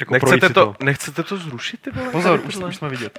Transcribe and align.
Jako 0.00 0.14
Nechcete 0.14 0.48
to, 0.54 0.74
nechcete 0.82 1.22
to 1.22 1.36
zrušit, 1.36 1.80
ty 1.80 1.90
vole? 1.90 2.10
Pozor, 2.10 2.40
už, 2.46 2.56
už 2.56 2.76
jsme 2.76 2.88
vidět. 2.88 3.18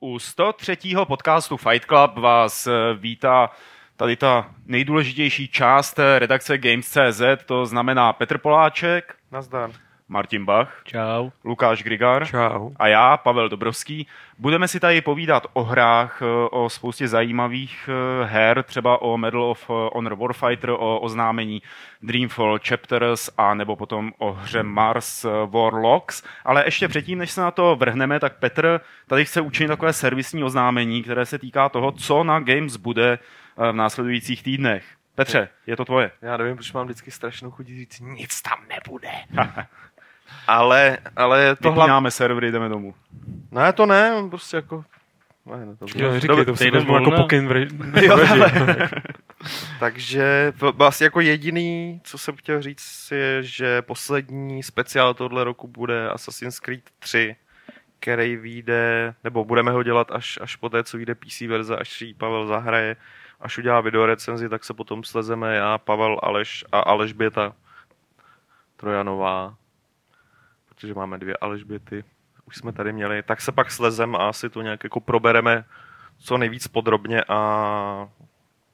U 0.00 0.18
103. 0.18 0.76
podcastu 1.04 1.56
Fight 1.56 1.84
Club 1.84 2.18
vás 2.18 2.66
eh, 2.66 2.94
vítá 2.94 3.50
tady 3.96 4.16
ta 4.16 4.50
nejdůležitější 4.66 5.48
část 5.48 5.98
eh, 5.98 6.18
redakce 6.18 6.58
Games.cz, 6.58 7.22
to 7.46 7.66
znamená 7.66 8.12
Petr 8.12 8.38
Poláček, 8.38 9.14
Nazdar. 9.32 9.70
Martin 10.08 10.44
Bach, 10.44 10.82
Čau. 10.84 11.30
Lukáš 11.44 11.82
Grigar 11.82 12.26
Čau. 12.26 12.70
a 12.76 12.88
já, 12.88 13.16
Pavel 13.16 13.48
Dobrovský. 13.48 14.06
Budeme 14.38 14.68
si 14.68 14.80
tady 14.80 15.00
povídat 15.00 15.46
o 15.52 15.62
hrách, 15.62 16.22
eh, 16.22 16.48
o 16.50 16.68
spoustě 16.68 17.08
zajímavých 17.08 17.88
eh, 17.92 18.24
her, 18.26 18.62
třeba 18.62 19.02
o 19.02 19.18
Medal 19.18 19.42
of 19.42 19.68
Honor 19.68 20.14
Warfighter, 20.14 20.70
o 20.70 21.00
oznámení 21.00 21.62
Dreamfall 22.02 22.58
Chapters 22.68 23.30
a 23.38 23.54
nebo 23.54 23.76
potom 23.76 24.12
o 24.18 24.32
hře 24.32 24.62
Mars 24.62 25.24
eh, 25.24 25.28
Warlocks. 25.46 26.22
Ale 26.44 26.64
ještě 26.64 26.88
předtím, 26.88 27.18
než 27.18 27.30
se 27.30 27.40
na 27.40 27.50
to 27.50 27.76
vrhneme, 27.76 28.20
tak 28.20 28.38
Petr 28.38 28.80
tady 29.06 29.24
chce 29.24 29.40
učinit 29.40 29.68
takové 29.68 29.92
servisní 29.92 30.44
oznámení, 30.44 31.02
které 31.02 31.26
se 31.26 31.38
týká 31.38 31.68
toho, 31.68 31.92
co 31.92 32.24
na 32.24 32.40
Games 32.40 32.76
bude 32.76 33.12
eh, 33.12 33.45
v 33.56 33.72
následujících 33.72 34.42
týdnech. 34.42 34.84
Petře, 35.14 35.48
je 35.66 35.76
to 35.76 35.84
tvoje. 35.84 36.10
Já 36.22 36.36
nevím, 36.36 36.56
proč 36.56 36.72
mám 36.72 36.84
vždycky 36.84 37.10
strašnou 37.10 37.50
chuť 37.50 37.66
říct, 37.66 38.00
nic 38.00 38.42
tam 38.42 38.58
nebude. 38.68 39.10
ale, 40.46 40.98
ale 41.16 41.56
to 41.56 41.72
hlavně... 41.72 41.82
Vypínáme 41.82 42.10
servery, 42.10 42.52
jdeme 42.52 42.68
domů. 42.68 42.94
Ne, 43.50 43.72
to 43.72 43.86
ne, 43.86 44.12
prostě 44.30 44.56
jako... 44.56 44.84
Ne, 45.46 45.66
ne, 45.66 45.76
to 45.76 45.86
Jo, 45.94 46.12
neříkej, 46.12 46.44
to 46.44 46.56
si 46.56 46.64
týden 46.64 46.80
vezmu 46.80 46.94
jako 46.94 47.10
pokyn 47.10 47.48
v, 47.48 47.68
Takže 49.80 50.52
vlastně 50.72 51.04
jako 51.04 51.20
jediný, 51.20 52.00
co 52.04 52.18
jsem 52.18 52.36
chtěl 52.36 52.62
říct, 52.62 53.08
je, 53.10 53.42
že 53.42 53.82
poslední 53.82 54.62
speciál 54.62 55.14
tohle 55.14 55.44
roku 55.44 55.68
bude 55.68 56.08
Assassin's 56.08 56.60
Creed 56.60 56.90
3, 56.98 57.36
který 58.00 58.36
vyjde, 58.36 59.14
nebo 59.24 59.44
budeme 59.44 59.70
ho 59.70 59.82
dělat 59.82 60.12
až, 60.12 60.38
až 60.42 60.56
po 60.56 60.68
té, 60.68 60.84
co 60.84 60.96
vyjde 60.96 61.14
PC 61.14 61.40
verze, 61.40 61.76
až 61.76 61.92
si 61.92 62.04
ji 62.04 62.14
Pavel 62.14 62.46
zahraje, 62.46 62.96
až 63.40 63.58
udělá 63.58 63.80
video 63.80 64.06
recenzi, 64.06 64.48
tak 64.48 64.64
se 64.64 64.74
potom 64.74 65.04
slezeme 65.04 65.54
já, 65.56 65.78
Pavel, 65.78 66.18
Aleš 66.22 66.64
a 66.72 66.80
Alešběta 66.80 67.52
Trojanová, 68.76 69.54
protože 70.68 70.94
máme 70.94 71.18
dvě 71.18 71.36
Alešběty, 71.40 72.04
už 72.44 72.56
jsme 72.56 72.72
tady 72.72 72.92
měli, 72.92 73.22
tak 73.22 73.40
se 73.40 73.52
pak 73.52 73.70
slezem 73.70 74.16
a 74.16 74.28
asi 74.28 74.50
to 74.50 74.62
nějak 74.62 74.84
jako 74.84 75.00
probereme 75.00 75.64
co 76.18 76.38
nejvíc 76.38 76.68
podrobně 76.68 77.22
a 77.28 78.08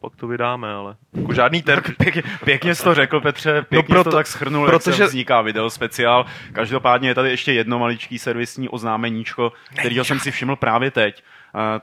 pak 0.00 0.16
to 0.16 0.26
vydáme, 0.26 0.72
ale 0.72 0.96
jako 1.12 1.32
žádný 1.32 1.62
termín. 1.62 1.94
Pěkně, 1.98 2.22
pěkně 2.44 2.74
jsi 2.74 2.84
to 2.84 2.94
řekl, 2.94 3.20
Petře, 3.20 3.62
pěkně 3.62 3.94
proto- 3.94 4.10
jsi 4.10 4.10
to 4.10 4.16
tak 4.16 4.26
schrnul, 4.26 4.66
protože- 4.66 4.78
protože... 4.78 4.90
jak 4.90 4.96
se 4.96 5.06
vzniká 5.06 5.40
video 5.40 5.70
speciál. 5.70 6.26
Každopádně 6.52 7.08
je 7.08 7.14
tady 7.14 7.30
ještě 7.30 7.52
jedno 7.52 7.78
maličký 7.78 8.18
servisní 8.18 8.68
oznámeníčko, 8.68 9.52
kterého 9.78 10.04
jsem 10.04 10.20
si 10.20 10.30
všiml 10.30 10.56
právě 10.56 10.90
teď. 10.90 11.24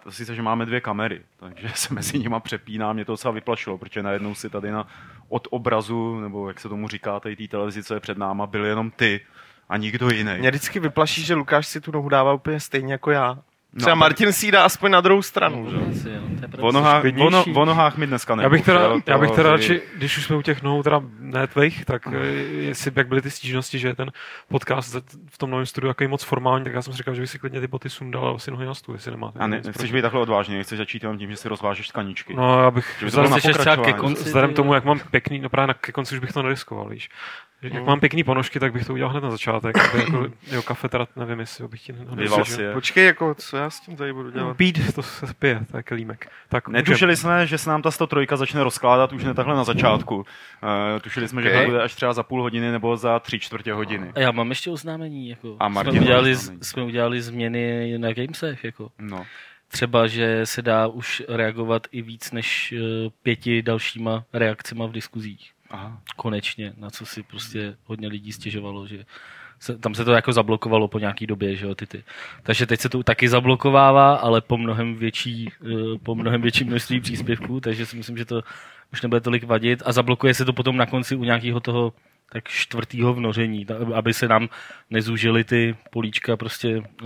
Sice, 0.09 0.35
že 0.35 0.41
máme 0.41 0.65
dvě 0.65 0.81
kamery, 0.81 1.21
takže 1.37 1.69
se 1.75 1.93
mezi 1.93 2.19
nima 2.19 2.39
přepíná, 2.39 2.93
mě 2.93 3.05
to 3.05 3.11
docela 3.11 3.31
vyplašilo, 3.33 3.77
protože 3.77 4.03
najednou 4.03 4.35
si 4.35 4.49
tady 4.49 4.71
na, 4.71 4.87
od 5.29 5.47
obrazu, 5.51 6.19
nebo 6.19 6.47
jak 6.47 6.59
se 6.59 6.69
tomu 6.69 6.87
říká, 6.87 7.19
tady 7.19 7.35
té 7.35 7.47
televizi, 7.47 7.83
co 7.83 7.93
je 7.93 7.99
před 7.99 8.17
náma, 8.17 8.47
byl 8.47 8.65
jenom 8.65 8.91
ty 8.91 9.21
a 9.69 9.77
nikdo 9.77 10.09
jiný. 10.09 10.37
Mě 10.39 10.49
vždycky 10.49 10.79
vyplaší, 10.79 11.23
že 11.23 11.35
Lukáš 11.35 11.67
si 11.67 11.81
tu 11.81 11.91
nohu 11.91 12.09
dává 12.09 12.33
úplně 12.33 12.59
stejně 12.59 12.93
jako 12.93 13.11
já. 13.11 13.37
No, 13.73 13.77
Třeba 13.79 13.91
tak- 13.91 13.99
Martin 13.99 14.33
si 14.33 14.51
dá 14.51 14.63
aspoň 14.63 14.91
na 14.91 15.01
druhou 15.01 15.21
stranu, 15.21 15.69
že? 15.71 15.77
Asi, 15.77 16.09
je 16.09 16.47
pravda. 16.47 16.67
O 16.67 16.71
nohách, 16.71 17.03
o, 17.19 17.29
no, 17.29 17.45
o 17.55 17.65
nohách 17.65 17.97
mi 17.97 18.07
dneska 18.07 18.33
Já 18.33 18.35
nemluv, 18.35 18.51
bych 18.51 18.65
teda, 18.65 18.89
já 19.05 19.17
bych 19.17 19.29
to 19.29 19.35
teda 19.35 19.51
radši, 19.51 19.81
když 19.95 20.17
už 20.17 20.23
jsme 20.23 20.35
u 20.35 20.41
těch 20.41 20.61
nohou, 20.63 20.83
teda 20.83 21.01
ne 21.19 21.47
tvých, 21.47 21.85
tak 21.85 22.07
eh, 22.07 22.25
jestli 22.59 22.91
jak 22.95 23.07
byly 23.07 23.21
ty 23.21 23.31
stížnosti, 23.31 23.79
že 23.79 23.95
ten 23.95 24.11
podcast 24.47 24.95
v 25.29 25.37
tom 25.37 25.49
novém 25.49 25.65
studiu 25.65 25.89
takový 25.89 26.07
moc 26.07 26.23
formální, 26.23 26.63
tak 26.63 26.73
já 26.73 26.81
jsem 26.81 26.93
si 26.93 26.97
říkal, 26.97 27.13
že 27.13 27.21
bych 27.21 27.29
si 27.29 27.39
klidně 27.39 27.61
ty 27.61 27.67
boty 27.67 27.89
sundal 27.89 28.35
a 28.35 28.39
si 28.39 28.51
nohy 28.51 28.65
na 28.65 28.73
stůl, 28.73 28.95
jestli 28.95 29.11
nemáte. 29.11 29.39
A 29.39 29.47
ne, 29.47 29.61
proti. 29.61 29.93
být 29.93 30.01
takhle 30.01 30.21
odvážný, 30.21 30.57
nechceš 30.57 30.77
začít 30.77 31.03
jenom 31.03 31.17
tím, 31.17 31.31
že 31.31 31.37
si 31.37 31.49
rozvážeš 31.49 31.87
tkaničky. 31.87 32.33
No, 32.33 32.63
já 32.63 32.71
bych 32.71 32.85
Že 32.99 33.05
by 33.05 33.11
to 33.11 33.21
vzhledem, 33.21 33.31
na 33.31 33.37
Chceš 33.37 33.57
třeba 33.57 33.75
ke 33.75 33.93
konci. 33.93 34.23
vzhledem 34.23 34.53
tomu, 34.53 34.73
jak 34.73 34.85
mám 34.85 34.99
pěkný, 35.11 35.39
no 35.39 35.49
právě 35.49 35.67
na, 35.67 35.73
ke 35.73 35.91
konci 35.91 36.15
už 36.15 36.19
bych 36.19 36.31
to 36.33 36.41
neriskoval, 36.41 36.89
víš. 36.89 37.09
Že 37.61 37.69
Jak 37.73 37.81
Mm. 37.81 37.87
mám 37.87 37.99
pěkný 37.99 38.23
ponožky, 38.23 38.59
tak 38.59 38.73
bych 38.73 38.85
to 38.85 38.93
udělal 38.93 39.11
hned 39.11 39.23
na 39.23 39.31
začátek. 39.31 39.77
Aby 39.77 39.99
jako, 39.99 40.27
jo, 40.51 40.61
kafe 40.61 40.89
teda 40.89 41.07
nevím, 41.15 41.39
jestli 41.39 41.67
bych 41.67 41.81
ti 41.81 41.91
Vyval 41.93 42.15
nezažil. 42.15 42.45
si 42.45 42.61
je. 42.61 42.73
Počkej, 42.73 43.05
jako, 43.05 43.35
co 43.35 43.57
já 43.57 43.69
s 43.69 43.79
tím 43.79 43.95
tady 43.95 44.13
budu 44.13 44.31
dělat? 44.31 44.57
Pít, 44.57 44.93
to 44.95 45.03
se 45.03 45.33
pije, 45.39 45.65
to 45.71 45.77
je 45.77 45.83
kelímek. 45.83 46.31
Tak 46.49 46.67
Netušili 46.67 47.15
jsme, 47.15 47.47
že 47.47 47.57
se 47.57 47.69
nám 47.69 47.81
ta 47.81 47.91
103 47.91 48.27
začne 48.35 48.63
rozkládat 48.63 49.13
už 49.13 49.23
ne 49.23 49.33
takhle 49.33 49.55
na 49.55 49.63
začátku. 49.63 50.15
Uh, 50.15 50.23
tušili 51.01 51.27
jsme, 51.27 51.41
že 51.41 51.49
Okay. 51.49 51.61
to 51.65 51.71
bude 51.71 51.83
až 51.83 51.95
třeba 51.95 52.13
za 52.13 52.23
půl 52.23 52.41
hodiny 52.41 52.71
nebo 52.71 52.97
za 52.97 53.19
tři 53.19 53.39
čtvrtě 53.39 53.73
hodiny. 53.73 54.11
A 54.15 54.19
já 54.19 54.31
mám 54.31 54.49
ještě 54.49 54.69
oznámení. 54.69 55.29
Jako. 55.29 55.55
A 55.59 55.67
Martin 55.67 55.93
jsme, 55.93 56.01
udělali, 56.01 56.31
oznámení. 56.31 56.63
jsme 56.63 56.83
udělali 56.83 57.21
změny 57.21 57.97
na 57.97 58.13
Gamesech. 58.13 58.63
Jako. 58.63 58.91
No. 58.99 59.25
Třeba, 59.71 60.07
že 60.07 60.45
se 60.45 60.61
dá 60.61 60.87
už 60.87 61.23
reagovat 61.29 61.87
i 61.91 62.01
víc 62.01 62.31
než 62.31 62.71
eh, 62.77 63.09
pěti 63.23 63.61
dalšíma 63.61 64.23
reakcema 64.33 64.85
v 64.85 64.91
diskuzích. 64.91 65.51
Aha. 65.69 66.01
Konečně, 66.15 66.73
na 66.77 66.89
co 66.89 67.05
si 67.05 67.23
prostě 67.23 67.75
hodně 67.85 68.07
lidí 68.07 68.31
stěžovalo, 68.31 68.87
že 68.87 69.05
se, 69.59 69.77
tam 69.77 69.95
se 69.95 70.05
to 70.05 70.11
jako 70.11 70.33
zablokovalo 70.33 70.87
po 70.87 70.99
nějaký 70.99 71.27
době, 71.27 71.55
že 71.55 71.65
jo, 71.65 71.75
ty, 71.75 71.87
ty. 71.87 72.03
Takže 72.43 72.65
teď 72.65 72.79
se 72.79 72.89
to 72.89 73.03
taky 73.03 73.29
zablokovává, 73.29 74.15
ale 74.15 74.41
po 74.41 74.57
mnohem 74.57 74.95
větší, 74.95 75.49
eh, 75.61 75.97
po 76.03 76.15
mnohem 76.15 76.41
větší 76.41 76.63
množství 76.63 76.99
příspěvků, 76.99 77.59
takže 77.59 77.85
si 77.85 77.97
myslím, 77.97 78.17
že 78.17 78.25
to 78.25 78.41
už 78.93 79.01
nebude 79.01 79.21
tolik 79.21 79.43
vadit 79.43 79.83
a 79.85 79.91
zablokuje 79.91 80.33
se 80.33 80.45
to 80.45 80.53
potom 80.53 80.77
na 80.77 80.85
konci 80.85 81.15
u 81.15 81.23
nějakého 81.23 81.59
toho 81.59 81.93
tak 82.31 82.47
čtvrtýho 82.47 83.13
vnoření, 83.13 83.65
aby 83.93 84.13
se 84.13 84.27
nám 84.27 84.49
nezúžily 84.89 85.43
ty 85.43 85.75
políčka 85.89 86.37
prostě 86.37 86.83
eh, 87.01 87.05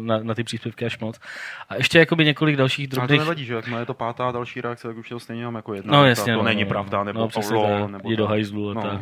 na, 0.00 0.18
na 0.18 0.34
ty 0.34 0.44
příspěvky 0.44 0.84
až 0.84 0.98
moc. 0.98 1.20
A 1.68 1.74
ještě 1.74 1.98
jakoby 1.98 2.24
několik 2.24 2.56
dalších 2.56 2.84
Ale 2.84 2.88
to 2.88 2.96
drobných... 2.96 3.20
nevadí, 3.20 3.44
že 3.44 3.54
jakmile 3.54 3.82
je 3.82 3.86
to 3.86 3.94
pátá 3.94 4.32
další 4.32 4.60
reakce, 4.60 4.88
tak 4.88 4.96
už 4.96 5.10
je 5.10 5.14
to 5.14 5.20
stejně 5.20 5.42
jenom 5.42 5.54
jako 5.54 5.74
jedna. 5.74 5.98
No 5.98 6.06
jasně, 6.06 6.32
to 6.32 6.38
no, 6.38 6.44
není 6.44 6.62
no, 6.62 6.68
pravda, 6.68 7.04
nebo 7.04 7.20
no, 7.20 7.28
tak, 7.28 7.90
nebo 7.90 8.10
je 8.10 8.16
do 8.16 8.26
hajzlu 8.26 8.70
a 8.70 8.74
No. 8.74 8.82
tak. 8.82 9.00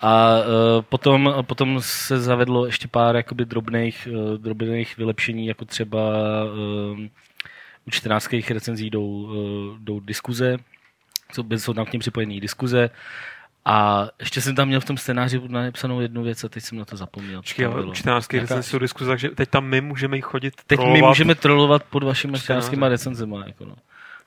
A 0.00 0.38
uh, 0.38 0.82
potom, 0.82 1.34
potom 1.46 1.76
se 1.80 2.18
zavedlo 2.20 2.66
ještě 2.66 2.88
pár 2.88 3.16
jakoby 3.16 3.44
drobných, 3.44 4.08
uh, 4.12 4.38
drobných 4.38 4.96
vylepšení, 4.96 5.46
jako 5.46 5.64
třeba 5.64 6.00
uh, 6.44 7.00
u 7.86 7.90
čtenářských 7.90 8.50
recenzí 8.50 8.90
jdou, 8.90 9.06
uh, 9.06 9.78
jdou 9.78 10.00
diskuze, 10.00 10.56
jsou, 11.32 11.44
jsou 11.56 11.72
tam 11.72 11.86
k 11.86 11.92
ním 11.92 12.00
připojené 12.00 12.40
diskuze. 12.40 12.90
A 13.64 14.08
ještě 14.20 14.40
jsem 14.40 14.54
tam 14.54 14.68
měl 14.68 14.80
v 14.80 14.84
tom 14.84 14.96
scénáři 14.96 15.40
napsanou 15.48 16.00
jednu 16.00 16.22
věc 16.22 16.44
a 16.44 16.48
teď 16.48 16.62
jsem 16.64 16.78
na 16.78 16.84
to 16.84 16.96
zapomněl. 16.96 17.40
Počkej, 17.42 17.66
ale 17.66 17.82
Jaká- 18.04 18.40
recenzí 18.40 18.70
jsou 18.70 18.78
diskuze, 18.78 19.10
takže 19.10 19.28
teď 19.28 19.48
tam 19.50 19.64
my 19.64 19.80
můžeme 19.80 20.20
chodit 20.20 20.54
Teď 20.66 20.78
my 20.78 20.84
trolovat. 20.84 21.08
můžeme 21.08 21.34
trolovat 21.34 21.82
pod 21.90 22.02
vašimi 22.02 22.30
Čtenáře. 22.30 22.42
čtenářskýma 22.44 22.88
recenzema. 22.88 23.44
Jako 23.46 23.64
no. 23.64 23.74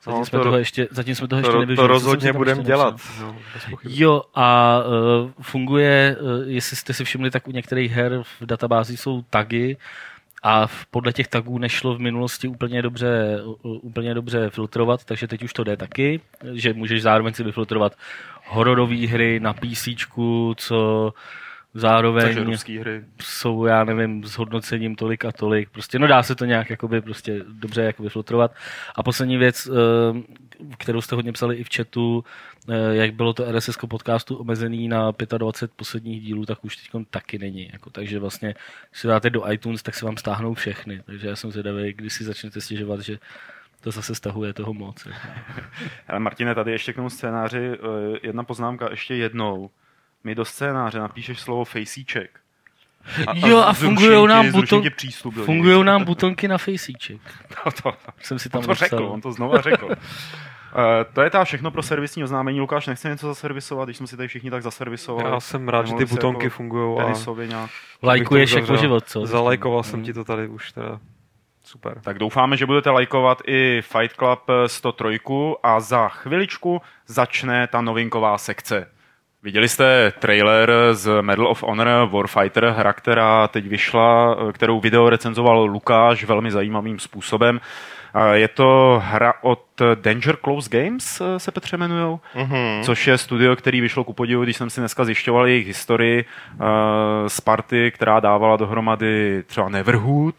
Zatím, 0.06 0.20
No, 0.20 0.26
jsme 0.26 0.40
to- 0.40 0.44
toho 0.44 0.58
ještě, 0.58 0.88
zatím 0.92 1.16
jsme 1.16 1.28
toho 1.28 1.40
ještě 1.40 1.52
To, 1.52 1.60
nevyužili. 1.60 1.84
to 1.84 1.88
rozhodně 1.88 2.34
budeme 2.34 2.64
dělat. 2.64 2.96
No. 3.22 3.36
Jo, 3.84 4.22
a 4.36 4.80
uh, 5.24 5.32
funguje, 5.42 6.16
uh, 6.22 6.30
jestli 6.50 6.78
jste 6.78 6.94
si 6.94 7.04
všimli, 7.06 7.32
tak 7.32 7.48
u 7.48 7.52
některých 7.52 7.92
her 7.92 8.24
v 8.42 8.46
databázi 8.46 8.98
jsou 8.98 9.22
tagy 9.30 9.78
a 10.44 10.68
podle 10.92 11.14
těch 11.14 11.28
tagů 11.28 11.58
nešlo 11.58 11.96
v 11.96 12.00
minulosti 12.00 12.48
úplně 12.48 12.82
dobře, 12.82 13.40
úplně 13.62 14.14
dobře 14.14 14.50
filtrovat, 14.50 15.06
takže 15.06 15.28
teď 15.28 15.44
už 15.44 15.54
to 15.54 15.64
jde 15.64 15.78
taky, 15.78 16.20
že 16.54 16.74
můžeš 16.74 17.02
zároveň 17.02 17.34
si 17.34 17.44
vyfiltrovat 17.44 17.96
hororové 18.48 19.08
hry 19.08 19.40
na 19.40 19.54
PC, 19.54 19.88
co 20.58 21.14
zároveň 21.74 22.24
Takže 22.24 22.44
ruský 22.44 22.78
hry. 22.78 23.04
jsou, 23.22 23.66
já 23.66 23.84
nevím, 23.84 24.24
s 24.24 24.38
hodnocením 24.38 24.96
tolik 24.96 25.26
a 25.26 25.32
tolik. 25.32 25.70
Prostě, 25.70 26.00
no 26.00 26.08
dá 26.08 26.24
se 26.24 26.36
to 26.36 26.46
nějak 26.46 26.70
jakoby 26.70 27.02
prostě 27.02 27.42
dobře 27.48 27.82
jako 27.82 28.04
vyfiltrovat. 28.04 28.56
A 28.96 29.04
poslední 29.04 29.38
věc, 29.38 29.68
eh, 29.68 30.22
kterou 30.78 31.02
jste 31.02 31.16
hodně 31.16 31.32
psali 31.32 31.56
i 31.56 31.64
v 31.64 31.76
chatu, 31.76 32.24
eh, 32.70 32.96
jak 32.96 33.14
bylo 33.14 33.34
to 33.34 33.46
RSS 33.52 33.78
podcastu 33.88 34.36
omezený 34.36 34.88
na 34.88 35.12
25 35.38 35.72
posledních 35.76 36.22
dílů, 36.22 36.46
tak 36.46 36.66
už 36.66 36.76
teď 36.76 37.06
taky 37.10 37.40
není. 37.40 37.70
Jako, 37.74 37.90
takže 37.90 38.20
vlastně, 38.20 38.56
když 38.90 39.02
si 39.02 39.08
dáte 39.08 39.30
do 39.30 39.52
iTunes, 39.52 39.84
tak 39.84 39.96
se 39.96 40.06
vám 40.06 40.18
stáhnou 40.18 40.54
všechny. 40.54 41.02
Takže 41.06 41.28
já 41.28 41.36
jsem 41.36 41.52
zvědavý, 41.52 41.94
když 41.94 42.14
si 42.14 42.24
začnete 42.24 42.62
stěžovat, 42.62 43.00
že 43.00 43.20
to 43.82 43.92
zase 43.92 44.16
stahuje 44.16 44.54
toho 44.54 44.74
moc. 44.74 45.06
jako. 45.06 45.28
Ale 46.08 46.20
Martine, 46.20 46.56
tady 46.56 46.72
ještě 46.72 46.94
k 46.94 46.96
tomu 46.96 47.10
scénáři 47.10 47.72
eh, 47.74 47.78
jedna 48.24 48.44
poznámka 48.44 48.88
ještě 48.92 49.16
jednou. 49.16 49.70
Mi 50.24 50.36
do 50.36 50.46
scénáře 50.46 51.00
napíšeš 51.00 51.40
slovo. 51.40 51.66
Jo, 53.34 53.58
a 53.58 53.74
zruším 53.74 53.96
fungujou 53.98 54.24
ti- 54.26 54.30
nám 54.30 54.46
buton- 54.46 54.92
přístup. 54.96 55.34
do 55.36 55.44
Fungují 55.46 55.76
něj. 55.76 55.84
nám 55.84 56.04
butonky 56.04 56.48
na 56.48 56.58
fejsíček. 56.58 57.22
To, 57.64 57.72
to, 57.84 57.94
Jsem 58.20 58.40
si 58.40 58.50
to, 58.50 58.58
tam 58.58 58.68
to 58.68 58.74
řekl, 58.74 58.96
napsal. 58.96 59.12
on 59.14 59.22
to 59.22 59.32
znova 59.32 59.62
řekl. 59.62 59.90
to 61.14 61.22
je 61.22 61.30
ta 61.30 61.44
všechno 61.44 61.72
pro 61.72 61.84
servisní 61.84 62.24
oznámení. 62.24 62.60
Lukáš, 62.60 62.88
nechce 62.88 63.10
něco 63.10 63.28
zaservisovat, 63.28 63.88
když 63.88 63.98
jsme 63.98 64.08
si 64.08 64.18
tady 64.18 64.28
všichni 64.28 64.52
tak 64.52 64.64
zaservisovali. 64.64 65.30
Já 65.30 65.40
jsem 65.40 65.70
rád, 65.70 65.88
že 65.88 65.94
ty 65.96 66.06
butonky 66.06 66.46
jako 66.46 66.56
fungují 66.56 67.00
a 67.00 67.46
nějak. 67.46 67.70
Lajkuješ 68.04 68.52
jako 68.52 68.78
život, 68.78 69.04
co? 69.08 69.26
Zalajkoval 69.26 69.84
jsem 69.84 70.04
ti 70.04 70.14
to 70.14 70.24
tady 70.24 70.48
už 70.48 70.72
teda. 70.72 71.00
Super. 71.64 72.00
Tak 72.02 72.20
doufáme, 72.20 72.58
že 72.58 72.66
budete 72.66 72.90
lajkovat 72.90 73.42
i 73.48 73.82
Fight 73.82 74.16
Club 74.16 74.40
103 74.68 75.20
a 75.64 75.80
za 75.80 76.08
chviličku 76.10 76.82
začne 77.08 77.68
ta 77.68 77.82
novinková 77.82 78.38
sekce. 78.38 78.90
Viděli 79.44 79.70
jste 79.70 80.14
trailer 80.20 80.72
z 80.92 81.22
Medal 81.22 81.48
of 81.48 81.64
Honor 81.64 82.10
Warfighter, 82.10 82.66
hra, 82.78 82.94
která 82.94 83.48
teď 83.48 83.68
vyšla, 83.68 84.36
kterou 84.54 84.80
video 84.80 85.10
recenzoval 85.10 85.66
Lukáš 85.66 86.24
velmi 86.24 86.52
zajímavým 86.52 87.00
způsobem. 87.00 87.60
Je 88.34 88.48
to 88.48 89.02
hra 89.06 89.34
od 89.42 89.64
Danger 89.96 90.36
Close 90.44 90.70
Games, 90.70 91.22
se 91.38 91.52
Petře 91.52 91.76
jmenujou, 91.78 92.20
Mhm. 92.36 92.84
což 92.84 93.08
je 93.08 93.18
studio, 93.18 93.56
který 93.56 93.82
vyšlo 93.82 94.04
ku 94.04 94.14
podivu, 94.14 94.44
když 94.44 94.58
jsem 94.58 94.70
si 94.70 94.82
dneska 94.82 95.04
zjišťoval 95.04 95.48
jejich 95.48 95.68
historii 95.68 96.26
uh, 96.54 96.66
z 97.28 97.42
party, 97.42 97.92
která 97.92 98.20
dávala 98.20 98.58
dohromady 98.58 99.44
třeba 99.48 99.70
Neverhood, 99.70 100.36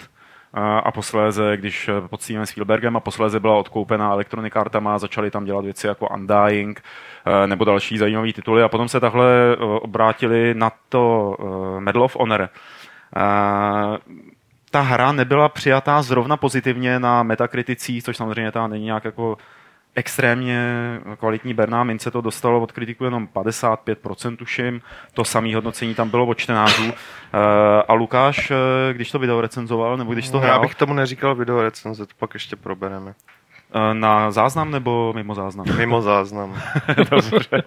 a- 0.54 0.92
posléze, 0.92 1.56
když 1.56 1.88
eh, 1.88 2.08
pod 2.08 2.22
Stevenem 2.22 2.46
Spielbergem 2.46 2.96
a 2.96 3.00
posléze 3.00 3.40
byla 3.40 3.56
odkoupena 3.56 4.12
Electronic 4.12 4.56
Artama 4.56 4.94
a 4.94 4.98
začali 4.98 5.30
tam 5.30 5.44
dělat 5.44 5.64
věci 5.64 5.86
jako 5.86 6.08
Undying 6.08 6.82
eh, 7.26 7.46
nebo 7.46 7.64
další 7.64 7.98
zajímavé 7.98 8.32
tituly 8.32 8.62
a 8.62 8.68
potom 8.68 8.88
se 8.88 9.00
takhle 9.00 9.26
eh, 9.52 9.56
obrátili 9.64 10.54
na 10.54 10.72
to 10.88 11.36
Medal 11.78 12.02
of 12.02 12.16
Honor. 12.16 12.48
Ta 14.70 14.80
hra 14.80 15.12
nebyla 15.12 15.48
přijatá 15.48 16.02
zrovna 16.02 16.36
pozitivně 16.36 16.98
na 16.98 17.22
metakriticích, 17.22 18.02
což 18.02 18.16
samozřejmě 18.16 18.52
ta 18.52 18.66
není 18.66 18.84
nějak 18.84 19.04
jako 19.04 19.36
extrémně 19.94 20.68
kvalitní 21.18 21.54
Berná 21.54 21.84
mince 21.84 22.10
to 22.10 22.20
dostalo 22.20 22.60
od 22.60 22.72
kritiků 22.72 23.04
jenom 23.04 23.28
55% 23.34 24.36
tuším, 24.36 24.80
to 25.14 25.24
samé 25.24 25.54
hodnocení 25.54 25.94
tam 25.94 26.10
bylo 26.10 26.26
od 26.26 26.38
čtenářů. 26.38 26.92
Eh, 26.92 27.82
A 27.88 27.92
Lukáš, 27.92 28.50
eh, 28.50 28.54
když 28.92 29.10
to 29.10 29.18
video 29.18 29.40
recenzoval, 29.40 29.96
nebo 29.96 30.12
když 30.12 30.30
to 30.30 30.36
Já 30.36 30.42
hrál, 30.42 30.60
bych 30.60 30.74
tomu 30.74 30.94
neříkal 30.94 31.34
video 31.34 31.62
recenze, 31.62 32.06
to 32.06 32.12
pak 32.18 32.34
ještě 32.34 32.56
probereme. 32.56 33.14
eh, 33.74 33.94
na 33.94 34.30
záznam 34.30 34.70
nebo 34.70 35.12
mimo 35.16 35.34
záznam? 35.34 35.66
Mimo 35.78 36.02
záznam. 36.02 36.54
Dobře. 37.10 37.62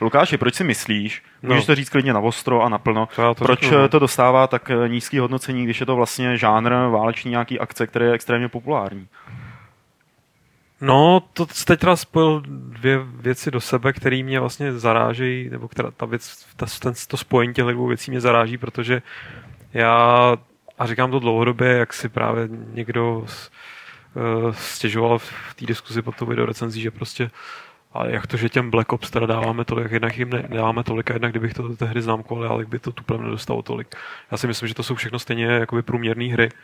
Lukáši, 0.00 0.38
proč 0.38 0.54
si 0.54 0.64
myslíš, 0.64 1.22
No. 1.42 1.48
můžeš 1.48 1.66
to 1.66 1.74
říct 1.74 1.88
klidně 1.90 2.12
na 2.12 2.20
ostro 2.20 2.62
a 2.62 2.68
naplno, 2.68 3.08
To 3.16 3.22
já 3.22 3.34
proč 3.34 3.60
řeknu, 3.60 3.78
no. 3.78 3.88
to 3.88 3.98
dostává 3.98 4.46
tak 4.46 4.70
nízký 4.88 5.18
hodnocení, 5.18 5.64
když 5.64 5.80
je 5.80 5.86
to 5.86 5.96
vlastně 5.96 6.36
žánr 6.36 6.70
váleční 6.72 7.30
nějaký 7.30 7.58
akce, 7.60 7.86
který 7.86 8.04
je 8.04 8.12
extrémně 8.12 8.48
populární? 8.48 9.06
No, 10.84 11.22
to 11.32 11.46
jsi 11.46 11.64
teď 11.64 11.80
teda 11.80 11.96
spojil 11.96 12.42
dvě 12.48 12.98
věci 13.04 13.50
do 13.50 13.60
sebe, 13.60 13.92
které 13.92 14.22
mě 14.22 14.40
vlastně 14.40 14.72
zarážejí, 14.72 15.50
nebo 15.50 15.68
která, 15.68 15.90
ta 15.90 16.06
věc, 16.06 16.46
ta, 16.56 16.66
ten, 16.80 16.92
to 17.08 17.16
spojení 17.16 17.54
těch 17.54 17.64
dvou 17.64 17.86
věcí 17.86 18.10
mě 18.10 18.20
zaráží, 18.20 18.58
protože 18.58 19.02
já, 19.74 20.36
a 20.78 20.86
říkám 20.86 21.10
to 21.10 21.18
dlouhodobě, 21.18 21.68
jak 21.68 21.92
si 21.92 22.08
právě 22.08 22.48
někdo 22.72 23.18
uh, 23.18 23.26
stěžoval 24.52 25.18
v 25.18 25.54
té 25.56 25.66
diskuzi 25.66 26.02
pod 26.02 26.16
tou 26.16 26.26
videorecenzí, 26.26 26.80
že 26.80 26.90
prostě 26.90 27.30
a 27.92 28.06
jak 28.06 28.26
to, 28.26 28.36
že 28.36 28.48
těm 28.48 28.70
Black 28.70 28.92
Ops 28.92 29.10
teda 29.10 29.26
dáváme 29.26 29.64
tolik, 29.64 29.92
jednak 29.92 30.18
jim 30.18 30.30
ne, 30.30 30.48
dáváme 30.48 30.84
tolik, 30.84 31.10
a 31.10 31.14
jednak 31.14 31.32
kdybych 31.32 31.54
to 31.54 31.76
tehdy 31.76 32.02
známkoval, 32.02 32.52
ale 32.52 32.64
by 32.64 32.78
to 32.78 32.92
tuplem 32.92 33.22
nedostalo 33.22 33.62
tolik. 33.62 33.96
Já 34.30 34.36
si 34.36 34.46
myslím, 34.46 34.68
že 34.68 34.74
to 34.74 34.82
jsou 34.82 34.94
všechno 34.94 35.18
stejně 35.18 35.44
jakoby 35.44 35.82
průměrné 35.82 36.24
hry, 36.24 36.48
eh, 36.48 36.56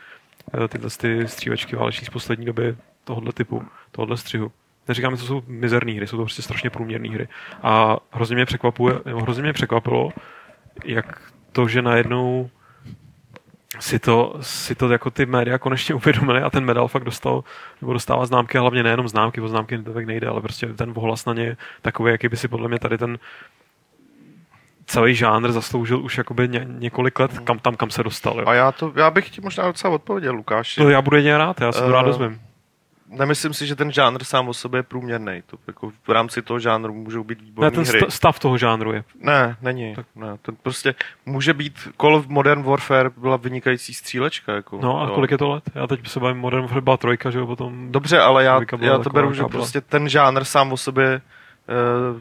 tyhle 0.69 0.89
ty 0.97 1.27
střílečky 1.27 1.75
váleční 1.75 2.05
z 2.05 2.09
poslední 2.09 2.45
doby 2.45 2.75
tohohle 3.03 3.33
typu, 3.33 3.63
tohohle 3.91 4.17
střihu. 4.17 4.51
Neříkám, 4.87 5.15
že 5.15 5.21
to 5.21 5.27
jsou 5.27 5.43
mizerné 5.47 5.91
hry, 5.91 6.07
jsou 6.07 6.17
to 6.17 6.23
prostě 6.23 6.41
strašně 6.41 6.69
průměrné 6.69 7.09
hry. 7.09 7.27
A 7.63 7.97
hrozně 8.11 8.35
mě 8.35 8.45
překvapuje, 8.45 8.95
hrozně 9.05 9.43
mě 9.43 9.53
překvapilo, 9.53 10.11
jak 10.85 11.31
to, 11.51 11.67
že 11.67 11.81
najednou 11.81 12.49
si 13.79 13.99
to, 13.99 14.37
si 14.41 14.75
to 14.75 14.89
jako 14.89 15.11
ty 15.11 15.25
média 15.25 15.57
konečně 15.57 15.95
uvědomili 15.95 16.41
a 16.41 16.49
ten 16.49 16.65
medal 16.65 16.87
fakt 16.87 17.03
dostal, 17.03 17.43
nebo 17.81 17.93
dostává 17.93 18.25
známky, 18.25 18.57
a 18.57 18.61
hlavně 18.61 18.83
nejenom 18.83 19.07
známky, 19.07 19.41
o 19.41 19.47
známky 19.47 19.77
to 19.77 19.93
tak 19.93 20.05
nejde, 20.05 20.27
ale 20.27 20.41
prostě 20.41 20.67
ten 20.67 20.93
ohlas 20.95 21.25
na 21.25 21.33
ně 21.33 21.57
takový, 21.81 22.11
jaký 22.11 22.27
by 22.27 22.37
si 22.37 22.47
podle 22.47 22.67
mě 22.67 22.79
tady 22.79 22.97
ten 22.97 23.19
celý 24.91 25.15
žánr 25.15 25.51
zasloužil 25.51 25.99
už 26.01 26.17
jakoby 26.17 26.47
ně, 26.49 26.65
několik 26.69 27.19
let 27.19 27.39
kam, 27.39 27.59
tam, 27.59 27.75
kam 27.75 27.89
se 27.89 28.03
dostal. 28.03 28.39
Jo. 28.39 28.47
A 28.47 28.53
já, 28.53 28.71
to, 28.71 28.93
já 28.95 29.11
bych 29.11 29.29
ti 29.29 29.41
možná 29.41 29.67
docela 29.67 29.93
odpověděl, 29.93 30.33
Lukáš. 30.35 30.75
To 30.75 30.89
já 30.89 31.01
budu 31.01 31.15
jedině 31.15 31.37
rád, 31.37 31.61
já 31.61 31.71
se 31.71 31.79
to 31.81 31.87
Eh, 31.87 31.91
rád 31.91 32.01
dozvím. 32.01 32.41
Nemyslím 33.13 33.53
si, 33.53 33.67
že 33.67 33.75
ten 33.75 33.91
žánr 33.91 34.23
sám 34.23 34.49
o 34.49 34.53
sobě 34.53 34.79
je 34.79 34.83
průměrný. 34.83 35.43
To 35.47 35.57
jako 35.67 35.91
v 36.07 36.09
rámci 36.09 36.41
toho 36.41 36.59
žánru 36.59 36.93
můžou 36.93 37.23
být 37.23 37.39
Ne, 37.39 37.45
výborné 37.45 37.71
ten 37.71 37.83
hry. 37.83 37.99
sta- 37.99 38.09
stav 38.09 38.39
toho 38.39 38.57
žánru 38.57 38.93
je. 38.93 39.03
Ne, 39.21 39.55
není. 39.61 39.95
Tak. 39.95 40.05
Ne, 40.15 40.27
to 40.41 40.51
prostě 40.51 40.95
může 41.25 41.53
být 41.53 41.73
Call 42.01 42.15
of 42.15 42.27
Modern 42.27 42.63
Warfare 42.63 43.09
byla 43.17 43.37
vynikající 43.37 43.93
střílečka. 43.93 44.53
Jako, 44.53 44.79
No 44.81 45.01
a 45.01 45.05
jo. 45.07 45.11
kolik 45.15 45.31
je 45.31 45.37
to 45.37 45.49
let? 45.49 45.63
Já 45.75 45.87
teď 45.87 46.07
se 46.07 46.19
bavím 46.19 46.37
Modern 46.37 46.61
Warfare 46.61 46.81
byla 46.81 46.97
trojka, 46.97 47.29
že 47.31 47.39
jo, 47.39 47.47
potom... 47.47 47.91
Dobře, 47.91 48.19
ale 48.19 48.43
já, 48.43 48.59
já 48.79 48.97
to 48.97 49.09
beru, 49.09 49.33
že 49.33 49.43
prostě 49.43 49.81
ten 49.81 50.09
žánr 50.09 50.43
sám 50.43 50.71
o 50.73 50.77
sobě 50.77 51.21
uh, 52.13 52.19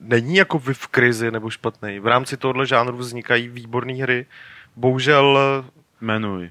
není 0.00 0.34
jako 0.36 0.58
v 0.58 0.68
v 0.72 0.86
krizi 0.86 1.30
nebo 1.30 1.50
špatný. 1.50 1.98
V 2.00 2.06
rámci 2.06 2.36
tohohle 2.36 2.66
žánru 2.66 2.96
vznikají 2.96 3.48
výborné 3.48 3.94
hry. 3.94 4.26
Bohužel, 4.76 5.38
Jmenuj. 6.00 6.50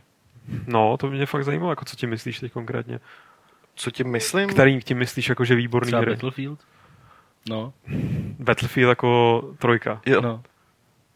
No, 0.67 0.97
to 0.97 1.09
mě 1.09 1.25
fakt 1.25 1.43
zajímalo, 1.43 1.71
jako 1.71 1.85
co 1.85 1.95
ti 1.95 2.07
myslíš 2.07 2.39
teď 2.39 2.51
konkrétně. 2.51 2.99
co 3.75 3.91
tím 3.91 4.07
myslím? 4.07 4.49
Který 4.49 4.79
tím 4.83 4.97
myslíš 4.97 5.29
jako, 5.29 5.45
že 5.45 5.55
výborný 5.55 5.87
Třeba 5.87 6.01
hry? 6.01 6.11
Battlefield? 6.11 6.59
No, 7.49 7.73
Battlefield 8.39 8.89
jako 8.89 9.41
trojka. 9.57 10.01
Jo. 10.05 10.21
no. 10.21 10.43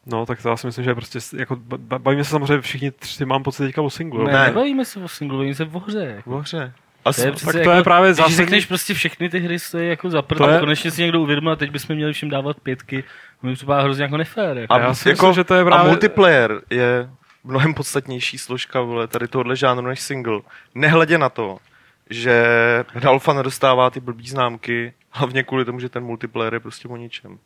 No, 0.05 0.25
tak 0.25 0.41
to 0.41 0.49
já 0.49 0.57
si 0.57 0.67
myslím, 0.67 0.85
že 0.85 0.95
prostě, 0.95 1.19
jako, 1.37 1.55
ba- 1.55 1.99
bavíme 1.99 2.23
se 2.23 2.29
samozřejmě 2.29 2.61
všichni 2.61 2.91
tři, 2.91 3.25
mám 3.25 3.43
pocit 3.43 3.63
teďka 3.63 3.81
o 3.81 3.89
singlu. 3.89 4.23
Ne, 4.23 4.33
Ne. 4.33 4.45
nebavíme 4.45 4.85
se 4.85 4.99
o 4.99 5.07
singlu, 5.07 5.37
bavíme 5.37 5.55
se 5.55 5.65
o 5.65 5.79
hře. 5.79 6.13
Jako. 6.15 6.29
V 6.37 6.41
hře. 6.41 6.73
To 7.03 7.09
Asi, 7.09 7.21
je 7.21 7.25
tak 7.25 7.35
přece 7.35 7.51
to 7.63 7.69
je 7.69 7.75
jako, 7.75 7.83
právě 7.83 8.09
Když 8.09 8.17
zásadní- 8.17 8.35
řekneš 8.35 8.65
prostě 8.65 8.93
všechny 8.93 9.29
ty 9.29 9.39
hry, 9.39 9.57
to 9.71 9.77
je 9.77 9.89
jako 9.89 10.09
za 10.09 10.21
prd, 10.21 10.37
To 10.37 10.49
je- 10.49 10.57
a 10.57 10.59
konečně 10.59 10.91
si 10.91 11.01
někdo 11.01 11.21
uvědomil, 11.21 11.51
a 11.51 11.55
teď 11.55 11.71
bychom 11.71 11.95
měli 11.95 12.13
všem 12.13 12.29
dávat 12.29 12.59
pětky. 12.59 13.03
Mi 13.43 13.53
připadá 13.53 13.81
hrozně 13.81 14.03
jako 14.03 14.17
nefér. 14.17 14.57
Jako. 14.57 14.73
A 14.73 14.79
já 14.79 14.93
si 14.93 15.09
jako- 15.09 15.25
myslím, 15.27 15.33
že 15.41 15.43
to 15.43 15.53
je 15.53 15.61
A 15.61 15.65
právě... 15.65 15.89
multiplayer 15.91 16.61
je 16.69 17.09
mnohem 17.43 17.73
podstatnější 17.73 18.37
složka 18.37 18.81
vole, 18.81 19.07
tady 19.07 19.27
tohohle 19.27 19.55
žánru 19.55 19.87
než 19.87 19.99
single. 19.99 20.39
Nehledě 20.75 21.17
na 21.17 21.29
to, 21.29 21.57
že 22.09 22.45
Alfa 23.05 23.33
nedostává 23.33 23.89
ty 23.89 23.99
blbý 23.99 24.27
známky, 24.29 24.93
hlavně 25.09 25.43
kvůli 25.43 25.65
tomu, 25.65 25.79
že 25.79 25.89
ten 25.89 26.03
multiplayer 26.03 26.53
je 26.53 26.59
prostě 26.59 26.87
o 26.87 26.97
ničem. 26.97 27.37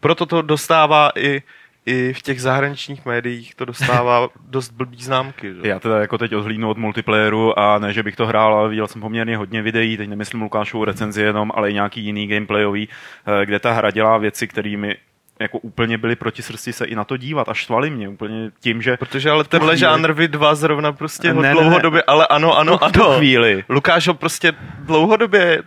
Proto 0.00 0.26
to 0.26 0.42
dostává 0.42 1.10
i, 1.16 1.42
i 1.88 2.12
v 2.12 2.22
těch 2.22 2.40
zahraničních 2.40 3.06
médiích, 3.06 3.54
to 3.54 3.64
dostává 3.64 4.28
dost 4.48 4.70
blbý 4.70 5.02
známky. 5.02 5.54
Že? 5.54 5.68
Já 5.68 5.78
teda 5.78 6.00
jako 6.00 6.18
teď 6.18 6.34
odhlídnu 6.34 6.70
od 6.70 6.78
multiplayeru 6.78 7.58
a 7.58 7.78
ne, 7.78 7.92
že 7.92 8.02
bych 8.02 8.16
to 8.16 8.26
hrál, 8.26 8.54
ale 8.54 8.68
viděl 8.68 8.86
jsem 8.86 9.00
poměrně 9.00 9.36
hodně 9.36 9.62
videí, 9.62 9.96
teď 9.96 10.08
nemyslím 10.08 10.42
Lukášovu 10.42 10.84
recenzi 10.84 11.22
jenom, 11.22 11.52
ale 11.54 11.70
i 11.70 11.74
nějaký 11.74 12.00
jiný 12.00 12.26
gameplayový, 12.26 12.88
eh, 12.88 13.46
kde 13.46 13.58
ta 13.58 13.72
hra 13.72 13.90
dělá 13.90 14.18
věci, 14.18 14.48
kterými 14.48 14.96
jako 15.40 15.58
úplně 15.58 15.98
byli 15.98 16.16
proti 16.16 16.42
srsti 16.42 16.72
se 16.72 16.84
i 16.84 16.94
na 16.94 17.04
to 17.04 17.16
dívat 17.16 17.48
a 17.48 17.54
štvali 17.54 17.90
mě 17.90 18.08
úplně 18.08 18.50
tím, 18.60 18.82
že 18.82 18.96
Protože 18.96 19.30
ale 19.30 19.44
tenhle 19.44 19.68
chvíli- 19.72 19.80
žánr 19.80 20.12
vy 20.12 20.28
dva 20.28 20.54
zrovna 20.54 20.92
prostě 20.92 21.28
Ne, 21.28 21.34
ho 21.34 21.42
ne, 21.42 21.48
ne. 21.48 21.54
dlouhodobě, 21.54 22.02
ale 22.02 22.26
ano, 22.26 22.58
ano, 22.58 22.78
tu 22.78 22.84
ano. 23.04 23.16
chvíli. 23.16 23.64
Lukáš 23.68 24.08
ho 24.08 24.14
prostě 24.14 24.52
dlouhodobě... 24.80 25.62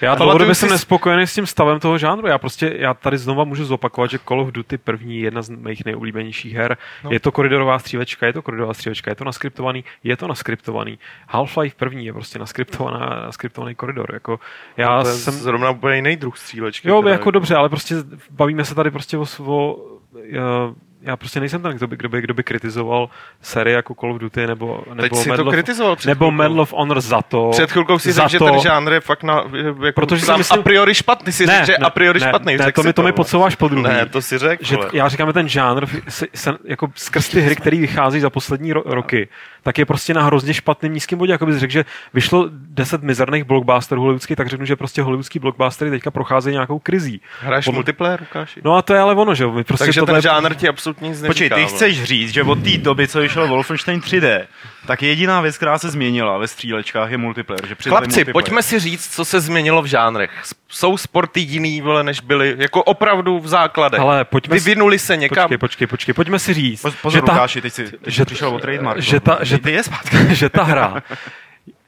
Já 0.00 0.14
dlouhodobě 0.14 0.54
si 0.54 0.60
jsem 0.60 0.68
s- 0.68 0.72
nespokojený 0.72 1.26
s 1.26 1.34
tím 1.34 1.46
stavem 1.46 1.80
toho 1.80 1.98
žánru. 1.98 2.26
Já 2.26 2.38
prostě, 2.38 2.74
já 2.78 2.94
tady 2.94 3.18
znova 3.18 3.44
můžu 3.44 3.64
zopakovat, 3.64 4.10
že 4.10 4.18
Call 4.28 4.40
of 4.40 4.52
Duty 4.52 4.78
první 4.78 5.16
je 5.18 5.24
jedna 5.24 5.42
z 5.42 5.48
mých 5.48 5.84
nejoblíbenějších 5.84 6.54
her. 6.54 6.70
No. 7.04 7.10
No. 7.10 7.12
Je 7.12 7.20
to 7.20 7.32
koridorová 7.32 7.78
střílečka, 7.78 8.26
je 8.26 8.32
to 8.32 8.42
koridorová 8.42 8.74
střílečka, 8.74 9.10
je 9.10 9.14
to 9.14 9.24
naskriptovaný, 9.24 9.84
je 10.04 10.16
to 10.16 10.28
naskriptovaný. 10.28 10.98
Half-Life 11.32 11.72
první 11.76 12.06
je 12.06 12.12
prostě 12.12 12.38
naskriptovaná, 12.38 13.22
naskriptovaný 13.26 13.74
koridor. 13.74 14.10
Jako, 14.12 14.40
já 14.76 15.02
to 15.02 15.08
je 15.08 15.14
jsem, 15.14 15.34
zrovna 15.34 15.70
úplně 15.70 15.96
jiný 15.96 16.16
druh 16.16 16.38
střílečky. 16.38 16.88
Jo, 16.88 17.02
teda, 17.02 17.12
jako 17.12 17.30
dobře, 17.30 17.54
ale 17.54 17.68
prostě 17.68 17.94
bavíme 18.30 18.64
se 18.64 18.74
tady 18.74 18.90
prostě 18.90 19.11
o, 19.16 19.22
o 19.22 20.74
já, 21.02 21.16
prostě 21.16 21.40
nejsem 21.40 21.62
ten, 21.62 21.72
kdo 21.76 21.86
by, 21.86 21.96
kdo 21.96 22.08
by, 22.08 22.20
kdo 22.22 22.34
by 22.34 22.42
kritizoval 22.42 23.08
série 23.42 23.76
jako 23.76 23.94
Call 23.94 24.12
of 24.12 24.18
Duty 24.20 24.46
nebo, 24.46 24.82
nebo, 24.88 25.02
Teď 25.02 25.14
si 25.16 25.28
Medal 25.28 25.44
to 25.44 25.50
kritizoval 25.50 25.96
nebo. 26.06 26.30
Medal 26.30 26.60
of 26.60 26.72
Honor 26.72 27.00
za 27.00 27.22
to. 27.22 27.48
Před 27.50 27.70
chvilkou 27.70 27.98
si 27.98 28.12
řekl, 28.12 28.28
že 28.28 28.38
ten 28.38 28.60
žánr 28.60 28.92
je 28.92 29.00
fakt 29.00 29.22
na, 29.22 29.44
jako 29.84 30.00
Protože 30.00 30.20
si 30.20 30.26
sám 30.26 30.38
myslím- 30.38 30.60
a 30.60 30.62
priori 30.62 30.94
špatný. 30.94 31.32
Si 31.32 31.46
řekl, 31.46 31.66
že 31.66 31.76
a 31.76 31.90
priori 31.90 32.20
špatný. 32.20 32.56
Ne, 32.56 32.72
to 32.72 32.82
mi, 32.82 32.92
to 32.92 33.02
mi 33.02 33.12
podsouváš 33.12 33.54
po 33.56 33.68
druhý. 33.68 33.82
Ne, 33.84 34.06
to 34.06 34.22
si 34.22 34.38
řekl. 34.38 34.64
že 34.64 34.76
já 34.92 35.08
říkám, 35.08 35.28
že 35.28 35.32
ten 35.32 35.48
žánr 35.48 35.86
se, 36.08 36.26
se, 36.34 36.54
jako 36.64 36.88
skrz 36.94 37.28
ty 37.28 37.40
hry, 37.40 37.56
které 37.56 37.76
vychází 37.78 38.20
za 38.20 38.30
poslední 38.30 38.74
ro- 38.74 38.82
roky, 38.86 39.28
tak 39.62 39.78
je 39.78 39.86
prostě 39.86 40.14
na 40.14 40.22
hrozně 40.22 40.54
špatným 40.54 40.92
nízkém 40.94 41.18
bodě. 41.18 41.32
Jako 41.32 41.46
bys 41.46 41.56
řekl, 41.56 41.72
že 41.72 41.84
vyšlo 42.14 42.48
10 42.52 43.02
mizerných 43.02 43.44
blockbusterů 43.44 44.00
hollywoodských, 44.00 44.36
tak 44.36 44.48
řeknu, 44.48 44.66
že 44.66 44.76
prostě 44.76 45.02
hollywoodský 45.02 45.38
blockbustery 45.38 45.90
teďka 45.90 46.10
procházejí 46.10 46.52
nějakou 46.54 46.78
krizí. 46.78 47.20
Hraješ 47.40 47.64
Podle- 47.64 47.76
multiplayer, 47.76 48.20
Lukáši? 48.20 48.60
No 48.64 48.76
a 48.76 48.82
to 48.82 48.94
je 48.94 49.00
ale 49.00 49.14
ono, 49.14 49.34
že 49.34 49.44
prostě 49.66 49.84
Takže 49.84 50.02
ten 50.02 50.20
žánr 50.20 50.54
ti 50.54 50.68
absolutně 50.68 50.91
absolutně 50.92 51.08
nic 51.08 51.26
Počkej, 51.26 51.48
neříká. 51.48 51.56
ty 51.56 51.62
vole. 51.62 51.74
chceš 51.76 52.02
říct, 52.04 52.32
že 52.32 52.42
od 52.42 52.62
té 52.64 52.78
doby, 52.78 53.08
co 53.08 53.20
vyšel 53.20 53.48
Wolfenstein 53.48 54.00
3D, 54.00 54.46
tak 54.86 55.02
jediná 55.02 55.40
věc, 55.40 55.56
která 55.56 55.78
se 55.78 55.90
změnila 55.90 56.38
ve 56.38 56.48
střílečkách, 56.48 57.10
je 57.10 57.18
multiplayer. 57.18 57.66
Že 57.66 57.74
Chlapci, 57.88 58.08
multiplayer. 58.08 58.32
pojďme 58.32 58.62
si 58.62 58.78
říct, 58.80 59.14
co 59.14 59.24
se 59.24 59.40
změnilo 59.40 59.82
v 59.82 59.86
žánrech. 59.86 60.30
Jsou 60.68 60.96
sporty 60.96 61.40
jiný, 61.40 61.80
vole, 61.80 62.04
než 62.04 62.20
byly, 62.20 62.54
jako 62.58 62.82
opravdu 62.82 63.38
v 63.40 63.48
základech. 63.48 64.00
Ale 64.00 64.24
pojďme 64.24 64.60
si- 64.60 64.64
Vyvinuli 64.64 64.98
se 64.98 65.16
někam. 65.16 65.44
Počkej, 65.44 65.58
počkej, 65.58 65.86
počkej, 65.86 66.14
pojďme 66.14 66.38
si 66.38 66.54
říct, 66.54 66.84
Poz- 66.84 66.94
Pozor, 67.02 67.18
že 67.20 67.22
ta, 67.26 67.32
Lukáši, 67.32 67.60
teď 67.60 67.72
si 67.72 67.84
teď 67.84 68.00
že- 68.06 68.24
přišel 68.24 68.48
o 68.48 68.58
trademark. 68.58 69.00
že 69.00 69.20
ta- 69.20 69.38
že- 69.42 69.58
zpátky. 69.82 70.16
že 70.34 70.48
ta 70.48 70.62
hra 70.62 71.02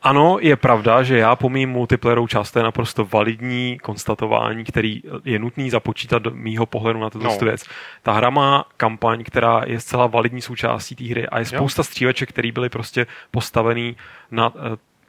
ano, 0.03 0.39
je 0.41 0.57
pravda, 0.57 1.03
že 1.03 1.19
já 1.19 1.37
pomím 1.37 1.71
multiplayerovou 1.71 2.27
část, 2.27 2.51
to 2.53 2.59
je 2.59 2.63
naprosto 2.63 3.05
validní 3.05 3.79
konstatování, 3.83 4.65
který 4.65 5.03
je 5.25 5.39
nutný 5.39 5.71
započítat 5.71 6.23
do 6.23 6.31
mýho 6.31 6.67
pohledu 6.67 7.01
na 7.01 7.11
tuto 7.11 7.25
No. 7.25 7.39
věc. 7.39 7.65
Ta 8.03 8.13
hra 8.13 8.31
má 8.31 8.65
kampaň, 8.77 9.25
která 9.25 9.63
je 9.67 9.81
zcela 9.81 10.07
validní 10.07 10.43
součástí 10.43 10.95
té 10.97 11.05
hry 11.05 11.27
a 11.29 11.39
je 11.39 11.45
spousta 11.45 11.83
stříleček, 11.83 12.29
které 12.29 12.53
byly 12.53 12.69
prostě 12.69 13.07
postavený 13.31 13.97
na 14.31 14.55
uh, 14.55 14.61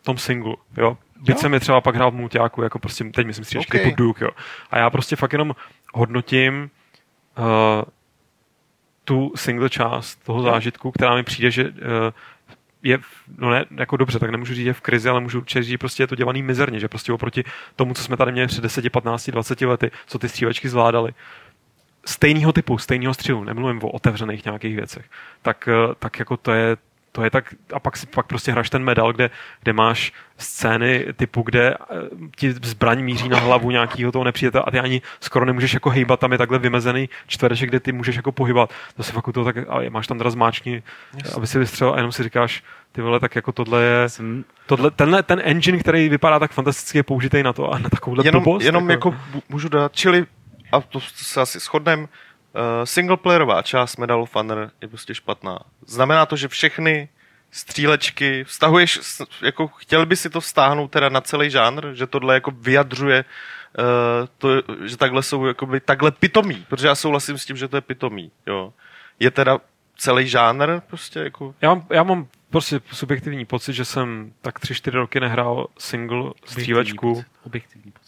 tom 0.04 0.18
singlu, 0.18 0.58
jo. 0.78 0.98
Byť 1.20 1.36
Jo. 1.36 1.42
jsem 1.42 1.54
je 1.54 1.60
třeba 1.60 1.82
pak 1.82 1.96
hrál 1.96 2.12
v 2.12 2.16
multiáku, 2.16 2.62
jako 2.62 2.80
prostě, 2.80 3.04
teď 3.04 3.28
myslím 3.28 3.46
střílečky 3.46 3.78
Ok. 3.80 3.84
typu 3.84 3.96
Duke, 3.96 4.26
jo. 4.26 4.32
A 4.72 4.78
já 4.78 4.90
prostě 4.90 5.16
fakt 5.16 5.32
jenom 5.34 5.56
hodnotím 5.94 6.70
uh, 7.38 7.46
tu 9.04 9.32
single 9.36 9.70
část 9.70 10.16
toho 10.26 10.42
zážitku, 10.42 10.92
která 10.92 11.16
mi 11.16 11.24
přijde, 11.24 11.52
že 11.52 11.64
uh, 11.64 11.72
je, 12.86 13.00
no 13.38 13.52
ne, 13.52 13.66
jako 13.72 13.98
dobře, 13.98 14.20
tak 14.20 14.30
nemůžu 14.30 14.54
říct, 14.54 14.64
že 14.64 14.70
je 14.70 14.74
v 14.74 14.82
krizi, 14.82 15.10
ale 15.10 15.22
můžu 15.22 15.40
určitě 15.40 15.62
říct, 15.62 15.70
že 15.70 15.78
prostě 15.78 16.04
je 16.04 16.08
to 16.08 16.16
dělaný 16.16 16.44
mizerně, 16.44 16.80
že 16.80 16.88
prostě 16.88 17.14
oproti 17.14 17.44
tomu, 17.76 17.94
co 17.94 18.04
jsme 18.04 18.18
tady 18.18 18.32
měli 18.32 18.48
před 18.48 18.62
10, 18.62 18.90
15, 18.90 19.30
20 19.30 19.62
lety, 19.62 19.92
co 20.08 20.20
ty 20.20 20.30
střílečky 20.30 20.70
zvládaly, 20.70 21.14
stejného 22.06 22.54
typu, 22.54 22.78
stejného 22.78 23.14
střihu, 23.14 23.44
nemluvím 23.44 23.84
o 23.84 23.90
otevřených 23.90 24.46
nějakých 24.46 24.76
věcech, 24.76 25.06
tak, 25.42 25.68
eh, 25.68 25.96
tak 26.00 26.20
jako 26.20 26.38
to 26.38 26.52
je, 26.52 26.78
to 27.16 27.24
je 27.24 27.30
tak, 27.30 27.56
a 27.74 27.80
pak 27.80 27.98
si 27.98 28.06
pak 28.08 28.26
prostě 28.26 28.52
hraš 28.52 28.70
ten 28.70 28.84
medal, 28.84 29.14
kde, 29.14 29.30
kde 29.64 29.74
máš 29.74 30.14
scény 30.38 31.06
typu, 31.16 31.42
kde 31.42 31.74
eh, 31.74 31.78
ti 32.36 32.52
zbraň 32.52 33.04
míří 33.04 33.30
na 33.30 33.40
hlavu 33.40 33.72
nějakého 33.72 34.12
toho 34.12 34.24
nepřítele 34.24 34.64
a 34.68 34.72
ty 34.72 34.80
ani 34.80 35.02
skoro 35.20 35.46
nemůžeš 35.46 35.74
jako 35.74 35.90
hejbat, 35.90 36.20
tam 36.20 36.32
je 36.32 36.38
takhle 36.38 36.60
vymezený 36.60 37.10
čtvereček, 37.28 37.70
kde 37.70 37.80
ty 37.80 37.92
můžeš 37.92 38.16
jako 38.16 38.32
pohybat. 38.32 38.74
To 38.98 39.04
se 39.04 39.12
fakt 39.12 39.32
toho 39.34 39.46
tak, 39.46 39.58
a 39.58 39.90
máš 39.90 40.08
tam 40.08 40.18
teda 40.18 40.30
zmáčkni, 40.30 40.84
aby 41.36 41.48
si 41.48 41.60
vystřelil 41.60 41.94
a 41.94 41.98
jenom 41.98 42.12
si 42.12 42.24
říkáš, 42.24 42.64
ty 42.92 43.02
vole, 43.02 43.20
tak 43.20 43.36
jako 43.36 43.52
tohle 43.52 43.84
je, 43.84 44.10
Jsem, 44.10 44.46
tohle, 44.66 44.92
tenhle, 44.92 45.24
ten 45.24 45.42
engine, 45.44 45.78
který 45.78 46.10
vypadá 46.10 46.40
tak 46.40 46.52
fantasticky, 46.52 46.98
je 46.98 47.04
použitý 47.04 47.44
na 47.44 47.54
to 47.54 47.72
a 47.72 47.80
na 47.80 47.90
takovouhle 47.90 48.26
jenom, 48.26 48.44
blbost. 48.44 48.64
jenom 48.64 48.90
jako 48.90 49.12
bu- 49.12 49.42
můžu 49.50 49.70
dát, 49.70 49.92
čili, 49.96 50.26
a 50.72 50.82
to 50.82 51.00
se 51.00 51.42
asi 51.42 51.60
shodnem, 51.60 52.00
uh, 52.00 52.08
singleplayerová 52.84 53.62
část 53.62 53.98
Medal 53.98 54.22
of 54.22 54.36
Honor 54.36 54.72
je 54.82 54.88
prostě 54.88 55.16
špatná. 55.16 55.60
Znamená 55.86 56.26
to, 56.26 56.36
že 56.36 56.48
všechny 56.48 57.10
střílečky, 57.52 58.44
vztahuješ, 58.44 59.00
jako 59.42 59.68
chtěl 59.68 60.06
by 60.06 60.16
si 60.16 60.30
to 60.30 60.42
vztáhnout 60.42 60.92
teda 60.92 61.10
na 61.10 61.22
celý 61.22 61.50
žánr, 61.50 61.94
že 61.94 62.08
tohle 62.08 62.34
jako 62.34 62.52
vyjadřuje 62.52 63.26
uh, 63.26 64.28
to, 64.38 64.50
že 64.86 64.98
takhle 64.98 65.24
jsou 65.24 65.46
jakoby 65.46 65.80
takhle 65.80 66.12
pitomí, 66.12 66.66
protože 66.70 66.88
já 66.88 66.96
souhlasím 66.96 67.38
s 67.38 67.46
tím, 67.46 67.58
že 67.58 67.68
to 67.68 67.78
je 67.78 67.82
pitomí, 67.82 68.32
jo. 68.48 68.74
Je 69.20 69.32
teda 69.32 69.60
celý 69.98 70.28
žánr 70.28 70.80
prostě 70.88 71.20
jako 71.20 71.56
Já 71.62 71.70
mám, 71.70 71.86
já 71.90 72.04
mám 72.04 72.28
prostě 72.50 72.80
subjektivní 72.92 73.46
pocit, 73.46 73.74
že 73.74 73.86
jsem 73.86 74.34
tak 74.42 74.60
3-4 74.60 74.92
roky 74.92 75.20
nehrál 75.20 75.68
single 75.78 76.32
střílečku. 76.46 77.26
Objektivní 77.44 77.92
pocit. 77.92 78.05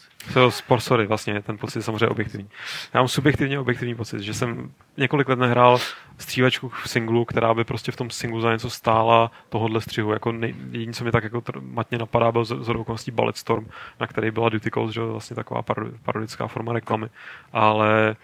Sorry, 0.79 1.07
vlastně 1.07 1.41
ten 1.41 1.57
pocit 1.57 1.79
je 1.79 1.83
samozřejmě 1.83 2.07
objektivní. 2.07 2.49
Já 2.93 2.99
mám 2.99 3.07
subjektivně 3.07 3.59
objektivní 3.59 3.95
pocit, 3.95 4.21
že 4.21 4.33
jsem 4.33 4.71
několik 4.97 5.29
let 5.29 5.39
nehrál 5.39 5.77
střílečku 6.17 6.69
v 6.69 6.89
singlu, 6.89 7.25
která 7.25 7.53
by 7.53 7.63
prostě 7.63 7.91
v 7.91 7.95
tom 7.95 8.09
singlu 8.09 8.41
za 8.41 8.51
něco 8.51 8.69
stála 8.69 9.31
tohohle 9.49 9.81
střihu. 9.81 10.11
Jako 10.11 10.31
nej, 10.31 10.55
jediný, 10.71 10.93
co 10.93 11.03
mi 11.03 11.11
tak 11.11 11.23
jako 11.23 11.37
tr- 11.37 11.61
matně 11.73 11.97
napadá, 11.97 12.31
byl 12.31 12.45
z, 12.45 12.63
z 12.63 12.69
okolností 12.69 13.11
Ballet 13.11 13.37
Storm, 13.37 13.67
na 13.99 14.07
který 14.07 14.31
byla 14.31 14.49
Duty 14.49 14.71
Calls, 14.71 14.93
že 14.93 15.01
vlastně 15.01 15.35
taková 15.35 15.61
parodi- 15.61 15.97
parodická 16.03 16.47
forma 16.47 16.73
reklamy. 16.73 17.07
Ale 17.53 18.15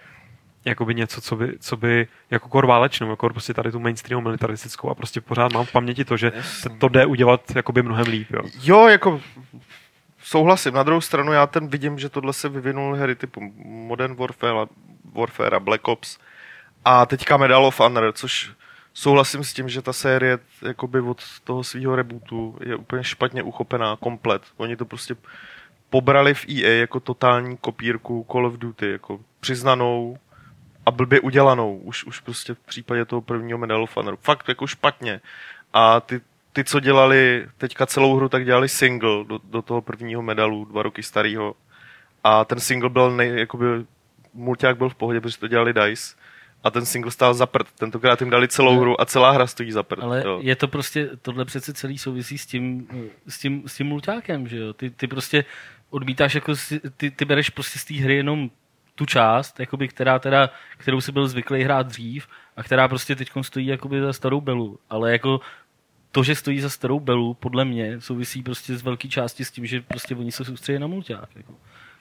jakoby 0.66 0.96
něco, 0.96 1.22
co 1.22 1.36
by, 1.36 1.54
co 1.60 1.78
by 1.78 2.08
jako 2.32 2.50
kor 2.50 2.66
válečnou, 2.66 3.10
jako 3.10 3.30
prostě 3.30 3.54
tady 3.54 3.72
tu 3.72 3.80
mainstream 3.80 4.24
militaristickou 4.24 4.90
a 4.90 4.96
prostě 4.96 5.22
pořád 5.22 5.54
mám 5.54 5.66
v 5.66 5.72
paměti 5.72 6.06
to, 6.06 6.18
že 6.18 6.32
to 6.78 6.88
jde 6.88 7.06
udělat 7.06 7.42
jakoby 7.56 7.84
mnohem 7.84 8.08
líp, 8.08 8.28
jo. 8.32 8.42
Jo, 8.62 8.88
jako 8.88 9.22
souhlasím. 10.24 10.74
Na 10.74 10.84
druhou 10.84 11.02
stranu 11.02 11.34
já 11.34 11.48
ten 11.48 11.68
vidím, 11.68 12.00
že 12.00 12.10
tohle 12.10 12.34
se 12.34 12.50
vyvinul 12.50 12.96
hry 12.96 13.16
typu 13.16 13.54
Modern 13.66 14.16
Warfare, 14.16 14.68
Warfare 15.14 15.58
a 15.58 15.60
Black 15.60 15.88
Ops 15.88 16.18
a 16.86 17.06
teďka 17.06 17.38
Medal 17.38 17.66
of 17.66 17.80
Honor, 17.80 18.14
což 18.14 18.52
souhlasím 18.94 19.44
s 19.44 19.54
tím, 19.54 19.70
že 19.70 19.82
ta 19.82 19.94
série 19.94 20.40
jakoby 20.62 21.00
od 21.00 21.22
toho 21.44 21.64
svého 21.64 21.96
rebootu 21.96 22.58
je 22.62 22.76
úplně 22.76 23.04
špatně 23.04 23.44
uchopená 23.44 23.96
komplet. 23.96 24.42
Oni 24.58 24.76
to 24.76 24.86
prostě 24.86 25.16
pobrali 25.90 26.34
v 26.34 26.46
EA 26.50 26.80
jako 26.80 27.00
totální 27.00 27.58
kopírku 27.58 28.26
Call 28.32 28.46
of 28.46 28.58
Duty, 28.58 28.92
jako 28.92 29.20
přiznanou 29.40 30.18
a 30.86 30.92
blbě 30.92 31.20
udělanou, 31.20 31.78
už, 31.78 32.04
už 32.04 32.20
prostě 32.20 32.54
v 32.54 32.60
případě 32.60 33.06
toho 33.06 33.22
prvního 33.22 33.58
Medal 33.58 33.84
of 33.84 33.98
Honor. 33.98 34.18
Fakt 34.22 34.50
jako 34.50 34.68
špatně. 34.68 35.22
A 35.74 36.00
ty, 36.00 36.22
ty, 36.54 36.64
co 36.64 36.80
dělali 36.80 37.48
teďka 37.58 37.86
celou 37.86 38.16
hru, 38.16 38.30
tak 38.30 38.46
dělali 38.46 38.70
single 38.70 39.24
do, 39.26 39.40
do 39.44 39.62
toho 39.62 39.82
prvního 39.82 40.22
medalu, 40.22 40.66
dva 40.66 40.84
roky 40.84 41.04
starého. 41.04 41.56
A 42.24 42.46
ten 42.46 42.60
single 42.60 42.90
byl, 42.90 43.12
nej, 43.12 43.40
jakoby, 43.40 43.66
mulťák 44.34 44.78
byl 44.78 44.90
v 44.90 44.96
pohodě, 44.96 45.22
protože 45.22 45.38
to 45.38 45.48
dělali 45.48 45.74
DICE. 45.74 46.16
A 46.64 46.72
ten 46.72 46.86
single 46.86 47.12
stál 47.12 47.34
za 47.34 47.46
prd. 47.46 47.68
Tentokrát 47.72 48.22
jim 48.22 48.30
dali 48.30 48.48
celou 48.48 48.80
hru 48.80 49.02
a 49.02 49.06
celá 49.06 49.32
hra 49.32 49.48
stojí 49.48 49.72
za 49.72 49.84
prd. 49.84 50.04
Ale 50.04 50.24
jo. 50.26 50.40
je 50.42 50.56
to 50.56 50.68
prostě, 50.68 51.10
tohle 51.22 51.46
přece 51.46 51.74
celý 51.74 51.98
souvisí 51.98 52.38
s 52.38 52.46
tím, 52.46 52.88
s 53.28 53.40
tím, 53.40 53.64
s 53.68 53.76
tím 53.76 53.88
mulťákem, 53.88 54.48
že 54.48 54.58
jo? 54.58 54.74
Ty, 54.74 54.90
ty 54.90 55.08
prostě 55.08 55.46
odmítáš, 55.90 56.36
jako 56.36 56.56
si, 56.56 56.82
ty, 56.98 57.12
ty 57.12 57.26
bereš 57.26 57.50
prostě 57.50 57.80
z 57.80 57.86
té 57.86 57.94
hry 57.94 58.16
jenom 58.16 58.50
tu 58.96 59.06
část, 59.06 59.60
jakoby, 59.60 59.88
která 59.88 60.20
teda, 60.20 60.50
kterou 60.78 61.02
si 61.02 61.12
byl 61.12 61.28
zvyklý 61.28 61.64
hrát 61.64 61.88
dřív 61.88 62.28
a 62.58 62.64
která 62.64 62.88
prostě 62.88 63.16
teď 63.16 63.32
stojí 63.42 63.68
jakoby 63.68 64.02
za 64.02 64.14
starou 64.14 64.42
belu. 64.42 64.80
Ale 64.90 65.12
jako 65.12 65.40
to, 66.14 66.24
že 66.24 66.36
stojí 66.36 66.60
za 66.60 66.70
starou 66.70 67.00
belu, 67.00 67.34
podle 67.34 67.66
mě 67.66 68.02
souvisí 68.02 68.44
prostě 68.44 68.78
z 68.78 68.82
velké 68.82 69.08
části 69.08 69.46
s 69.46 69.52
tím, 69.52 69.66
že 69.66 69.82
prostě 69.82 70.16
oni 70.16 70.32
se 70.32 70.46
soustředí 70.46 70.80
na 70.80 70.88
mulťák. 70.88 71.30
Jako. 71.36 71.54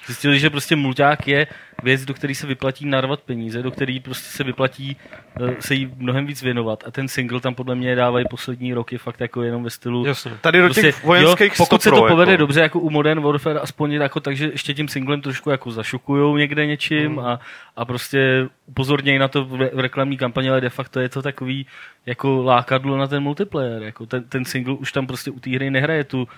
Zjistili, 0.06 0.38
že 0.38 0.50
prostě 0.50 0.76
mulťák 0.76 1.28
je 1.28 1.46
věc, 1.82 2.04
do 2.04 2.14
které 2.14 2.34
se 2.34 2.46
vyplatí 2.46 2.86
narvat 2.86 3.20
peníze, 3.20 3.62
do 3.62 3.70
které 3.70 3.98
prostě 4.02 4.36
se 4.36 4.44
vyplatí 4.44 4.96
eh, 5.40 5.56
se 5.60 5.74
jí 5.74 5.92
mnohem 5.96 6.26
víc 6.26 6.42
věnovat. 6.42 6.84
A 6.86 6.90
ten 6.90 7.08
single 7.08 7.40
tam 7.40 7.54
podle 7.54 7.74
mě 7.74 7.94
dávají 7.94 8.24
poslední 8.30 8.74
roky 8.74 8.98
fakt 8.98 9.20
jako 9.20 9.42
jenom 9.42 9.64
ve 9.64 9.70
stylu 9.70 10.06
Jasně. 10.06 10.32
Tady 10.40 10.60
do 10.60 10.68
těch 10.68 11.04
vojenských 11.04 11.36
Prostě, 11.36 11.62
jo, 11.62 11.66
pokud 11.66 11.82
se 11.82 11.90
to 11.90 12.06
povede 12.08 12.32
jako. 12.32 12.40
dobře 12.40 12.60
jako 12.60 12.80
u 12.80 12.90
Modern 12.90 13.20
Warfare, 13.22 13.60
aspoň 13.60 13.92
jako 13.92 14.20
tak, 14.20 14.36
že 14.36 14.46
ještě 14.46 14.74
tím 14.74 14.88
singlem 14.88 15.20
trošku 15.20 15.50
jako 15.50 15.70
zašukujou 15.70 16.36
někde 16.36 16.66
něčím 16.66 17.18
a, 17.18 17.40
a 17.76 17.84
prostě 17.84 18.48
upozornějí 18.66 19.18
na 19.18 19.28
to 19.28 19.44
v 19.44 19.80
reklamní 19.80 20.16
kampani, 20.16 20.50
ale 20.50 20.60
de 20.60 20.70
facto 20.70 21.00
je 21.00 21.08
to 21.08 21.22
takový 21.22 21.66
jako 22.06 22.42
lákadlo 22.42 22.96
na 22.96 23.06
ten 23.06 23.22
multiplayer. 23.22 23.82
Jako 23.82 24.06
ten, 24.06 24.24
ten 24.24 24.44
single 24.44 24.74
už 24.74 24.92
tam 24.92 25.06
prostě 25.06 25.30
u 25.30 25.40
té 25.40 25.50
hry 25.50 25.70
nehraje 25.70 26.04
tu 26.04 26.28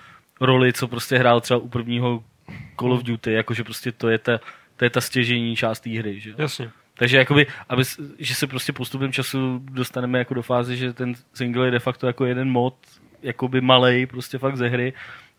roli, 0.41 0.73
co 0.73 0.87
prostě 0.87 1.17
hrál 1.17 1.41
třeba 1.41 1.59
u 1.59 1.67
prvního 1.67 2.23
Call 2.79 2.93
of 2.93 3.03
Duty, 3.03 3.31
jakože 3.31 3.63
prostě 3.63 3.91
to 3.91 4.09
je 4.09 4.17
ta, 4.17 4.39
to 4.75 4.85
je 4.85 4.89
ta 4.89 5.01
stěžení 5.01 5.55
část 5.55 5.79
té 5.79 5.89
hry. 5.89 6.19
Že? 6.19 6.29
jo. 6.29 6.35
Jasně. 6.39 6.71
Takže 6.97 7.17
jakoby, 7.17 7.47
aby, 7.69 7.83
že 8.19 8.35
se 8.35 8.47
prostě 8.47 8.73
postupem 8.73 9.11
času 9.11 9.61
dostaneme 9.63 10.19
jako 10.19 10.33
do 10.33 10.41
fáze, 10.41 10.75
že 10.75 10.93
ten 10.93 11.13
single 11.33 11.67
je 11.67 11.71
de 11.71 11.79
facto 11.79 12.07
jako 12.07 12.25
jeden 12.25 12.49
mod, 12.49 12.75
jakoby 13.21 13.61
malej 13.61 14.05
prostě 14.05 14.37
fakt 14.37 14.57
ze 14.57 14.67
hry 14.67 14.93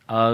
a 0.08 0.30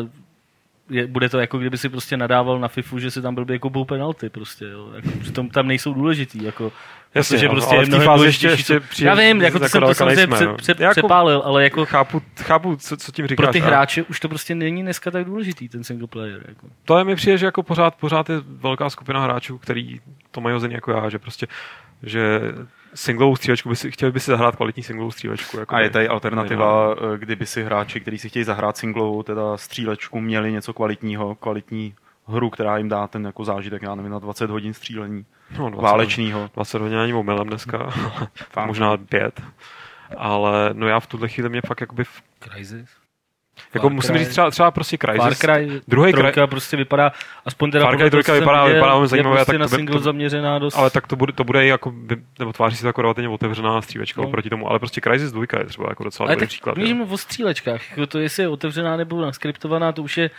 je, 0.90 1.06
bude 1.06 1.28
to 1.28 1.38
jako 1.38 1.58
kdyby 1.58 1.78
si 1.78 1.88
prostě 1.88 2.16
nadával 2.16 2.60
na 2.60 2.68
FIFU, 2.68 2.98
že 2.98 3.10
si 3.10 3.22
tam 3.22 3.34
blbě 3.34 3.54
jako 3.54 3.84
penalty 3.84 4.28
prostě, 4.28 4.64
jo. 4.64 4.92
Jako, 4.94 5.08
přitom 5.20 5.48
tam 5.48 5.66
nejsou 5.66 5.94
důležitý, 5.94 6.42
jako, 6.42 6.72
Jasně, 7.14 7.38
ano, 7.38 7.50
prostě 7.50 7.74
ale 7.74 7.82
je 7.82 7.86
v 7.86 7.88
té 7.88 7.96
mnohem 7.96 8.06
fázi 8.06 8.24
ještě, 8.26 8.46
ještě 8.46 8.80
co- 8.80 8.86
přijde, 8.88 9.08
Já 9.10 9.14
vím, 9.14 9.42
jako 9.42 9.58
to 9.58 9.68
jsem 9.68 9.82
to 9.82 9.94
samozřejmě 9.94 10.16
nejsme, 10.16 10.36
pře, 10.36 10.46
no. 10.46 10.54
pře, 10.56 10.74
Jako 10.78 10.92
přepálil, 10.92 11.42
ale 11.44 11.64
jako 11.64 11.86
Chápu, 11.86 12.22
chápu 12.42 12.76
co, 12.76 12.96
co 12.96 13.12
tím 13.12 13.26
říkáš. 13.26 13.44
pro 13.44 13.52
ty 13.52 13.60
hráče 13.60 14.02
už 14.02 14.20
to 14.20 14.28
prostě 14.28 14.54
není 14.54 14.82
dneska 14.82 15.10
tak 15.10 15.24
důležitý, 15.24 15.68
ten 15.68 15.84
single 15.84 16.08
player. 16.08 16.44
Jako. 16.48 16.66
To 16.84 16.98
je 16.98 17.04
mi 17.04 17.14
přijde, 17.16 17.38
že 17.38 17.46
jako 17.46 17.62
pořád, 17.62 17.94
pořád 17.94 18.30
je 18.30 18.36
velká 18.46 18.90
skupina 18.90 19.20
hráčů, 19.20 19.58
který 19.58 20.00
to 20.30 20.40
mají 20.40 20.52
hozený 20.54 20.74
jako 20.74 20.90
já, 20.92 21.08
že 21.08 21.18
prostě, 21.18 21.46
že 22.02 22.40
singlovou 22.94 23.36
střílečku 23.36 23.68
by 23.68 23.76
si, 23.76 23.90
chtěli 23.90 24.12
by 24.12 24.20
si 24.20 24.30
zahrát 24.30 24.56
kvalitní 24.56 24.82
singlovou 24.82 25.10
střílečku. 25.10 25.58
Jako 25.58 25.74
A 25.74 25.80
je 25.80 25.90
tady 25.90 26.08
alternativa, 26.08 26.94
eh, 27.14 27.18
kdyby 27.18 27.46
si 27.46 27.64
hráči, 27.64 28.00
kteří 28.00 28.18
si 28.18 28.28
chtějí 28.28 28.44
zahrát 28.44 28.76
singlovou, 28.76 29.22
teda 29.22 29.56
střílečku, 29.56 30.20
měli 30.20 30.52
něco 30.52 30.72
kvalitního, 30.72 31.34
kvalitní 31.34 31.94
hru, 32.28 32.50
která 32.50 32.76
jim 32.78 32.88
dá 32.88 33.06
ten 33.06 33.24
jako 33.26 33.44
zážitek, 33.44 33.82
já 33.82 33.94
nevím, 33.94 34.12
na 34.12 34.18
20 34.18 34.50
hodin 34.50 34.74
střílení 34.74 35.24
no, 35.58 35.70
20, 35.70 35.82
válečného. 35.82 36.50
20 36.54 36.80
hodin 36.80 36.98
ani 36.98 37.14
omylem 37.14 37.46
dneska, 37.48 37.92
možná 38.66 38.96
pět. 38.96 39.40
Ale 40.16 40.70
no 40.72 40.88
já 40.88 41.00
v 41.00 41.06
tuhle 41.06 41.28
chvíli 41.28 41.48
mě 41.48 41.60
fakt 41.66 41.80
jakoby 41.80 42.04
v 42.04 42.22
Crysis? 42.40 42.88
Jako 43.74 43.86
Far 43.86 43.92
musím 43.94 44.14
Cry- 44.14 44.18
říct 44.18 44.28
třeba, 44.28 44.50
třeba 44.50 44.70
prostě 44.70 44.96
Far 45.06 45.16
Crysis. 45.34 45.38
Cry 45.38 45.80
Druhý 45.88 46.12
trojka 46.12 46.46
prostě 46.46 46.76
vypadá, 46.76 47.12
aspoň 47.46 47.70
teda 47.70 47.84
Far 47.84 47.96
Cry 47.98 48.10
trojka 48.10 48.32
vypadá- 48.32 48.64
viděl, 48.64 48.74
vypadá 48.74 48.92
velmi 48.92 49.04
je 49.04 49.08
zajímavě, 49.08 49.36
prostě 49.36 49.52
tak 49.52 49.60
na 49.60 49.66
to 49.66 49.70
by- 49.70 49.76
single 49.76 49.96
to- 49.96 50.02
zaměřená 50.04 50.58
dost. 50.58 50.76
Ale 50.76 50.90
tak 50.90 51.06
to 51.06 51.16
bude, 51.16 51.32
to 51.32 51.44
bude 51.44 51.66
jako, 51.66 51.90
by- 51.90 52.22
nebo 52.38 52.52
tváří 52.52 52.76
se 52.76 52.82
to 52.82 52.86
jako 52.88 53.02
relativně 53.02 53.28
otevřená 53.28 53.82
střílečka 53.82 54.20
No. 54.20 54.24
no. 54.26 54.30
proti 54.30 54.50
tomu, 54.50 54.70
ale 54.70 54.78
prostě 54.78 55.00
Crysis 55.00 55.32
2 55.32 55.58
je 55.58 55.64
třeba 55.64 55.86
jako 55.88 56.04
docela 56.04 56.26
Ale 56.26 56.34
dobrý 56.36 56.42
tak 56.46 56.48
příklad. 56.48 56.76
když 56.76 56.90
jo. 56.90 56.96
mluvím 56.96 57.14
o 57.14 57.18
střílečkách, 57.18 57.90
jako 57.90 58.06
to 58.06 58.18
jestli 58.18 58.42
je 58.42 58.48
otevřená 58.48 58.96
nebo 58.96 59.22
naskriptovaná, 59.22 59.92
to 59.92 60.02
už 60.02 60.16
je 60.18 60.30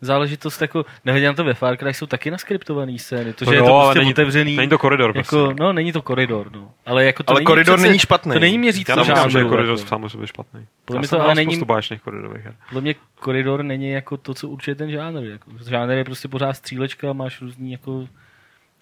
záležitost 0.00 0.60
jako, 0.62 0.84
nehledě 1.04 1.26
na 1.26 1.32
to 1.32 1.44
ve 1.44 1.54
Far 1.54 1.76
Cry 1.76 1.94
jsou 1.94 2.06
taky 2.06 2.30
naskriptovaný 2.30 2.98
scény, 2.98 3.32
to, 3.32 3.44
že 3.44 3.50
No 3.50 3.52
je 3.56 3.62
to 3.62 3.80
prostě 3.80 3.98
není- 3.98 4.10
otevřený, 4.10 4.56
Není 4.56 4.68
to 4.68 4.78
koridor 4.78 5.16
jako, 5.16 5.36
prostě. 5.46 5.62
no 5.62 5.72
není 5.72 5.92
to 5.92 6.02
koridor, 6.02 6.52
no. 6.52 6.70
Ale 6.86 7.04
jako 7.04 7.22
to 7.22 7.30
Ale 7.30 7.40
není 7.40 7.46
koridor 7.46 7.76
přece, 7.76 7.88
není 7.88 7.98
špatný. 7.98 8.32
To 8.32 8.38
není 8.38 8.58
měřící 8.58 8.84
Já 8.88 8.96
nemyslím, 8.96 9.16
že 9.16 9.22
je 9.22 9.30
žánru, 9.42 9.48
koridor 9.48 9.76
jako. 9.78 9.88
sám 9.88 10.04
o 10.04 10.08
sobě 10.08 10.26
špatný. 10.26 10.66
Podle 10.84 10.98
mě 11.00 11.08
to 11.08 11.20
ale 11.22 11.34
není- 11.34 11.60
koridorových 12.04 12.44
her. 12.44 12.54
Podle 12.68 12.80
mě 12.80 12.94
koridor 13.14 13.62
není 13.62 13.90
jako 13.90 14.16
to, 14.16 14.34
co 14.34 14.48
určuje 14.48 14.74
ten 14.74 14.90
žánr. 14.90 15.24
Jako. 15.24 15.50
Žánr 15.70 15.92
je 15.92 16.04
prostě 16.04 16.28
pořád 16.28 16.52
střílečka 16.52 17.10
a 17.10 17.12
máš 17.12 17.40
různý 17.40 17.72
jako 17.72 18.08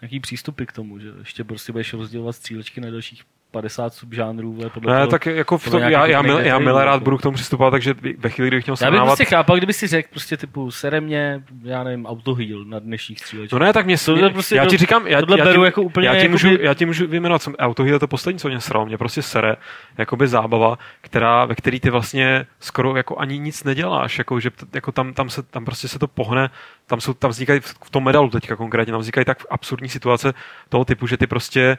nějaký 0.03 0.21
přístupy 0.21 0.65
k 0.65 0.73
tomu, 0.73 0.99
že 0.99 1.09
ještě 1.19 1.45
prostě 1.45 1.73
budeš 1.73 1.93
rozdělovat 1.93 2.35
střílečky 2.35 2.81
na 2.81 2.91
dalších 2.91 3.23
50 3.51 3.95
subžánrů. 3.95 4.59
Podle 4.75 4.93
Ne, 4.95 4.99
toho, 5.01 5.11
tak 5.11 5.27
jako 5.27 5.59
v 5.59 5.71
tom, 5.71 5.81
já, 5.83 6.07
já, 6.07 6.23
mil, 6.23 6.39
já 6.39 6.59
milé 6.59 6.85
rád 6.85 6.93
jako. 6.93 7.05
budu 7.05 7.19
k 7.19 7.23
tomu 7.23 7.35
přistupovat, 7.35 7.71
takže 7.71 7.95
ve 8.19 8.29
chvíli, 8.31 8.49
kdy 8.51 8.63
chtěl 8.63 8.73
Já 8.73 8.75
bych 8.75 8.79
srovnávat... 8.79 9.07
prostě 9.09 9.25
chápal, 9.25 9.57
kdyby 9.57 9.73
si 9.73 9.87
řekl 9.87 10.09
prostě 10.11 10.37
typu 10.37 10.71
sere 10.71 11.01
mě, 11.01 11.43
já 11.63 11.85
nevím, 11.85 12.07
autoheal 12.07 12.65
na 12.65 12.79
dnešních 12.79 13.19
střílečkách. 13.21 13.61
No 13.61 13.67
ne, 13.67 13.73
tak 13.73 13.87
mě, 13.87 13.97
Tohle 14.05 14.23
mě 14.23 14.31
prostě 14.31 14.57
já 14.57 14.65
to- 14.65 14.71
ti 14.71 14.77
říkám, 14.77 15.07
já, 15.07 15.21
tohle 15.21 15.39
já, 15.39 15.45
beru 15.45 15.65
jako 15.65 15.83
úplně 15.83 16.07
já, 16.09 16.13
ti 16.13 16.19
jakoby- 16.19 16.33
můžu, 16.33 16.49
já 16.61 16.75
ti 16.75 16.87
můžu 16.87 17.07
vyjmenovat, 17.07 17.43
jsem 17.43 17.55
Autoheal 17.59 17.95
je 17.95 17.99
to 18.01 18.09
poslední, 18.09 18.39
co 18.39 18.49
mě 18.49 18.61
sralo, 18.61 18.87
mě 18.87 18.99
prostě 18.99 19.23
sere, 19.23 19.57
jakoby 19.99 20.29
zábava, 20.29 20.79
která, 21.01 21.45
ve 21.45 21.55
který 21.55 21.81
ty 21.81 21.91
vlastně 21.91 22.47
skoro 22.61 22.97
jako 22.97 23.19
ani 23.19 23.39
nic 23.39 23.65
neděláš, 23.65 24.19
jako, 24.19 24.41
že 24.41 24.51
jako 24.75 24.93
tam, 24.93 25.15
tam, 25.15 25.31
se, 25.31 25.43
tam 25.43 25.65
prostě 25.65 25.89
se 25.89 25.99
to 25.99 26.09
pohne, 26.09 26.51
tam, 26.87 27.01
jsou, 27.01 27.15
tam 27.15 27.31
vznikají 27.31 27.61
v 27.61 27.75
v 27.85 27.91
tom 27.91 28.05
medalu 28.05 28.31
teďka 28.31 28.57
konkrétně, 28.57 28.93
tam 28.93 29.01
vznikají 29.01 29.25
tak 29.25 29.39
absurdní 29.51 29.89
situace 29.89 30.35
toho 30.69 30.85
typu, 30.85 31.07
že 31.07 31.17
ty 31.17 31.27
prostě 31.27 31.79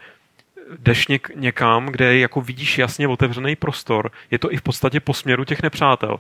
jdeš 0.77 1.07
něk, 1.07 1.31
někam, 1.35 1.85
kde 1.85 2.17
jako 2.17 2.41
vidíš 2.41 2.77
jasně 2.77 3.07
otevřený 3.07 3.55
prostor, 3.55 4.11
je 4.31 4.39
to 4.39 4.53
i 4.53 4.57
v 4.57 4.61
podstatě 4.61 4.99
po 4.99 5.13
směru 5.13 5.45
těch 5.45 5.63
nepřátel. 5.63 6.19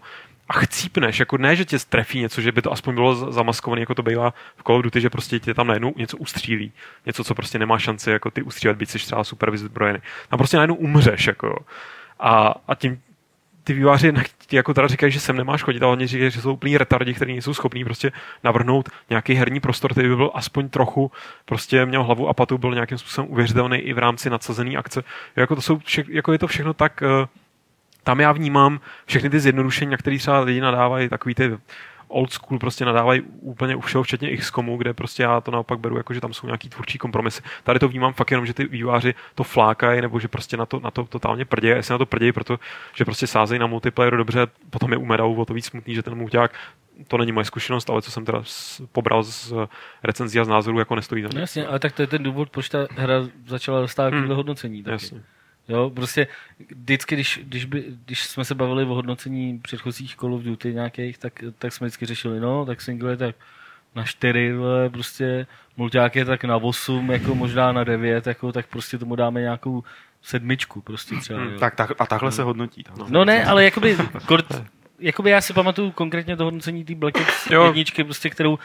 A 0.49 0.53
chcípneš, 0.53 1.19
jako 1.19 1.37
ne, 1.37 1.55
že 1.55 1.65
tě 1.65 1.77
trefí 1.89 2.19
něco, 2.19 2.41
že 2.41 2.51
by 2.51 2.61
to 2.61 2.71
aspoň 2.71 2.93
bylo 2.93 3.15
zamaskované, 3.31 3.81
jako 3.81 3.95
to 3.95 4.03
bývá 4.03 4.33
v 4.57 4.63
Call 4.63 4.77
of 4.77 4.83
Duty, 4.83 5.01
že 5.01 5.09
prostě 5.09 5.39
tě 5.39 5.53
tam 5.53 5.67
najednou 5.67 5.93
něco 5.97 6.17
ustřílí. 6.17 6.71
Něco, 7.05 7.23
co 7.23 7.35
prostě 7.35 7.59
nemá 7.59 7.79
šanci 7.79 8.11
jako 8.11 8.31
ty 8.31 8.41
ustřílet, 8.41 8.77
byť 8.77 8.89
jsi 8.89 8.97
třeba 8.97 9.23
super 9.23 9.51
vyzbrojený. 9.51 9.99
Tam 10.29 10.37
prostě 10.37 10.57
najednou 10.57 10.75
umřeš, 10.75 11.27
jako. 11.27 11.65
A, 12.19 12.53
a 12.67 12.75
tím 12.75 13.01
ty 13.69 13.73
výváři 13.73 14.13
jako 14.51 14.73
teda 14.73 14.87
říkají, 14.87 15.11
že 15.11 15.19
sem 15.19 15.37
nemáš 15.37 15.63
chodit, 15.63 15.83
ale 15.83 15.91
oni 15.91 16.07
říkají, 16.07 16.31
že 16.31 16.41
jsou 16.41 16.53
úplný 16.53 16.77
retardi, 16.77 17.13
kteří 17.13 17.31
nejsou 17.31 17.53
schopní 17.53 17.85
prostě 17.85 18.11
navrhnout 18.43 18.89
nějaký 19.09 19.33
herní 19.33 19.59
prostor, 19.59 19.91
který 19.91 20.09
by 20.09 20.15
byl 20.15 20.31
aspoň 20.33 20.69
trochu, 20.69 21.11
prostě 21.45 21.85
měl 21.85 22.03
hlavu 22.03 22.27
a 22.27 22.33
patu, 22.33 22.57
byl 22.57 22.73
nějakým 22.73 22.97
způsobem 22.97 23.31
uvěřitelný 23.31 23.77
i 23.77 23.93
v 23.93 23.97
rámci 23.97 24.29
nadsazený 24.29 24.77
akce. 24.77 25.03
Jako, 25.35 25.55
to 25.55 25.61
jsou 25.61 25.77
vše, 25.77 26.03
jako 26.09 26.31
je 26.31 26.39
to 26.39 26.47
všechno 26.47 26.73
tak, 26.73 27.03
eh, 27.03 27.27
tam 28.03 28.19
já 28.19 28.31
vnímám 28.31 28.79
všechny 29.05 29.29
ty 29.29 29.39
zjednodušení, 29.39 29.91
na 29.91 29.97
které 29.97 30.17
třeba 30.17 30.39
lidi 30.39 30.61
nadávají, 30.61 31.09
takový 31.09 31.35
ty 31.35 31.57
old 32.09 32.33
school 32.33 32.59
prostě 32.59 32.85
nadávají 32.85 33.21
úplně 33.21 33.75
u 33.75 33.81
všeho, 33.81 34.03
včetně 34.03 34.37
XCOMu, 34.37 34.77
kde 34.77 34.93
prostě 34.93 35.23
já 35.23 35.41
to 35.41 35.51
naopak 35.51 35.79
beru, 35.79 35.97
jako 35.97 36.13
že 36.13 36.21
tam 36.21 36.33
jsou 36.33 36.47
nějaký 36.47 36.69
tvůrčí 36.69 36.97
kompromisy. 36.97 37.41
Tady 37.63 37.79
to 37.79 37.87
vnímám 37.87 38.13
fakt 38.13 38.31
jenom, 38.31 38.45
že 38.45 38.53
ty 38.53 38.65
výváři 38.65 39.13
to 39.35 39.43
flákají, 39.43 40.01
nebo 40.01 40.19
že 40.19 40.27
prostě 40.27 40.57
na 40.57 40.65
to, 40.65 40.79
na 40.79 40.91
to 40.91 41.03
totálně 41.03 41.45
prdějí. 41.45 41.75
Jestli 41.75 41.91
na 41.91 41.97
to 41.97 42.05
prdějí, 42.05 42.31
proto, 42.31 42.59
že 42.95 43.05
prostě 43.05 43.27
sázejí 43.27 43.59
na 43.59 43.67
multiplayer 43.67 44.17
dobře, 44.17 44.47
potom 44.69 44.91
je 44.91 44.97
u 44.97 45.05
medalu 45.05 45.41
o 45.41 45.45
to 45.45 45.53
víc 45.53 45.65
smutný, 45.65 45.95
že 45.95 46.03
ten 46.03 46.15
mulťák 46.15 46.51
to 47.07 47.17
není 47.17 47.31
moje 47.31 47.45
zkušenost, 47.45 47.89
ale 47.89 48.01
co 48.01 48.11
jsem 48.11 48.25
teda 48.25 48.43
pobral 48.91 49.23
z 49.23 49.53
recenzí 50.03 50.39
a 50.39 50.45
z 50.45 50.47
názorů, 50.47 50.79
jako 50.79 50.95
nestojí 50.95 51.23
za 51.23 51.29
No 51.33 51.39
jasně, 51.39 51.67
ale 51.67 51.79
tak 51.79 51.93
to 51.93 52.01
je 52.01 52.07
ten 52.07 52.23
důvod, 52.23 52.49
proč 52.49 52.69
ta 52.69 52.87
hra 52.95 53.13
začala 53.47 53.81
dostávat 53.81 54.13
hmm. 54.13 54.29
hodnocení. 54.29 54.83
Taky. 54.83 54.93
Jasně. 54.93 55.21
Jo, 55.69 55.89
prostě 55.89 56.27
vždycky, 56.69 57.15
když, 57.15 57.39
když, 57.43 57.65
by, 57.65 57.83
když 58.05 58.23
jsme 58.23 58.45
se 58.45 58.55
bavili 58.55 58.83
o 58.83 58.93
hodnocení 58.93 59.59
předchozích 59.59 60.15
Call 60.15 60.33
of 60.33 60.41
Duty 60.41 60.73
nějakých, 60.73 61.17
tak, 61.17 61.43
tak 61.57 61.73
jsme 61.73 61.87
vždycky 61.87 62.05
řešili, 62.05 62.39
no, 62.39 62.65
tak 62.65 62.81
single 62.81 63.11
je 63.11 63.17
tak 63.17 63.35
na 63.95 64.03
4, 64.03 64.53
vole, 64.53 64.89
prostě 64.89 65.47
mulťák 65.77 66.15
je 66.15 66.25
tak 66.25 66.43
na 66.43 66.57
8, 66.57 67.11
jako 67.11 67.35
možná 67.35 67.71
na 67.71 67.83
9, 67.83 68.27
jako, 68.27 68.51
tak 68.51 68.67
prostě 68.67 68.97
tomu 68.97 69.15
dáme 69.15 69.41
nějakou 69.41 69.83
sedmičku, 70.21 70.81
prostě 70.81 71.15
třeba. 71.15 71.43
Jo. 71.43 71.59
Tak, 71.59 71.75
tak, 71.75 71.91
a 71.99 72.05
takhle 72.05 72.31
se 72.31 72.43
hodnotí. 72.43 72.83
Tak. 72.83 73.09
No 73.09 73.25
ne, 73.25 73.45
ale 73.45 73.63
jakoby, 73.63 73.97
kort, 74.25 74.45
jakoby 74.99 75.29
já 75.29 75.41
si 75.41 75.53
pamatuju 75.53 75.91
konkrétně 75.91 76.37
to 76.37 76.43
hodnocení 76.43 76.85
té 76.85 76.95
Black 76.95 77.15
Ops 77.15 77.47
Jo. 77.51 77.65
jedničky, 77.65 78.03
prostě, 78.03 78.29
kterou, 78.29 78.59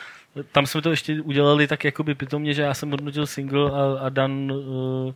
tam 0.53 0.67
jsme 0.67 0.83
to 0.83 0.91
ještě 0.91 1.21
udělali 1.21 1.67
tak 1.67 1.85
jakoby 1.85 2.15
pitomně, 2.15 2.55
že 2.55 2.63
já 2.63 2.75
jsem 2.75 2.91
hodnotil 2.91 3.27
single 3.27 3.71
a, 3.71 4.07
a 4.07 4.09
Dan 4.09 4.53
uh, 4.53 5.13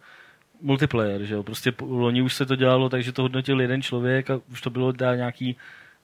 multiplayer, 0.62 1.24
že 1.24 1.34
jo, 1.34 1.42
prostě 1.42 1.72
loni 1.80 2.22
už 2.22 2.34
se 2.34 2.46
to 2.46 2.56
dělalo, 2.56 2.88
takže 2.88 3.12
to 3.12 3.22
hodnotil 3.22 3.60
jeden 3.60 3.82
člověk 3.82 4.30
a 4.30 4.40
už 4.52 4.60
to 4.60 4.70
bylo 4.70 4.92
dá 4.92 5.14
nějaký 5.16 5.56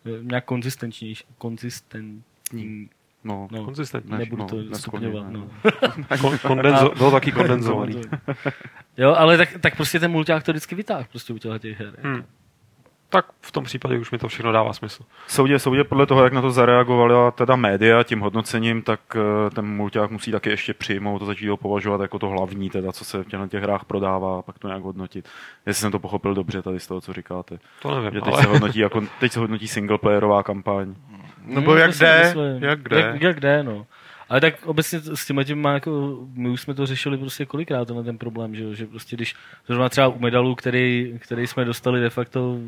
eh, 0.06 0.10
nějak 0.22 0.44
konzistentnější, 0.44 1.24
konzistentní, 1.38 2.88
No, 3.26 3.48
no, 3.50 3.64
Konzistentní. 3.64 4.10
ne- 4.12 4.18
nebudu 4.18 4.42
no, 4.42 4.48
to 4.48 4.56
nesklonně, 4.56 4.78
stupňovat, 5.08 5.32
ne. 5.32 5.38
no. 5.38 5.48
Kon- 6.16 6.38
kondenzo, 6.38 6.92
bylo 6.98 7.10
taky 7.10 7.32
kondenzovaný. 7.32 8.00
Jo, 8.96 9.14
ale 9.14 9.36
tak, 9.36 9.48
tak 9.60 9.76
prostě 9.76 10.00
ten 10.00 10.10
mulťák 10.10 10.42
to 10.44 10.52
vždycky 10.52 10.74
vytáhl 10.74 11.04
prostě 11.10 11.32
u 11.32 11.38
těchto 11.38 11.58
těch 11.58 11.80
her. 11.80 11.92
Hmm. 12.02 12.24
Tak 13.14 13.26
v 13.40 13.52
tom 13.52 13.64
případě 13.64 13.98
už 13.98 14.10
mi 14.10 14.18
to 14.18 14.28
všechno 14.28 14.52
dává 14.52 14.72
smysl. 14.72 15.02
Soudě, 15.26 15.58
soudě 15.58 15.84
podle 15.84 16.06
toho, 16.06 16.24
jak 16.24 16.32
na 16.32 16.40
to 16.40 16.50
zareagovala 16.50 17.30
teda 17.30 17.56
média 17.56 18.02
tím 18.02 18.20
hodnocením, 18.20 18.82
tak 18.82 19.00
eh, 19.16 19.50
ten 19.50 19.66
mulťák 19.66 20.10
musí 20.10 20.32
taky 20.32 20.50
ještě 20.50 20.74
přijmout 20.74 21.22
a 21.22 21.24
začít 21.24 21.48
ho 21.48 21.56
považovat 21.56 22.00
jako 22.00 22.18
to 22.18 22.28
hlavní, 22.28 22.70
teda, 22.70 22.92
co 22.92 23.04
se 23.04 23.22
v 23.22 23.26
těchto 23.26 23.46
těch 23.46 23.62
hrách 23.62 23.84
prodává 23.84 24.38
a 24.38 24.42
pak 24.42 24.58
to 24.58 24.68
nějak 24.68 24.82
hodnotit. 24.82 25.28
Jestli 25.66 25.80
jsem 25.80 25.92
to 25.92 25.98
pochopil 25.98 26.34
dobře 26.34 26.62
tady 26.62 26.80
z 26.80 26.86
toho, 26.86 27.00
co 27.00 27.12
říkáte. 27.12 27.58
To 27.82 27.94
nevím, 27.94 28.10
Že 28.12 28.20
teď 28.20 28.34
ale... 28.34 28.42
se 28.42 28.48
hodnotí 28.52 28.78
jako, 28.78 29.02
teď 29.20 29.32
se 29.32 29.40
hodnotí 29.40 29.68
singleplayerová 29.68 30.42
kampaň. 30.42 30.94
Nebo 31.44 31.70
Hmm, 31.70 31.80
jak 31.80 31.90
to 31.98 32.04
jde, 32.04 32.34
jak 32.60 32.88
jde. 32.88 33.00
Jak, 33.00 33.22
jak 33.22 33.40
jde, 33.40 33.62
no. 33.62 33.86
Ale 34.34 34.40
tak 34.40 34.66
obecně 34.66 35.00
s 35.00 35.26
tím 35.26 35.44
tím 35.44 35.60
má 35.60 35.72
jako, 35.72 36.18
my 36.34 36.48
už 36.48 36.60
jsme 36.60 36.74
to 36.74 36.86
řešili 36.86 37.18
prostě 37.18 37.46
kolikrát 37.46 37.84
tenhle 37.84 38.04
ten 38.04 38.18
problém, 38.18 38.54
že, 38.54 38.64
jo, 38.64 38.74
že 38.74 38.86
prostě 38.86 39.16
když 39.16 39.34
zrovna 39.66 39.88
třeba 39.88 40.08
u 40.08 40.18
medalu, 40.18 40.54
který, 40.54 41.18
který 41.18 41.46
jsme 41.46 41.64
dostali 41.64 42.00
de 42.00 42.10
facto 42.10 42.58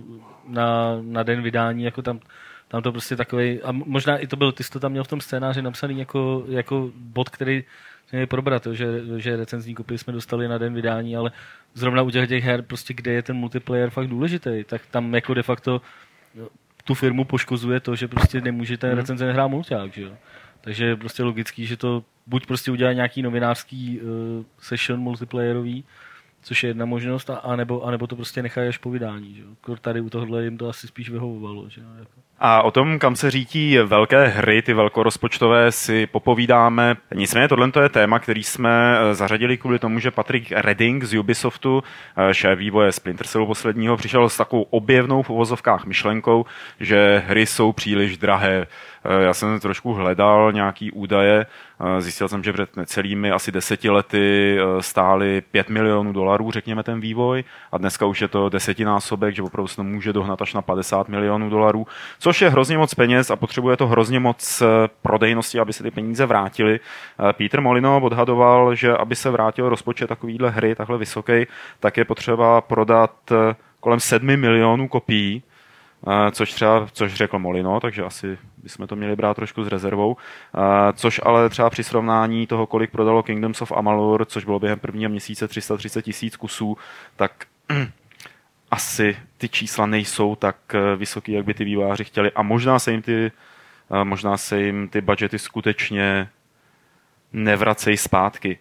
na, 0.48 0.98
na 1.02 1.22
den 1.22 1.42
vydání, 1.42 1.84
jako 1.84 2.02
tam, 2.02 2.20
tam 2.68 2.82
to 2.82 2.92
prostě 2.92 3.16
takový 3.16 3.62
a 3.62 3.72
možná 3.72 4.18
i 4.18 4.26
to 4.26 4.36
byl, 4.36 4.52
ty 4.52 4.64
jsi 4.64 4.70
to 4.70 4.80
tam 4.80 4.90
měl 4.92 5.04
v 5.04 5.08
tom 5.08 5.20
scénáři 5.20 5.62
napsaný 5.62 5.98
jako, 5.98 6.44
jako 6.48 6.90
bod, 6.94 7.28
který 7.28 7.64
měli 8.12 8.26
probrat, 8.26 8.66
jo, 8.66 8.74
že, 8.74 8.86
že 9.16 9.36
recenzní 9.36 9.74
kopii 9.74 9.98
jsme 9.98 10.12
dostali 10.12 10.48
na 10.48 10.58
den 10.58 10.74
vydání, 10.74 11.16
ale 11.16 11.32
zrovna 11.74 12.02
u 12.02 12.10
těch, 12.10 12.28
těch 12.28 12.44
her, 12.44 12.62
prostě 12.62 12.94
kde 12.94 13.12
je 13.12 13.22
ten 13.22 13.36
multiplayer 13.36 13.90
fakt 13.90 14.08
důležitý, 14.08 14.64
tak 14.64 14.82
tam 14.90 15.14
jako 15.14 15.34
de 15.34 15.42
facto 15.42 15.80
tu 16.84 16.94
firmu 16.94 17.24
poškozuje 17.24 17.80
to, 17.80 17.96
že 17.96 18.08
prostě 18.08 18.40
nemůže 18.40 18.78
ten 18.78 18.90
recenzent 18.90 19.32
hrát 19.32 19.48
mulťák, 19.48 19.92
že 19.92 20.02
jo. 20.02 20.12
Takže 20.66 20.84
je 20.84 20.96
prostě 20.96 21.22
logický, 21.22 21.66
že 21.66 21.76
to 21.76 22.04
buď 22.26 22.46
prostě 22.46 22.70
udělá 22.70 22.92
nějaký 22.92 23.22
novinářský 23.22 24.00
uh, 24.00 24.08
session 24.58 25.00
multiplayerový, 25.00 25.84
což 26.42 26.62
je 26.62 26.70
jedna 26.70 26.84
možnost, 26.86 27.30
a, 27.30 27.36
anebo 27.84 28.06
to 28.06 28.16
prostě 28.16 28.42
nechají 28.42 28.68
až 28.68 28.78
po 28.78 28.90
vydání. 28.90 29.34
Že? 29.34 29.42
Tady 29.80 30.00
u 30.00 30.10
tohohle 30.10 30.44
jim 30.44 30.58
to 30.58 30.68
asi 30.68 30.86
spíš 30.88 31.10
vyhovovalo. 31.10 31.68
Že? 31.68 31.80
Jako. 31.98 32.10
A 32.38 32.62
o 32.62 32.70
tom, 32.70 32.98
kam 32.98 33.16
se 33.16 33.30
řítí 33.30 33.78
velké 33.78 34.26
hry, 34.26 34.62
ty 34.62 34.74
velkorozpočtové, 34.74 35.72
si 35.72 36.06
popovídáme. 36.06 36.96
Nicméně 37.14 37.48
tohle 37.48 37.70
je 37.82 37.88
téma, 37.88 38.18
který 38.18 38.42
jsme 38.44 38.98
eh, 38.98 39.14
zařadili 39.14 39.56
kvůli 39.56 39.78
tomu, 39.78 39.98
že 39.98 40.10
Patrick 40.10 40.52
Redding 40.52 41.04
z 41.04 41.18
Ubisoftu, 41.18 41.82
eh, 42.16 42.34
šéf 42.34 42.58
vývoje 42.58 42.92
Splinter 42.92 43.26
Cellu 43.26 43.46
posledního, 43.46 43.96
přišel 43.96 44.28
s 44.28 44.36
takovou 44.36 44.62
objevnou 44.62 45.22
v 45.22 45.30
uvozovkách 45.30 45.84
myšlenkou, 45.84 46.46
že 46.80 47.22
hry 47.26 47.46
jsou 47.46 47.72
příliš 47.72 48.18
drahé. 48.18 48.66
Eh, 49.04 49.22
Já 49.22 49.34
jsem 49.34 49.60
trošku 49.60 49.92
hledal 49.92 50.52
nějaký 50.52 50.92
údaje, 50.92 51.46
zjistil 51.98 52.28
jsem, 52.28 52.44
že 52.44 52.52
před 52.52 52.76
necelými 52.76 53.30
asi 53.30 53.52
deseti 53.52 53.90
lety 53.90 54.58
stály 54.80 55.40
5 55.50 55.68
milionů 55.68 56.12
dolarů, 56.12 56.50
řekněme, 56.50 56.82
ten 56.82 57.00
vývoj 57.00 57.44
a 57.72 57.78
dneska 57.78 58.06
už 58.06 58.20
je 58.20 58.28
to 58.28 58.48
desetinásobek, 58.48 59.34
že 59.34 59.42
opravdu 59.42 59.68
se 59.68 59.76
to 59.76 59.82
může 59.82 60.12
dohnat 60.12 60.42
až 60.42 60.54
na 60.54 60.62
50 60.62 61.08
milionů 61.08 61.50
dolarů, 61.50 61.86
což 62.26 62.42
je 62.42 62.50
hrozně 62.50 62.78
moc 62.78 62.94
peněz 62.94 63.30
a 63.30 63.36
potřebuje 63.36 63.76
to 63.76 63.86
hrozně 63.86 64.20
moc 64.20 64.62
eh, 64.62 64.66
prodejnosti, 65.02 65.60
aby 65.60 65.72
se 65.72 65.82
ty 65.82 65.90
peníze 65.90 66.26
vrátily. 66.26 66.80
Eh, 66.80 67.32
Peter 67.32 67.60
Molino 67.60 68.00
odhadoval, 68.00 68.74
že 68.74 68.96
aby 68.96 69.16
se 69.16 69.30
vrátil 69.30 69.68
rozpočet 69.68 70.06
takovýhle 70.06 70.50
hry, 70.50 70.74
takhle 70.74 70.98
vysoký, 70.98 71.46
tak 71.80 71.96
je 71.96 72.04
potřeba 72.04 72.60
prodat 72.60 73.12
eh, 73.32 73.54
kolem 73.80 74.00
7 74.00 74.36
milionů 74.36 74.88
kopií, 74.88 75.42
což 76.30 76.52
třeba, 76.52 76.86
což 76.92 77.14
řekl 77.14 77.38
Molino, 77.38 77.80
takže 77.80 78.02
asi 78.02 78.38
bychom 78.62 78.86
to 78.86 78.96
měli 78.96 79.16
brát 79.16 79.34
trošku 79.34 79.64
s 79.64 79.68
rezervou, 79.68 80.16
což 80.94 81.20
ale 81.24 81.48
třeba 81.48 81.70
při 81.70 81.84
srovnání 81.84 82.46
toho, 82.46 82.66
kolik 82.66 82.90
prodalo 82.90 83.22
Kingdoms 83.22 83.62
of 83.62 83.72
Amalur, 83.72 84.24
což 84.24 84.44
bylo 84.44 84.58
během 84.58 84.78
prvního 84.78 85.10
měsíce 85.10 85.48
330 85.48 86.02
tisíc 86.02 86.36
kusů, 86.36 86.76
tak 87.16 87.32
asi 88.70 89.16
ty 89.38 89.48
čísla 89.48 89.86
nejsou 89.86 90.36
tak 90.36 90.56
eh, 90.74 90.96
vysoký, 90.96 91.32
jak 91.32 91.44
by 91.44 91.54
ty 91.54 91.64
vývojáři 91.64 92.04
chtěli 92.04 92.32
a 92.32 92.42
možná 92.42 92.78
se 92.78 92.90
jim 92.90 93.02
ty, 93.02 93.32
eh, 93.90 94.04
možná 94.04 94.36
se 94.36 94.62
jim 94.62 94.88
ty 94.88 95.00
budgety 95.00 95.38
skutečně 95.38 96.28
nevracejí 97.32 97.96
zpátky. 97.96 98.58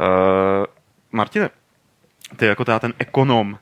Uh, 0.00 0.06
Martine, 1.12 1.50
ty 2.36 2.46
jako 2.46 2.64
ten 2.64 2.94
ekonom, 2.98 3.58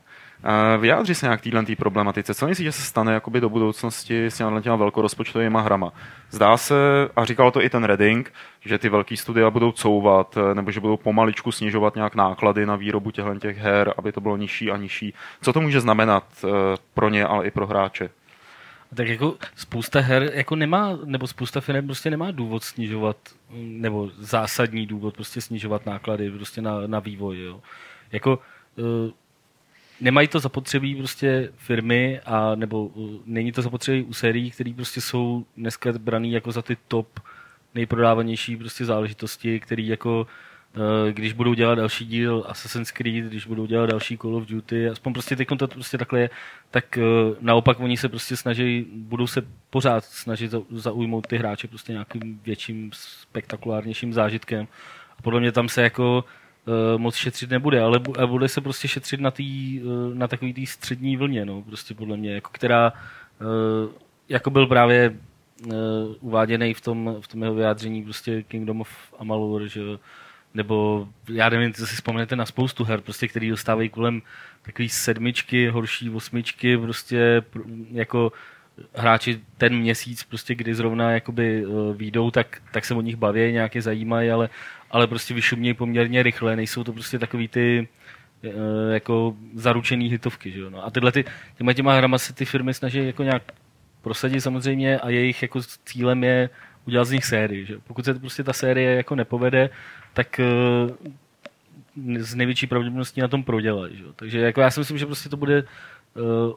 Vyjádří 0.77 1.15
se 1.15 1.25
nějak 1.25 1.41
téhle 1.41 1.63
problematice. 1.77 2.33
Co 2.33 2.47
myslíš, 2.47 2.65
že 2.65 2.71
se 2.71 2.81
stane 2.81 3.13
jakoby 3.13 3.41
do 3.41 3.49
budoucnosti 3.49 4.25
s 4.25 4.37
těma, 4.61 4.75
velkorozpočtovými 4.75 5.57
hrama? 5.61 5.93
Zdá 6.31 6.57
se, 6.57 6.75
a 7.15 7.25
říkal 7.25 7.51
to 7.51 7.63
i 7.63 7.69
ten 7.69 7.83
Redding, 7.83 8.33
že 8.61 8.77
ty 8.77 8.89
velké 8.89 9.17
studia 9.17 9.49
budou 9.49 9.71
couvat, 9.71 10.37
nebo 10.53 10.71
že 10.71 10.79
budou 10.79 10.97
pomaličku 10.97 11.51
snižovat 11.51 11.95
nějak 11.95 12.15
náklady 12.15 12.65
na 12.65 12.75
výrobu 12.75 13.11
těchto 13.11 13.39
těch 13.39 13.57
her, 13.57 13.93
aby 13.97 14.11
to 14.11 14.21
bylo 14.21 14.37
nižší 14.37 14.71
a 14.71 14.77
nižší. 14.77 15.13
Co 15.41 15.53
to 15.53 15.61
může 15.61 15.81
znamenat 15.81 16.23
eh, 16.43 16.49
pro 16.93 17.09
ně, 17.09 17.25
ale 17.25 17.45
i 17.45 17.51
pro 17.51 17.67
hráče? 17.67 18.09
Tak 18.95 19.07
jako 19.07 19.35
spousta 19.55 19.99
her 19.99 20.31
jako 20.33 20.55
nemá, 20.55 20.99
nebo 21.05 21.27
spousta 21.27 21.61
firm 21.61 21.85
prostě 21.85 22.09
nemá 22.09 22.31
důvod 22.31 22.63
snižovat, 22.63 23.17
nebo 23.53 24.09
zásadní 24.19 24.85
důvod 24.85 25.15
prostě 25.15 25.41
snižovat 25.41 25.85
náklady 25.85 26.31
prostě 26.31 26.61
na, 26.61 26.87
na 26.87 26.99
vývoj. 26.99 27.39
Jo. 27.39 27.61
Jako, 28.11 28.39
uh, 28.75 29.11
nemají 30.01 30.27
to 30.27 30.39
zapotřebí 30.39 30.95
prostě 30.95 31.49
firmy 31.57 32.19
a 32.25 32.55
nebo 32.55 32.85
uh, 32.85 33.11
není 33.25 33.51
to 33.51 33.61
zapotřebí 33.61 34.03
u 34.03 34.13
sérií, 34.13 34.51
které 34.51 34.73
prostě 34.73 35.01
jsou 35.01 35.45
dneska 35.57 35.91
braný 35.97 36.31
jako 36.31 36.51
za 36.51 36.61
ty 36.61 36.77
top 36.87 37.19
nejprodávanější 37.75 38.57
prostě 38.57 38.85
záležitosti, 38.85 39.59
které 39.59 39.81
jako 39.81 40.27
uh, 40.75 41.11
když 41.11 41.33
budou 41.33 41.53
dělat 41.53 41.75
další 41.75 42.05
díl 42.05 42.45
Assassin's 42.47 42.91
Creed, 42.91 43.25
když 43.25 43.45
budou 43.45 43.65
dělat 43.65 43.89
další 43.89 44.17
Call 44.17 44.35
of 44.35 44.45
Duty, 44.45 44.89
aspoň 44.89 45.13
prostě 45.13 45.35
teď 45.35 45.47
to 45.57 45.67
prostě 45.67 45.97
takhle 45.97 46.19
je, 46.19 46.29
tak 46.71 46.97
uh, 46.97 47.35
naopak 47.41 47.79
oni 47.79 47.97
se 47.97 48.09
prostě 48.09 48.37
snaží, 48.37 48.85
budou 48.93 49.27
se 49.27 49.41
pořád 49.69 50.03
snažit 50.03 50.51
zaujmout 50.69 51.27
ty 51.27 51.37
hráče 51.37 51.67
prostě 51.67 51.91
nějakým 51.91 52.39
větším, 52.45 52.91
spektakulárnějším 52.93 54.13
zážitkem. 54.13 54.67
A 55.17 55.21
podle 55.21 55.39
mě 55.39 55.51
tam 55.51 55.69
se 55.69 55.81
jako 55.81 56.17
uh, 56.17 56.46
moc 56.97 57.15
šetřit 57.15 57.49
nebude, 57.49 57.81
ale 57.81 57.99
bu- 57.99 58.27
bude 58.27 58.47
se 58.47 58.61
prostě 58.61 58.87
šetřit 58.87 59.19
na, 59.19 59.31
tý, 59.31 59.81
uh, 59.83 60.15
na 60.15 60.27
takový 60.27 60.53
té 60.53 60.65
střední 60.65 61.17
vlně, 61.17 61.45
no, 61.45 61.61
prostě 61.61 61.93
podle 61.93 62.17
mě, 62.17 62.33
jako 62.33 62.49
která, 62.53 62.93
uh, 63.41 63.91
jako 64.29 64.49
byl 64.49 64.67
právě 64.67 65.15
uváděný 66.19 66.73
v 66.73 66.81
tom, 66.81 67.15
v 67.21 67.27
tom 67.27 67.43
jeho 67.43 67.55
vyjádření 67.55 68.03
prostě 68.03 68.43
Kingdom 68.43 68.81
of 68.81 68.89
Amalur, 69.19 69.67
že 69.67 69.81
nebo 70.53 71.07
já 71.29 71.49
nevím, 71.49 71.73
co 71.73 71.87
si 71.87 71.95
vzpomenete 71.95 72.35
na 72.35 72.45
spoustu 72.45 72.83
her, 72.83 73.01
prostě, 73.01 73.27
který 73.27 73.49
dostávají 73.49 73.89
kolem 73.89 74.21
takový 74.61 74.89
sedmičky, 74.89 75.69
horší 75.69 76.09
osmičky, 76.09 76.77
prostě 76.77 77.41
jako 77.91 78.31
hráči 78.95 79.39
ten 79.57 79.75
měsíc, 79.77 80.23
prostě, 80.23 80.55
kdy 80.55 80.75
zrovna 80.75 81.11
jakoby 81.11 81.65
výjdou, 81.93 82.31
tak, 82.31 82.61
tak 82.71 82.85
se 82.85 82.93
o 82.93 83.01
nich 83.01 83.15
baví, 83.15 83.51
nějaké 83.51 83.81
zajímají, 83.81 84.31
ale 84.31 84.49
ale 84.91 85.07
prostě 85.07 85.33
vyšumějí 85.33 85.73
poměrně 85.73 86.23
rychle, 86.23 86.55
nejsou 86.55 86.83
to 86.83 86.93
prostě 86.93 87.19
takový 87.19 87.47
ty 87.47 87.87
eh, 88.43 88.49
jako 88.93 89.35
zaručený 89.53 90.09
hitovky, 90.09 90.51
že 90.51 90.59
jo? 90.59 90.69
No. 90.69 90.85
A 90.85 90.91
tyhle 90.91 91.11
ty, 91.11 91.25
těma 91.57 91.73
těma 91.73 91.97
hrama 91.97 92.17
se 92.17 92.33
ty 92.33 92.45
firmy 92.45 92.73
snaží 92.73 93.05
jako 93.07 93.23
nějak 93.23 93.43
prosadit 94.01 94.41
samozřejmě 94.41 94.99
a 94.99 95.09
jejich 95.09 95.41
jako 95.41 95.59
cílem 95.85 96.23
je 96.23 96.49
udělat 96.85 97.05
z 97.05 97.11
nich 97.11 97.25
sérii, 97.25 97.65
že? 97.65 97.77
Pokud 97.87 98.05
se 98.05 98.13
prostě 98.13 98.43
ta 98.43 98.53
série 98.53 98.95
jako 98.95 99.15
nepovede, 99.15 99.69
tak 100.13 100.39
uh, 100.39 102.17
z 102.17 102.35
největší 102.35 102.67
pravděpodobností 102.67 103.21
na 103.21 103.27
tom 103.27 103.43
prodělají, 103.43 103.97
že? 103.97 104.03
Takže 104.15 104.39
jako 104.39 104.61
já 104.61 104.71
si 104.71 104.79
myslím, 104.79 104.97
že 104.97 105.05
prostě 105.05 105.29
to 105.29 105.37
bude 105.37 105.63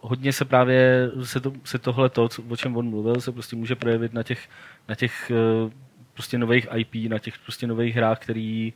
hodně 0.00 0.32
se 0.32 0.44
právě 0.44 1.10
se, 1.22 1.40
to, 1.40 1.52
se 1.64 1.78
tohle 1.78 2.08
to, 2.08 2.28
o 2.48 2.56
čem 2.56 2.76
on 2.76 2.90
mluvil, 2.90 3.20
se 3.20 3.32
prostě 3.32 3.56
může 3.56 3.74
projevit 3.74 4.12
na 4.12 4.22
těch, 4.22 4.48
na 4.88 4.94
těch 4.94 5.32
uh, 5.64 5.70
prostě 6.14 6.38
nových 6.38 6.66
IP, 6.76 7.10
na 7.10 7.18
těch 7.18 7.38
prostě 7.38 7.66
nových 7.66 7.96
hrách, 7.96 8.18
který 8.18 8.72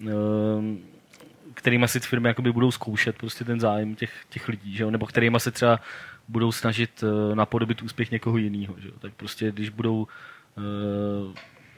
ehm, 0.00 0.78
kterýma 1.54 1.86
si 1.86 2.00
firmy 2.00 2.28
jakoby 2.28 2.52
budou 2.52 2.70
zkoušet 2.70 3.18
prostě 3.18 3.44
ten 3.44 3.60
zájem 3.60 3.94
těch, 3.94 4.12
těch 4.30 4.48
lidí, 4.48 4.76
že 4.76 4.82
jo? 4.82 4.90
nebo 4.90 5.06
kterýma 5.06 5.38
se 5.38 5.50
třeba 5.50 5.80
budou 6.28 6.52
snažit 6.52 7.04
napodobit 7.34 7.82
úspěch 7.82 8.10
někoho 8.10 8.36
jiného. 8.36 8.76
Tak 8.98 9.14
prostě 9.14 9.52
když 9.52 9.68
budou 9.68 10.06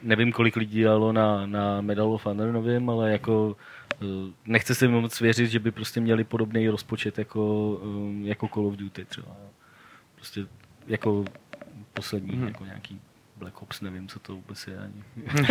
nevím, 0.03 0.31
kolik 0.31 0.55
lidí 0.55 0.77
dělalo 0.79 1.13
na, 1.13 1.45
na 1.45 1.81
Medal 1.81 2.13
of 2.13 2.25
Honor 2.25 2.51
novým, 2.51 2.89
ale 2.89 3.11
jako 3.11 3.57
uh, 4.01 4.07
nechce 4.45 4.75
se 4.75 4.87
mi 4.87 5.01
moc 5.01 5.21
věřit, 5.21 5.47
že 5.47 5.59
by 5.59 5.71
prostě 5.71 5.99
měli 5.99 6.23
podobný 6.23 6.69
rozpočet 6.69 7.17
jako, 7.17 7.69
um, 7.69 8.25
jako 8.25 8.47
Call 8.47 8.67
of 8.67 8.75
Duty 8.75 9.05
třeba. 9.05 9.35
Prostě 10.15 10.45
jako 10.87 11.25
poslední, 11.93 12.35
hmm. 12.35 12.47
jako 12.47 12.65
nějaký 12.65 13.01
Black 13.37 13.61
Ops, 13.61 13.81
nevím, 13.81 14.07
co 14.07 14.19
to 14.19 14.35
vůbec 14.35 14.67
je 14.67 14.77
ani. 14.77 15.03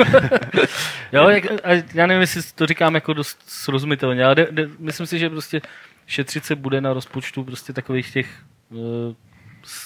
jo, 1.13 1.29
jak, 1.29 1.45
a 1.45 1.73
já 1.95 2.07
nevím, 2.07 2.21
jestli 2.21 2.43
to 2.55 2.67
říkám 2.67 2.95
jako 2.95 3.13
dost 3.13 3.43
srozumitelně, 3.47 4.25
ale 4.25 4.35
de, 4.35 4.49
de, 4.51 4.69
myslím 4.79 5.07
si, 5.07 5.19
že 5.19 5.31
prostě 5.31 5.61
šetřit 6.07 6.45
se 6.45 6.57
bude 6.57 6.81
na 6.81 6.93
rozpočtu 6.93 7.45
prostě 7.45 7.73
takových 7.73 8.13
těch 8.13 8.43
uh, 8.71 9.15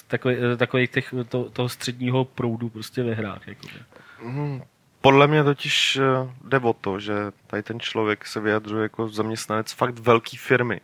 takových, 0.08 0.38
eh, 0.52 0.56
takových 0.56 0.90
těch, 0.90 1.14
to, 1.28 1.50
toho 1.50 1.68
středního 1.68 2.24
proudu 2.24 2.68
prostě 2.68 3.02
ve 3.02 3.14
hrách. 3.14 3.48
Jakoby. 3.48 3.74
Mm, 4.22 4.62
podle 5.00 5.26
mě 5.26 5.44
totiž 5.44 5.96
eh, 5.96 6.02
jde 6.44 6.58
o 6.58 6.72
to, 6.72 7.00
že 7.00 7.14
tady 7.46 7.62
ten 7.62 7.80
člověk 7.80 8.26
se 8.26 8.40
vyjadřuje 8.40 8.82
jako 8.82 9.08
zaměstnanec 9.08 9.72
fakt 9.72 9.98
velký 9.98 10.36
firmy, 10.36 10.80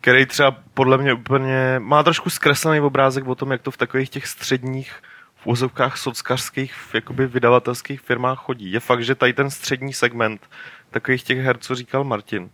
který 0.00 0.26
třeba 0.26 0.56
podle 0.74 0.98
mě 0.98 1.12
úplně 1.12 1.74
má 1.78 2.02
trošku 2.02 2.30
zkreslený 2.30 2.80
obrázek 2.80 3.26
o 3.26 3.34
tom, 3.34 3.50
jak 3.50 3.62
to 3.62 3.70
v 3.70 3.76
takových 3.76 4.10
těch 4.10 4.26
středních 4.26 4.92
v 5.36 5.46
úzovkách 5.46 5.96
sockařských 5.96 6.74
jakoby 6.94 7.26
vydavatelských 7.26 8.00
firmách 8.00 8.38
chodí. 8.38 8.72
Je 8.72 8.80
fakt, 8.80 9.04
že 9.04 9.14
tady 9.14 9.32
ten 9.32 9.50
střední 9.50 9.92
segment 9.92 10.48
takových 10.90 11.22
těch 11.22 11.38
her, 11.38 11.58
co 11.58 11.74
říkal 11.74 12.04
Martin, 12.04 12.50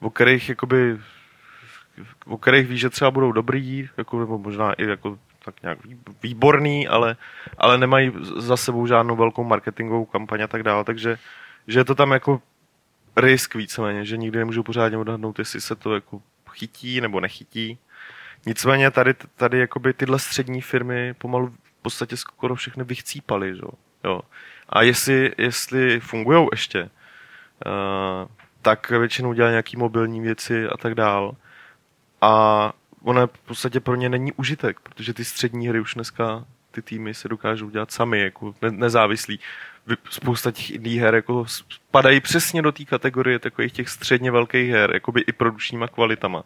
o 0.00 0.10
kterých 0.10 0.48
jakoby 0.48 0.98
o 2.26 2.38
kterých 2.38 2.66
ví, 2.66 2.78
že 2.78 2.90
třeba 2.90 3.10
budou 3.10 3.32
dobrý, 3.32 3.88
jako, 3.96 4.20
nebo 4.20 4.38
možná 4.38 4.72
i 4.72 4.88
jako 4.88 5.18
tak 5.52 5.62
nějak 5.62 5.78
výborný, 6.22 6.88
ale, 6.88 7.16
ale 7.58 7.78
nemají 7.78 8.12
za 8.36 8.56
sebou 8.56 8.86
žádnou 8.86 9.16
velkou 9.16 9.44
marketingovou 9.44 10.04
kampaň 10.04 10.42
a 10.42 10.46
tak 10.46 10.62
dále, 10.62 10.84
takže 10.84 11.18
že 11.66 11.80
je 11.80 11.84
to 11.84 11.94
tam 11.94 12.10
jako 12.10 12.42
risk 13.16 13.54
víceméně, 13.54 14.04
že 14.04 14.16
nikdy 14.16 14.38
nemůžu 14.38 14.62
pořádně 14.62 14.98
odhadnout, 14.98 15.38
jestli 15.38 15.60
se 15.60 15.74
to 15.74 15.94
jako 15.94 16.22
chytí 16.50 17.00
nebo 17.00 17.20
nechytí. 17.20 17.78
Nicméně 18.46 18.90
tady, 18.90 19.14
tady 19.36 19.58
jakoby 19.58 19.92
tyhle 19.92 20.18
střední 20.18 20.60
firmy 20.60 21.14
pomalu 21.18 21.54
podstatě 21.82 22.16
skoro 22.16 22.54
všechny 22.54 22.84
vychcípali, 22.84 23.56
že? 23.56 23.62
jo. 24.04 24.20
A 24.68 24.82
jestli, 24.82 25.32
jestli 25.38 26.00
fungují 26.00 26.48
ještě, 26.50 26.82
uh, 26.82 28.28
tak 28.62 28.90
většinou 28.90 29.32
dělají 29.32 29.52
nějaký 29.52 29.76
mobilní 29.76 30.20
věci 30.20 30.66
a 30.66 30.76
tak 30.76 30.94
dál. 30.94 31.36
A 32.20 32.72
ono 33.02 33.26
v 33.26 33.38
podstatě 33.46 33.80
pro 33.80 33.94
ně 33.94 34.08
není 34.08 34.32
užitek, 34.32 34.80
protože 34.80 35.14
ty 35.14 35.24
střední 35.24 35.68
hry 35.68 35.80
už 35.80 35.94
dneska 35.94 36.44
ty 36.70 36.82
týmy 36.82 37.14
se 37.14 37.28
dokážou 37.28 37.70
dělat 37.70 37.92
sami, 37.92 38.20
jako 38.20 38.54
ne- 38.62 38.70
nezávislí. 38.70 39.40
Spousta 40.10 40.50
těch 40.50 40.70
indie 40.70 41.00
her 41.00 41.14
jako 41.14 41.46
spadají 41.46 42.20
přesně 42.20 42.62
do 42.62 42.72
té 42.72 42.84
kategorie 42.84 43.38
takových 43.38 43.72
těch 43.72 43.88
středně 43.88 44.30
velkých 44.30 44.70
her, 44.70 44.90
jakoby 44.94 45.20
i 45.20 45.32
produčníma 45.32 45.88
kvalitama 45.88 46.44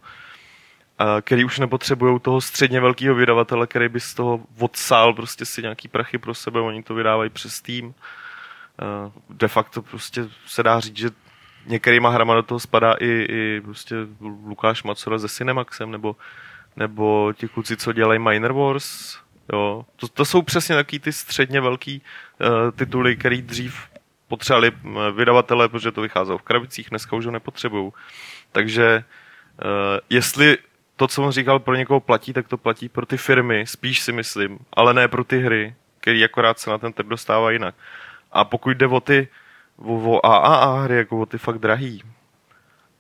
který 1.23 1.45
už 1.45 1.59
nepotřebují 1.59 2.21
toho 2.21 2.41
středně 2.41 2.81
velkého 2.81 3.15
vydavatele, 3.15 3.67
který 3.67 3.89
by 3.89 4.01
z 4.01 4.15
toho 4.15 4.41
odsál 4.59 5.15
prostě 5.15 5.45
si 5.47 5.63
nějaký 5.63 5.89
prachy 5.89 6.19
pro 6.19 6.35
sebe, 6.35 6.61
oni 6.61 6.83
to 6.83 6.95
vydávají 6.95 7.31
přes 7.31 7.55
Steam. 7.55 7.95
De 9.31 9.49
facto 9.49 9.83
prostě 9.83 10.29
se 10.47 10.63
dá 10.63 10.81
říct, 10.81 10.97
že 10.97 11.11
některýma 11.67 12.09
hrama 12.09 12.35
do 12.35 12.43
toho 12.43 12.61
spadá 12.61 12.95
i, 13.01 13.27
i 13.29 13.61
prostě 13.61 13.97
Lukáš 14.21 14.83
Macora 14.83 15.19
se 15.19 15.29
Cinemaxem, 15.29 15.91
nebo, 15.91 16.17
nebo 16.77 17.33
ti 17.33 17.49
kluci, 17.49 17.77
co 17.77 17.93
dělají 17.93 18.19
Miner 18.19 18.53
Wars. 18.53 19.19
Jo. 19.53 19.87
To, 19.97 20.09
to 20.09 20.25
jsou 20.25 20.43
přesně 20.43 20.75
taky 20.75 20.99
ty 20.99 21.13
středně 21.13 21.61
velký 21.61 22.03
uh, 22.41 22.71
tituly, 22.71 23.17
který 23.17 23.43
dřív 23.43 23.83
potřebovali 24.29 24.73
vydavatele, 25.15 25.69
protože 25.69 25.93
to 25.93 26.01
vycházelo 26.01 26.39
v 26.39 26.43
krabicích, 26.43 26.91
dneska 26.91 27.17
už 27.17 27.27
ho 27.27 27.33
nepotřebují. 27.33 27.93
Takže 28.53 29.05
uh, 29.65 29.99
jestli 30.11 30.59
to, 30.97 31.09
co 31.09 31.23
on 31.23 31.31
říkal, 31.31 31.59
pro 31.59 31.75
někoho 31.75 32.01
platí, 32.01 32.33
tak 32.33 32.49
to 32.49 32.59
platí 32.59 32.89
pro 32.89 33.07
ty 33.07 33.17
firmy, 33.17 33.67
spíš 33.67 34.01
si 34.01 34.13
myslím, 34.13 34.59
ale 34.73 34.95
ne 34.95 35.09
pro 35.09 35.25
ty 35.25 35.41
hry, 35.41 35.75
které 36.01 36.25
akorát 36.25 36.59
se 36.59 36.71
na 36.71 36.79
ten 36.79 36.93
trh 36.93 37.07
dostává 37.07 37.51
jinak. 37.51 37.75
A 38.33 38.45
pokud 38.45 38.71
jde 38.71 38.87
o 38.87 39.01
ty 39.01 39.19
o, 39.19 39.29
o 39.79 40.27
AAA 40.27 40.83
hry, 40.83 40.97
jako 40.97 41.21
o 41.21 41.27
ty 41.27 41.39
fakt 41.39 41.59
drahý, 41.59 42.03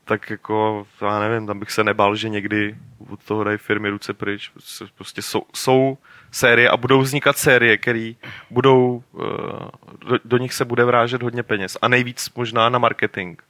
tak 0.04 0.30
jako, 0.30 0.86
já 1.02 1.20
nevím, 1.20 1.46
tam 1.46 1.58
bych 1.58 1.70
se 1.70 1.84
nebál, 1.84 2.16
že 2.16 2.28
někdy 2.28 2.74
od 3.10 3.24
toho 3.24 3.44
dají 3.44 3.58
firmy 3.58 3.88
ruce 3.88 4.14
pryč. 4.14 4.50
Prostě 4.94 5.22
jsou, 5.22 5.42
jsou 5.54 5.98
série 6.30 6.68
a 6.68 6.76
budou 6.76 7.00
vznikat 7.00 7.38
série, 7.38 7.76
které 7.76 8.12
budou, 8.50 9.02
eh, 9.14 9.26
do, 10.08 10.18
do 10.24 10.36
nich 10.36 10.52
se 10.52 10.64
bude 10.64 10.84
vrážet 10.84 11.22
hodně 11.22 11.42
peněz. 11.42 11.76
A 11.82 11.88
nejvíc 11.88 12.30
možná 12.36 12.68
na 12.68 12.78
marketing. 12.78 13.40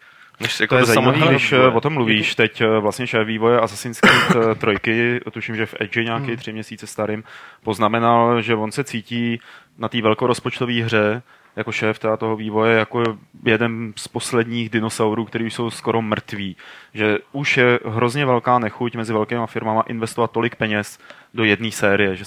Než 0.41 0.57
To 0.57 0.63
jako 0.63 0.75
je 0.75 0.81
do 0.81 0.87
zajímavé, 0.87 1.27
když 1.29 1.53
eh, 1.53 1.67
o 1.67 1.81
tom 1.81 1.93
mluvíš. 1.93 2.35
Teď 2.35 2.61
eh, 2.61 2.79
vlastně 2.79 3.07
šéf 3.07 3.27
vývoje 3.27 3.61
Assassin's 3.61 4.01
Creed 4.01 4.59
trojky, 4.59 5.21
tuším, 5.33 5.57
že 5.57 5.67
v 5.67 5.75
Edge 5.81 6.05
nějaký 6.05 6.27
Hmm. 6.27 6.37
tři 6.37 6.53
měsíce 6.53 6.87
starým, 6.87 7.25
poznamenal, 7.63 8.41
že 8.43 8.55
on 8.55 8.73
se 8.73 8.85
cítí 8.85 9.41
na 9.79 9.89
té 9.89 10.03
velkorozpočtové 10.03 10.73
hře 10.73 11.23
jako 11.57 11.73
šéf 11.73 11.99
teda 11.99 12.17
toho 12.17 12.37
vývoje 12.37 12.79
jako 12.79 13.03
jeden 13.45 13.93
z 13.97 14.09
posledních 14.09 14.71
dinosaurů, 14.71 15.25
který 15.25 15.47
už 15.47 15.55
jsou 15.55 15.71
skoro 15.71 16.03
mrtví. 16.03 16.57
Že 16.95 17.19
už 17.33 17.57
je 17.57 17.81
hrozně 17.85 18.27
velká 18.27 18.59
nechuť 18.59 18.97
mezi 18.97 19.13
velkýma 19.13 19.47
firmama 19.47 19.83
investovat 19.83 20.31
tolik 20.31 20.57
peněz 20.57 20.99
do 21.35 21.45
jedné 21.45 21.71
série, 21.71 22.17
že 22.17 22.25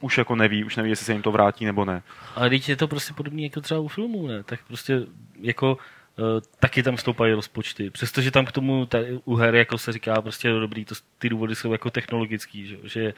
už 0.00 0.18
jako 0.18 0.36
neví, 0.36 0.64
už 0.64 0.76
neví, 0.76 0.90
jestli 0.90 1.06
se 1.06 1.12
jim 1.12 1.22
to 1.22 1.32
vrátí 1.32 1.64
nebo 1.64 1.84
ne. 1.84 2.02
Ale 2.34 2.50
teď 2.50 2.68
je 2.68 2.76
to 2.76 2.88
prostě 2.88 3.14
podobné 3.14 3.42
jako 3.42 3.60
třeba 3.60 3.80
u 3.80 3.88
filmů, 3.88 4.26
ne? 4.26 4.42
Tak 4.42 4.60
prostě 4.66 5.02
jako 5.40 5.78
uh, 6.18 6.24
taky 6.60 6.82
tam 6.82 6.96
stoupají 6.96 7.32
rozpočty. 7.32 7.90
Přestože 7.90 8.30
tam 8.30 8.44
k 8.44 8.52
tomu 8.52 8.86
ta, 8.86 8.98
u 9.24 9.34
her, 9.34 9.54
jako 9.54 9.78
se 9.78 9.92
říká, 9.92 10.22
prostě 10.22 10.50
dobrý, 10.50 10.84
to, 10.84 10.94
ty 11.18 11.28
důvody 11.28 11.54
jsou 11.54 11.72
jako 11.72 11.90
technologický, 11.90 12.66
že, 12.66 12.76
že 12.84 13.14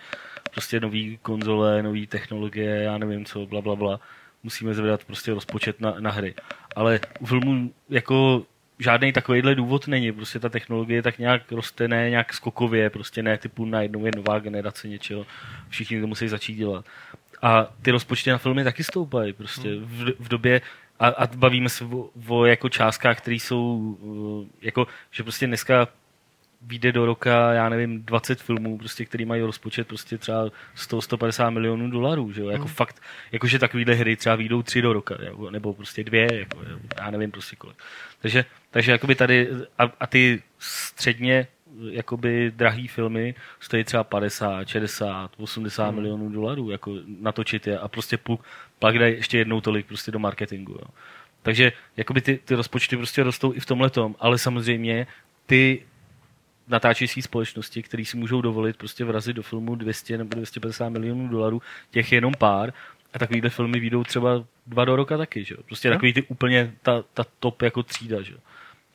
prostě 0.51 0.81
nový 0.81 1.19
konzole, 1.23 1.83
nový 1.83 2.07
technologie, 2.07 2.83
já 2.83 2.99
nevím 2.99 3.25
co, 3.25 3.47
bla, 3.47 3.61
bla, 3.61 3.77
bla. 3.77 4.01
Musíme 4.43 4.75
zvedat 4.75 5.05
prostě 5.05 5.35
rozpočet 5.35 5.81
na, 5.81 5.95
na 5.99 6.11
hry. 6.11 6.35
Ale 6.77 7.01
u 7.21 7.27
filmů 7.27 7.73
jako 7.89 8.43
žádný 8.79 9.13
takovýhle 9.13 9.55
důvod 9.55 9.89
není. 9.89 10.13
Prostě 10.13 10.39
ta 10.39 10.49
technologie 10.49 11.03
tak 11.03 11.19
nějak 11.19 11.53
roste, 11.53 11.89
ne 11.89 12.11
nějak 12.11 12.35
skokově, 12.35 12.91
prostě 12.91 13.23
ne 13.23 13.39
typu 13.39 13.65
najednou 13.65 14.07
je 14.07 14.13
nová 14.17 14.39
generace 14.39 14.89
něčeho. 14.89 15.27
Všichni 15.69 16.01
to 16.01 16.07
musí 16.07 16.29
začít 16.29 16.55
dělat. 16.55 16.85
A 17.43 17.67
ty 17.83 17.91
rozpočty 17.91 18.31
na 18.31 18.39
filmy 18.39 18.65
taky 18.65 18.85
stoupají 18.85 19.33
prostě 19.33 19.69
v, 19.81 20.13
v 20.19 20.29
době 20.29 20.61
a, 20.99 21.07
a 21.07 21.27
bavíme 21.27 21.69
se 21.69 21.85
o, 21.85 22.11
o 22.29 22.45
jako 22.45 22.69
částkách, 22.69 23.19
které 23.19 23.35
jsou 23.37 23.77
uh, 24.01 24.47
jako, 24.63 24.87
že 25.11 25.23
prostě 25.23 25.47
dneska 25.47 25.89
vyjde 26.61 26.93
do 26.93 27.07
roka, 27.07 27.53
já 27.53 27.69
nevím, 27.69 28.03
20 28.03 28.43
filmů, 28.43 28.79
prostě, 28.79 29.05
který 29.05 29.25
mají 29.25 29.43
rozpočet 29.43 29.89
prostě 29.89 30.19
třeba 30.19 30.49
100-150 30.77 31.51
milionů 31.51 31.91
dolarů, 31.91 32.33
že 32.33 32.43
jo? 32.43 32.49
Jako 32.49 32.67
fakt, 32.67 33.03
jakože 33.33 33.59
takovýhle 33.59 33.95
hry 33.95 34.17
třeba 34.17 34.37
vyjdou 34.37 34.63
tři 34.63 34.83
do 34.83 34.93
roka, 34.93 35.15
nebo 35.51 35.75
prostě 35.75 36.05
dvě, 36.05 36.29
jako, 36.33 36.59
já 36.97 37.11
nevím 37.11 37.31
prostě 37.31 37.57
kolik. 37.57 37.77
Takže, 38.23 38.45
takže 38.71 38.93
jakoby 38.93 39.15
tady, 39.15 39.49
a, 39.79 39.93
a 40.01 40.07
ty 40.07 40.43
středně 40.59 41.47
jakoby 41.91 42.53
drahý 42.57 42.89
filmy 42.89 43.35
stojí 43.61 43.85
třeba 43.85 44.05
50, 44.05 44.69
60, 44.69 45.31
80 45.37 45.87
hmm. 45.87 45.95
milionů 45.95 46.29
dolarů 46.29 46.71
jako 46.71 46.95
natočit 47.21 47.67
je 47.67 47.79
a 47.79 47.89
prostě 47.89 48.17
puk, 48.17 48.45
pak 48.79 48.99
dají 48.99 49.15
ještě 49.15 49.39
jednou 49.39 49.61
tolik 49.61 49.87
prostě 49.87 50.11
do 50.11 50.19
marketingu. 50.19 50.73
Jo. 50.73 50.89
Takže 51.43 51.73
jakoby 51.97 52.21
ty, 52.21 52.39
ty 52.45 52.55
rozpočty 52.55 52.97
prostě 52.97 53.23
rostou 53.23 53.55
i 53.55 53.61
v 53.61 53.67
tomhle 53.67 53.91
tom, 53.91 54.17
ale 54.21 54.39
samozřejmě 54.39 55.07
ty 55.47 55.83
natáčející 56.69 57.23
společnosti, 57.23 57.83
které 57.83 58.05
si 58.05 58.17
můžou 58.17 58.41
dovolit 58.41 58.77
prostě 58.77 59.05
vrazit 59.05 59.37
do 59.37 59.43
filmu 59.43 59.75
200 59.75 60.19
nebo 60.19 60.35
250 60.35 60.89
milionů 60.89 61.29
dolarů, 61.29 61.63
těch 61.91 62.13
je 62.13 62.17
jenom 62.17 62.35
pár 62.39 62.73
a 63.15 63.19
takovýhle 63.19 63.51
filmy 63.51 63.81
vyjdou 63.81 64.05
třeba 64.05 64.45
dva 64.67 64.85
do 64.85 64.97
roka 64.97 65.17
taky, 65.19 65.45
že 65.45 65.55
jo. 65.55 65.63
Prostě 65.67 65.91
takový 65.91 66.13
ty 66.13 66.23
úplně 66.23 66.73
ta, 66.83 67.05
ta 67.15 67.25
top 67.41 67.63
jako 67.63 67.83
třída, 67.83 68.23
že 68.23 68.33
jo. 68.33 68.39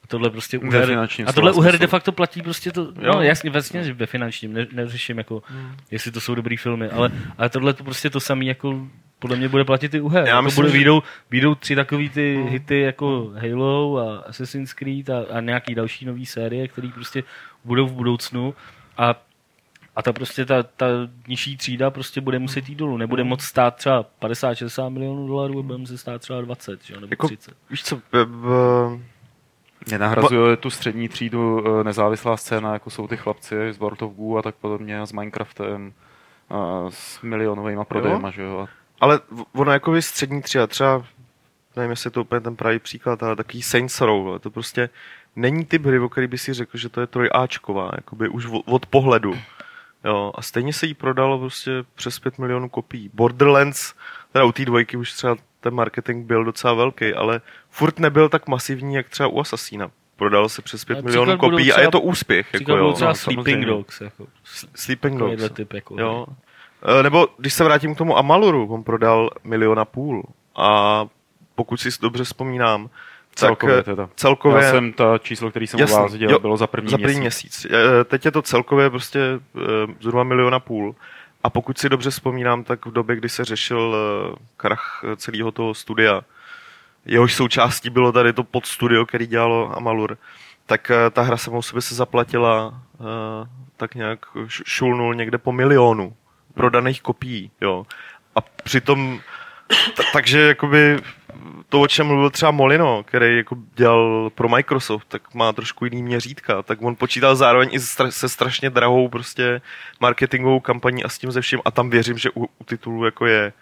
A 0.04 0.08
tohle 0.08 0.30
prostě 0.30 0.58
u 0.60 0.70
her, 0.70 1.00
a 1.26 1.34
tohle 1.34 1.52
u 1.52 1.62
her 1.62 1.78
de 1.78 1.88
facto 1.88 2.12
platí 2.12 2.42
prostě 2.42 2.72
to, 2.72 2.82
Jo. 2.82 3.14
no 3.14 3.22
jasně, 3.22 3.50
vlastně, 3.50 3.84
že 3.84 3.94
ve 3.94 4.06
finančním, 4.06 4.54
ne, 4.54 4.68
neřeším 4.72 5.18
jako, 5.18 5.44
jestli 5.92 6.12
to 6.12 6.22
jsou 6.22 6.36
dobrý 6.36 6.58
filmy, 6.58 6.90
ale, 6.90 7.12
ale 7.38 7.50
tohle 7.50 7.74
to 7.74 7.84
prostě 7.84 8.10
to 8.10 8.20
samé 8.20 8.46
jako 8.46 8.88
podle 9.24 9.38
mě 9.38 9.50
bude 9.50 9.64
platit 9.66 9.94
i 9.94 10.02
u 10.02 10.10
her. 10.10 10.24
Já 10.24 10.30
jako 10.30 10.42
myslím, 10.42 10.62
bude, 10.64 10.72
že- 10.72 10.78
výjdou, 10.78 11.04
výjdou 11.32 11.56
tři 11.56 11.76
takový 11.76 12.10
ty 12.10 12.44
hity 12.50 12.80
jako 12.82 13.32
Halo 13.36 13.98
a 13.98 14.18
Assassin's 14.30 14.74
Creed 14.74 15.10
a, 15.10 15.26
a 15.32 15.40
nějaký 15.40 15.76
další 15.76 16.06
nový 16.06 16.26
série, 16.26 16.68
které 16.68 16.90
prostě 16.94 17.24
budou 17.66 17.88
v 17.88 17.94
budoucnu 17.94 18.54
a 18.98 19.16
a 19.96 20.02
ta 20.02 20.14
prostě 20.14 20.46
ta, 20.46 20.64
ta 20.64 20.86
nižší 21.28 21.58
třída 21.58 21.90
prostě 21.92 22.22
bude 22.22 22.40
muset 22.40 22.70
jít 22.70 22.76
dolů. 22.76 22.98
Nebude 22.98 23.24
moc 23.24 23.42
stát 23.44 23.76
třeba 23.76 24.06
50-60 24.22 24.90
milionů 24.90 25.28
dolarů, 25.28 25.64
bude 25.64 25.78
muset 25.78 25.98
stát 25.98 26.22
třeba 26.22 26.42
20, 26.42 26.84
že? 26.84 26.94
jo, 26.94 27.00
nebo 27.00 27.12
Jako- 27.14 27.28
30. 27.28 27.54
Víš 27.70 27.84
co, 27.84 27.96
v, 27.96 28.26
v, 28.26 29.00
Nenahrazuje 29.92 30.58
tu 30.58 30.70
střední 30.70 31.10
třídu 31.10 31.64
eh, 31.80 31.84
nezávislá 31.84 32.38
scéna, 32.38 32.74
jako 32.74 32.90
jsou 32.90 33.08
ty 33.08 33.18
chlapci 33.18 33.56
z 33.74 33.78
World 33.78 34.02
of 34.02 34.14
Goo 34.14 34.38
a 34.38 34.42
tak 34.42 34.56
podobně, 34.56 35.00
a 35.00 35.06
s 35.06 35.12
Minecraftem, 35.12 35.94
a 36.50 36.86
s 36.90 37.22
milionovými 37.22 37.82
prodejema, 37.88 38.32
že 38.32 38.42
jo. 38.42 38.60
A 38.60 38.83
ale 39.04 39.20
ono 39.54 39.72
jako 39.72 39.92
by 39.92 40.02
střední 40.02 40.42
třída, 40.42 40.68
třeba, 40.68 41.06
nevím, 41.76 41.92
jestli 41.92 42.08
je 42.08 42.12
to 42.12 42.22
úplně 42.22 42.42
ten 42.42 42.56
pravý 42.56 42.80
příklad, 42.80 43.24
ale 43.24 43.36
takový 43.36 43.62
Saints 43.62 44.02
Row, 44.02 44.28
ale 44.28 44.40
to 44.40 44.52
prostě 44.52 44.90
není 45.36 45.66
typ 45.66 45.86
hry, 45.86 46.00
o 46.00 46.10
který 46.10 46.28
by 46.28 46.38
si 46.38 46.54
řekl, 46.54 46.78
že 46.78 46.90
to 46.90 47.02
je 47.02 47.08
trojáčková, 47.08 47.92
jakoby 47.96 48.30
už 48.30 48.48
od, 48.66 48.86
pohledu. 48.86 49.38
Jo, 50.06 50.32
a 50.36 50.42
stejně 50.42 50.74
se 50.74 50.86
jí 50.86 50.94
prodalo 50.94 51.40
prostě 51.40 51.72
přes 51.96 52.20
5 52.20 52.40
milionů 52.40 52.70
kopií. 52.70 53.10
Borderlands, 53.14 53.94
teda 54.32 54.46
u 54.46 54.52
té 54.52 54.66
dvojky 54.66 54.98
už 54.98 55.14
třeba 55.14 55.36
ten 55.60 55.74
marketing 55.74 56.26
byl 56.26 56.44
docela 56.44 56.74
velký, 56.74 57.14
ale 57.14 57.42
furt 57.70 58.00
nebyl 58.00 58.30
tak 58.30 58.48
masivní, 58.48 58.96
jak 58.96 59.10
třeba 59.10 59.30
u 59.30 59.40
Assassina. 59.40 59.92
Prodalo 60.16 60.50
se 60.50 60.62
přes 60.62 60.86
5 60.86 60.96
Ale 60.96 61.04
milionů 61.04 61.38
kopií 61.38 61.74
a 61.74 61.82
je 61.82 61.92
to 61.92 62.02
úspěch. 62.02 62.54
Jako, 62.54 62.78
jo. 62.78 62.94
třeba 62.94 63.10
no, 63.10 63.16
Sleeping 63.16 63.46
samozřejmě. 63.46 63.66
Dogs. 63.66 64.02
Jako, 64.02 64.28
Sleeping 64.76 65.20
Dogs. 65.20 65.50
typ. 65.50 65.74
Jako, 65.74 66.00
Jo. 66.00 66.26
E, 67.00 67.04
Nebo 67.04 67.28
když 67.38 67.54
se 67.54 67.64
vrátím 67.64 67.96
k 67.96 67.98
tomu 67.98 68.18
Amaluru, 68.18 68.74
on 68.74 68.84
prodal 68.84 69.30
milion 69.44 69.80
a 69.80 69.86
půl. 69.86 70.24
A 70.56 71.06
pokud 71.56 71.78
si 71.78 71.90
dobře 72.02 72.24
vzpomínám, 72.24 72.90
celkově 73.36 73.76
tak 73.76 73.86
teda. 73.86 74.10
celkově 74.16 74.64
Já 74.64 74.72
jsem 74.72 74.94
ta 74.94 75.18
číslo, 75.18 75.50
který 75.50 75.68
jsem 75.68 75.80
Jasný, 75.80 75.98
uváděl, 75.98 76.32
jo, 76.32 76.40
bylo 76.40 76.58
za 76.58 76.68
první, 76.68 76.90
za 76.90 76.98
první 76.98 77.20
měsíc. 77.20 77.66
měsíc. 77.66 77.78
E, 78.02 78.04
Teď 78.04 78.26
je 78.26 78.32
to 78.32 78.42
celkově 78.42 78.90
prostě 78.90 79.20
zhruba 80.02 80.24
milion 80.24 80.56
a 80.56 80.60
půl. 80.60 80.96
A 81.44 81.50
pokud 81.50 81.78
si 81.78 81.90
dobře 81.90 82.10
vzpomínám, 82.10 82.64
tak 82.64 82.86
v 82.86 82.92
době, 82.92 83.16
kdy 83.16 83.30
se 83.30 83.46
řešil 83.46 83.96
krach 84.58 85.04
celého 85.18 85.52
toho 85.52 85.74
studia, 85.74 86.22
jehož 87.06 87.34
součástí 87.34 87.90
bylo 87.90 88.12
tady 88.12 88.34
to 88.34 88.44
podstudio, 88.44 89.06
který 89.06 89.28
dělalo 89.28 89.78
Amalur, 89.78 90.18
tak 90.66 90.92
ta 91.12 91.22
hra 91.22 91.38
samou 91.38 91.62
sobě 91.62 91.82
se 91.82 91.96
zaplatila 91.96 92.82
tak 93.78 93.96
nějak 93.96 94.20
šulnul 94.48 95.16
někde 95.16 95.38
po 95.38 95.52
milionu 95.52 96.14
prodaných 96.54 97.02
kopií, 97.02 97.52
jo. 97.62 97.86
A 98.36 98.42
přitom, 98.42 99.20
t- 99.96 100.04
takže 100.14 100.40
jakoby 100.40 101.00
to, 101.70 101.82
o 101.82 101.88
čem 101.88 102.08
mluvil 102.08 102.30
třeba 102.30 102.52
Molino, 102.52 103.04
který 103.04 103.38
jako 103.38 103.56
dělal 103.76 104.30
pro 104.30 104.50
Microsoft, 104.50 105.08
tak 105.08 105.34
má 105.34 105.54
trošku 105.54 105.86
jiný 105.86 106.04
měřítka, 106.04 106.64
tak 106.64 106.82
on 106.82 106.96
počítal 106.96 107.36
zároveň 107.36 107.70
i 107.72 107.80
se 107.80 107.98
stra- 107.98 108.12
se 108.12 108.30
strašně 108.30 108.70
drahou 108.70 109.10
prostě 109.10 109.62
marketingovou 110.00 110.60
kampaní 110.60 111.04
a 111.04 111.10
s 111.10 111.18
tím 111.18 111.32
ze 111.32 111.42
vším. 111.42 111.60
A 111.66 111.72
tam 111.72 111.90
věřím, 111.90 112.18
že 112.18 112.30
u, 112.30 112.46
u 112.46 112.64
titulů 112.66 113.06
jako 113.06 113.26
je 113.26 113.54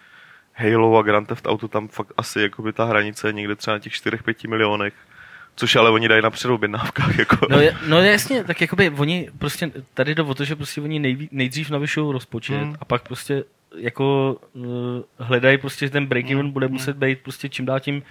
Halo 0.54 0.98
a 0.98 1.02
Grand 1.02 1.28
Theft 1.28 1.46
Auto, 1.46 1.68
tam 1.68 1.88
fakt 1.88 2.12
asi 2.16 2.40
jakoby 2.40 2.72
ta 2.72 2.84
hranice 2.84 3.28
je 3.28 3.32
někde 3.32 3.56
třeba 3.56 3.74
na 3.74 3.80
těch 3.80 3.92
4-5 3.92 4.48
milionech, 4.48 4.94
což 5.56 5.76
ale 5.76 5.90
oni 5.90 6.08
dají 6.08 6.22
na 6.22 6.30
předobjednávkách. 6.30 7.18
Jako. 7.18 7.46
No, 7.50 7.58
no 7.88 8.00
jasně, 8.00 8.44
tak 8.44 8.60
jakoby 8.60 8.90
oni 8.90 9.30
prostě, 9.38 9.70
tady 9.94 10.14
jde 10.14 10.22
o 10.22 10.34
to, 10.34 10.44
že 10.44 10.56
prostě 10.56 10.80
oni 10.80 10.98
nejví, 10.98 11.28
nejdřív 11.32 11.70
navyšují 11.70 12.12
rozpočet 12.12 12.54
Hmm. 12.62 12.74
a 12.80 12.84
pak 12.84 13.02
prostě 13.02 13.44
jako 13.76 14.36
uh, 14.52 14.64
hledají 15.18 15.58
prostě, 15.58 15.86
že 15.86 15.90
ten 15.90 16.06
break-even 16.06 16.40
Hmm. 16.40 16.50
bude 16.50 16.68
muset 16.68 16.96
být 16.96 17.18
prostě 17.22 17.48
čím 17.48 17.66
dál 17.66 17.80
tím 17.80 18.02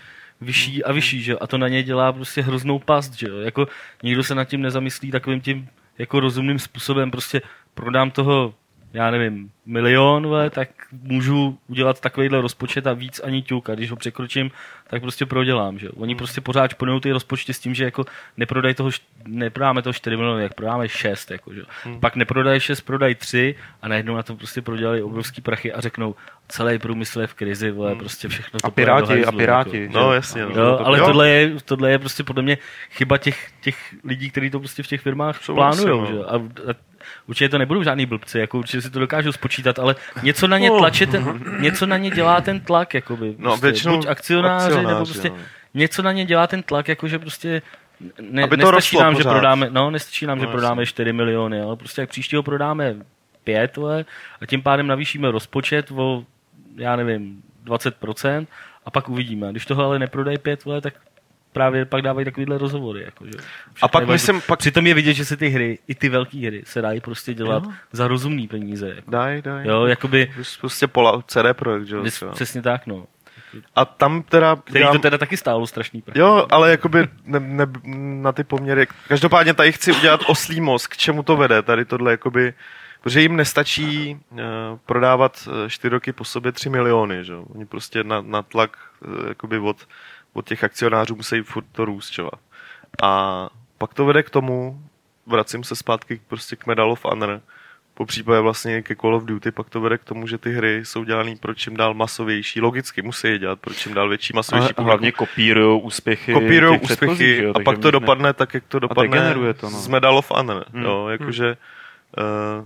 vyšší 0.42 0.84
a 0.84 0.92
vyšší, 0.92 1.22
že 1.24 1.32
jo? 1.32 1.38
A 1.42 1.48
to 1.48 1.58
na 1.58 1.68
ně 1.68 1.84
dělá 1.84 2.14
prostě 2.14 2.42
hroznou 2.42 2.80
past, 2.80 3.14
že 3.14 3.28
jo? 3.28 3.38
Jako 3.38 3.68
nikdo 4.04 4.24
se 4.24 4.36
nad 4.36 4.46
tím 4.46 4.62
nezamyslí 4.62 5.12
takovým 5.12 5.42
tím 5.42 5.68
jako 5.98 6.20
rozumným 6.20 6.60
způsobem, 6.60 7.12
prostě 7.12 7.42
prodám 7.74 8.12
toho 8.12 8.54
já 8.94 9.12
nevím, 9.12 9.52
milion, 9.66 10.28
vole, 10.28 10.50
tak 10.50 10.70
můžu 11.02 11.58
udělat 11.68 12.00
takovýhle 12.00 12.42
rozpočet 12.42 12.88
a 12.88 12.94
víc 12.94 13.22
ani 13.24 13.42
ťuk. 13.42 13.70
A 13.70 13.76
když 13.76 13.92
ho 13.92 13.96
překročím, 13.98 14.52
tak 14.88 15.02
prostě 15.02 15.26
prodělám. 15.26 15.80
Že? 15.80 15.86
jo. 15.86 15.92
Oni 15.96 16.16
prostě 16.16 16.42
pořád 16.42 16.72
šponují 16.72 17.02
ty 17.02 17.12
rozpočty 17.12 17.54
s 17.54 17.60
tím, 17.60 17.74
že 17.74 17.84
jako 17.84 18.06
neprodají 18.38 18.76
toho, 18.76 18.90
neprodáme 19.28 19.82
toho 19.82 19.94
4 19.94 20.18
miliony, 20.18 20.44
jak 20.44 20.54
prodáme 20.54 20.90
6. 20.90 21.32
Jako, 21.32 21.54
že? 21.54 21.62
Hmm. 21.84 22.00
Pak 22.00 22.16
neprodají 22.16 22.60
6, 22.60 22.82
prodají 22.82 23.16
3 23.16 23.56
a 23.82 23.88
najednou 23.88 24.16
na 24.16 24.24
to 24.24 24.36
prostě 24.36 24.62
prodělají 24.62 25.02
obrovský 25.02 25.42
prachy 25.42 25.74
a 25.74 25.82
řeknou, 25.82 26.16
celý 26.48 26.80
průmysl 26.80 27.22
je 27.22 27.28
v 27.28 27.34
krizi, 27.34 27.72
vole, 27.72 27.96
prostě 27.96 28.28
všechno 28.28 28.60
to 28.60 28.68
A 28.68 28.72
Piráti, 28.72 29.14
a 29.14 29.16
hajzlu, 29.16 29.38
Piráti. 29.38 29.82
Jako. 29.82 30.00
No 30.00 30.14
jasně, 30.14 30.46
no. 30.46 30.52
Jo, 30.62 30.80
ale 30.84 31.00
Jo. 31.00 31.06
tohle 31.06 31.30
je, 31.30 31.52
tohle 31.66 31.92
je 31.92 32.00
prostě 32.00 32.24
podle 32.24 32.44
mě 32.44 32.58
chyba 32.90 33.18
těch, 33.18 33.52
těch 33.62 33.96
lidí, 34.04 34.30
kteří 34.30 34.50
to 34.50 34.60
prostě 34.60 34.84
v 34.84 34.88
těch 34.88 35.02
firmách 35.02 35.40
plánují. 35.46 35.88
no. 35.88 36.06
že 36.06 36.14
jo. 36.14 36.26
A, 36.28 36.36
a 36.72 36.91
určitě 37.28 37.50
to 37.50 37.58
nebudou 37.58 37.84
žádný 37.84 38.06
blbci, 38.06 38.40
jako 38.40 38.60
určitě 38.60 38.82
si 38.82 38.90
to 38.90 39.00
dokážou 39.00 39.32
spočítat, 39.32 39.80
ale 39.80 39.96
něco 40.24 40.48
na 40.48 40.58
ně 40.58 40.70
tlačí, 40.70 41.06
ten, 41.06 41.44
něco 41.60 41.86
na 41.86 41.98
ně 41.98 42.12
dělá 42.12 42.42
ten 42.42 42.60
tlak, 42.60 42.94
jakoby. 42.94 43.36
No, 43.38 43.50
prostě. 43.50 43.66
většinou 43.66 43.98
Buď 43.98 44.06
akcionáři, 44.08 44.70
nebo 44.70 44.80
akcionáři, 44.80 45.12
prostě 45.12 45.30
no. 45.30 45.36
něco 45.74 46.02
na 46.02 46.12
ně 46.12 46.26
dělá 46.26 46.48
ten 46.48 46.64
tlak, 46.64 46.88
jako 46.88 47.08
že 47.08 47.20
prostě 47.20 47.62
ne, 48.22 48.44
Aby 48.44 48.58
to 48.58 48.72
nestačí 48.72 48.98
nám, 48.98 49.16
že 49.16 49.24
prodáme, 49.24 49.70
no, 49.70 49.92
nestačí 49.92 50.26
nám, 50.26 50.38
No, 50.38 50.44
že 50.44 50.48
prodáme 50.48 50.86
4 50.86 51.14
miliony, 51.14 51.62
ale 51.62 51.76
prostě 51.76 52.02
jak 52.02 52.10
příštího 52.10 52.44
prodáme 52.44 52.96
5, 53.44 53.78
vole, 53.78 54.06
a 54.42 54.46
tím 54.46 54.62
pádem 54.62 54.88
navýšíme 54.88 55.32
rozpočet 55.32 55.92
o, 55.96 56.24
já 56.76 56.96
nevím, 56.96 57.44
20%, 57.66 58.48
a 58.86 58.92
pak 58.92 59.10
uvidíme. 59.10 59.52
Když 59.52 59.66
toho 59.66 59.84
ale 59.84 60.00
neprodají 60.00 60.38
5, 60.38 60.66
vole, 60.66 60.82
tak 60.82 60.94
právě 61.54 61.86
pak 61.86 62.02
dávají 62.02 62.26
takovýhle 62.26 62.58
rozhovory. 62.58 63.04
Jako, 63.04 63.26
že 63.26 63.32
A 63.82 63.88
pak 63.88 64.02
je 64.08 64.08
myslím, 64.14 64.42
pak 64.48 64.60
Přitom 64.60 64.88
je 64.88 64.94
vidět, 64.94 65.14
že 65.14 65.26
se 65.26 65.38
ty 65.38 65.48
hry, 65.50 65.80
i 65.88 65.96
ty 65.96 66.10
velké 66.10 66.38
hry, 66.48 66.64
se 66.66 66.82
dají 66.82 67.02
prostě 67.02 67.34
dělat 67.34 67.64
Jo. 67.64 67.72
za 67.92 68.08
rozumný 68.08 68.48
peníze. 68.48 68.90
Jako. 68.96 69.12
daj, 69.12 69.42
daj. 69.42 69.68
Jo, 69.68 69.86
jakoby, 69.86 70.32
Prostě 70.62 70.88
pola, 70.88 71.22
CD 71.28 71.54
projekt, 71.54 71.88
že 71.88 71.96
jo. 71.96 72.04
vys- 72.04 72.24
přesně 72.32 72.62
tak, 72.62 72.88
no. 72.88 73.06
A 73.76 73.86
tam 73.86 74.24
teda... 74.24 74.56
Který 74.56 74.80
dělám- 74.80 74.96
to 74.96 75.02
teda 75.02 75.18
taky 75.18 75.38
stálo 75.38 75.68
strašný 75.68 76.02
prach. 76.02 76.16
Jo, 76.16 76.48
ale 76.52 76.72
jakoby 76.72 77.08
ne, 77.26 77.40
ne, 77.40 77.66
na 78.22 78.32
ty 78.32 78.44
poměry. 78.44 78.88
Každopádně 79.08 79.54
tady 79.54 79.72
chci 79.72 79.92
udělat 79.92 80.22
oslý 80.28 80.62
mozk, 80.62 80.92
k 80.94 80.98
čemu 80.98 81.24
to 81.24 81.36
vede, 81.38 81.62
tady 81.62 81.86
tohle 81.86 82.12
jakoby, 82.12 82.54
protože 83.02 83.22
jim 83.22 83.36
nestačí 83.36 84.18
uh, 84.32 84.40
prodávat 84.86 85.48
eh, 85.66 85.70
čtyři 85.70 85.90
roky 85.92 86.14
po 86.14 86.24
sobě 86.26 86.52
3 86.52 86.70
miliony, 86.70 87.26
že 87.26 87.34
jo. 87.34 87.46
Oni 87.56 87.66
prostě 87.66 88.04
na, 88.04 88.22
na 88.22 88.42
tlak 88.42 88.78
uh, 89.08 89.28
jakoby 89.28 89.60
od, 89.60 89.78
od 90.34 90.48
těch 90.48 90.64
akcionářů 90.64 91.16
musí 91.16 91.42
furt 91.42 91.66
to 91.72 91.86
růst, 91.86 92.10
čo? 92.10 92.30
A 93.04 93.50
pak 93.78 93.94
to 93.94 94.06
vede 94.06 94.24
k 94.24 94.30
tomu, 94.30 94.82
vracím 95.26 95.64
se 95.64 95.76
zpátky 95.76 96.18
k- 96.18 96.22
prostě 96.28 96.56
k 96.56 96.66
Medal 96.66 96.92
of 96.92 97.06
Honor, 97.06 97.42
po 97.94 98.06
případě 98.06 98.40
vlastně 98.40 98.82
ke 98.82 98.96
Call 98.96 99.16
of 99.16 99.26
Duty, 99.26 99.52
pak 99.52 99.70
to 99.70 99.82
vede 99.82 99.98
k 99.98 100.04
tomu, 100.04 100.28
že 100.28 100.38
ty 100.38 100.54
hry 100.54 100.86
jsou 100.86 101.04
dělané 101.04 101.36
pro 101.36 101.54
čím 101.54 101.78
dál 101.78 101.94
masovější. 101.94 102.62
Logicky 102.62 103.02
musí 103.02 103.28
je 103.28 103.40
dělat 103.40 103.60
pro 103.60 103.74
čím 103.74 103.94
dál 103.94 104.10
větší 104.10 104.34
masovější 104.36 104.74
A 104.78 104.82
hlavně 104.82 105.12
kopírují 105.12 105.82
úspěchy 105.82 106.34
kopírují 106.34 106.80
úspěchy 106.80 107.38
jo, 107.44 107.54
a 107.56 107.60
pak 107.60 107.78
to 107.78 107.88
ne- 107.88 107.92
dopadne 107.92 108.34
tak, 108.34 108.54
jak 108.54 108.64
to 108.68 108.80
dopadne 108.80 109.34
to, 109.54 109.70
no. 109.70 109.80
z 109.80 109.88
Medal 109.88 110.18
of 110.18 110.32
Honor. 110.32 110.66
Hmm. 110.74 110.84
Jo, 110.84 111.08
jakože 111.08 111.58
uh, 112.60 112.66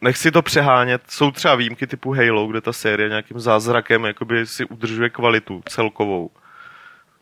nechci 0.00 0.30
to 0.30 0.42
přehánět, 0.42 1.02
jsou 1.08 1.30
třeba 1.30 1.54
výjimky 1.54 1.86
typu 1.86 2.14
Halo, 2.14 2.46
kde 2.46 2.60
ta 2.60 2.72
série 2.72 3.08
nějakým 3.08 3.40
zázrakem 3.40 4.04
jakoby 4.04 4.46
si 4.46 4.64
udržuje 4.64 5.10
kvalitu 5.10 5.62
celkovou. 5.68 6.30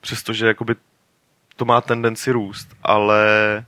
Přestože 0.00 0.46
jakoby 0.46 0.74
to 1.56 1.64
má 1.64 1.80
tendenci 1.80 2.32
růst, 2.32 2.68
ale 2.82 3.64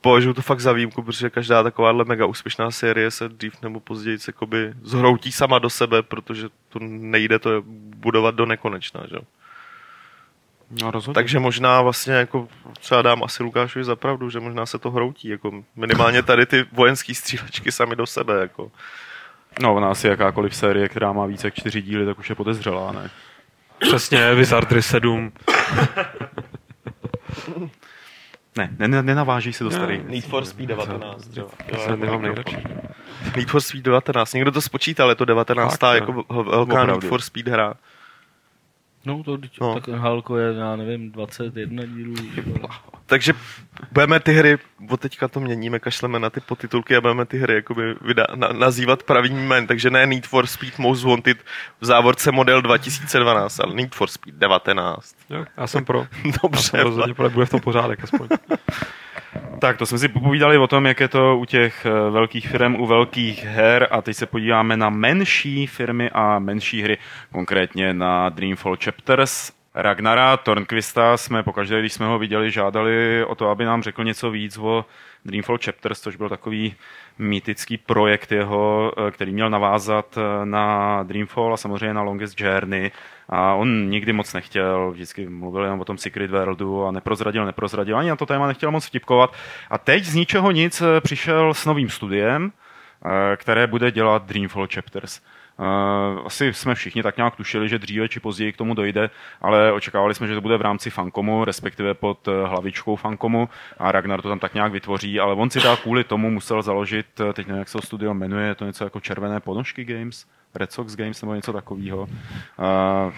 považuji 0.00 0.34
to 0.34 0.42
fakt 0.42 0.60
za 0.60 0.72
výjimku, 0.72 1.02
protože 1.02 1.30
každá 1.30 1.62
takováhle 1.62 2.04
mega 2.04 2.26
úspěšná 2.26 2.70
série 2.70 3.10
se 3.10 3.28
dřív 3.28 3.62
nebo 3.62 3.80
později 3.80 4.18
jakoby 4.26 4.74
zhroutí 4.82 5.32
sama 5.32 5.58
do 5.58 5.70
sebe, 5.70 6.02
protože 6.02 6.48
to 6.68 6.78
nejde 6.82 7.38
to 7.38 7.62
budovat 7.96 8.34
do 8.34 8.46
nekonečna, 8.46 9.00
že? 9.10 9.16
No, 10.82 10.90
rozhodně. 10.90 11.14
Takže 11.14 11.38
možná 11.38 11.82
vlastně 11.82 12.14
jako 12.14 12.48
třeba 12.80 13.02
dám 13.02 13.22
asi 13.24 13.42
Lukášovi 13.42 13.84
za 13.84 13.96
pravdu, 13.96 14.30
že 14.30 14.40
možná 14.40 14.66
se 14.66 14.78
to 14.78 14.90
hroutí, 14.90 15.28
jako 15.28 15.50
minimálně 15.76 16.22
tady 16.22 16.46
ty 16.46 16.64
vojenský 16.72 17.14
střílečky 17.14 17.72
sami 17.72 17.96
do 17.96 18.06
sebe, 18.06 18.40
jako. 18.40 18.70
No, 19.62 19.74
ona 19.74 19.90
asi 19.90 20.06
jakákoliv 20.08 20.56
série, 20.56 20.88
která 20.88 21.12
má 21.12 21.26
více 21.26 21.46
jak 21.46 21.54
čtyři 21.54 21.82
díly, 21.82 22.06
tak 22.06 22.18
už 22.18 22.28
je 22.28 22.34
podezřelá, 22.34 22.92
ne? 22.92 23.10
Přesně, 23.78 24.34
Wizardry 24.34 24.82
7. 24.82 25.32
Ne, 28.56 28.70
ne, 28.78 28.88
ne 28.88 29.02
nenaváží 29.02 29.52
se 29.52 29.64
do 29.64 29.70
starých. 29.70 30.04
Need 30.04 30.24
for 30.24 30.44
Speed 30.44 30.68
19, 30.68 31.36
jo. 31.36 31.48
Já 31.88 31.96
nemám 31.96 32.22
nejradši. 32.22 32.56
Need 33.36 33.48
for 33.50 33.60
Speed 33.60 33.84
19, 33.84 34.32
někdo 34.32 34.52
to 34.52 34.60
spočítal, 34.60 35.08
je 35.08 35.14
to 35.14 35.24
19. 35.24 35.70
Fakt, 35.78 35.82
jo. 35.82 35.94
jako 35.94 36.12
vel- 36.12 36.50
velká. 36.50 36.84
Need 36.86 37.04
for 37.04 37.20
Speed 37.20 37.48
hra. 37.48 37.74
No, 39.04 39.22
to, 39.24 39.36
No. 39.36 39.38
no. 39.60 39.74
tak 39.80 39.88
Halko 39.88 40.36
je, 40.38 40.54
já 40.54 40.76
nevím, 40.76 41.10
21 41.12 41.84
dílů. 41.84 42.14
Takže 43.06 43.32
budeme 43.92 44.20
ty 44.20 44.32
hry, 44.32 44.58
od 44.90 45.00
teďka 45.00 45.28
to 45.28 45.40
měníme, 45.40 45.78
kašleme 45.78 46.18
na 46.18 46.30
ty 46.30 46.40
podtitulky 46.40 46.96
a 46.96 47.00
budeme 47.00 47.26
ty 47.26 47.38
hry 47.38 47.54
jakoby 47.54 47.94
vydá, 48.00 48.26
na, 48.34 48.48
nazývat 48.48 49.02
pravým 49.02 49.36
jménem, 49.36 49.66
takže 49.66 49.90
ne 49.90 50.06
Need 50.06 50.26
for 50.26 50.46
Speed 50.46 50.78
Most 50.78 51.04
Wanted 51.04 51.38
v 51.80 51.84
závorce 51.86 52.32
model 52.32 52.62
2012, 52.62 53.60
ale 53.60 53.74
Need 53.74 53.94
for 53.94 54.08
Speed 54.08 54.34
19. 54.34 55.14
Jo, 55.30 55.44
já 55.56 55.66
jsem 55.66 55.84
pro. 55.84 55.98
Já 56.24 56.32
Dobře, 56.42 56.62
jsem 56.62 56.80
rozhodně 56.80 57.14
pro, 57.14 57.30
bude 57.30 57.46
v 57.46 57.50
tom 57.50 57.60
pořádek 57.60 58.04
aspoň. 58.04 58.28
Tak, 59.58 59.78
to 59.78 59.86
jsme 59.86 59.98
si 59.98 60.08
povídali 60.08 60.58
o 60.58 60.66
tom, 60.66 60.86
jak 60.86 61.00
je 61.00 61.08
to 61.08 61.36
u 61.36 61.44
těch 61.44 61.86
eh, 61.86 62.10
velkých 62.10 62.48
firm, 62.48 62.80
u 62.80 62.86
velkých 62.86 63.44
her 63.44 63.88
a 63.90 64.02
teď 64.02 64.16
se 64.16 64.26
podíváme 64.26 64.76
na 64.76 64.90
menší 64.90 65.66
firmy 65.66 66.10
a 66.10 66.38
menší 66.38 66.82
hry, 66.82 66.98
konkrétně 67.32 67.94
na 67.94 68.28
Dreamfall 68.28 68.76
Chapters. 68.84 69.52
Ragnara 69.74 70.36
Tornquista 70.36 71.16
jsme 71.16 71.42
pokaždé, 71.42 71.80
když 71.80 71.92
jsme 71.92 72.06
ho 72.06 72.18
viděli, 72.18 72.50
žádali 72.50 73.24
o 73.24 73.34
to, 73.34 73.48
aby 73.48 73.64
nám 73.64 73.82
řekl 73.82 74.04
něco 74.04 74.30
víc 74.30 74.58
o 74.58 74.84
Dreamfall 75.24 75.58
Chapters, 75.64 76.00
což 76.00 76.16
byl 76.16 76.28
takový 76.28 76.74
mýtický 77.18 77.78
projekt 77.78 78.32
jeho, 78.32 78.92
eh, 78.96 79.10
který 79.10 79.32
měl 79.32 79.50
navázat 79.50 80.18
eh, 80.18 80.46
na 80.46 81.02
Dreamfall 81.02 81.54
a 81.54 81.56
samozřejmě 81.56 81.94
na 81.94 82.02
Longest 82.02 82.40
Journey. 82.40 82.90
A 83.28 83.54
on 83.54 83.90
nikdy 83.90 84.12
moc 84.12 84.32
nechtěl, 84.32 84.90
vždycky 84.90 85.28
mluvil 85.28 85.62
jenom 85.64 85.80
o 85.80 85.84
tom 85.84 85.98
Secret 85.98 86.30
Worldu 86.30 86.84
a 86.84 86.90
neprozradil, 86.90 87.46
neprozradil, 87.46 87.98
ani 87.98 88.08
na 88.08 88.16
to 88.16 88.26
téma 88.26 88.46
nechtěl 88.46 88.70
moc 88.70 88.86
vtipkovat. 88.86 89.34
A 89.70 89.78
teď 89.78 90.04
z 90.04 90.14
ničeho 90.14 90.50
nic 90.50 90.80
eh, 90.80 91.00
přišel 91.00 91.54
s 91.54 91.66
novým 91.66 91.90
studiem, 91.90 92.52
eh, 92.52 93.36
které 93.36 93.66
bude 93.66 93.90
dělat 93.90 94.26
Dreamfall 94.26 94.68
Chapters. 94.74 95.20
Eh, 95.58 96.20
Asi 96.24 96.52
jsme 96.52 96.74
všichni 96.74 97.02
tak 97.02 97.16
nějak 97.16 97.36
tušili, 97.36 97.68
že 97.68 97.78
dříve 97.78 98.08
či 98.08 98.20
později 98.20 98.52
k 98.52 98.56
tomu 98.56 98.74
dojde, 98.74 99.10
ale 99.42 99.72
očekávali 99.72 100.14
jsme, 100.14 100.26
že 100.26 100.34
to 100.34 100.40
bude 100.40 100.56
v 100.56 100.60
rámci 100.62 100.90
Fankomu, 100.90 101.44
respektive 101.44 101.94
pod 101.94 102.28
eh, 102.28 102.46
hlavičkou 102.46 102.96
Fankomu 102.96 103.48
a 103.78 103.92
Ragnar 103.92 104.22
to 104.22 104.28
tam 104.28 104.38
tak 104.38 104.54
nějak 104.54 104.72
vytvoří, 104.72 105.20
ale 105.20 105.34
on 105.34 105.50
si 105.50 105.60
dá 105.60 105.76
kvůli 105.76 106.04
tomu 106.04 106.30
musel 106.30 106.62
založit, 106.62 107.06
eh, 107.20 107.32
teď 107.32 107.46
nevím, 107.46 107.58
jak 107.58 107.68
se 107.68 107.78
to 107.78 107.82
studio 107.86 108.14
jmenuje, 108.14 108.46
je 108.48 108.54
to 108.54 108.64
něco 108.64 108.84
jako 108.84 109.00
Červené 109.00 109.40
ponožky 109.40 109.84
Games, 109.84 110.26
Red 110.54 110.72
Sox 110.72 110.96
Games 110.96 111.22
nebo 111.22 111.34
něco 111.34 111.52
takového. 111.52 112.08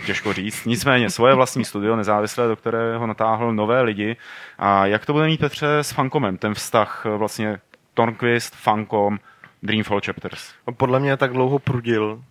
Těžko 0.07 0.33
říct. 0.33 0.65
Nicméně 0.65 1.11
svoje 1.11 1.35
vlastní 1.35 1.65
studio 1.65 1.97
nezávislé, 1.97 2.49
do 2.49 2.57
kterého 2.57 3.07
natáhl 3.07 3.53
nové 3.53 3.83
lidi. 3.83 4.17
A 4.59 4.87
jak 4.87 5.07
to 5.07 5.13
bude 5.13 5.27
mít 5.27 5.41
Petře 5.41 5.79
s 5.79 5.93
Fankomem, 5.93 6.37
ten 6.37 6.55
vztah 6.55 7.07
vlastně 7.17 7.59
Tornquist, 7.95 8.55
Fankom, 8.57 9.19
Dreamfall 9.63 10.01
Chapters? 10.05 10.53
On 10.65 10.75
podle 10.75 11.01
mě 11.01 11.17
tak 11.17 11.33
dlouho 11.33 11.59
prudil, 11.59 12.23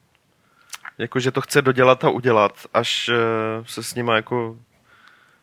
jako 0.98 1.20
že 1.20 1.32
to 1.32 1.42
chce 1.42 1.62
dodělat 1.62 2.04
a 2.04 2.10
udělat, 2.10 2.66
až 2.74 3.10
eh, 3.10 3.64
se 3.66 3.84
s 3.84 3.96
nima 3.96 4.16
jako 4.16 4.58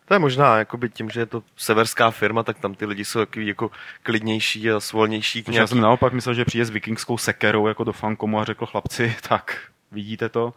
to 0.04 0.14
je 0.14 0.18
možná 0.18 0.58
jakoby 0.58 0.88
tím, 0.88 1.10
že 1.10 1.20
je 1.20 1.26
to 1.26 1.42
severská 1.56 2.10
firma, 2.10 2.42
tak 2.42 2.58
tam 2.58 2.74
ty 2.74 2.86
lidi 2.86 3.04
jsou 3.04 3.18
takový 3.18 3.46
jako 3.46 3.70
klidnější 4.02 4.70
a 4.70 4.80
svolnější 4.80 5.42
k 5.42 5.48
Já 5.48 5.66
jsem 5.66 5.80
naopak 5.80 6.12
myslel, 6.12 6.34
že 6.34 6.44
přijde 6.44 6.64
s 6.64 6.70
vikingskou 6.70 7.18
sekerou 7.18 7.66
jako 7.66 7.84
do 7.84 7.92
Fankomu 7.92 8.40
a 8.40 8.44
řekl 8.44 8.66
chlapci, 8.66 9.16
tak 9.28 9.56
vidíte 9.92 10.28
to, 10.28 10.54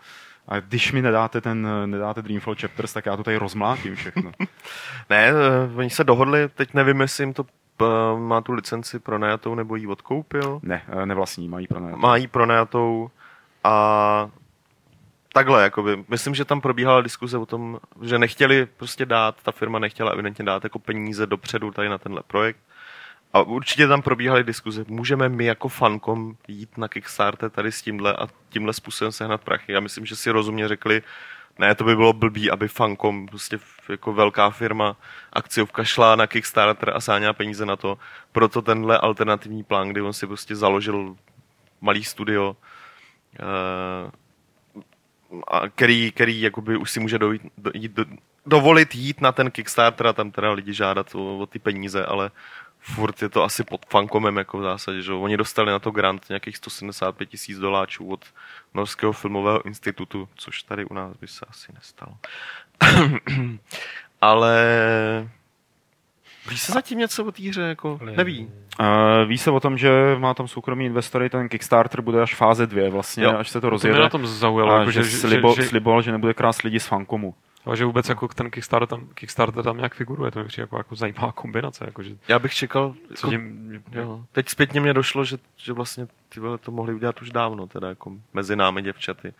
a 0.47 0.59
když 0.59 0.91
mi 0.91 1.01
nedáte 1.01 1.41
ten, 1.41 1.67
nedáte 1.85 2.21
Dreamfall 2.21 2.55
Chapters, 2.59 2.93
tak 2.93 3.05
já 3.05 3.17
to 3.17 3.23
tady 3.23 3.37
rozmlátím 3.37 3.95
všechno. 3.95 4.31
Ne, 5.09 5.27
eh, 5.27 5.33
oni 5.75 5.89
se 5.89 6.03
dohodli, 6.03 6.49
teď 6.49 6.73
nevím, 6.73 7.01
jestli 7.01 7.21
jim 7.21 7.33
to 7.33 7.45
má 8.17 8.41
tu 8.41 8.53
licenci 8.53 8.99
pronajatou 8.99 9.55
nebo 9.55 9.75
ji 9.75 9.87
odkoupil. 9.87 10.59
Ne, 10.63 10.83
eh, 10.87 11.05
nevlastní, 11.05 11.49
mají 11.49 11.67
pro 11.67 11.79
ne. 11.79 11.91
Má 11.95 12.15
ji 12.15 12.27
pronajatou 12.27 13.09
a 13.63 14.29
takhle, 15.33 15.63
jakoby, 15.63 16.03
myslím, 16.07 16.35
že 16.35 16.45
tam 16.45 16.61
probíhala 16.61 17.01
diskuze 17.01 17.37
o 17.37 17.45
tom, 17.45 17.79
že 18.01 18.19
nechtěli 18.19 18.65
prostě 18.65 19.05
dát, 19.05 19.35
ta 19.43 19.51
firma 19.51 19.79
nechtěla 19.79 20.11
evidentně 20.11 20.45
dát 20.45 20.63
jako 20.63 20.79
peníze 20.79 21.25
dopředu 21.25 21.71
tady 21.71 21.89
na 21.89 21.97
tenhle 21.97 22.23
projekt. 22.27 22.59
A 23.33 23.41
určitě 23.41 23.87
tam 23.87 24.01
probíhaly 24.01 24.43
diskuze, 24.43 24.85
můžeme 24.87 25.29
my 25.29 25.45
jako 25.45 25.69
fankom 25.69 26.35
jít 26.47 26.77
na 26.77 26.87
Kickstarter 26.87 27.49
tady 27.49 27.71
s 27.71 27.81
tímhle 27.81 28.13
a 28.13 28.27
tímhle 28.49 28.73
způsobem 28.73 29.11
sehnat 29.11 29.41
prachy. 29.41 29.71
Já 29.71 29.79
myslím, 29.79 30.05
že 30.05 30.15
si 30.15 30.31
rozumně 30.31 30.67
řekli, 30.67 31.01
ne, 31.59 31.75
to 31.75 31.83
by 31.83 31.95
bylo 31.95 32.13
blbý, 32.13 32.51
aby 32.51 32.67
fankom, 32.67 33.27
prostě 33.27 33.59
jako 33.89 34.13
velká 34.13 34.49
firma, 34.49 34.95
akciovka 35.33 35.83
šla 35.83 36.15
na 36.15 36.27
Kickstarter 36.27 36.89
a 36.95 37.01
sáněla 37.01 37.33
peníze 37.33 37.65
na 37.65 37.75
to. 37.75 37.97
Proto 38.31 38.61
tenhle 38.61 38.97
alternativní 38.97 39.63
plán, 39.63 39.89
kdy 39.89 40.01
on 40.01 40.13
si 40.13 40.27
prostě 40.27 40.55
založil 40.55 41.15
malý 41.81 42.03
studio, 42.03 42.55
eh, 43.39 44.11
a 45.47 45.69
který, 45.69 46.11
který 46.11 46.41
jakoby 46.41 46.77
už 46.77 46.91
si 46.91 46.99
může 46.99 47.19
dojít, 47.19 47.41
do, 47.57 47.71
jít, 47.73 47.91
do, 47.91 48.05
dovolit 48.45 48.95
jít 48.95 49.21
na 49.21 49.31
ten 49.31 49.51
Kickstarter 49.51 50.07
a 50.07 50.13
tam 50.13 50.31
teda 50.31 50.51
lidi 50.51 50.73
žádat 50.73 51.15
o, 51.15 51.37
o 51.37 51.45
ty 51.45 51.59
peníze, 51.59 52.05
ale 52.05 52.31
furt 52.93 53.21
je 53.21 53.29
to 53.29 53.43
asi 53.43 53.63
pod 53.63 53.85
fankomem 53.89 54.37
jako 54.37 54.57
v 54.57 54.61
zásadě, 54.63 55.01
že 55.01 55.11
jo. 55.11 55.21
Oni 55.21 55.37
dostali 55.37 55.71
na 55.71 55.79
to 55.79 55.91
grant 55.91 56.25
nějakých 56.29 56.57
175 56.57 57.29
tisíc 57.29 57.57
doláčů 57.57 58.07
od 58.09 58.25
Norského 58.73 59.11
filmového 59.13 59.65
institutu, 59.65 60.27
což 60.35 60.63
tady 60.63 60.85
u 60.85 60.93
nás 60.93 61.17
by 61.17 61.27
se 61.27 61.45
asi 61.49 61.71
nestalo. 61.73 62.17
ale 64.21 64.59
ví 66.49 66.57
se 66.57 66.71
zatím 66.71 66.99
něco 66.99 67.25
o 67.25 67.31
té 67.31 67.43
hře, 67.49 67.61
jako 67.61 67.99
neví. 68.15 68.49
Uh, 68.79 68.85
ví 69.27 69.37
se 69.37 69.51
o 69.51 69.59
tom, 69.59 69.77
že 69.77 69.91
má 70.19 70.33
tam 70.33 70.47
soukromý 70.47 70.85
investory, 70.85 71.29
ten 71.29 71.49
Kickstarter 71.49 72.01
bude 72.01 72.21
až 72.21 72.35
fáze 72.35 72.67
dvě 72.67 72.89
vlastně, 72.89 73.23
Jo. 73.23 73.37
až 73.37 73.49
se 73.49 73.53
to 73.53 73.61
To 73.61 73.67
mě 73.67 73.71
rozjede. 73.71 73.99
na 73.99 74.09
tom 74.09 74.27
zaujalo, 74.27 74.71
a 74.73 74.79
jako, 74.79 74.91
že, 74.91 75.03
že, 75.03 75.17
slibo, 75.17 75.55
že, 75.55 75.61
že, 75.61 75.67
sliboval, 75.67 76.01
že 76.01 76.11
nebude 76.11 76.33
krást 76.33 76.61
lidi 76.61 76.79
z 76.79 76.85
Fankomu. 76.85 77.35
Ale 77.65 77.77
že 77.77 77.85
vůbec 77.85 78.09
jako 78.09 78.27
ten 78.27 78.51
Kickstarter 78.51 78.87
tam, 78.87 79.07
Kickstarter 79.13 79.63
tam 79.63 79.77
nějak 79.77 79.95
figuruje, 79.95 80.31
to 80.31 80.39
mi 80.39 80.45
přijde 80.45 80.63
jako, 80.63 80.77
jako 80.77 80.95
zajímavá 80.95 81.31
kombinace, 81.31 81.85
jako, 81.87 82.03
že 82.03 82.15
Já 82.27 82.39
bych 82.39 82.53
čekal, 82.53 82.95
co 83.15 83.27
jako, 83.27 83.29
tím, 83.29 83.83
jo. 83.91 84.23
teď 84.31 84.49
zpětně 84.49 84.81
mě 84.81 84.93
došlo, 84.93 85.25
že, 85.25 85.37
že 85.57 85.73
vlastně 85.73 86.07
ty 86.29 86.39
vole 86.39 86.57
to 86.57 86.71
mohli 86.71 86.93
udělat 86.93 87.21
už 87.21 87.29
dávno, 87.31 87.67
teda 87.67 87.89
jako 87.89 88.11
mezi 88.33 88.55
námi 88.55 88.81
děvčaty. 88.81 89.33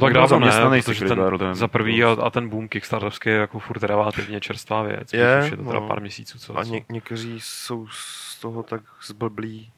Tak 0.00 0.12
dávno 0.12 0.38
ne, 0.38 0.82
protože 0.82 1.04
ten, 1.04 1.18
Worldem. 1.18 1.54
za 1.54 1.68
prvý 1.68 2.04
a, 2.04 2.16
a 2.22 2.30
ten 2.30 2.48
boom 2.48 2.68
Kickstarterovský 2.68 3.28
je 3.28 3.36
jako 3.36 3.58
furt 3.58 3.82
relativně 3.82 4.40
čerstvá 4.40 4.82
věc. 4.82 5.12
Je, 5.12 5.42
Už 5.44 5.50
je 5.50 5.56
to 5.56 5.64
teda 5.64 5.80
no. 5.80 5.88
pár 5.88 6.00
měsíců, 6.00 6.38
co, 6.38 6.58
A 6.58 6.64
ně, 6.64 6.84
někteří 6.88 7.40
jsou 7.40 7.86
z 7.90 8.40
toho 8.40 8.62
tak 8.62 8.82
zblblí. 9.06 9.70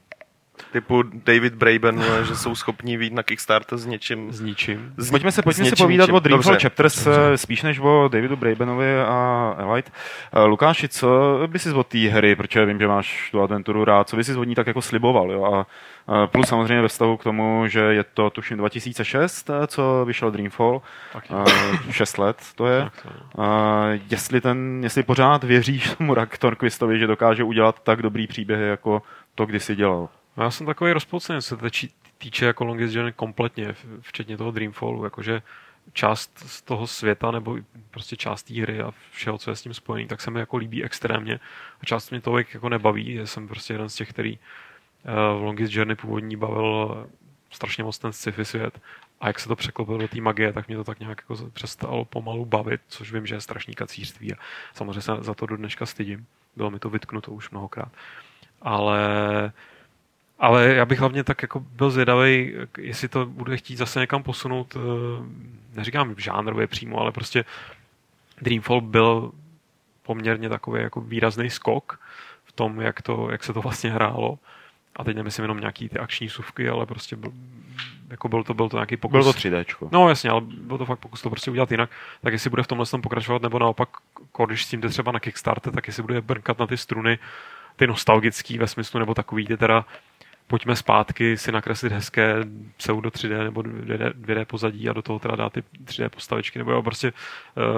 Typu 0.72 1.02
David 1.02 1.54
Braben, 1.54 2.04
že 2.22 2.36
jsou 2.36 2.54
schopní 2.54 2.96
výjít 2.96 3.12
na 3.12 3.22
Kickstarter 3.22 3.78
s 3.78 3.86
něčím. 3.86 4.32
s 4.32 4.40
ničím. 4.40 4.92
S, 4.96 5.10
Pojďme 5.10 5.32
se, 5.32 5.40
s 5.40 5.44
pojďme 5.44 5.64
se 5.64 5.70
něčím, 5.70 5.84
povídat 5.84 6.04
ničím. 6.06 6.14
o 6.14 6.20
Dreamfall 6.20 6.52
Dobře. 6.52 6.62
Chapters 6.68 7.06
eh, 7.06 7.38
spíš 7.38 7.62
než 7.62 7.78
o 7.78 8.08
Davidu 8.12 8.36
Brabenovi 8.36 9.00
a 9.00 9.54
Elite. 9.58 9.90
Eh, 10.32 10.40
Lukáši, 10.40 10.88
co 10.88 11.40
by 11.46 11.58
si 11.58 11.70
od 11.72 11.86
té 11.86 11.98
hry, 11.98 12.36
protože 12.36 12.64
vím, 12.66 12.78
že 12.80 12.86
máš 12.88 13.28
tu 13.30 13.42
adventuru 13.42 13.84
rád, 13.84 14.08
co 14.08 14.16
by 14.16 14.24
si 14.24 14.34
od 14.34 14.44
ní 14.44 14.54
tak 14.54 14.66
jako 14.66 14.82
sliboval, 14.82 15.32
jo? 15.32 15.44
A 15.44 15.66
eh, 16.24 16.26
plus 16.26 16.48
samozřejmě 16.48 16.82
ve 16.82 16.88
vztahu 16.88 17.16
k 17.16 17.24
tomu, 17.24 17.64
že 17.68 17.80
je 17.80 18.04
to 18.04 18.30
tuším 18.30 18.56
2006, 18.58 19.50
eh, 19.50 19.66
co 19.66 20.04
vyšel 20.06 20.30
Dreamfall, 20.30 20.82
Tak, 21.12 21.24
eh, 21.88 21.92
6 21.92 22.18
let 22.18 22.36
to 22.54 22.66
je. 22.66 22.82
tak 22.82 23.02
to. 23.02 23.08
Uh, 23.42 23.44
jestli, 24.10 24.40
ten, 24.40 24.80
jestli 24.82 25.02
pořád 25.02 25.44
věříš 25.44 25.90
tomu 25.98 26.14
Rak 26.14 26.38
Torquistovi, 26.38 26.98
že 26.98 27.06
dokáže 27.06 27.44
udělat 27.44 27.80
tak 27.82 28.02
dobrý 28.02 28.26
příběhy, 28.26 28.68
jako 28.68 29.02
to 29.34 29.46
kdysi 29.46 29.76
dělal. 29.76 30.08
No 30.36 30.44
Já 30.44 30.50
jsem 30.50 30.66
takový 30.66 30.92
rozpolcený, 30.92 31.42
co 31.42 31.48
se 31.48 31.56
tečí- 31.56 31.90
týče 32.18 32.46
jako 32.46 32.64
Longest 32.64 32.94
Journey 32.94 33.12
kompletně, 33.12 33.74
včetně 34.00 34.36
toho 34.36 34.50
Dreamfallu, 34.50 35.04
jakože 35.04 35.42
část 35.92 36.38
z 36.38 36.62
toho 36.62 36.86
světa 36.86 37.30
nebo 37.30 37.56
prostě 37.90 38.16
část 38.16 38.42
té 38.42 38.62
hry 38.62 38.80
a 38.80 38.92
všeho, 39.10 39.38
co 39.38 39.50
je 39.50 39.56
s 39.56 39.62
tím 39.62 39.74
spojený, 39.74 40.08
tak 40.08 40.20
se 40.20 40.30
mi 40.30 40.40
jako 40.40 40.56
líbí 40.56 40.84
extrémně 40.84 41.40
a 41.80 41.84
část 41.84 42.10
mě 42.10 42.20
to 42.20 42.38
jako 42.38 42.68
nebaví, 42.68 43.14
že 43.14 43.26
jsem 43.26 43.48
prostě 43.48 43.74
jeden 43.74 43.88
z 43.88 43.94
těch, 43.94 44.10
který 44.10 44.38
eh, 45.04 45.10
v 45.38 45.42
Longest 45.42 45.72
Journey 45.74 45.96
původní 45.96 46.36
bavil 46.36 47.06
strašně 47.50 47.84
moc 47.84 47.98
ten 47.98 48.12
sci-fi 48.12 48.44
svět 48.44 48.80
a 49.20 49.26
jak 49.26 49.38
se 49.40 49.48
to 49.48 49.56
překlopilo 49.56 49.98
do 49.98 50.08
té 50.08 50.20
magie, 50.20 50.52
tak 50.52 50.68
mě 50.68 50.76
to 50.76 50.84
tak 50.84 51.00
nějak 51.00 51.22
jako 51.28 51.50
přestalo 51.50 52.04
pomalu 52.04 52.44
bavit, 52.44 52.80
což 52.88 53.12
vím, 53.12 53.26
že 53.26 53.34
je 53.34 53.40
strašný 53.40 53.74
kacířství 53.74 54.34
a 54.34 54.36
samozřejmě 54.74 55.00
se 55.00 55.12
za 55.20 55.34
to 55.34 55.46
do 55.46 55.56
dneška 55.56 55.86
stydím. 55.86 56.26
Bylo 56.56 56.70
mi 56.70 56.78
to 56.78 56.90
vytknuto 56.90 57.30
už 57.32 57.50
mnohokrát. 57.50 57.92
Ale 58.62 58.98
ale 60.38 60.74
já 60.74 60.84
bych 60.84 60.98
hlavně 60.98 61.24
tak 61.24 61.42
jako 61.42 61.60
byl 61.60 61.90
zvědavý, 61.90 62.54
jestli 62.78 63.08
to 63.08 63.26
bude 63.26 63.56
chtít 63.56 63.76
zase 63.76 64.00
někam 64.00 64.22
posunout, 64.22 64.76
eh, 64.76 64.80
neříkám 65.76 66.14
žánrově 66.18 66.66
přímo, 66.66 67.00
ale 67.00 67.12
prostě 67.12 67.44
Dreamfall 68.42 68.80
byl 68.80 69.32
poměrně 70.02 70.48
takový 70.48 70.82
jako 70.82 71.00
výrazný 71.00 71.50
skok 71.50 72.00
v 72.44 72.52
tom, 72.52 72.80
jak, 72.80 73.02
to, 73.02 73.28
jak 73.30 73.44
se 73.44 73.52
to 73.52 73.60
vlastně 73.62 73.90
hrálo. 73.90 74.38
A 74.96 75.04
teď 75.04 75.16
nemyslím 75.16 75.42
jenom 75.42 75.60
nějaký 75.60 75.88
ty 75.88 75.98
akční 75.98 76.28
suvky, 76.28 76.68
ale 76.68 76.86
prostě 76.86 77.16
byl, 77.16 77.32
jako 78.10 78.28
byl 78.28 78.44
to, 78.44 78.54
byl 78.54 78.68
to 78.68 78.76
nějaký 78.76 78.96
pokus. 78.96 79.12
Bylo 79.12 79.32
to 79.32 79.38
3D. 79.38 79.88
No 79.92 80.08
jasně, 80.08 80.30
ale 80.30 80.40
byl 80.40 80.78
to 80.78 80.84
fakt 80.84 80.98
pokus 80.98 81.22
to 81.22 81.30
prostě 81.30 81.50
udělat 81.50 81.70
jinak. 81.70 81.90
Tak 82.22 82.32
jestli 82.32 82.50
bude 82.50 82.62
v 82.62 82.66
tomhle 82.66 82.86
tom 82.86 83.02
pokračovat, 83.02 83.42
nebo 83.42 83.58
naopak, 83.58 83.88
když 84.46 84.64
s 84.64 84.68
tím 84.68 84.80
jde 84.80 84.88
třeba 84.88 85.12
na 85.12 85.20
Kickstarter, 85.20 85.72
tak 85.72 85.86
jestli 85.86 86.02
bude 86.02 86.20
brnkat 86.20 86.58
na 86.58 86.66
ty 86.66 86.76
struny, 86.76 87.18
ty 87.76 87.86
nostalgický 87.86 88.58
ve 88.58 88.66
smyslu, 88.66 89.00
nebo 89.00 89.14
takový 89.14 89.46
ty 89.46 89.56
teda 89.56 89.84
pojďme 90.46 90.76
zpátky 90.76 91.36
si 91.36 91.52
nakreslit 91.52 91.92
hezké 91.92 92.34
pseudo 92.76 93.08
3D 93.08 93.44
nebo 93.44 93.60
2D, 93.60 94.12
2D 94.12 94.44
pozadí 94.44 94.88
a 94.88 94.92
do 94.92 95.02
toho 95.02 95.18
teda 95.18 95.36
dát 95.36 95.52
ty 95.52 95.62
3D 95.84 96.08
postavičky, 96.08 96.58
nebo 96.58 96.72
jo, 96.72 96.82
prostě 96.82 97.12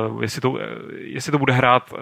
uh, 0.09 0.23
jestli, 0.23 0.41
to, 0.41 0.51
uh, 0.51 0.61
jestli 0.97 1.33
to 1.33 1.39
bude 1.39 1.53
hrát, 1.53 1.93
uh, 1.93 1.99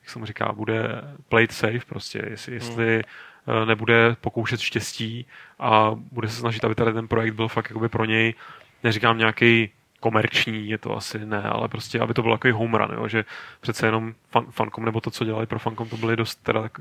jak 0.00 0.10
se 0.10 0.18
mu 0.18 0.26
říká, 0.26 0.52
bude 0.52 1.02
play 1.28 1.44
it 1.44 1.52
safe 1.52 1.80
prostě, 1.88 2.22
jestli, 2.30 2.54
jestli 2.54 3.02
uh, 3.46 3.68
nebude 3.68 4.16
pokoušet 4.20 4.60
štěstí 4.60 5.26
a 5.58 5.90
bude 6.12 6.28
se 6.28 6.40
snažit, 6.40 6.64
aby 6.64 6.74
tady 6.74 6.92
ten 6.92 7.08
projekt 7.08 7.34
byl 7.34 7.48
fakt 7.48 7.70
jakoby 7.70 7.88
pro 7.88 8.04
něj, 8.04 8.34
neříkám 8.84 9.18
nějaký 9.18 9.70
komerční, 10.00 10.68
je 10.68 10.78
to 10.78 10.96
asi 10.96 11.26
ne, 11.26 11.42
ale 11.42 11.68
prostě, 11.68 12.00
aby 12.00 12.14
to 12.14 12.22
byl 12.22 12.32
takový 12.32 12.52
home 12.52 12.74
run, 12.74 12.90
jo, 12.94 13.08
že 13.08 13.24
přece 13.60 13.86
jenom 13.86 14.14
fan, 14.30 14.46
Funcom 14.50 14.84
nebo 14.84 15.00
to, 15.00 15.10
co 15.10 15.24
dělali 15.24 15.46
pro 15.46 15.58
Funcom, 15.58 15.88
to 15.88 15.96
byly 15.96 16.16
dost 16.16 16.34
teda 16.34 16.62
tak, 16.62 16.80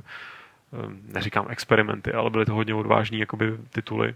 neříkám 1.14 1.46
experimenty, 1.50 2.14
ale 2.14 2.30
byly 2.30 2.46
to 2.46 2.54
hodně 2.54 2.74
odvážní 2.74 3.20
jakoby 3.20 3.58
tituly. 3.70 4.16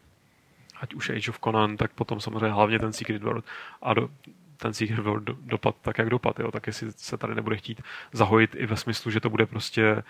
Ať 0.81 0.93
už 0.93 1.09
Age 1.09 1.31
of 1.31 1.39
Conan, 1.39 1.77
tak 1.77 1.91
potom 1.91 2.19
samozřejmě 2.19 2.47
hlavně 2.47 2.79
ten 2.79 2.93
Secret 2.93 3.23
World. 3.23 3.45
A 3.81 3.93
do, 3.93 4.09
ten 4.57 4.73
Secret 4.73 4.99
World 4.99 5.23
do, 5.23 5.35
dopad 5.41 5.75
tak, 5.81 5.97
jak 5.97 6.09
dopad, 6.09 6.39
jo, 6.39 6.51
tak 6.51 6.67
jestli 6.67 6.91
se 6.91 7.17
tady 7.17 7.35
nebude 7.35 7.57
chtít 7.57 7.81
zahojit 8.11 8.55
i 8.55 8.65
ve 8.65 8.77
smyslu, 8.77 9.11
že 9.11 9.19
to 9.19 9.29
bude 9.29 9.45
prostě 9.45 10.03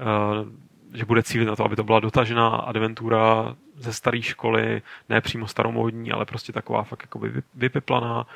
uh, 0.00 0.48
že 0.94 1.04
bude 1.04 1.22
cílit 1.22 1.48
na 1.48 1.56
to, 1.56 1.64
aby 1.64 1.76
to 1.76 1.84
byla 1.84 2.00
dotažená 2.00 2.48
adventura 2.48 3.56
ze 3.76 3.92
staré 3.92 4.22
školy, 4.22 4.82
ne 5.08 5.20
přímo 5.20 5.46
staromódní, 5.46 6.12
ale 6.12 6.24
prostě 6.24 6.52
taková 6.52 6.82
fakt 6.82 7.02
jakoby 7.02 7.28
vy- 7.28 7.42
vypiplaná 7.54 8.26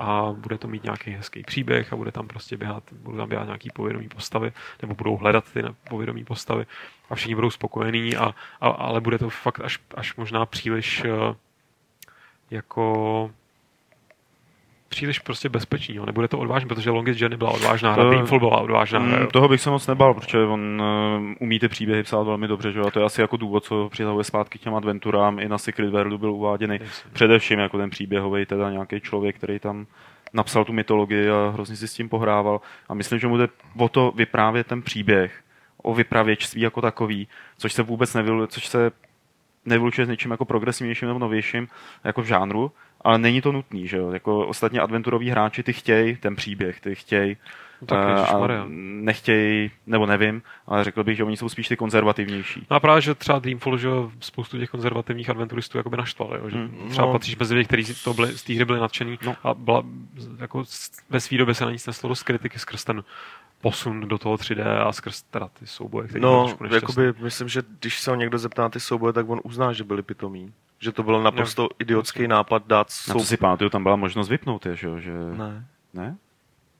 a 0.00 0.32
bude 0.32 0.58
to 0.58 0.68
mít 0.68 0.84
nějaký 0.84 1.10
hezký 1.10 1.42
příběh 1.42 1.92
a 1.92 1.96
bude 1.96 2.12
tam 2.12 2.28
prostě 2.28 2.56
běhat, 2.56 2.92
budou 2.92 3.16
tam 3.16 3.28
běhat 3.28 3.46
nějaký 3.46 3.70
povědomí 3.74 4.08
postavy, 4.08 4.52
nebo 4.82 4.94
budou 4.94 5.16
hledat 5.16 5.52
ty 5.52 5.62
povědomí 5.88 6.24
postavy 6.24 6.66
a 7.10 7.14
všichni 7.14 7.34
budou 7.34 7.50
spokojení, 7.50 8.16
a, 8.16 8.34
a, 8.60 8.68
ale 8.68 9.00
bude 9.00 9.18
to 9.18 9.30
fakt 9.30 9.60
až, 9.60 9.78
až 9.94 10.16
možná 10.16 10.46
příliš 10.46 11.04
eh, 11.04 11.34
jako 12.50 13.30
příliš 14.90 15.18
prostě 15.18 15.48
bezpečný, 15.48 15.94
jo. 15.94 16.06
nebude 16.06 16.28
to 16.28 16.38
odvážné, 16.38 16.68
protože 16.68 16.90
Longest 16.90 17.20
Journey 17.20 17.36
byla 17.38 17.50
odvážná 17.50 17.92
hra, 17.92 18.04
Dreamfall 18.04 18.38
byla 18.38 18.60
odvážná 18.60 18.98
hra, 18.98 19.16
Mm, 19.16 19.22
jo. 19.22 19.28
toho 19.32 19.48
bych 19.48 19.60
se 19.60 19.70
moc 19.70 19.86
nebal, 19.86 20.14
protože 20.14 20.38
on 20.38 20.82
uh, 20.82 21.32
umí 21.40 21.58
ty 21.58 21.68
příběhy 21.68 22.02
psát 22.02 22.22
velmi 22.22 22.48
dobře, 22.48 22.72
že 22.72 22.80
a 22.80 22.90
to 22.90 22.98
je 22.98 23.04
asi 23.04 23.20
jako 23.20 23.36
důvod, 23.36 23.64
co 23.64 23.88
přitahuje 23.92 24.24
zpátky 24.24 24.58
k 24.58 24.62
těm 24.62 24.74
adventurám. 24.74 25.38
I 25.38 25.48
na 25.48 25.58
Secret 25.58 25.90
Worldu 25.90 26.18
byl 26.18 26.32
uváděný 26.32 26.78
Jasně. 26.80 27.10
především 27.12 27.58
jako 27.58 27.78
ten 27.78 27.90
příběhový, 27.90 28.46
teda 28.46 28.70
nějaký 28.70 29.00
člověk, 29.00 29.36
který 29.36 29.58
tam 29.58 29.86
napsal 30.32 30.64
tu 30.64 30.72
mytologii 30.72 31.30
a 31.30 31.50
hrozně 31.54 31.76
si 31.76 31.88
s 31.88 31.94
tím 31.94 32.08
pohrával. 32.08 32.60
A 32.88 32.94
myslím, 32.94 33.18
že 33.18 33.26
mu 33.26 33.36
jde 33.36 33.48
o 33.78 33.88
to 33.88 34.12
vyprávět 34.16 34.66
ten 34.66 34.82
příběh, 34.82 35.40
o 35.82 35.94
vypravěčství 35.94 36.60
jako 36.60 36.80
takový, 36.80 37.28
což 37.58 37.72
se 37.72 37.82
vůbec 37.82 38.14
nevylu, 38.14 38.46
což 38.46 38.66
se 38.66 38.90
nevylučuje 39.64 40.06
s 40.06 40.08
něčím 40.08 40.30
jako 40.30 40.44
progresivnějším 40.44 41.08
nebo 41.08 41.18
novějším, 41.18 41.68
jako 42.04 42.22
v 42.22 42.26
žánru, 42.26 42.72
ale 43.00 43.18
není 43.18 43.40
to 43.42 43.52
nutný, 43.52 43.88
že 43.88 43.96
jo? 43.96 44.10
Jako 44.10 44.46
ostatně 44.46 44.80
adventuroví 44.80 45.30
hráči, 45.30 45.62
ty 45.62 45.72
chtějí 45.72 46.16
ten 46.16 46.36
příběh, 46.36 46.80
ty 46.80 46.94
chtějí 46.94 47.36
No 47.80 47.86
tak 47.86 47.98
eh, 48.08 48.26
a 48.26 48.64
nechtějí, 48.68 49.70
nebo 49.86 50.06
nevím, 50.06 50.42
ale 50.66 50.84
řekl 50.84 51.04
bych, 51.04 51.16
že 51.16 51.24
oni 51.24 51.36
jsou 51.36 51.48
spíš 51.48 51.68
ty 51.68 51.76
konzervativnější. 51.76 52.66
No 52.70 52.76
a 52.76 52.80
právě, 52.80 53.02
že 53.02 53.14
třeba 53.14 53.38
Dreamfall, 53.38 53.78
že 53.78 53.88
spoustu 54.20 54.58
těch 54.58 54.70
konzervativních 54.70 55.30
adventuristů 55.30 55.78
jakoby 55.78 55.96
naštval, 55.96 56.38
jo, 56.42 56.50
že 56.50 56.56
Mm, 56.56 56.88
třeba 56.90 57.06
no. 57.06 57.12
patříš 57.12 57.36
mezi 57.36 57.54
lidi, 57.54 57.66
kteří 57.66 57.94
to 58.04 58.14
byli, 58.14 58.38
z 58.38 58.42
té 58.42 58.54
hry 58.54 58.64
byli 58.64 58.80
nadšený 58.80 59.18
No. 59.26 59.36
a 59.44 59.54
byla, 59.54 59.82
jako 60.38 60.64
ve 61.10 61.20
své 61.20 61.38
době 61.38 61.54
se 61.54 61.64
na 61.64 61.70
ní 61.70 61.78
sneslo 61.78 62.08
dost 62.08 62.22
kritiky 62.22 62.58
skrz 62.58 62.84
ten 62.84 63.04
posun 63.60 64.00
do 64.08 64.18
toho 64.18 64.34
3D 64.34 64.86
a 64.86 64.92
skrz 64.92 65.22
teda 65.22 65.48
ty 65.48 65.66
souboje, 65.66 66.08
No, 66.18 66.56
jakoby, 66.70 67.12
myslím, 67.18 67.48
že 67.48 67.62
když 67.80 68.00
se 68.00 68.10
ho 68.10 68.14
někdo 68.16 68.38
zeptá 68.38 68.62
na 68.62 68.68
ty 68.68 68.80
souboje, 68.80 69.12
tak 69.12 69.28
on 69.28 69.40
uzná, 69.44 69.72
že 69.72 69.84
byli 69.84 70.02
pitomí. 70.02 70.52
Že 70.78 70.92
to 70.92 71.02
byl 71.02 71.22
naprosto 71.22 71.68
idiotský 71.78 72.28
nápad 72.28 72.66
dát 72.66 72.86
Na 72.86 72.90
souboj. 72.90 73.22
to 73.22 73.26
si 73.26 73.36
pamatuju, 73.36 73.70
tam 73.70 73.82
byla 73.82 73.96
možnost 73.96 74.28
vypnout 74.28 74.66
je, 74.66 74.76
že 74.76 74.86
jo? 74.86 74.98
Že... 74.98 75.12
Ne, 75.12 75.64
ne? 75.94 76.16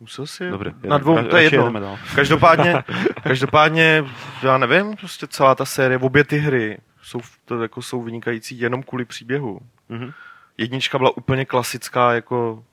musel 0.00 0.26
si. 0.26 0.50
Dobře. 0.50 0.74
Na 0.84 0.98
dvou, 0.98 1.22
to 1.24 1.36
je 1.36 1.42
jedno. 1.42 1.98
Každopádně, 2.14 2.84
každopádně, 3.22 4.04
já 4.42 4.58
nevím, 4.58 4.96
prostě 4.96 5.26
celá 5.26 5.54
ta 5.54 5.64
série, 5.64 5.98
obě 5.98 6.24
ty 6.24 6.38
hry 6.38 6.78
jsou, 7.02 7.20
to 7.44 7.62
jako 7.62 7.82
jsou 7.82 8.02
vynikající 8.02 8.60
jenom 8.60 8.82
kvůli 8.82 9.04
příběhu. 9.04 9.60
Mhm. 9.88 10.12
Jednička 10.58 10.98
byla 10.98 11.16
úplně 11.16 11.44
klasická, 11.44 12.12
jako 12.12 12.64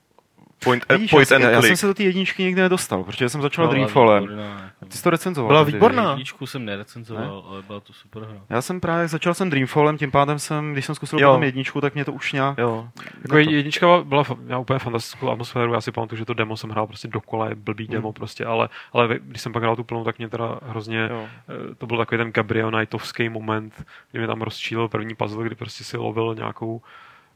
point, 0.64 0.84
Vidíš, 0.92 1.10
point 1.10 1.30
já, 1.30 1.36
and 1.36 1.42
já, 1.42 1.50
já 1.50 1.58
click. 1.60 1.66
jsem 1.68 1.76
se 1.76 1.86
do 1.86 1.94
té 1.94 2.02
jedničky 2.02 2.42
nikdy 2.42 2.62
nedostal, 2.62 3.04
protože 3.04 3.28
jsem 3.28 3.42
začal 3.42 3.64
No, 3.64 3.68
byla 3.70 3.74
Dreamfallem. 3.74 4.24
jako. 4.24 4.86
Ty 4.88 4.96
jsi 4.96 5.02
to 5.02 5.10
recenzoval. 5.10 5.48
Byla 5.48 5.62
výborná. 5.62 6.10
Jedničku 6.10 6.46
jsem 6.46 6.64
nerecenzoval, 6.64 7.44
ale 7.48 7.62
byla 7.62 7.80
to 7.80 7.92
super 7.92 8.22
hra. 8.22 8.40
Já 8.50 8.62
jsem 8.62 8.80
právě 8.80 9.08
začal 9.08 9.34
jsem 9.34 9.50
Dreamfallem, 9.50 9.98
tím 9.98 10.10
pádem 10.10 10.38
jsem, 10.38 10.72
když 10.72 10.84
jsem 10.86 10.94
zkusil 10.94 11.18
Jo. 11.18 11.28
potom 11.28 11.42
jedničku, 11.42 11.80
tak 11.80 11.94
mě 11.94 12.04
to 12.04 12.12
už 12.12 12.32
nějak... 12.32 12.58
Jo. 12.58 12.88
Jako 13.22 13.36
jednička 13.38 13.86
byla- 13.86 14.04
byla 14.04 14.22
fa- 14.24 14.38
měla 14.40 14.60
úplně 14.60 14.78
fantastickou 14.78 15.30
atmosféru, 15.30 15.72
já 15.74 15.80
si 15.80 15.92
pamatuju, 15.92 16.18
že 16.18 16.24
to 16.24 16.34
demo 16.34 16.56
jsem 16.56 16.70
hrál 16.70 16.86
prostě 16.86 17.08
dokola, 17.08 17.48
je 17.48 17.54
blbý 17.54 17.84
Hmm. 17.84 17.92
demo 17.92 18.12
prostě, 18.12 18.44
ale, 18.44 18.68
ale 18.92 19.18
když 19.22 19.42
jsem 19.42 19.52
pak 19.52 19.62
hrál 19.62 19.76
tu 19.76 19.84
plnou, 19.84 20.04
tak 20.04 20.18
mě 20.18 20.28
teda 20.28 20.58
hrozně, 20.66 21.08
Jo. 21.10 21.26
eh, 21.48 21.74
to 21.74 21.86
byl 21.86 21.96
takový 21.98 22.18
ten 22.18 22.32
Gabriel 22.32 22.70
Knightovský 22.70 23.28
moment, 23.28 23.84
kdy 24.10 24.18
mě 24.18 24.26
tam 24.28 24.42
rozčílil 24.42 24.88
první 24.88 25.14
puzzle, 25.14 25.44
kdy 25.44 25.54
prostě 25.54 25.84
si 25.84 25.96
lovil 25.96 26.34
nějakou 26.34 26.80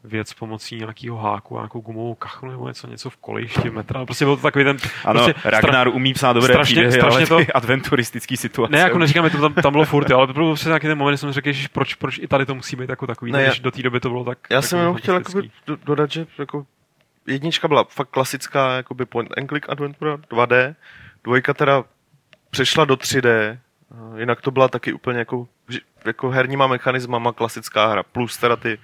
věc 0.04 0.32
pomocí 0.32 0.76
nějakého 0.78 1.16
háku, 1.16 1.54
nějakou 1.54 1.80
gumovou 1.80 2.14
kachnu 2.14 2.50
nebo 2.50 2.68
něco, 2.68 2.86
něco 2.86 3.10
v 3.10 3.16
kolejišti 3.16 3.70
metra. 3.70 4.04
Prostě 4.04 4.24
byl 4.24 4.36
to 4.36 4.42
takový 4.42 4.64
ten... 4.64 4.76
Ano, 5.04 5.24
prostě 5.24 5.48
Ragnar 5.50 5.88
umí 5.88 6.14
psát 6.14 6.32
dobré 6.32 6.54
strašně- 6.54 6.64
příběhy, 6.74 6.92
strašně 6.92 7.26
ale 7.30 7.40
ty 7.42 7.46
to- 7.46 7.52
adventuristický 7.56 8.36
situace. 8.36 8.72
Ne, 8.72 8.78
jako 8.78 8.98
neříkám, 8.98 9.24
že 9.30 9.36
to 9.36 9.42
tam, 9.42 9.54
tam 9.54 9.72
bylo 9.72 9.84
furt, 9.84 10.10
jo, 10.10 10.18
ale 10.18 10.26
to 10.26 10.32
byl 10.32 10.54
přesně 10.54 10.68
nějaký 10.68 10.86
ten 10.86 10.98
moment, 10.98 11.12
kdy 11.12 11.18
jsem 11.18 11.32
řekl, 11.32 11.48
ježiš, 11.48 11.68
proč, 11.68 11.94
proč 11.94 12.18
i 12.18 12.28
tady 12.28 12.46
to 12.46 12.54
musí 12.54 12.76
být 12.76 12.90
jako 12.90 13.06
takový, 13.06 13.32
Ne, 13.32 13.38
ne, 13.38 13.44
já- 13.44 13.50
když 13.50 13.60
do 13.60 13.70
té 13.70 13.82
doby 13.82 14.00
to 14.00 14.08
bylo 14.08 14.24
tak 14.24 14.38
Já 14.50 14.62
jsem 14.62 14.78
jenom 14.78 14.94
chtěl 14.96 15.14
jakoby 15.14 15.50
do- 15.66 15.76
dodat, 15.84 16.10
že 16.10 16.26
jako 16.38 16.66
jednička 17.26 17.68
byla 17.68 17.84
fakt 17.88 18.08
klasická 18.08 18.76
jakoby 18.76 19.04
point 19.06 19.38
and 19.38 19.48
click 19.48 19.70
adventura 19.70 20.16
2D, 20.16 20.74
dvojka 21.24 21.54
teda 21.54 21.84
přešla 22.50 22.84
do 22.84 22.94
3D, 22.96 23.28
eh, 23.28 24.20
jinak 24.20 24.40
to 24.40 24.50
byla 24.50 24.68
taky 24.68 24.92
úplně 24.92 25.18
jako, 25.18 25.48
že- 25.68 25.80
jako 26.04 26.30
herníma 26.30 26.66
mechanismama 26.66 27.32
klasická 27.32 27.86
hra, 27.86 28.02
plus 28.02 28.36
teda 28.36 28.56
ty 28.56 28.78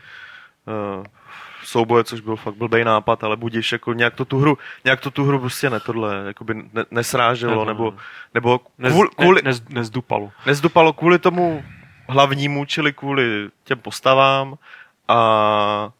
souboje, 1.65 2.05
což 2.05 2.21
byl 2.21 2.37
fakt 2.37 2.55
blbý 2.55 2.85
nápad, 2.85 3.25
ale 3.25 3.37
budíš, 3.37 3.73
jako 3.73 3.93
nějak 3.93 4.15
to 4.15 4.25
tu 4.25 4.39
hru, 4.39 4.59
nějak 4.85 5.01
to 5.01 5.11
tu 5.11 5.25
hru 5.25 5.39
prostě 5.39 5.71
ne 5.71 5.81
tohle, 5.81 6.23
jakoby 6.27 6.55
ne, 6.55 6.85
nesráželo, 6.91 7.65
Ne, 7.65 7.69
nebo, 7.73 7.91
ne. 7.91 7.97
nebo 8.35 8.61
Nez, 8.79 8.93
kvůli, 8.93 9.09
kvůli, 9.17 9.43
ne, 9.43 9.49
nez, 9.49 9.63
nezdupalo. 9.69 10.31
nezdupalo 10.47 10.93
kvůli 10.93 11.19
tomu 11.19 11.65
hlavnímu, 12.09 12.65
čili 12.65 12.93
kvůli 12.93 13.49
těm 13.65 13.79
postavám 13.79 14.55
a 15.09 15.91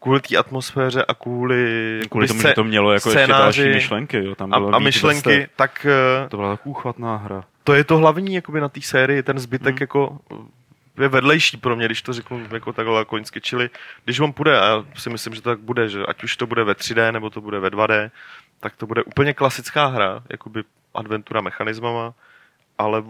kvůli 0.00 0.20
té 0.20 0.36
atmosféře 0.36 1.04
a 1.04 1.14
kvůli, 1.14 2.00
Kvůli 2.10 2.24
jakoby 2.24 2.28
tomu, 2.28 2.40
že 2.48 2.54
to 2.54 2.64
mělo 2.64 2.92
jako 2.92 3.10
ještě 3.10 3.26
další 3.26 3.68
myšlenky. 3.68 4.24
Jo. 4.24 4.34
Tam 4.34 4.54
a, 4.54 4.58
bylo 4.58 4.74
a 4.74 4.78
víc 4.78 4.84
myšlenky, 4.84 5.28
vrstev. 5.30 5.50
tak 5.56 5.86
eh, 6.24 6.28
To 6.28 6.36
byla 6.36 6.50
tak 6.56 6.66
úchvatná 6.66 7.16
hra. 7.16 7.44
to 7.64 7.74
je 7.74 7.84
to 7.84 7.96
hlavní 7.98 8.34
jakoby 8.34 8.60
na 8.60 8.68
té 8.68 8.80
sérii, 8.82 9.22
ten 9.22 9.38
zbytek 9.38 9.74
Hmm. 9.74 9.78
jako 9.80 10.18
je 11.02 11.08
vedlejší 11.08 11.56
pro 11.56 11.76
mě, 11.76 11.86
když 11.86 12.02
to 12.02 12.12
řeknu 12.12 12.46
jako 12.52 12.72
takhle 12.72 13.04
koňsky, 13.04 13.40
čili 13.40 13.70
když 14.04 14.20
on 14.20 14.32
půjde, 14.32 14.60
a 14.60 14.64
já 14.64 14.84
si 14.94 15.10
myslím, 15.10 15.34
že 15.34 15.42
to 15.42 15.50
tak 15.50 15.58
bude, 15.58 15.88
že 15.88 16.06
ať 16.06 16.24
už 16.24 16.36
to 16.36 16.46
bude 16.46 16.64
ve 16.64 16.72
3D 16.72 17.12
nebo 17.12 17.30
to 17.30 17.40
bude 17.40 17.60
ve 17.60 17.68
2D, 17.68 18.10
tak 18.60 18.76
to 18.76 18.86
bude 18.86 19.02
úplně 19.02 19.34
klasická 19.34 19.86
hra, 19.86 20.22
jakoby 20.30 20.64
adventura 20.94 21.40
mechanismama, 21.40 22.14
ale 22.78 23.02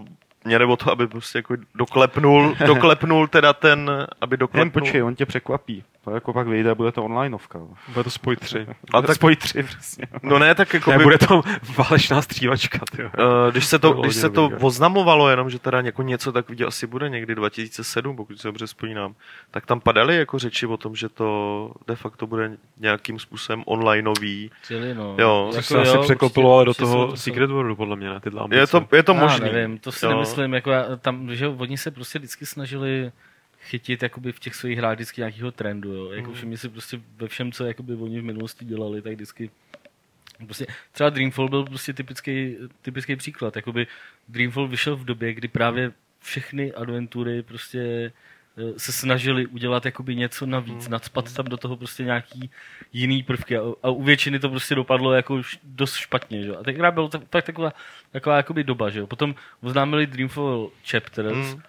mě 0.45 0.59
jde 0.59 0.65
o 0.65 0.77
to, 0.77 0.91
aby 0.91 1.07
prostě 1.07 1.39
jako 1.39 1.57
doklepnul, 1.75 2.57
doklepnul 2.67 3.29
teda 3.29 3.53
ten, 3.53 3.91
aby 4.21 4.35
Jen 4.35 4.39
doklepnul. 4.39 4.83
počkej, 4.83 5.03
on 5.03 5.15
tě 5.15 5.27
překvapí. 5.27 5.85
To 6.09 6.15
jako 6.15 6.33
pak 6.33 6.47
vyjde 6.49 6.71
a 6.71 6.75
bude 6.75 6.93
to 6.93 7.05
onlineovka. 7.05 7.59
Bude 7.89 8.05
to 8.05 8.11
spoj 8.11 8.37
3. 8.37 8.67
A 8.95 9.03
tak- 9.03 9.17
spoj 9.17 9.37
tři, 9.37 9.63
přesně. 9.63 10.05
No 10.23 10.39
ne, 10.39 10.55
tak 10.55 10.75
jako 10.75 10.91
Ne, 10.91 10.99
by, 10.99 11.05
bude 11.05 11.19
tam 11.19 11.43
válečná 11.77 12.23
střívačka, 12.23 12.79
ty. 12.97 13.03
Uh, 13.05 13.11
když 13.51 13.65
se 13.67 13.79
to, 13.79 13.95
To 13.95 14.01
když 14.03 14.15
se 14.15 14.31
to 14.31 14.51
oznamovalo 14.61 15.31
jenom, 15.31 15.51
že 15.51 15.59
teda 15.59 15.81
jako 15.81 16.03
něco 16.03 16.33
takového 16.33 16.69
asi 16.69 16.87
bude 16.87 17.09
někdy 17.09 17.35
2007, 17.35 18.17
pokud 18.17 18.41
se 18.41 18.49
dobře 18.49 18.67
vzpomínám, 18.67 19.15
tak 19.51 19.67
tam 19.67 19.81
padaly 19.81 20.17
jako 20.17 20.39
řeči 20.39 20.67
o 20.67 20.77
tom, 20.77 20.97
že 20.97 21.09
to 21.09 21.71
de 21.87 21.97
facto 21.97 22.27
bude 22.27 22.57
nějakým 22.79 23.19
způsobem 23.19 23.63
onlineový. 23.67 24.51
Chtěli, 24.63 24.95
no. 24.95 25.17
Jo, 25.19 25.49
Což 25.53 25.57
Jako 25.71 25.85
se 25.85 25.89
asi 25.91 25.97
jo, 25.97 26.03
překlopilo 26.03 26.55
ale 26.55 26.65
do 26.65 26.75
toho 26.75 27.11
jsou- 27.11 27.17
Secret 27.17 27.51
Worldu, 27.51 27.77
podle 27.77 27.97
mě, 27.97 28.09
ne? 28.09 28.21
Tyhle 28.21 28.41
ambice. 28.43 28.61
Je 28.61 28.67
to, 28.67 28.97
je 28.97 29.03
to 29.03 29.13
Já 29.15 29.21
možný. 29.21 29.53
nevím, 29.53 29.79
to 29.79 29.93
si 29.93 30.05
Jo. 30.05 30.11
nemyslím, 30.11 30.55
jako 30.55 30.71
já, 30.71 30.85
tam, 30.97 31.35
že 31.35 31.49
oni 31.49 31.79
se 31.79 31.91
prostě 31.91 32.19
vždycky 32.19 32.47
snažili 32.47 33.13
chytit 33.69 34.03
jakoby 34.03 34.33
v 34.33 34.41
těch 34.41 34.55
svých 34.55 34.79
hrách 34.79 34.95
vždycky 34.95 35.21
nějakého 35.21 35.51
trendu, 35.53 35.93
jo. 35.95 36.11
Jako 36.13 36.27
Mhm. 36.29 36.35
všimni 36.37 36.57
si 36.59 36.69
prostě 36.69 37.01
ve 37.17 37.29
všem, 37.29 37.53
co 37.53 37.65
jakoby 37.65 37.95
oni 37.95 38.21
v 38.21 38.25
minulosti 38.25 38.65
dělali, 38.65 39.03
tak 39.03 39.13
vždycky 39.13 39.51
Prostě, 40.45 40.67
třeba 40.93 41.11
Dreamfall 41.11 41.49
byl 41.49 41.65
prostě 41.65 41.93
typický, 41.93 42.57
typický 42.83 43.17
příklad. 43.17 43.57
Jakoby 43.57 43.87
Dreamfall 44.29 44.69
vyšel 44.69 44.97
v 44.97 45.05
době, 45.05 45.35
kdy 45.35 45.49
právě 45.49 45.93
všechny 46.21 46.73
adventury 46.73 47.43
prostě 47.43 48.13
eh, 48.59 48.79
se 48.79 48.93
snažili 48.93 49.47
udělat 49.47 49.85
jakoby 49.85 50.17
něco 50.17 50.47
navíc, 50.47 50.83
Hmm. 50.85 50.93
nadspat 50.93 51.35
tam 51.35 51.47
do 51.47 51.57
toho 51.57 51.77
prostě 51.77 52.05
nějaký 52.05 52.51
jiný 52.93 53.23
prvky 53.23 53.57
a, 53.57 53.61
a 53.83 53.91
u 53.91 54.03
většiny 54.03 54.39
to 54.39 54.49
prostě 54.49 54.75
dopadlo 54.75 55.13
jako 55.13 55.39
š- 55.43 55.59
dost 55.63 55.95
špatně, 55.95 56.43
že? 56.45 56.57
A 56.57 56.63
tenkrát 56.63 56.91
byla 56.95 57.09
tak, 57.09 57.23
tak 57.31 57.45
taková, 57.47 57.73
taková 58.11 58.37
jakoby 58.37 58.65
doba, 58.65 58.91
že 58.91 58.99
jo. 58.99 59.07
Potom 59.07 59.35
oznámili 59.61 60.07
Dreamfall 60.07 60.71
Chapters, 60.91 61.55
Mm. 61.55 61.63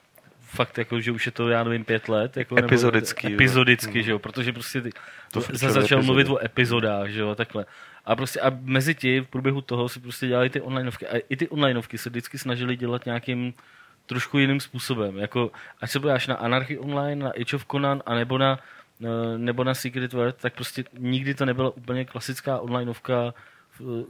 Fakt 0.50 0.78
jako, 0.78 1.00
že 1.02 1.12
už 1.12 1.26
je 1.26 1.32
to, 1.32 1.50
já 1.50 1.64
nevím, 1.64 1.86
pět 1.86 2.10
let. 2.10 2.38
Jako, 2.38 2.58
Epizodický, 2.60 3.28
jo. 3.28 3.30
Nebo, 3.30 3.36
epizodicky, 3.44 3.98
Mm. 4.00 4.04
že 4.04 4.12
jo, 4.12 4.20
protože 4.20 4.54
prostě 4.54 4.82
ty, 4.82 4.90
To 5.32 5.42
za, 5.42 5.72
začal 5.72 5.80
epizody. 6.00 6.06
mluvit 6.06 6.30
o 6.30 6.46
epizodách, 6.46 7.10
že 7.10 7.20
jo, 7.20 7.36
takhle. 7.36 7.66
A 8.06 8.16
prostě 8.16 8.40
a 8.40 8.52
mezi 8.62 8.96
tím 8.96 9.24
v 9.24 9.28
průběhu 9.28 9.62
toho 9.62 9.90
si 9.90 10.00
prostě 10.00 10.28
dělali 10.28 10.50
ty 10.50 10.62
onlineovky. 10.62 11.08
A 11.08 11.18
i 11.30 11.36
ty 11.36 11.48
onlineovky 11.50 11.98
se 11.98 12.10
vždycky 12.10 12.38
snažili 12.38 12.76
dělat 12.76 13.06
nějakým 13.06 13.54
trošku 14.06 14.38
jiným 14.40 14.60
způsobem. 14.60 15.18
Jako, 15.18 15.52
ať 15.82 15.90
se 15.92 16.00
podíváš 16.00 16.28
na 16.28 16.36
Anarchy 16.36 16.78
Online, 16.78 17.24
na 17.24 17.32
Age 17.42 17.56
of 17.56 17.66
Conan, 17.72 18.02
a 18.06 18.16
nebo 18.16 18.38
na, 18.38 18.60
eh, 19.04 19.38
nebo 19.38 19.64
na 19.64 19.74
Secret 19.74 20.14
World, 20.14 20.36
tak 20.36 20.54
prostě 20.54 20.84
nikdy 20.98 21.34
to 21.34 21.46
nebyla 21.46 21.70
úplně 21.70 22.06
klasická 22.06 22.60
onlineovka, 22.60 23.34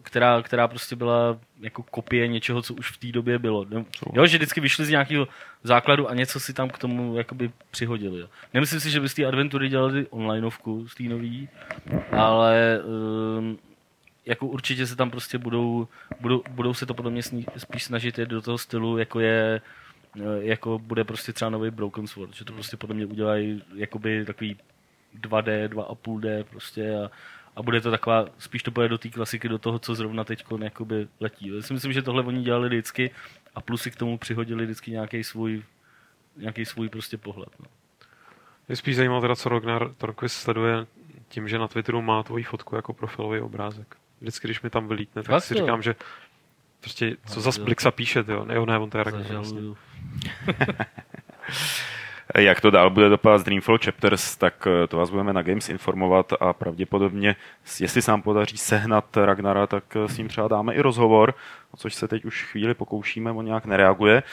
která, 0.01 0.41
která 0.41 0.67
prostě 0.67 0.95
byla 0.95 1.39
jako 1.59 1.83
kopie 1.83 2.27
něčeho, 2.27 2.61
co 2.61 2.73
už 2.73 2.91
v 2.91 2.97
té 2.97 3.07
době 3.07 3.39
bylo. 3.39 3.65
Jo, 4.13 4.25
že 4.25 4.37
vždycky 4.37 4.61
vyšli 4.61 4.85
z 4.85 4.89
nějakého 4.89 5.27
základu 5.63 6.09
a 6.09 6.13
něco 6.13 6.39
si 6.39 6.53
tam 6.53 6.69
k 6.69 6.77
tomu 6.77 7.15
jakoby 7.15 7.51
přihodili. 7.71 8.19
Jo. 8.19 8.27
Nemyslím 8.53 8.79
si, 8.79 8.91
že 8.91 8.99
by 8.99 9.09
z 9.09 9.13
té 9.13 9.25
adventury 9.25 9.69
dělali 9.69 10.07
onlineovku 10.09 10.87
z 10.87 10.95
té 10.95 11.03
nový, 11.03 11.49
ale 12.11 12.81
um, 13.37 13.57
jako 14.25 14.47
určitě 14.47 14.87
se 14.87 14.95
tam 14.95 15.11
prostě 15.11 15.37
budou, 15.37 15.87
budou, 16.19 16.43
budou 16.49 16.73
se 16.73 16.85
to 16.85 16.93
podle 16.93 17.11
mě 17.11 17.23
sní, 17.23 17.45
spíš 17.57 17.83
snažit 17.83 18.19
jít 18.19 18.29
do 18.29 18.41
toho 18.41 18.57
stylu, 18.57 18.97
jako 18.97 19.19
je 19.19 19.61
eh, 20.17 20.21
jako 20.39 20.79
bude 20.79 21.03
prostě 21.03 21.33
třeba 21.33 21.49
nový 21.49 21.71
Broken 21.71 22.07
Sword, 22.07 22.35
že 22.35 22.45
to 22.45 22.53
prostě 22.53 22.77
podle 22.77 22.95
mě 22.95 23.05
udělají 23.05 23.63
jakoby 23.75 24.25
takový 24.25 24.57
2D, 25.21 25.67
2,5D 25.67 26.43
prostě 26.43 26.95
a, 26.95 27.11
a 27.59 27.63
bude 27.63 27.81
to 27.81 27.91
taková, 27.91 28.25
spíš 28.37 28.63
to 28.63 28.71
bude 28.71 28.87
do 28.87 28.97
té 28.97 29.09
klasiky, 29.09 29.49
do 29.49 29.57
toho, 29.57 29.79
co 29.79 29.95
zrovna 29.95 30.23
teď 30.23 30.45
jakoby 30.63 31.07
letí. 31.19 31.55
Já 31.55 31.61
si 31.61 31.73
myslím, 31.73 31.93
že 31.93 32.01
tohle 32.01 32.23
oni 32.23 32.43
dělali 32.43 32.67
vždycky 32.67 33.11
a 33.55 33.61
plus 33.61 33.81
si 33.81 33.91
k 33.91 33.95
tomu 33.95 34.17
přihodili 34.17 34.65
vždycky 34.65 34.91
nějaký 34.91 35.23
svůj 35.23 35.63
nějaký 36.37 36.65
svůj 36.65 36.89
prostě 36.89 37.17
pohled. 37.17 37.49
No. 37.59 37.65
Mě 38.67 38.75
spíš 38.75 38.95
zajímalo 38.95 39.21
teda, 39.21 39.35
co 39.35 39.49
Ragnar 39.49 39.93
Torquist 39.97 40.35
sleduje 40.35 40.85
tím, 41.27 41.47
že 41.47 41.59
na 41.59 41.67
Twitteru 41.67 42.01
má 42.01 42.23
tvoji 42.23 42.43
fotku 42.43 42.75
jako 42.75 42.93
profilový 42.93 43.39
obrázek. 43.39 43.95
Vždycky, 44.21 44.47
když 44.47 44.61
mi 44.61 44.69
tam 44.69 44.87
vylítne, 44.87 45.23
tak 45.23 45.31
Fakt 45.31 45.43
si 45.43 45.53
jo? 45.53 45.59
říkám, 45.59 45.81
že 45.81 45.95
prostě, 46.79 47.15
co 47.27 47.41
za 47.41 47.51
jo. 47.57 47.65
Blixa 47.65 47.91
píše, 47.91 48.23
jo? 48.27 48.45
Ne, 48.45 48.55
jo, 48.55 48.65
ne, 48.65 48.77
on 48.77 48.89
to 48.89 48.97
je 48.97 49.03
Ragnar. 49.03 49.25
Vlastně. 49.25 49.61
Jak 52.37 52.61
to 52.61 52.71
dál 52.71 52.89
bude 52.89 53.09
dopadat 53.09 53.41
s 53.41 53.43
Dreamfall 53.43 53.77
Chapters, 53.85 54.35
tak 54.35 54.67
eh, 54.67 54.87
to 54.87 54.97
vás 54.97 55.09
budeme 55.09 55.33
na 55.33 55.41
Games 55.41 55.69
informovat 55.69 56.33
a 56.39 56.53
pravděpodobně, 56.53 57.35
jestli 57.79 58.01
se 58.01 58.11
nám 58.11 58.21
podaří 58.21 58.57
sehnat 58.57 59.17
Ragnara, 59.17 59.67
tak 59.67 59.83
eh, 59.95 60.07
s 60.07 60.17
ním 60.17 60.27
třeba 60.27 60.47
dáme 60.47 60.73
i 60.73 60.81
rozhovor, 60.81 61.33
o 61.71 61.77
což 61.77 61.95
se 61.95 62.07
teď 62.07 62.25
už 62.25 62.43
chvíli 62.43 62.73
pokoušíme, 62.73 63.31
on 63.31 63.45
nějak 63.45 63.65
nereaguje. 63.65 64.23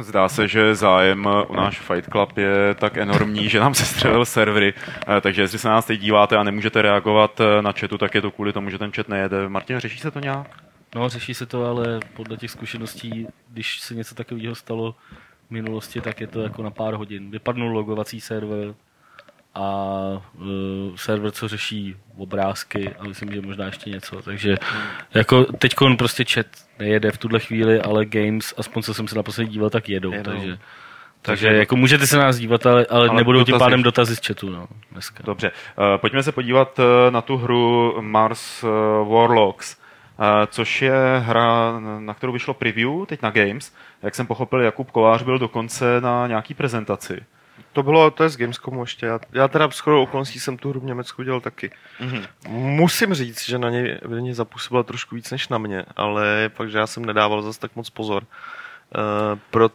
Zdá 0.00 0.28
se, 0.28 0.48
že 0.48 0.74
zájem 0.74 1.26
o 1.26 1.56
náš 1.56 1.80
Fight 1.80 2.10
Club 2.10 2.38
je 2.38 2.74
tak 2.74 2.96
enormní, 2.96 3.48
že 3.48 3.60
nám 3.60 3.74
se 3.74 3.84
střelil 3.84 4.24
servery, 4.24 4.74
eh, 5.08 5.20
takže 5.20 5.42
jestli 5.42 5.58
se 5.58 5.68
nás 5.68 5.86
teď 5.86 6.00
díváte 6.00 6.36
a 6.36 6.42
nemůžete 6.42 6.82
reagovat 6.82 7.40
eh, 7.40 7.62
na 7.62 7.72
chatu, 7.72 7.98
tak 7.98 8.14
je 8.14 8.20
to 8.20 8.30
kvůli 8.30 8.52
tomu, 8.52 8.70
že 8.70 8.78
ten 8.78 8.92
chat 8.92 9.08
nejede. 9.08 9.48
Martin, 9.48 9.78
řeší 9.78 9.98
se 9.98 10.10
to 10.10 10.20
nějak? 10.20 10.62
No, 10.94 11.08
řeší 11.08 11.34
se 11.34 11.46
to, 11.46 11.64
ale 11.64 12.00
podle 12.14 12.36
těch 12.36 12.50
zkušeností, 12.50 13.26
když 13.48 13.80
se 13.80 13.94
něco 13.94 14.14
takového 14.14 14.54
stalo 14.54 14.94
minulosti, 15.50 16.00
tak 16.00 16.20
je 16.20 16.26
to 16.26 16.40
jako 16.40 16.62
na 16.62 16.70
pár 16.70 16.94
hodin. 16.94 17.30
Vypadnul 17.30 17.72
logovací 17.72 18.20
server 18.20 18.74
a 19.54 19.82
uh, 20.34 20.96
server, 20.96 21.30
co 21.30 21.48
řeší 21.48 21.96
obrázky 22.16 22.94
a 22.98 23.04
myslím, 23.04 23.32
že 23.32 23.40
možná 23.40 23.66
ještě 23.66 23.90
něco. 23.90 24.22
Takže 24.22 24.56
jako 25.14 25.44
teď 25.44 25.74
prostě 25.98 26.24
chat 26.24 26.46
nejede 26.78 27.10
v 27.12 27.18
tuhle 27.18 27.40
chvíli, 27.40 27.80
ale 27.80 28.04
games, 28.06 28.54
aspoň 28.56 28.82
co 28.82 28.94
jsem 28.94 29.08
se 29.08 29.16
naposledy 29.16 29.50
díval, 29.50 29.70
tak 29.70 29.88
jedou. 29.88 30.12
Jedou. 30.12 30.30
Takže, 30.30 30.58
takže, 31.22 31.46
Takže- 31.46 31.58
jako 31.58 31.76
můžete 31.76 32.06
se 32.06 32.16
nás 32.18 32.38
dívat, 32.38 32.66
ale, 32.66 32.86
ale, 32.90 33.08
Ale 33.08 33.16
nebudou 33.16 33.44
tím 33.44 33.58
pádem 33.58 33.82
dotazy 33.82 34.16
z 34.16 34.26
chatu. 34.26 34.50
No, 34.50 34.66
dneska. 34.92 35.22
Dobře, 35.26 35.50
Eh, 35.94 35.98
pojďme 35.98 36.22
se 36.22 36.32
podívat 36.32 36.80
eh, 36.80 37.10
na 37.10 37.20
tu 37.20 37.36
hru 37.36 37.96
Mars 38.00 38.64
eh, 38.64 38.66
Warlocks, 39.10 39.76
což 40.46 40.82
je 40.82 41.22
hra, 41.24 41.80
na 41.98 42.14
kterou 42.14 42.32
vyšlo 42.32 42.54
preview 42.54 43.06
teď 43.06 43.22
na 43.22 43.30
Games. 43.30 43.72
Jak 44.02 44.14
jsem 44.14 44.26
pochopil, 44.26 44.60
Jakub 44.60 44.90
Kolář 44.90 45.22
byl 45.22 45.38
dokonce 45.38 46.00
na 46.00 46.26
nějaký 46.26 46.54
prezentaci. 46.54 47.20
To 47.72 47.82
bylo, 47.82 48.10
to 48.10 48.22
je 48.22 48.28
z 48.28 48.36
Gamescomu 48.36 48.82
ještě. 48.82 49.06
Já, 49.06 49.20
já 49.32 49.48
teda 49.48 49.68
shodou 49.68 50.02
okolností 50.02 50.40
jsem 50.40 50.56
tu 50.56 50.70
hru 50.70 50.80
v 50.80 50.84
Německu 50.84 51.22
dělal 51.22 51.40
taky. 51.40 51.70
Mhm. 52.00 52.24
Musím 52.48 53.14
říct, 53.14 53.44
že 53.48 53.58
na 53.58 53.70
ně, 53.70 53.98
na 54.08 54.18
ně 54.18 54.34
zapůsobila 54.34 54.82
trošku 54.82 55.14
víc 55.14 55.30
než 55.30 55.48
na 55.48 55.58
mě, 55.58 55.84
ale 55.96 56.50
pak, 56.56 56.70
že 56.70 56.78
já 56.78 56.86
jsem 56.86 57.04
nedával 57.04 57.42
zase 57.42 57.60
tak 57.60 57.76
moc 57.76 57.90
pozor. 57.90 58.22
Uh, 58.22 59.38
pro... 59.50 59.70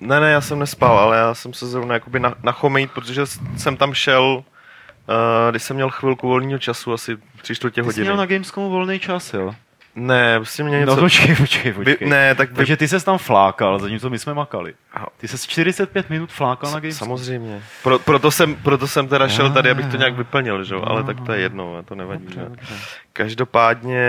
Ne, 0.00 0.20
ne, 0.20 0.30
já 0.30 0.40
jsem 0.40 0.58
nespal, 0.58 0.98
ale 0.98 1.16
já 1.16 1.34
jsem 1.34 1.52
se 1.52 1.66
zrovna 1.66 1.94
jakoby 1.94 2.20
na, 2.20 2.34
nachomejt, 2.42 2.90
protože 2.92 3.26
jsem 3.56 3.76
tam 3.76 3.94
šel, 3.94 4.24
uh, 4.24 5.14
když 5.50 5.62
jsem 5.62 5.76
měl 5.76 5.90
chvilku 5.90 6.28
volného 6.28 6.58
času, 6.58 6.92
asi 6.92 7.16
tři 7.42 7.54
čtvrtě 7.54 7.82
Ty 7.82 7.84
jsi 7.84 7.86
hodiny. 7.86 8.04
měl 8.04 8.16
na 8.16 8.26
Gamescomu 8.26 8.70
volný 8.70 8.98
čas, 8.98 9.34
jo? 9.34 9.54
Ne, 9.96 10.38
prostě 10.38 10.62
mě 10.62 10.78
něco... 10.78 10.96
No 10.96 11.02
počkej, 11.02 11.36
počkej, 11.36 11.72
počkej. 11.72 12.08
ne, 12.08 12.34
tak 12.34 12.50
vy... 12.50 12.56
Takže 12.56 12.76
ty 12.76 12.88
ses 12.88 13.04
tam 13.04 13.18
flákal, 13.18 13.78
zatímco 13.78 14.10
my 14.10 14.18
jsme 14.18 14.34
makali. 14.34 14.74
Ty 15.16 15.28
ses 15.28 15.46
45 15.46 16.10
minut 16.10 16.30
flákal 16.30 16.72
na 16.72 16.80
Gamescomu. 16.80 17.18
Samozřejmě. 17.18 17.62
Pro, 17.82 17.98
proto, 17.98 18.30
jsem, 18.30 18.56
proto 18.56 18.88
jsem 18.88 19.08
teda 19.08 19.28
šel 19.28 19.50
tady, 19.50 19.70
abych 19.70 19.86
to 19.86 19.96
nějak 19.96 20.16
vyplnil, 20.16 20.64
že? 20.64 20.74
jo, 20.74 20.82
ale 20.86 21.04
tak 21.04 21.20
to 21.20 21.32
je 21.32 21.40
jedno, 21.40 21.82
to 21.84 21.94
nevadí. 21.94 22.24
Dobře, 22.24 22.46
dobře. 22.48 22.74
Každopádně... 23.12 24.04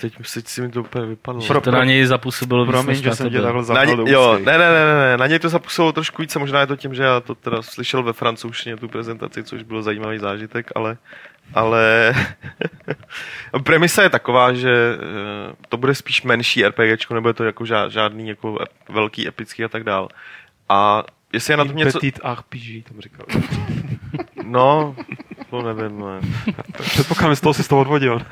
Teď, 0.00 0.14
teď 0.34 0.46
si 0.46 0.60
mi 0.62 0.68
to 0.68 0.80
úplně 0.80 1.06
vypadlo. 1.06 1.40
Že 1.40 1.54
to 1.54 1.70
na 1.70 1.84
něj 1.84 2.06
zapůsobilo 2.06 2.66
Promiň, 2.66 2.86
než 2.86 2.98
že 2.98 3.14
jsem 3.14 3.30
tě 3.30 3.40
takhle 3.40 3.74
Na 3.74 3.84
ně, 3.84 3.94
jo, 4.06 4.38
ne, 4.38 4.58
ne, 4.58 4.58
ne, 4.58 4.84
ne, 4.84 4.94
ne, 4.94 5.16
na 5.16 5.26
něj 5.26 5.38
to 5.38 5.48
zapůsobilo 5.48 5.92
trošku 5.92 6.22
více, 6.22 6.38
možná 6.38 6.60
je 6.60 6.66
to 6.66 6.76
tím, 6.76 6.94
že 6.94 7.02
já 7.02 7.20
to 7.20 7.34
teda 7.34 7.62
slyšel 7.62 8.02
ve 8.02 8.12
francouzštině 8.12 8.76
tu 8.76 8.88
prezentaci, 8.88 9.44
což 9.44 9.62
bylo 9.62 9.82
zajímavý 9.82 10.18
zážitek, 10.18 10.70
ale, 10.74 10.96
ale 11.54 12.14
premisa 13.62 14.02
je 14.02 14.10
taková, 14.10 14.52
že 14.52 14.70
eh, 14.70 15.54
to 15.68 15.76
bude 15.76 15.94
spíš 15.94 16.22
menší 16.22 16.66
RPGčko, 16.66 17.14
nebude 17.14 17.34
to 17.34 17.44
jako 17.44 17.64
žád, 17.64 17.92
žádný 17.92 18.28
jako 18.28 18.58
velký, 18.88 19.28
epický 19.28 19.64
a 19.64 19.68
tak 19.68 19.84
dál. 19.84 20.08
A 20.68 21.02
jestli 21.32 21.52
je 21.52 21.56
na 21.56 21.64
tom 21.64 21.76
něco... 21.76 21.98
Petit 21.98 22.20
RPG, 22.34 22.88
tam 22.88 23.00
říkal. 23.00 23.26
No, 24.44 24.96
to 25.50 25.62
nevím. 25.62 26.00
Ne. 26.00 26.20
Předpokládám, 26.72 27.32
že 27.32 27.36
z 27.36 27.40
toho 27.40 27.54
si 27.54 27.62
z 27.62 27.68
toho 27.68 27.80
odvodil. 27.80 28.22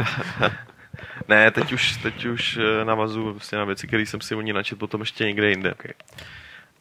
Ne, 1.29 1.51
teď 1.51 1.73
už, 1.73 1.97
teď 1.97 2.25
už 2.25 2.57
eh, 2.57 2.85
navazuju 2.85 3.33
vlastně 3.33 3.59
na 3.59 3.65
věci, 3.65 3.87
které 3.87 4.03
jsem 4.03 4.21
si 4.21 4.35
o 4.35 4.41
ní 4.41 4.53
načet 4.53 4.79
potom 4.79 5.01
ještě 5.01 5.25
někde 5.25 5.51
jinde. 5.51 5.73
Okay. 5.73 5.93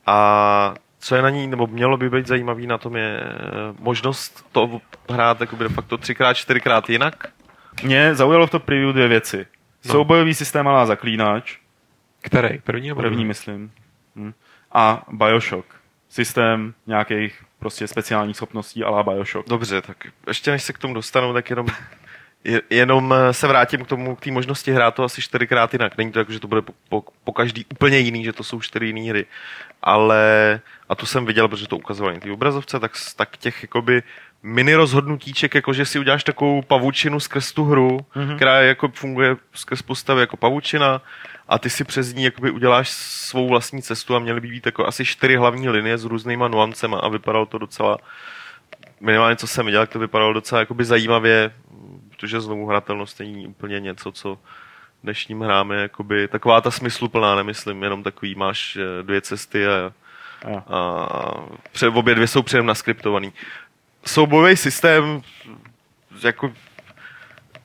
A 0.05 0.73
co 0.99 1.15
je 1.15 1.21
na 1.21 1.29
ní, 1.29 1.47
nebo 1.47 1.67
mělo 1.67 1.97
by 1.97 2.09
být 2.09 2.27
zajímavý 2.27 2.67
na 2.67 2.77
tom 2.77 2.95
je 2.95 3.19
eh, 3.23 3.29
možnost 3.79 4.45
to 4.51 4.81
hrát 5.09 5.41
jakoby 5.41 5.63
de 5.63 5.69
facto 5.69 5.97
třikrát, 5.97 6.33
čtyřikrát 6.33 6.89
jinak. 6.89 7.25
Mě 7.83 8.15
zaujalo 8.15 8.47
v 8.47 8.49
to 8.49 8.59
preview 8.59 8.93
dvě 8.93 9.07
věci. 9.07 9.45
No. 9.85 9.91
Soubojový 9.91 10.33
systém 10.33 10.67
alá 10.67 10.85
zaklínač, 10.85 11.57
Který? 12.21 12.59
První 12.59 12.87
nebo 12.87 13.01
první 13.01 13.25
myslím. 13.25 13.71
Hm. 14.15 14.33
A 14.71 15.03
Bioshock. 15.11 15.65
Systém 16.09 16.73
nějakých 16.87 17.43
prostě 17.59 17.87
speciálních 17.87 18.35
schopností 18.35 18.83
alá 18.83 19.03
Bioshock. 19.03 19.49
Dobře, 19.49 19.81
tak 19.81 19.97
ještě 20.27 20.51
než 20.51 20.63
se 20.63 20.73
k 20.73 20.77
tomu 20.77 20.93
dostanu, 20.93 21.33
tak 21.33 21.49
jenom, 21.49 21.67
je- 21.67 21.73
jenom 22.69 23.13
eh, 23.13 23.33
se 23.33 23.47
vrátím 23.47 23.85
k 23.85 23.87
tomu, 23.87 24.15
k 24.15 24.19
té 24.19 24.31
možnosti 24.31 24.71
hrát 24.71 24.95
to 24.95 25.03
asi 25.03 25.21
čtyřikrát 25.21 25.73
jinak. 25.73 25.97
Není 25.97 26.11
to 26.11 26.19
jako, 26.19 26.31
že 26.31 26.39
to 26.39 26.47
bude 26.47 26.61
po, 26.61 26.73
po, 26.89 27.03
po 27.23 27.33
každý 27.33 27.65
úplně 27.71 27.97
jiný, 27.97 28.23
že 28.23 28.33
to 28.33 28.43
jsou 28.43 28.61
čtyři 28.61 28.85
jiné 28.85 29.09
hry. 29.09 29.25
Ale, 29.81 30.59
a 30.89 30.95
to 30.95 31.05
jsem 31.05 31.25
viděl, 31.25 31.47
protože 31.47 31.67
to 31.67 31.77
ukazovali 31.77 32.15
na 32.15 32.19
té 32.19 32.31
obrazovce, 32.31 32.79
tak, 32.79 32.91
tak 33.15 33.37
těch 33.37 33.61
jakoby 33.61 34.03
mini 34.43 34.75
rozhodnutíček, 34.75 35.55
jako 35.55 35.73
že 35.73 35.85
si 35.85 35.99
uděláš 35.99 36.23
takovou 36.23 36.61
pavučinu 36.61 37.19
skrz 37.19 37.51
tu 37.51 37.63
hru, 37.63 37.99
mm-hmm. 38.15 38.35
která 38.35 38.61
jako 38.61 38.87
funguje 38.87 39.35
skrz 39.53 39.81
postavy 39.81 40.21
jako 40.21 40.37
pavučina 40.37 41.01
a 41.47 41.59
ty 41.59 41.69
si 41.69 41.83
přes 41.83 42.13
ní 42.13 42.23
jakoby 42.23 42.51
uděláš 42.51 42.89
svou 42.89 43.47
vlastní 43.47 43.81
cestu 43.81 44.15
a 44.15 44.19
měly 44.19 44.41
by 44.41 44.47
být 44.47 44.65
jako 44.65 44.87
asi 44.87 45.05
čtyři 45.05 45.35
hlavní 45.35 45.69
linie 45.69 45.97
s 45.97 46.05
různýma 46.05 46.47
nuancema 46.47 46.99
a 46.99 47.07
vypadalo 47.07 47.45
to 47.45 47.57
docela 47.57 47.97
minimálně 48.99 49.35
co 49.35 49.47
jsem 49.47 49.65
viděl, 49.65 49.87
to 49.87 49.99
vypadalo 49.99 50.33
docela 50.33 50.59
jakoby 50.59 50.85
zajímavě, 50.85 51.51
protože 52.17 52.41
znovu 52.41 52.65
hratelnost 52.65 53.19
není 53.19 53.47
úplně 53.47 53.79
něco, 53.79 54.11
co 54.11 54.37
dnešním 55.03 55.41
hrám 55.41 55.71
je 55.71 55.79
jakoby 55.79 56.27
taková 56.27 56.61
ta 56.61 56.71
smysluplná, 56.71 57.35
nemyslím, 57.35 57.83
jenom 57.83 58.03
takový 58.03 58.35
máš 58.35 58.75
eh, 58.75 59.03
dvě 59.03 59.21
cesty 59.21 59.67
a, 59.67 59.93
Jo. 60.49 60.63
a 60.67 61.07
před, 61.71 61.87
obě 61.87 62.15
dvě 62.15 62.27
jsou 62.27 62.41
předem 62.41 62.65
naskriptovaný. 62.65 63.33
Soubojový 64.05 64.55
systém 64.55 65.21
jako 66.23 66.53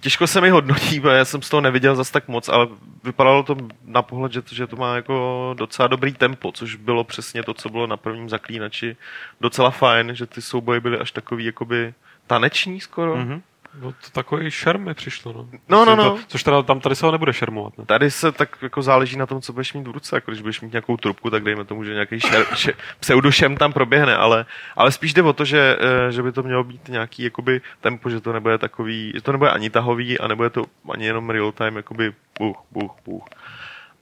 těžko 0.00 0.26
se 0.26 0.40
mi 0.40 0.50
hodnotí, 0.50 1.00
protože 1.00 1.16
já 1.16 1.24
jsem 1.24 1.42
z 1.42 1.48
toho 1.48 1.60
neviděl 1.60 1.96
zas 1.96 2.10
tak 2.10 2.28
moc, 2.28 2.48
ale 2.48 2.68
vypadalo 3.04 3.42
to 3.42 3.56
na 3.84 4.02
pohled, 4.02 4.32
že 4.32 4.42
to, 4.42 4.54
že 4.54 4.66
to 4.66 4.76
má 4.76 4.96
jako 4.96 5.54
docela 5.58 5.88
dobrý 5.88 6.12
tempo, 6.12 6.52
což 6.52 6.74
bylo 6.74 7.04
přesně 7.04 7.42
to, 7.42 7.54
co 7.54 7.68
bylo 7.68 7.86
na 7.86 7.96
prvním 7.96 8.28
zaklínači. 8.28 8.96
Docela 9.40 9.70
fajn, 9.70 10.14
že 10.14 10.26
ty 10.26 10.42
souboje 10.42 10.80
byly 10.80 10.98
až 10.98 11.12
takový 11.12 11.44
jakoby 11.44 11.94
taneční 12.26 12.80
skoro. 12.80 13.16
Mm-hmm. 13.16 13.40
No, 13.80 13.92
to 13.92 14.10
takový 14.12 14.50
šerm 14.50 14.84
mi 14.84 14.94
přišlo, 14.94 15.32
no. 15.32 15.48
No, 15.68 15.84
no, 15.84 15.96
no. 15.96 16.10
To, 16.10 16.18
což 16.26 16.42
teda 16.42 16.62
tam 16.62 16.80
tady 16.80 16.96
se 16.96 17.06
ho 17.06 17.12
nebude 17.12 17.32
šermovat, 17.32 17.78
ne? 17.78 17.84
Tady 17.84 18.10
se 18.10 18.32
tak 18.32 18.58
jako 18.62 18.82
záleží 18.82 19.16
na 19.16 19.26
tom, 19.26 19.40
co 19.40 19.52
budeš 19.52 19.72
mít 19.72 19.88
v 19.88 19.90
ruce. 19.90 20.16
Jako 20.16 20.30
když 20.30 20.40
budeš 20.40 20.60
mít 20.60 20.72
nějakou 20.72 20.96
trubku, 20.96 21.30
tak 21.30 21.44
dejme 21.44 21.64
tomu, 21.64 21.84
že 21.84 21.92
nějaký 21.92 22.20
šer, 22.20 22.46
še, 22.54 22.72
pseudošem 23.00 23.56
tam 23.56 23.72
proběhne, 23.72 24.16
ale, 24.16 24.46
ale 24.76 24.92
spíš 24.92 25.14
jde 25.14 25.22
o 25.22 25.32
to, 25.32 25.44
že, 25.44 25.78
eh, 25.80 26.12
že 26.12 26.22
by 26.22 26.32
to 26.32 26.42
mělo 26.42 26.64
být 26.64 26.88
nějaký 26.88 27.22
jakoby 27.22 27.60
tempo, 27.80 28.10
že 28.10 28.20
to 28.20 28.32
nebude 28.32 28.58
takový, 28.58 29.12
že 29.14 29.22
to 29.22 29.32
nebude 29.32 29.50
ani 29.50 29.70
tahový 29.70 30.18
a 30.18 30.28
nebude 30.28 30.50
to 30.50 30.64
ani 30.94 31.06
jenom 31.06 31.30
real 31.30 31.52
time, 31.52 31.76
jakoby 31.76 32.12
buch, 32.38 32.56
buch, 32.70 32.94
buch. 33.04 33.24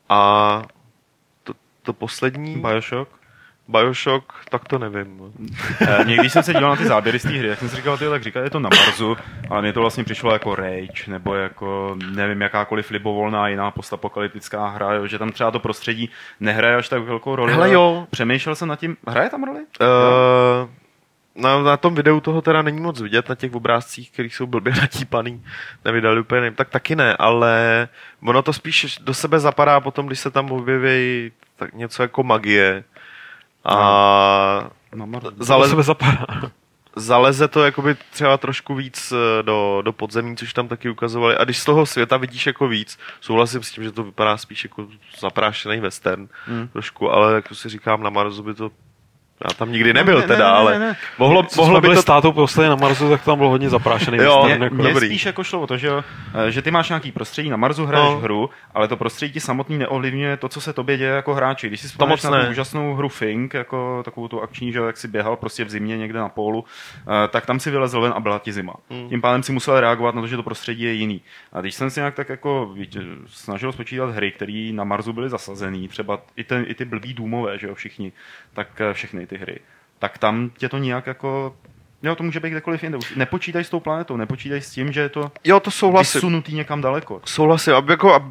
A 0.09 0.63
to, 1.45 1.53
to 1.83 1.93
poslední, 1.93 2.57
Bioshock. 2.57 3.20
Bioshock, 3.71 4.25
tak 4.49 4.69
to 4.69 4.79
nevím. 4.79 5.33
Eh, 5.81 6.05
Mě, 6.05 6.17
když 6.17 6.33
jsem 6.33 6.43
se 6.43 6.55
díval 6.55 6.71
na 6.71 6.77
ty 6.77 6.85
záběry 6.85 7.19
z 7.19 7.23
té 7.23 7.29
hry, 7.29 7.49
tak 7.49 7.59
jsem 7.59 7.69
si 7.69 7.77
říkal, 7.77 7.99
tyjo, 7.99 8.11
tak 8.11 8.23
říká, 8.23 8.41
je 8.41 8.51
to 8.51 8.61
na 8.61 8.69
Marsu, 8.69 9.17
ale 9.51 9.63
mně 9.63 9.73
to 9.73 9.81
vlastně 9.81 10.05
přišlo 10.05 10.33
jako 10.33 10.55
Rage, 10.55 11.05
nebo 11.07 11.35
jako, 11.35 11.97
nevím, 12.11 12.41
jakákoliv 12.41 12.91
libovolná 12.91 13.49
jiná 13.49 13.71
postapokalyptická 13.71 14.69
hra, 14.69 14.93
jo, 14.93 15.07
že 15.07 15.19
tam 15.19 15.33
třeba 15.33 15.51
to 15.51 15.61
prostředí 15.61 16.11
nehraje 16.41 16.77
až 16.77 16.89
tak 16.89 17.03
velkou 17.03 17.37
roli. 17.37 17.53
Hele 17.53 17.65
ale 17.65 17.75
jo. 17.75 18.07
Přemýšlel 18.11 18.55
jsem 18.55 18.69
nad 18.69 18.81
tím, 18.81 18.97
hraje 19.09 19.31
tam 19.31 19.45
roli? 19.45 19.61
Uh, 19.81 20.69
na, 21.35 21.63
na 21.63 21.77
tom 21.77 21.95
videu 21.95 22.21
toho 22.21 22.43
teda 22.43 22.63
není 22.63 22.81
moc 22.81 23.01
vidět, 23.01 23.29
na 23.29 23.35
těch 23.35 23.55
obrázcích, 23.55 24.11
který 24.11 24.31
jsou 24.31 24.47
blbě 24.47 24.73
natípaný, 24.81 25.45
nevydali 25.85 26.21
úplně 26.21 26.41
nevím, 26.41 26.57
tak 26.57 26.69
taky 26.69 26.97
ne, 26.97 27.17
ale 27.17 27.89
ono 28.23 28.43
to 28.43 28.53
spíš 28.53 28.99
do 29.01 29.15
sebe 29.15 29.41
zapadá 29.41 29.81
potom, 29.81 30.07
když 30.07 30.21
se 30.21 30.31
tam 30.31 30.53
objeví 30.53 31.33
tak 31.57 31.75
něco 31.75 32.03
jako 32.03 32.23
magie 32.23 32.85
a 33.65 34.71
Na 34.95 35.05
Marsu. 35.07 35.31
To 35.31 35.45
zale, 35.45 35.69
sebe 35.69 35.83
zapadá. 35.83 36.27
zaleze 36.97 37.49
to 37.49 37.65
jakoby 37.65 37.97
třeba 38.13 38.37
trošku 38.39 38.75
víc 38.75 39.13
eh, 39.13 39.43
do, 39.43 39.83
do 39.85 39.93
podzemí, 39.93 40.37
což 40.37 40.53
tam 40.53 40.69
taky 40.69 40.91
ukazovali. 40.91 41.37
A 41.37 41.45
když 41.45 41.59
z 41.59 41.65
toho 41.65 41.87
světa 41.87 42.17
vidíš 42.17 42.47
jako 42.47 42.69
víc, 42.69 42.99
souhlasím 43.21 43.63
s 43.63 43.71
tím, 43.73 43.85
že 43.85 43.93
to 43.93 44.05
vypadá 44.05 44.37
spíš 44.37 44.65
jako 44.65 44.87
zaprášený 45.21 45.81
western 45.81 46.29
Hmm. 46.47 46.69
trošku, 46.69 47.11
ale 47.11 47.35
jako 47.35 47.55
si 47.55 47.69
říkám, 47.69 48.03
na 48.03 48.11
Marsu 48.11 48.43
by 48.43 48.55
to 48.55 48.71
já 49.49 49.55
tam 49.55 49.73
nikdy 49.73 49.93
nebyl 49.93 50.15
ne, 50.15 50.21
ne, 50.21 50.27
teda, 50.27 50.45
ne, 50.45 50.51
ne, 50.51 50.57
ale 50.59 50.79
ne. 50.79 50.97
mohlo, 51.19 51.43
Co 51.43 51.61
mohlo 51.63 51.81
by 51.81 51.89
to... 51.89 52.03
s 52.03 52.05
tátou 52.05 52.33
posledně 52.33 52.71
na 52.71 52.77
Marsu, 52.77 53.11
tak 53.11 53.25
tam 53.25 53.39
bylo 53.39 53.51
hodně 53.51 53.69
zaprášený. 53.71 54.19
Jo, 54.19 54.43
Mně, 54.45 54.65
jako 54.65 54.75
dobrý. 54.77 55.07
spíš 55.07 55.27
jako 55.27 55.45
šlo 55.45 55.61
o 55.61 55.67
to, 55.67 55.77
že, 55.77 55.87
jo, 55.87 56.05
eh, 56.47 56.51
že 56.51 56.63
ty 56.63 56.71
máš 56.71 56.89
nějaký 56.89 57.13
prostředí, 57.13 57.51
na 57.51 57.57
Marsu 57.57 57.87
hraješ 57.87 58.09
No. 58.11 58.19
hru, 58.21 58.51
ale 58.75 58.89
to 58.89 58.97
prostředí 58.97 59.33
ti 59.33 59.41
samotný 59.41 59.79
neovlivňuje 59.79 60.37
to, 60.37 60.49
co 60.49 60.61
se 60.61 60.73
tobě 60.73 60.97
děje 60.97 61.11
jako 61.11 61.35
hráči. 61.35 61.69
Když 61.69 61.81
si 61.81 61.89
vzpomeneš 61.89 62.23
na 62.23 62.31
tu 62.31 62.37
ne. 62.37 62.49
úžasnou 62.51 62.95
hru 62.95 63.09
Fink, 63.09 63.55
jako 63.55 64.03
takovou 64.05 64.29
tu 64.29 64.41
akční, 64.43 64.73
že 64.73 64.79
jak 64.79 64.97
si 64.97 65.09
běhal 65.09 65.37
prostě 65.37 65.65
v 65.65 65.71
zimě 65.71 65.99
někde 65.99 66.19
na 66.19 66.29
pólu, 66.29 66.65
eh, 67.25 67.29
tak 67.29 67.47
tam 67.47 67.61
si 67.61 67.71
vylezl 67.71 68.01
ven 68.01 68.13
a 68.17 68.21
byla 68.21 68.39
ti 68.39 68.53
zima. 68.53 68.75
Hmm. 68.91 69.09
Tím 69.09 69.21
pádem 69.21 69.43
si 69.43 69.53
musel 69.53 69.81
reagovat 69.81 70.15
na 70.15 70.21
to, 70.21 70.27
že 70.27 70.37
to 70.37 70.43
prostředí 70.43 70.83
je 70.83 70.93
jiný. 70.93 71.21
A 71.53 71.61
když 71.61 71.75
jsem 71.75 71.91
si 71.91 72.01
nějak 72.01 72.15
tak 72.15 72.29
jako 72.29 72.67
víte, 72.75 73.01
snažil 73.27 73.73
spočítat 73.73 74.11
hry, 74.11 74.33
které 74.33 74.71
na 74.73 74.85
Marsu 74.85 75.13
byly 75.13 75.29
zasazený, 75.31 75.89
třeba 75.89 76.21
i, 76.37 76.45
ten, 76.45 76.65
i 76.69 76.75
ty 76.75 76.85
blbý 76.85 77.15
důmové, 77.15 77.59
že 77.59 77.67
jo, 77.67 77.75
všichni, 77.75 78.13
tak 78.55 78.81
eh, 78.81 78.93
všechny 78.95 79.27
ty 79.31 79.37
hry, 79.39 79.59
tak 79.99 80.19
tam 80.19 80.51
tě 80.59 80.69
to 80.69 80.79
nějak 80.79 81.07
jako 81.07 81.57
Jo, 82.03 82.15
to 82.15 82.23
může 82.23 82.41
být 82.41 82.51
kdekoliv 82.51 82.83
jinde. 82.83 82.99
Už 82.99 83.15
Nepočítaj 83.15 83.65
s 83.65 83.71
tou 83.71 83.81
planetou, 83.81 84.17
nepočítaj 84.17 84.61
s 84.61 84.71
tím, 84.71 84.93
že 84.93 85.01
je 85.01 85.09
to 85.09 85.33
Jo, 85.45 85.61
to 85.61 85.71
souhlasím. 85.71 86.19
vysunutý 86.19 86.55
někam 86.55 86.81
daleko. 86.81 87.21
Souhlasím. 87.25 87.75
Aby 87.75 87.93
jako, 87.93 88.15
ab, 88.15 88.23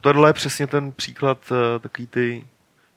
tohle 0.00 0.28
je 0.28 0.32
přesně 0.32 0.66
ten 0.66 0.92
příklad 0.92 1.38
uh, 1.50 1.56
takový 1.80 2.06
ty 2.06 2.44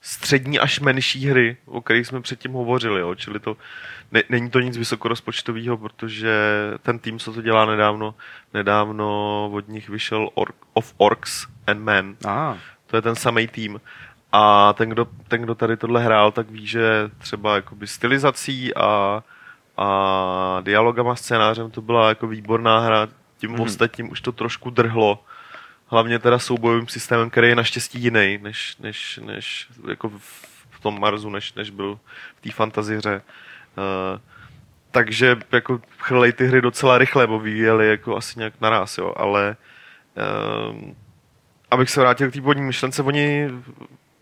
střední 0.01 0.59
až 0.59 0.79
menší 0.79 1.27
hry, 1.27 1.57
o 1.65 1.81
kterých 1.81 2.07
jsme 2.07 2.21
předtím 2.21 2.51
hovořili. 2.51 2.99
Jo? 2.99 3.15
Čili 3.15 3.39
to 3.39 3.57
ne, 4.11 4.23
není 4.29 4.49
to 4.49 4.59
nic 4.59 4.77
vysokorozpočtového, 4.77 5.77
protože 5.77 6.33
ten 6.81 6.99
tým, 6.99 7.19
co 7.19 7.33
to 7.33 7.41
dělá 7.41 7.65
nedávno, 7.65 8.15
nedávno 8.53 9.49
od 9.53 9.67
nich 9.67 9.89
vyšel 9.89 10.29
Orc, 10.33 10.55
of 10.73 10.93
Orcs 10.97 11.47
and 11.67 11.79
Men. 11.79 12.15
Ah, 12.25 12.55
To 12.87 12.95
je 12.95 13.01
ten 13.01 13.15
samý 13.15 13.47
tým. 13.47 13.81
A 14.31 14.73
ten 14.73 14.89
kdo, 14.89 15.07
ten, 15.27 15.41
kdo 15.41 15.55
tady 15.55 15.77
tohle 15.77 16.03
hrál, 16.03 16.31
tak 16.31 16.49
ví, 16.49 16.67
že 16.67 17.09
třeba 17.17 17.55
jakoby 17.55 17.87
stylizací 17.87 18.75
a, 18.75 19.23
a 19.77 20.61
dialogama, 20.61 21.15
scénářem 21.15 21.71
to 21.71 21.81
byla 21.81 22.09
jako 22.09 22.27
výborná 22.27 22.79
hra. 22.79 23.07
Tím 23.37 23.49
Mhm. 23.49 23.59
mm. 23.59 23.65
ostatním 23.65 24.11
už 24.11 24.21
to 24.21 24.31
trošku 24.31 24.69
drhlo. 24.69 25.23
Hlavně 25.87 26.19
teda 26.19 26.39
soubojovým 26.39 26.87
systémem, 26.87 27.29
který 27.29 27.47
je 27.47 27.55
naštěstí 27.55 27.99
jiný, 27.99 28.39
než, 28.41 28.77
než, 28.77 29.19
než 29.25 29.67
jako 29.87 30.09
v, 30.09 30.57
tom 30.87 30.99
Marsu, 30.99 31.29
než, 31.29 31.53
než 31.53 31.69
byl 31.69 31.99
v 32.35 32.41
té 32.41 32.51
fantazihře. 32.51 33.21
Uh, 33.77 34.19
takže 34.91 35.37
jako 35.51 35.81
chrlej 35.97 36.33
ty 36.33 36.47
hry 36.47 36.61
docela 36.61 36.97
rychle, 36.97 37.27
bo 37.27 37.39
vyvíjeli 37.39 37.89
jako 37.89 38.17
asi 38.17 38.39
nějak 38.39 38.53
naraz, 38.61 38.97
jo, 38.97 39.13
ale 39.17 39.55
um, 40.71 40.95
abych 41.71 41.89
se 41.89 42.01
vrátil 42.01 42.29
k 42.29 42.33
té 42.33 42.39
původní 42.41 42.63
myšlence, 42.63 43.03
oni 43.03 43.49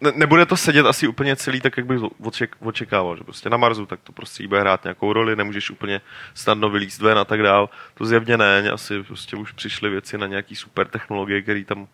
ne, 0.01 0.11
nebude 0.15 0.45
to 0.45 0.57
sedět 0.57 0.85
asi 0.85 1.07
úplně 1.07 1.35
celý 1.35 1.61
tak, 1.61 1.77
jak 1.77 1.85
bych 1.85 1.99
oček, 2.23 2.55
očekával, 2.59 3.17
že 3.17 3.23
prostě 3.23 3.49
na 3.49 3.57
Marsu 3.57 3.85
tak 3.85 3.99
to 4.03 4.11
prostě 4.11 4.47
bude 4.47 4.59
hrát 4.59 4.83
nějakou 4.83 5.13
roli, 5.13 5.35
nemůžeš 5.35 5.69
úplně 5.69 6.01
snadno 6.33 6.69
vylízt 6.69 7.01
ven 7.01 7.17
a 7.17 7.25
tak 7.25 7.41
dál. 7.41 7.69
To 7.93 8.05
zjevně 8.05 8.37
ne, 8.37 8.71
asi 8.71 9.03
prostě 9.03 9.35
už 9.35 9.51
přišly 9.51 9.89
věci 9.89 10.17
na 10.17 10.27
nějaký 10.27 10.55
super 10.55 10.87
technologie, 10.87 11.41
které 11.41 11.63
tam 11.63 11.87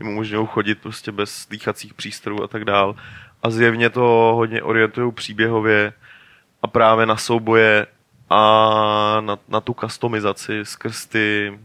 jim 0.00 0.08
umožňují 0.08 0.46
chodit 0.46 0.78
prostě 0.80 1.12
bez 1.12 1.46
dýchacích 1.50 1.94
přístrojů 1.94 2.42
a 2.42 2.48
tak 2.48 2.64
dál. 2.64 2.96
A 3.42 3.50
zjevně 3.50 3.90
to 3.90 4.32
hodně 4.36 4.62
orientují 4.62 5.12
příběhově 5.12 5.92
a 6.62 6.66
právě 6.66 7.06
na 7.06 7.16
souboje 7.16 7.86
a 8.30 9.20
na, 9.20 9.38
na 9.48 9.60
tu 9.60 9.74
customizaci 9.80 10.60
skrz 10.62 11.06
ty, 11.06 11.58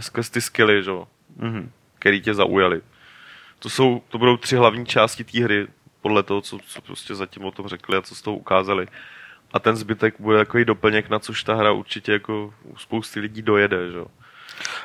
skrz 0.00 0.30
ty 0.30 0.40
skilly, 0.40 0.82
že? 0.82 0.90
mhm. 1.36 1.70
který 1.98 2.20
tě 2.20 2.34
zaujaly. 2.34 2.82
To, 3.66 3.70
jsou, 3.70 4.02
to 4.08 4.18
budou 4.18 4.36
tři 4.36 4.56
hlavní 4.56 4.86
části 4.86 5.24
té 5.24 5.40
hry, 5.44 5.66
podle 6.02 6.22
toho, 6.22 6.40
co, 6.40 6.58
co 6.66 6.80
prostě 6.80 7.14
zatím 7.14 7.44
o 7.44 7.50
tom 7.50 7.68
řekli 7.68 7.96
a 7.96 8.02
co 8.02 8.14
z 8.14 8.22
toho 8.22 8.36
ukázali. 8.36 8.86
A 9.52 9.58
ten 9.58 9.76
zbytek 9.76 10.14
bude 10.18 10.38
takový 10.38 10.64
doplněk, 10.64 11.10
na 11.10 11.18
což 11.18 11.42
ta 11.42 11.54
hra 11.54 11.72
určitě 11.72 12.12
jako 12.12 12.54
u 12.64 12.76
spousty 12.76 13.20
lidí 13.20 13.42
dojede, 13.42 13.90
že? 13.92 13.98
jo. 13.98 14.06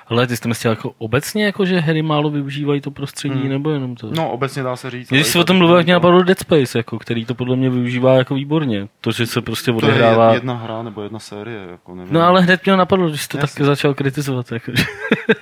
Ale 0.08 0.28
ty 0.28 0.36
jsi 0.36 0.42
to 0.42 0.50
myslel 0.50 0.72
jako 0.72 0.94
obecně, 0.98 1.46
jako 1.46 1.66
že 1.66 1.80
hry 1.80 2.02
málo 2.02 2.30
využívají 2.30 2.82
to 2.82 2.92
prostředí, 2.92 3.40
Hmm. 3.40 3.50
nebo 3.50 3.70
jenom 3.72 3.96
to? 3.96 4.12
No, 4.12 4.32
obecně 4.32 4.64
dá 4.64 4.76
se 4.76 4.90
říct. 4.90 5.10
Když 5.10 5.36
i 5.36 5.40
o 5.40 5.44
tom 5.44 5.58
mluvil, 5.58 5.78
jak 5.78 5.86
mě 5.86 5.94
napadlo 5.94 6.24
Dead 6.24 6.40
Space, 6.40 6.80
jako, 6.80 7.00
který 7.00 7.26
to 7.26 7.36
podle 7.36 7.56
mě 7.56 7.70
využívá 7.70 8.14
jako 8.14 8.36
výborně. 8.36 8.88
To, 9.02 9.12
že 9.12 9.26
se 9.26 9.42
prostě 9.42 9.72
To 9.72 9.86
je 9.86 9.92
odehrává... 9.92 10.34
jedna 10.34 10.54
hra 10.54 10.84
nebo 10.84 11.02
jedna 11.04 11.20
série, 11.20 11.68
jako 11.72 11.96
nevím. 11.96 12.14
No 12.14 12.22
ale 12.22 12.42
hned 12.42 12.66
mě 12.66 12.76
napadlo, 12.78 13.10
když 13.10 13.22
jsi 13.22 13.28
to 13.28 13.38
Jasně. 13.38 13.58
tak 13.58 13.66
začal 13.66 13.94
kritizovat. 13.94 14.52
Jako, 14.52 14.72
že... 14.76 14.84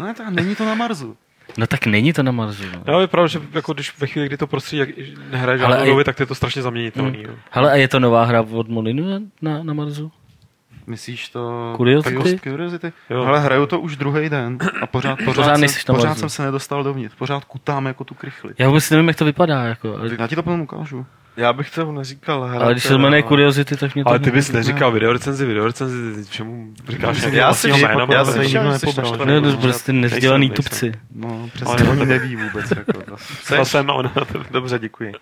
Ne, 0.03 0.13
tak 0.13 0.29
není 0.29 0.55
to 0.55 0.65
na 0.65 0.75
Marsu. 0.75 1.17
No 1.57 1.67
tak 1.67 1.85
není 1.85 2.13
to 2.13 2.23
na 2.23 2.31
Marsu. 2.31 2.63
No. 2.73 2.93
Já 2.93 3.01
je 3.01 3.07
pravda, 3.07 3.27
že 3.27 3.39
jako 3.53 3.73
když 3.73 3.97
ve 3.99 4.07
chvíli, 4.07 4.27
kdy 4.27 4.37
to 4.37 4.47
prostředí 4.47 4.79
jak, 4.79 4.89
nehraje 5.31 5.59
Ale 5.59 5.75
žádnou 5.75 5.85
i- 5.85 5.89
doby, 5.89 6.03
tak 6.03 6.15
to 6.15 6.23
je 6.23 6.27
to 6.27 6.35
strašně 6.35 6.61
zaměnitelný. 6.61 7.17
Hmm. 7.17 7.25
jo. 7.25 7.35
Hele, 7.51 7.71
a 7.71 7.75
je 7.75 7.87
to 7.87 7.99
nová 7.99 8.23
hra 8.25 8.41
od 8.51 8.69
Molinu 8.69 9.29
na, 9.41 9.63
na 9.63 9.73
Marsu? 9.73 10.11
Myslíš 10.87 11.29
to... 11.29 11.73
Curiosity? 11.77 12.15
Curios- 12.15 12.39
Curiosity? 12.39 12.93
Jo. 13.09 13.23
Ale 13.23 13.39
hraju 13.39 13.65
to 13.65 13.79
už 13.79 13.95
druhý 13.97 14.29
den 14.29 14.57
a 14.81 14.87
pořád, 14.87 15.15
pořád, 15.15 15.25
Pořád 15.25 15.57
jsem, 15.57 15.69
na 15.89 15.95
pořád 15.95 16.17
jsem 16.17 16.29
se 16.29 16.43
nedostal 16.43 16.83
dovnitř. 16.83 17.15
Pořád 17.15 17.45
kutám 17.45 17.85
jako 17.85 18.03
tu 18.03 18.13
krychli. 18.15 18.53
Já 18.57 18.67
vůbec 18.67 18.89
nevím, 18.89 19.07
jak 19.07 19.17
to 19.17 19.25
vypadá. 19.25 19.63
Jako, 19.63 19.95
Já 20.19 20.27
ti 20.27 20.35
to 20.35 20.43
potom 20.43 20.61
ukážu. 20.61 21.05
Já 21.39 21.53
bych 21.53 21.69
to 21.71 21.91
neříkal 21.91 22.43
hrát. 22.43 22.61
ale 22.61 22.73
když 22.73 22.83
se 22.83 22.89
to 22.89 22.97
jmenuje 22.97 23.23
Curiosity, 23.23 23.77
tak 23.77 23.95
mě 23.95 24.03
to... 24.03 24.09
Ale 24.09 24.19
ty 24.19 24.31
bys 24.31 24.51
ne- 24.51 24.59
neříkal 24.59 24.91
videorecenzi, 24.91 25.45
videorecenzi, 25.45 26.15
ty 26.25 26.31
všemu 26.31 26.73
říkáš 26.89 27.21
Já 27.23 27.29
já 27.29 27.53
si- 27.53 27.67
jména, 27.69 28.07
já 28.11 28.25
si- 28.25 28.33
to 28.33 28.43
nikdo 28.43 28.71
nepobral. 28.71 29.25
Ne, 29.25 29.35
že? 29.35 29.41
to 29.41 29.57
prostě 29.57 29.93
nevzdělaný 29.93 30.49
tupci. 30.49 30.91
No, 31.15 31.29
Ale 31.39 31.49
přesně, 31.53 31.85
to 31.85 31.91
oni 31.91 32.05
neví 32.05 32.35
vůbec. 32.35 32.71
Jako, 32.71 32.93
to. 32.93 33.15
Zase, 33.47 33.79
ale 33.79 34.03
na 34.03 34.09
to- 34.09 34.43
Dobře, 34.51 34.79
děkuji. 34.79 35.13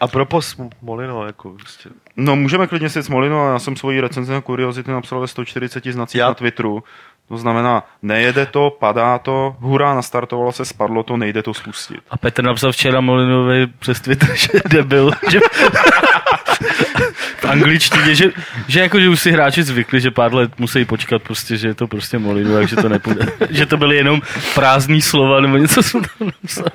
A 0.00 0.06
propos 0.08 0.56
Molino, 0.82 1.26
jako 1.26 1.50
prostě. 1.50 1.88
No, 2.16 2.36
můžeme 2.36 2.66
klidně 2.66 2.88
si 2.88 3.02
Smolinu, 3.02 3.38
ale 3.40 3.52
já 3.52 3.58
jsem 3.58 3.76
svoji 3.76 4.00
recenzi 4.00 4.32
na 4.32 4.40
Curiosity 4.40 4.90
napsal 4.90 5.20
ve 5.20 5.26
140 5.28 5.92
znacích 5.92 6.18
Já- 6.18 6.28
na 6.28 6.34
Twitteru. 6.34 6.84
To 7.28 7.36
znamená, 7.36 7.82
nejede 8.02 8.46
to, 8.46 8.70
padá 8.80 9.18
to, 9.18 9.56
hurá, 9.58 9.94
nastartovalo 9.94 10.52
se, 10.52 10.64
spadlo 10.64 11.02
to, 11.02 11.16
nejde 11.16 11.42
to 11.42 11.54
spustit. 11.54 12.00
A 12.10 12.16
Petr 12.16 12.44
napsal 12.44 12.72
včera 12.72 13.00
Molinovi 13.00 13.66
přes 13.66 14.00
Twitter, 14.00 14.28
že 14.36 14.48
debil. 14.68 15.10
Že... 15.30 15.40
v 17.36 17.44
angličtině, 17.44 18.14
že, 18.14 18.24
že, 18.68 18.80
jako, 18.80 19.00
že 19.00 19.08
už 19.08 19.20
si 19.20 19.30
hráči 19.30 19.62
zvykli, 19.62 20.00
že 20.00 20.10
pár 20.10 20.34
let 20.34 20.58
musí 20.58 20.84
počkat 20.84 21.22
prostě, 21.22 21.56
že 21.56 21.68
je 21.68 21.74
to 21.74 21.86
prostě 21.86 22.18
Molinu, 22.18 22.54
takže 22.54 22.76
to 22.76 22.88
nepůjde. 22.88 23.26
že 23.50 23.66
to 23.66 23.76
byly 23.76 23.96
jenom 23.96 24.20
prázdný 24.54 25.02
slova 25.02 25.40
nebo 25.40 25.56
něco 25.56 25.82
jsem 25.82 26.02
tam 26.02 26.30
napsal. 26.42 26.66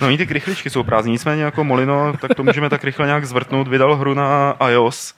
No, 0.00 0.06
oni 0.06 0.18
ty 0.18 0.26
krychličky 0.26 0.70
jsou 0.70 0.82
prázdní, 0.82 1.12
nicméně 1.12 1.42
jako 1.42 1.64
Molino, 1.64 2.12
tak 2.20 2.34
to 2.34 2.42
můžeme 2.42 2.70
tak 2.70 2.84
rychle 2.84 3.06
nějak 3.06 3.24
zvrtnout. 3.24 3.68
Vydal 3.68 3.96
hru 3.96 4.14
na 4.14 4.56
iOS 4.70 5.14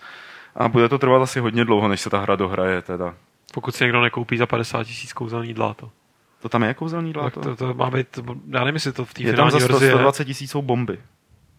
a 0.56 0.68
bude 0.68 0.88
to 0.88 0.98
trvat 0.98 1.22
asi 1.22 1.40
hodně 1.40 1.64
dlouho, 1.64 1.88
než 1.88 2.00
se 2.00 2.10
ta 2.10 2.18
hra 2.18 2.36
dohraje 2.36 2.82
teda. 2.82 3.14
Pokud 3.56 3.74
si 3.74 3.84
někdo 3.84 4.00
nekoupí 4.02 4.36
za 4.36 4.46
50 4.46 4.84
tisíc 4.84 5.12
kouzelný 5.12 5.54
dláto. 5.54 5.90
To 6.42 6.48
tam 6.48 6.62
je 6.62 6.74
kouzelný 6.74 7.12
Tak 7.12 7.22
dláto? 7.22 7.40
to, 7.40 7.56
to, 7.56 7.74
má 7.74 7.90
být, 7.90 8.18
já 8.50 8.60
nevím, 8.60 8.74
jestli 8.74 8.92
to 8.92 9.04
v 9.04 9.14
té 9.14 9.22
je 9.22 9.26
tam 9.26 9.34
finální 9.34 9.50
za 9.50 9.58
100, 9.60 9.72
verzi 9.72 9.84
je 9.86 9.90
120 9.90 10.24
tisíc 10.24 10.50
jsou 10.50 10.62
bomby. 10.62 10.98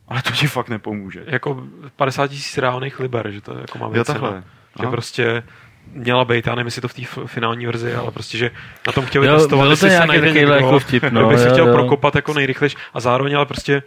Ale 0.07 0.21
to 0.21 0.31
ti 0.31 0.47
fakt 0.47 0.69
nepomůže. 0.69 1.23
jako 1.27 1.63
50 1.95 2.27
tisíc 2.27 2.57
reálných 2.57 2.99
liber, 2.99 3.31
že 3.31 3.41
to 3.41 3.57
jako 3.57 3.77
má 3.77 3.89
být 3.89 3.97
Jo, 3.97 4.03
cena. 4.03 4.19
takhle. 4.19 4.43
Že 4.79 4.83
Aha. 4.83 4.91
prostě 4.91 5.43
měla 5.91 6.25
být, 6.25 6.47
já 6.47 6.55
nevím, 6.55 6.67
jestli 6.67 6.81
to 6.81 6.87
v 6.87 6.93
té 6.93 7.01
finální 7.25 7.65
verzi, 7.65 7.95
ale 7.95 8.11
prostě, 8.11 8.37
že 8.37 8.51
na 8.87 8.93
tom 8.93 9.05
chtěli 9.05 9.27
Jo, 9.27 9.33
testovat, 9.37 9.69
jestli 9.69 9.89
se 9.89 9.93
nějaký 9.93 10.07
najde 10.07 10.31
někdo, 10.31 10.53
jako 10.53 10.79
vtip, 10.79 11.03
no, 11.03 11.19
kdo 11.21 11.29
by 11.29 11.37
se 11.37 11.49
chtěl 11.49 11.67
jo. 11.67 11.73
prokopat 11.73 12.15
jako 12.15 12.33
nejrychlejš 12.33 12.75
a 12.93 12.99
zároveň 12.99 13.35
ale 13.35 13.45
prostě 13.45 13.83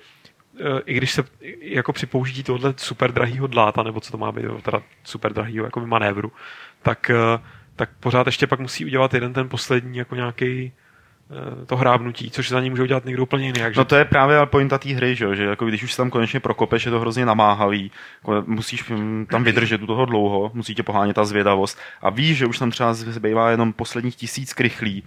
eh, 0.61 0.81
i 0.87 0.95
když 0.95 1.11
se 1.13 1.25
jako 1.61 1.93
při 1.93 2.07
použití 2.07 2.43
tohohle 2.43 2.75
super 2.77 3.13
drahýho 3.13 3.47
dláta, 3.47 3.83
nebo 3.83 4.01
co 4.01 4.13
to 4.13 4.19
má 4.19 4.33
být, 4.33 4.45
teda 4.63 4.83
super 5.05 5.33
drahýho 5.33 5.65
jako 5.65 5.87
manévru, 5.87 6.33
tak, 6.83 7.11
eh, 7.11 7.39
tak 7.81 7.91
pořád 8.01 8.27
ještě 8.27 8.47
pak 8.47 8.61
musí 8.61 8.85
udělat 8.85 9.15
jeden 9.15 9.33
ten 9.33 9.49
poslední 9.49 9.99
jako 9.99 10.15
nějaký 10.15 10.73
eh, 11.31 11.67
to 11.67 11.77
hrábnutí, 11.77 12.31
což 12.31 12.49
za 12.49 12.61
ní 12.61 12.71
může 12.71 12.83
udělat 12.83 13.05
někdo 13.05 13.23
úplně 13.23 13.47
jiný. 13.47 13.61
No 13.77 13.85
to 13.85 13.97
je 13.97 14.05
právě 14.05 14.47
pointa 14.47 14.79
té 14.79 14.89
hry, 14.89 15.17
že, 15.17 15.25
jo, 15.25 15.35
že 15.35 15.45
jako 15.45 15.67
když 15.67 15.83
už 15.83 15.93
se 15.93 15.97
tam 15.97 16.11
konečně 16.11 16.41
prokopeš, 16.41 16.85
je 16.85 16.91
to 16.91 17.01
hrozně 17.01 17.27
namáhavý, 17.27 17.91
jako 18.19 18.45
musíš 18.47 18.89
mm, 18.89 19.27
tam 19.31 19.45
vydržet 19.45 19.83
u 19.83 19.87
toho 19.87 20.05
dlouho, 20.05 20.51
musí 20.55 20.75
tě 20.75 20.83
pohánět 20.83 21.17
ta 21.17 21.25
zvědavost 21.25 21.79
a 22.03 22.11
víš, 22.11 22.39
že 22.39 22.47
už 22.47 22.59
tam 22.59 22.71
třeba 22.71 22.95
zbývá 22.95 23.51
jenom 23.51 23.73
posledních 23.73 24.17
tisíc 24.17 24.53
krychlí, 24.53 25.03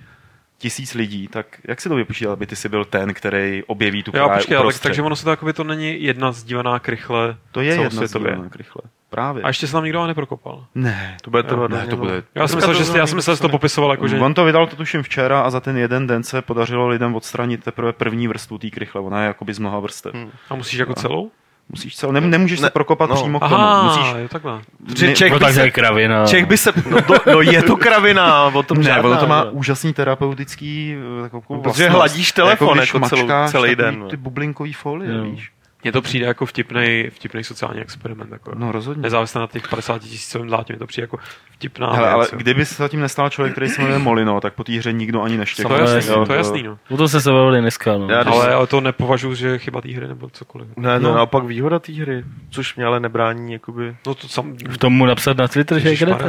tisíc 0.57 0.93
lidí, 0.93 1.27
tak 1.27 1.45
jak 1.67 1.81
si 1.81 1.89
to 1.89 1.95
vypočítal, 1.95 2.33
aby 2.33 2.47
ty 2.47 2.55
si 2.55 2.69
byl 2.69 2.85
ten, 2.85 3.13
který 3.13 3.63
objeví 3.67 4.03
tu 4.03 4.11
Jo, 4.17 4.29
počkej, 4.29 4.57
ale 4.57 4.73
tak, 4.73 4.81
takže 4.81 5.01
ono 5.01 5.15
se 5.15 5.23
to 5.37 5.53
to 5.53 5.63
není 5.63 6.03
jedna 6.03 6.31
sdílená 6.31 6.79
krychle 6.79 7.37
To 7.51 7.61
je 7.61 7.75
jedna 7.81 8.07
sdílená 8.07 8.49
krychle. 8.49 8.81
Právě. 9.13 9.43
A 9.43 9.47
ještě 9.47 9.67
se 9.67 9.73
tam 9.73 9.83
nikdo 9.83 10.07
neprokopal. 10.07 10.65
Ne, 10.75 11.17
To 11.21 11.29
bude 11.31 11.43
trvat 11.43 11.71
ne, 11.71 11.77
hodně 11.77 11.89
to 11.89 11.97
bude... 11.97 12.23
Já 12.35 12.47
jsem 12.47 12.57
myslel, 12.57 12.75
to 12.75 12.83
že, 12.83 12.97
já 12.97 13.07
jsem 13.07 13.15
myslel, 13.15 13.35
že 13.35 13.41
to 13.41 13.49
popisoval 13.49 13.91
jako, 13.91 14.07
že... 14.07 14.19
On 14.19 14.33
to 14.33 14.45
vydal 14.45 14.67
to 14.67 14.75
tuším 14.75 15.03
včera 15.03 15.41
a 15.41 15.49
za 15.49 15.59
ten 15.59 15.77
jeden 15.77 16.07
den 16.07 16.23
se 16.23 16.41
podařilo 16.41 16.87
lidem 16.87 17.15
odstranit 17.15 17.63
teprve 17.63 17.93
první 17.93 18.27
vrstvu 18.27 18.57
té 18.57 18.69
krychle. 18.69 19.01
Ona 19.01 19.21
je 19.21 19.27
jakoby 19.27 19.53
z 19.53 19.59
mnoha 19.59 19.79
vrstev. 19.79 20.13
Hmm. 20.13 20.29
A 20.49 20.55
musíš 20.55 20.79
jako 20.79 20.93
celou? 20.93 21.31
Musíš 21.69 21.95
cel, 21.95 22.11
nem, 22.11 22.29
nemůžeš 22.29 22.59
Ne, 22.59 22.67
se 22.67 22.71
prokopat 22.71 23.09
no. 23.09 23.15
přímo 23.15 23.39
k 23.39 23.43
tomu. 23.49 23.55
Aha, 23.55 23.83
Musíš, 23.83 24.13
jo, 24.21 24.27
takhle. 24.27 24.61
Ne- 25.01 25.15
Čech 25.15 25.31
No 25.31 25.39
by 25.39 25.53
se, 25.53 25.61
je 25.65 25.71
kravina. 25.71 26.25
Čech 26.27 26.45
by 26.45 26.57
se, 26.57 26.71
no, 26.89 27.01
to, 27.01 27.13
no 27.31 27.41
je 27.41 27.61
to 27.63 27.77
kravina, 27.77 28.43
o 28.45 28.63
tom 28.63 28.77
ne, 28.77 28.83
žádná, 28.83 29.09
ono 29.09 29.17
to 29.19 29.27
má 29.27 29.43
že? 29.43 29.49
úžasný 29.49 29.93
terapeutický 29.93 30.95
eh, 30.95 31.21
takovou 31.21 31.41
Protože 31.61 31.63
vlastnost. 31.63 31.89
hladíš 31.91 32.31
telefon 32.31 32.77
když 32.77 32.93
jako 32.93 33.07
celou- 33.09 33.27
celý 33.47 33.75
den, 33.75 33.95
Ty 34.09 34.17
no. 34.17 34.23
bublinkový 34.23 34.73
folie, 34.73 35.21
víš. 35.21 35.51
Mně 35.83 35.91
to 35.91 36.01
přijde 36.01 36.25
jako 36.25 36.45
vtipný, 36.45 37.07
vtipný 37.09 37.43
sociální 37.43 37.81
experiment. 37.81 38.31
Jako. 38.31 38.51
No 38.55 38.71
rozhodně. 38.71 39.01
Nezávisle 39.01 39.41
na 39.41 39.47
těch 39.47 39.67
50 39.67 40.01
tisícovým 40.01 40.47
dlátě 40.47 40.73
mi 40.73 40.79
to 40.79 40.87
přijde 40.87 41.03
jako 41.03 41.17
vtipná 41.51 41.93
Hele, 41.93 42.09
ale 42.09 42.23
věc, 42.23 42.31
jo. 42.31 42.37
kdyby 42.37 42.65
se 42.65 42.75
zatím 42.75 42.99
nestal 42.99 43.29
člověk, 43.29 43.51
který 43.53 43.69
se 43.69 43.81
jmenuje 43.81 43.99
Molino, 43.99 44.41
tak 44.41 44.53
po 44.53 44.63
té 44.63 44.71
hře 44.73 44.93
nikdo 44.93 45.21
ani 45.21 45.37
neštěkl. 45.37 45.69
To 45.69 45.75
je 45.75 45.95
jasný, 45.95 46.11
Jo, 46.13 46.25
to 46.25 46.33
je 46.33 46.37
jasný, 46.37 46.63
no. 46.63 46.77
O 46.89 46.97
tom 46.97 47.07
se 47.07 47.21
se 47.21 47.31
bavili 47.31 47.61
dneska, 47.61 47.97
no. 47.97 48.07
Já- 48.09 48.21
Ale, 48.21 48.53
ale 48.53 48.67
to 48.67 48.81
nepovažuji, 48.81 49.35
že 49.35 49.47
je 49.47 49.57
chyba 49.59 49.81
té 49.81 49.89
hry 49.91 50.07
nebo 50.07 50.29
cokoliv. 50.29 50.67
Ne, 50.77 50.99
No. 50.99 51.09
no. 51.09 51.15
naopak 51.15 51.43
výhoda 51.43 51.79
té 51.79 51.93
hry, 51.93 52.23
což 52.49 52.75
mě 52.75 52.85
ale 52.85 52.99
nebrání, 52.99 53.53
jakoby... 53.53 53.95
No 54.07 54.15
to 54.15 54.27
sam... 54.27 54.55
V 54.69 54.77
tom 54.77 54.93
mu 54.93 55.05
napsat 55.05 55.37
na 55.37 55.47
Twitter, 55.47 55.79
že 55.79 55.89
je 55.89 55.97
to 55.97 56.09
jako- 56.09 56.25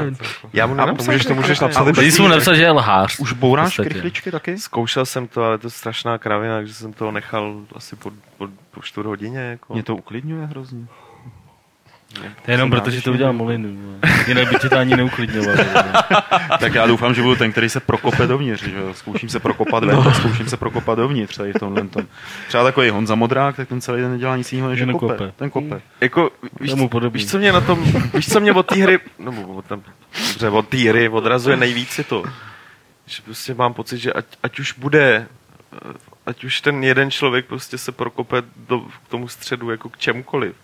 Já 0.53 0.67
mu 0.67 0.75
nenapsal, 0.75 1.07
můžeš, 1.07 1.23
to 1.23 1.29
že- 1.29 1.35
můžeš 1.35 1.61
napsat 1.61 1.81
a 1.81 1.85
i 1.89 1.91
už- 1.91 1.97
Když 1.99 2.07
bez 2.07 2.15
jsi 2.17 2.23
mu 2.23 2.29
napsal, 2.29 2.55
že 2.55 2.63
je 2.63 2.71
lhář. 2.71 3.19
Už 3.19 3.33
bouráš 3.33 3.77
krychličky 3.77 4.31
taky? 4.31 4.59
Zkoušel 4.59 5.07
jsem 5.07 5.27
to, 5.29 5.45
ale 5.45 5.59
to 5.59 5.67
je 5.67 5.71
strašná 5.71 6.19
kravina, 6.19 6.57
takže 6.57 6.75
jsem 6.75 6.93
toho 6.93 7.11
nechal 7.13 7.55
asi 7.77 7.97
po, 7.97 8.11
po, 8.39 8.49
po 8.75 8.83
čtvrt 8.83 9.07
hodině. 9.07 9.39
Jako. 9.39 9.75
Mě 9.75 9.83
to 9.83 9.97
uklidňuje 9.97 10.47
hrozně. 10.47 10.87
To 12.15 12.51
je 12.51 12.55
jenom 12.55 12.71
proto, 12.71 12.91
že 12.91 13.03
to 13.03 13.13
udělal 13.13 13.33
Molinu. 13.33 13.99
Jinak 14.27 14.49
by 14.49 14.59
tě 14.59 14.69
to 14.69 14.79
ani 14.79 14.97
neuklidňoval. 14.97 15.57
Tak 16.61 16.75
já 16.75 16.87
doufám, 16.87 17.15
že 17.15 17.23
budu 17.23 17.37
ten, 17.37 17.53
který 17.53 17.69
se 17.69 17.81
prokope 17.81 18.27
dovnitř. 18.27 18.63
Že? 18.63 18.81
Zkouším 18.93 19.29
se 19.29 19.41
prokopat 19.41 19.85
ven, 19.85 19.97
no. 19.97 20.15
zkouším 20.15 20.49
se 20.49 20.57
prokopat 20.57 20.99
dovnitř 20.99 21.37
tady 21.37 21.53
v 21.53 21.59
tomhle 21.59 21.89
tom. 21.89 22.07
Třeba 22.49 22.65
takový 22.65 22.91
Honza 22.91 23.15
Modrák, 23.15 23.57
tak 23.57 23.69
ten 23.69 23.81
celý 23.81 24.01
den 24.01 24.13
nedělá 24.13 24.37
nic 24.37 24.53
jiného, 24.53 24.69
než 24.71 24.79
že 24.79 24.87
kope. 24.87 24.99
kope. 24.99 25.33
Ten 25.37 25.51
kope. 25.51 25.81
Jako, 26.01 26.31
víš, 26.61 26.73
víš, 27.11 27.31
co 27.31 27.39
mě 27.39 27.53
na 27.53 27.61
tom, 27.61 27.85
víš, 28.15 28.29
co 28.29 28.41
mě 28.41 28.53
od 28.53 28.67
té 28.67 28.77
hry, 28.77 28.99
no 29.19 29.33
od, 29.57 29.65
tam, 29.65 29.83
dobře, 30.33 30.51
od 30.51 30.69
té 30.69 30.77
hry 30.77 31.09
odrazuje 31.09 31.57
nejvíc 31.57 31.99
je 31.99 32.05
to, 32.05 32.25
že 33.07 33.23
prostě 33.25 33.55
mám 33.55 33.75
pocit, 33.75 33.99
že 33.99 34.13
ať, 34.13 34.25
ať 34.43 34.59
už 34.59 34.73
bude, 34.73 35.27
ať 36.27 36.45
už 36.45 36.61
ten 36.61 36.85
jeden 36.85 37.11
člověk 37.11 37.47
prostě 37.47 37.79
se 37.79 37.93
prokope 37.93 38.43
do, 38.57 38.81
k 38.81 39.09
tomu 39.09 39.29
středu 39.29 39.71
jako 39.71 39.89
k 39.89 39.99
čemukoliv, 39.99 40.57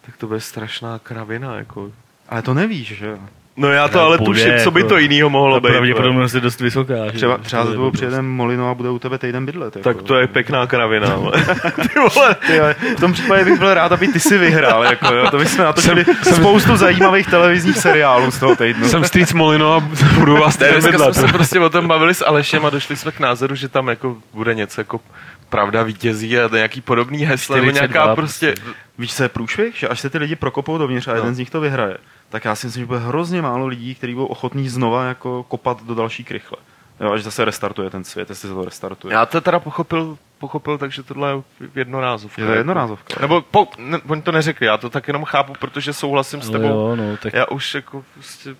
tak 0.00 0.16
to 0.16 0.26
bude 0.26 0.40
strašná 0.40 0.98
kravina, 0.98 1.56
jako. 1.56 1.92
Ale 2.28 2.42
to 2.42 2.54
nevíš, 2.54 2.88
že 2.88 3.06
jo. 3.06 3.18
No 3.60 3.68
já 3.72 3.88
to 3.88 4.00
ale 4.02 4.18
bude, 4.18 4.40
tuším, 4.40 4.52
co 4.64 4.70
by 4.70 4.80
jako- 4.80 4.88
to 4.88 4.98
jinýho 4.98 5.30
mohlo 5.30 5.60
Ta 5.60 5.60
být. 5.68 5.72
pravděpodobnost 5.72 6.34
je 6.34 6.40
dost 6.40 6.60
vysoká. 6.60 6.94
že? 7.06 7.12
Třeba, 7.12 7.38
třeba 7.38 7.64
za 7.64 7.70
tebou 7.70 7.90
přijede 7.90 8.22
Molino 8.22 8.70
a 8.70 8.74
bude 8.74 8.90
u 8.90 8.98
tebe 8.98 9.18
týden 9.18 9.46
bydlet. 9.46 9.76
Jako. 9.76 9.88
Tak 9.94 10.02
to 10.02 10.14
je 10.14 10.26
pěkná 10.26 10.66
kravina. 10.66 11.08
Ty 11.92 11.98
vole. 12.14 12.34
Ty, 12.46 12.60
ale 12.60 12.74
v 12.96 13.00
tom 13.00 13.12
případě 13.12 13.44
bych 13.44 13.58
byl 13.58 13.74
rád, 13.74 13.92
aby 13.92 14.08
ty 14.08 14.20
si 14.20 14.38
vyhrál. 14.38 14.84
Jako, 14.84 15.14
jo. 15.14 15.30
To 15.30 15.38
bychom 15.38 15.64
natočili 15.64 16.04
spoustu 16.34 16.76
zajímavých 16.76 17.26
televizních 17.26 17.76
seriálů 17.78 18.30
z 18.30 18.38
toho 18.38 18.56
týdnu. 18.56 18.88
Jsem 18.88 19.04
Street 19.04 19.32
Molino 19.32 19.74
a 19.74 19.80
budu 20.18 20.36
vás 20.36 20.56
tady 20.56 20.70
dneska 20.72 20.88
jsme 20.90 20.98
bydlet. 20.98 21.14
se 21.16 21.26
prostě 21.28 21.60
o 21.60 21.70
tom 21.70 21.88
bavili 21.88 22.14
s 22.14 22.24
Alešem 22.26 22.66
a 22.66 22.70
došli 22.70 22.96
jsme 22.96 23.12
k 23.12 23.20
názoru, 23.20 23.54
že 23.54 23.68
tam 23.68 23.88
jako 23.88 24.16
bude 24.34 24.54
něco 24.54 24.80
jako 24.80 25.00
pravda 25.48 25.82
vítězí 25.82 26.38
a 26.38 26.48
nějaký 26.52 26.80
podobný 26.80 27.18
heslo, 27.18 27.56
nebo 27.56 27.70
42 27.70 27.86
nějaká 28.04 28.14
prostě... 28.16 28.54
Víš, 28.98 29.14
co 29.14 29.22
je 29.22 29.28
průšvih? 29.28 29.76
Že 29.76 29.88
až 29.88 30.00
se 30.00 30.10
ty 30.10 30.18
lidi 30.18 30.36
prokopou 30.36 30.78
dovnitř 30.78 31.08
a 31.08 31.10
No. 31.10 31.16
jeden 31.16 31.34
z 31.34 31.38
nich 31.38 31.50
to 31.50 31.60
vyhraje, 31.60 31.96
tak 32.30 32.44
já 32.44 32.54
si 32.54 32.66
myslím, 32.66 32.82
že 32.82 32.86
bude 32.86 32.98
hrozně 32.98 33.42
málo 33.42 33.66
lidí, 33.66 33.94
kteří 33.94 34.14
budou 34.14 34.26
ochotní 34.26 34.68
znova 34.68 35.04
jako 35.04 35.42
kopat 35.42 35.82
do 35.82 35.94
další 35.94 36.24
krychle. 36.24 36.58
Jo, 37.00 37.12
až 37.12 37.22
zase 37.22 37.44
restartuje 37.44 37.90
ten 37.90 38.04
svět, 38.04 38.28
jestli 38.30 38.48
se 38.48 38.54
to 38.54 38.64
restartuje. 38.64 39.14
Já 39.14 39.26
to 39.26 39.40
teda 39.40 39.58
pochopil, 39.60 40.18
pochopil 40.38 40.78
takže 40.78 41.02
tohle 41.02 41.30
je 41.30 41.68
jednorázovka. 41.74 42.42
Je 42.42 42.48
to 42.48 42.54
jednorázovka. 42.54 43.20
Nebo 43.20 43.40
po, 43.40 43.68
ne, 43.78 43.98
oni 44.08 44.22
to 44.22 44.32
neřekli, 44.32 44.66
já 44.66 44.76
to 44.76 44.90
tak 44.90 45.08
jenom 45.08 45.24
chápu, 45.24 45.52
protože 45.60 45.92
souhlasím 45.92 46.42
s 46.42 46.46
No 46.50 46.52
tebou. 46.52 46.68
jo, 46.68 46.96
no, 46.96 47.16
tak 47.16 47.32
Já 47.32 47.46
už 47.46 47.74
jako 47.74 48.04
prostě... 48.14 48.54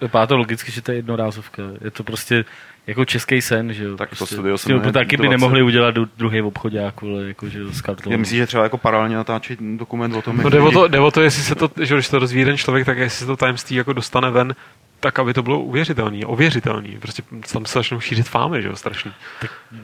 vypadá 0.00 0.26
to 0.26 0.36
logicky, 0.36 0.72
že 0.72 0.82
to 0.82 0.90
je 0.92 0.98
jednorázovka. 0.98 1.62
Je 1.80 1.90
to 1.90 2.04
prostě 2.04 2.44
jako 2.86 3.04
český 3.04 3.42
sen, 3.42 3.72
že 3.72 3.84
jo. 3.84 3.96
Tak 3.96 4.10
to 4.10 4.16
prostě. 4.16 4.34
studio 4.34 4.56
jmenuje 4.68 4.92
taky 4.92 5.16
by 5.16 5.22
20. 5.26 5.30
nemohli 5.30 5.62
udělat 5.62 5.94
druhý 6.16 6.42
obchodák, 6.42 7.00
vole, 7.02 7.24
jako 7.24 7.48
že 7.48 7.58
jo, 7.58 7.72
s 7.72 7.80
kartou. 7.80 8.10
Já 8.10 8.16
myslím, 8.16 8.38
že 8.38 8.46
třeba 8.46 8.62
jako 8.62 8.78
paralelně 8.78 9.16
natáčet 9.16 9.58
dokument 9.60 10.14
o 10.16 10.22
tom, 10.22 10.36
No 10.36 10.42
jak 10.42 10.52
jde 10.52 10.60
o, 10.60 10.70
to, 10.70 10.88
jde 10.88 11.00
o 11.00 11.10
to, 11.10 11.20
jestli 11.20 11.42
se 11.42 11.54
to, 11.54 11.70
že 11.82 11.94
když 11.94 12.08
to 12.08 12.18
rozvíjí 12.18 12.40
jeden 12.40 12.56
člověk, 12.56 12.86
tak 12.86 12.98
jestli 12.98 13.18
se 13.18 13.26
to 13.26 13.36
tajemství 13.36 13.76
jako 13.76 13.92
dostane 13.92 14.30
ven 14.30 14.54
tak, 15.00 15.18
aby 15.18 15.34
to 15.34 15.42
bylo 15.42 15.60
uvěřitelný, 15.60 16.24
ověřitelný. 16.24 16.96
Prostě 17.00 17.22
tam 17.52 17.66
se 17.66 17.78
začnou 17.78 18.00
šířit 18.00 18.28
fámy, 18.28 18.62
že 18.62 18.68
jo, 18.68 18.76
strašný. 18.76 19.12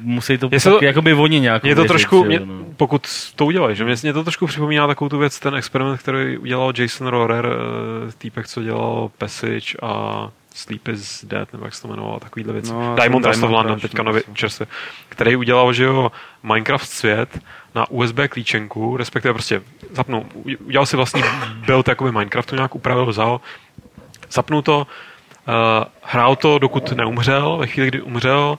Musí 0.00 0.38
to 0.38 0.48
Jestli 0.52 0.70
pak 0.70 0.78
to- 0.80 0.84
jakoby 0.84 1.14
oni 1.14 1.40
nějak 1.40 1.62
Mě 1.62 1.74
to 1.74 1.80
uvěřit, 1.80 1.88
trošku, 1.88 2.22
že 2.22 2.28
mě, 2.28 2.36
jo, 2.36 2.44
no. 2.46 2.64
pokud 2.76 3.08
to 3.36 3.46
udělají, 3.46 3.76
že 3.76 3.84
mě, 3.84 3.94
mě 4.02 4.12
to 4.12 4.22
trošku 4.24 4.46
připomíná 4.46 4.86
takovou 4.86 5.08
tu 5.08 5.18
věc, 5.18 5.40
ten 5.40 5.54
experiment, 5.54 6.00
který 6.00 6.38
udělal 6.38 6.72
Jason 6.78 7.06
Rohrer, 7.06 7.46
eh, 8.08 8.12
týpek, 8.18 8.46
co 8.48 8.62
dělal 8.62 9.10
Passage 9.18 9.76
a 9.82 10.28
Sleep 10.60 10.88
is 10.88 11.24
Dead, 11.24 11.52
nebo 11.52 11.64
jak 11.64 11.74
se 11.74 11.82
to 11.82 11.88
jmenovalo, 11.88 12.20
takovýhle 12.20 12.52
věci. 12.52 12.72
No, 12.72 12.94
Diamond 13.00 13.26
Rust 13.26 13.42
of 13.42 13.50
London, 13.50 13.80
teďka 13.80 14.02
no, 14.02 14.06
nově 14.06 14.22
čerstvě, 14.34 14.66
který 15.08 15.36
udělal, 15.36 15.72
že 15.72 15.84
jo, 15.84 16.12
Minecraft 16.42 16.88
svět 16.88 17.38
na 17.74 17.90
USB 17.90 18.16
klíčenku, 18.28 18.96
respektive 18.96 19.34
prostě 19.34 19.62
zapnul, 19.92 20.26
udělal 20.64 20.86
si 20.86 20.96
vlastní 20.96 21.22
build 21.66 21.88
jakoby 21.88 22.12
Minecraftu, 22.12 22.54
nějak 22.56 22.74
upravil, 22.74 23.06
vzal, 23.06 23.40
zapnul 24.30 24.62
to, 24.62 24.78
uh, 24.78 25.84
hrál 26.02 26.36
to, 26.36 26.58
dokud 26.58 26.92
neumřel, 26.92 27.56
ve 27.56 27.66
chvíli, 27.66 27.88
kdy 27.88 28.02
umřel, 28.02 28.58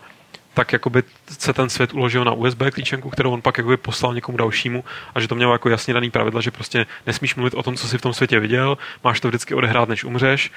tak 0.54 0.74
jakoby 0.74 1.04
se 1.39 1.54
ten 1.54 1.70
svět 1.70 1.93
uložil 1.93 2.24
na 2.24 2.32
USB 2.32 2.62
klíčenku, 2.74 3.10
kterou 3.10 3.32
on 3.32 3.41
pak 3.41 3.58
jakoby 3.58 3.78
poslal 3.78 4.14
někomu 4.14 4.38
dalšímu 4.38 4.84
a 5.16 5.20
že 5.20 5.28
to 5.28 5.36
mělo 5.36 5.54
jako 5.54 5.70
jasně 5.70 5.93
daný 5.93 6.12
pravidla, 6.12 6.41
že 6.41 6.52
prostě 6.52 6.86
nesmíš 7.08 7.36
mluvit 7.36 7.54
o 7.54 7.64
tom, 7.64 7.76
co 7.76 7.88
jsi 7.88 7.97
v 7.97 8.02
tom 8.02 8.14
světě 8.14 8.39
viděl, 8.39 8.78
máš 9.04 9.20
to 9.20 9.28
vždycky 9.28 9.56
odehrát, 9.56 9.89
než 9.89 10.04
umřeš. 10.04 10.52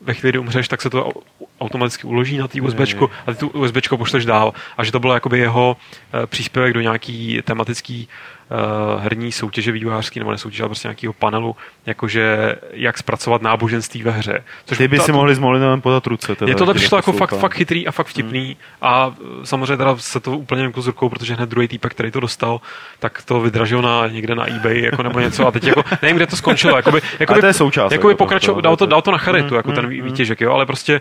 Ve 0.00 0.14
chvíli, 0.14 0.30
kdy 0.32 0.38
umřeš, 0.38 0.68
tak 0.68 0.82
se 0.82 0.90
to 0.90 1.04
au- 1.04 1.22
automaticky 1.60 2.06
uloží 2.06 2.38
na 2.38 2.48
té 2.48 2.60
USBčku 2.60 3.10
a 3.26 3.32
ty 3.32 3.38
tu 3.38 3.48
USBčko 3.48 3.96
pošleš 3.98 4.24
dál. 4.24 4.52
A 4.76 4.84
že 4.84 4.92
to 4.92 5.00
bylo 5.00 5.14
jakoby 5.14 5.38
jeho 5.38 5.76
eh, 6.22 6.26
příspěvek 6.26 6.74
do 6.74 6.80
nějaký 6.80 7.40
tematický 7.44 8.08
uh, 8.50 9.02
herní 9.02 9.32
soutěže 9.32 9.72
vývojářský 9.72 10.18
nebo 10.18 10.30
nesoutěže, 10.30 10.62
ale 10.62 10.68
prostě 10.68 10.88
nějakého 10.88 11.12
panelu, 11.12 11.56
jakože 11.86 12.56
jak 12.72 12.98
zpracovat 12.98 13.42
náboženství 13.42 14.02
ve 14.02 14.10
hře. 14.10 14.44
Což 14.64 14.78
Ty 14.78 14.88
by 14.88 14.96
ta- 14.98 15.02
si 15.02 15.12
mohli 15.12 15.34
s 15.34 15.38
Molinovem 15.38 15.80
podat 15.80 16.06
ruce. 16.06 16.36
Teda, 16.36 16.54
tohle 16.54 16.74
když 16.74 16.82
přišlo 16.82 16.98
jako 16.98 17.12
fakt, 17.12 17.34
fakt 17.38 17.54
chytrý 17.54 17.86
a 17.86 17.90
fakt 17.92 18.06
vtipný 18.06 18.56
a 18.82 19.14
e, 19.42 19.46
samozřejmě 19.46 19.76
teda 19.76 19.96
se 19.96 20.20
to 20.20 20.38
úplně 20.38 20.62
jako 20.62 20.82
z 20.82 20.86
rukou, 20.86 21.08
protože 21.08 21.34
hned 21.34 21.48
druhý 21.48 21.68
týpek, 21.68 21.92
který 21.92 22.10
to 22.10 22.20
dostal, 22.20 22.60
tak 22.98 23.22
to 23.22 23.40
vydražil 23.40 23.82
na, 23.82 24.06
někde 24.08 24.34
na 24.34 24.48
eBay 24.50 24.80
jako 24.82 25.02
nebo 25.02 25.20
něco 25.20 25.46
a 25.46 25.50
teď 25.50 25.64
jako, 25.64 25.82
nevím, 26.02 26.16
kde 26.16 26.26
to 26.26 26.36
skončilo, 26.36 26.76
jakoby, 26.76 27.00
jakoby, 27.20 27.40
to 27.40 27.46
je 27.46 27.52
součást, 27.52 27.92
jakoby 27.92 28.10
jako 28.12 28.18
to- 28.18 28.24
pokračoval, 28.24 28.54
to- 28.54 28.60
dal 28.60 28.76
to, 28.76 28.86
to- 28.86 28.90
dal 28.90 29.02
to 29.02 29.10
na 29.10 29.18
charitu, 29.18 29.48
Mm, 29.48 29.56
jako 29.56 29.72
ten 29.72 29.84
mm, 29.84 29.90
vý- 29.90 30.00
mm. 30.00 30.06
výtěžek, 30.06 30.40
jo, 30.40 30.52
ale 30.52 30.66
prostě 30.66 30.94
e, 30.94 31.00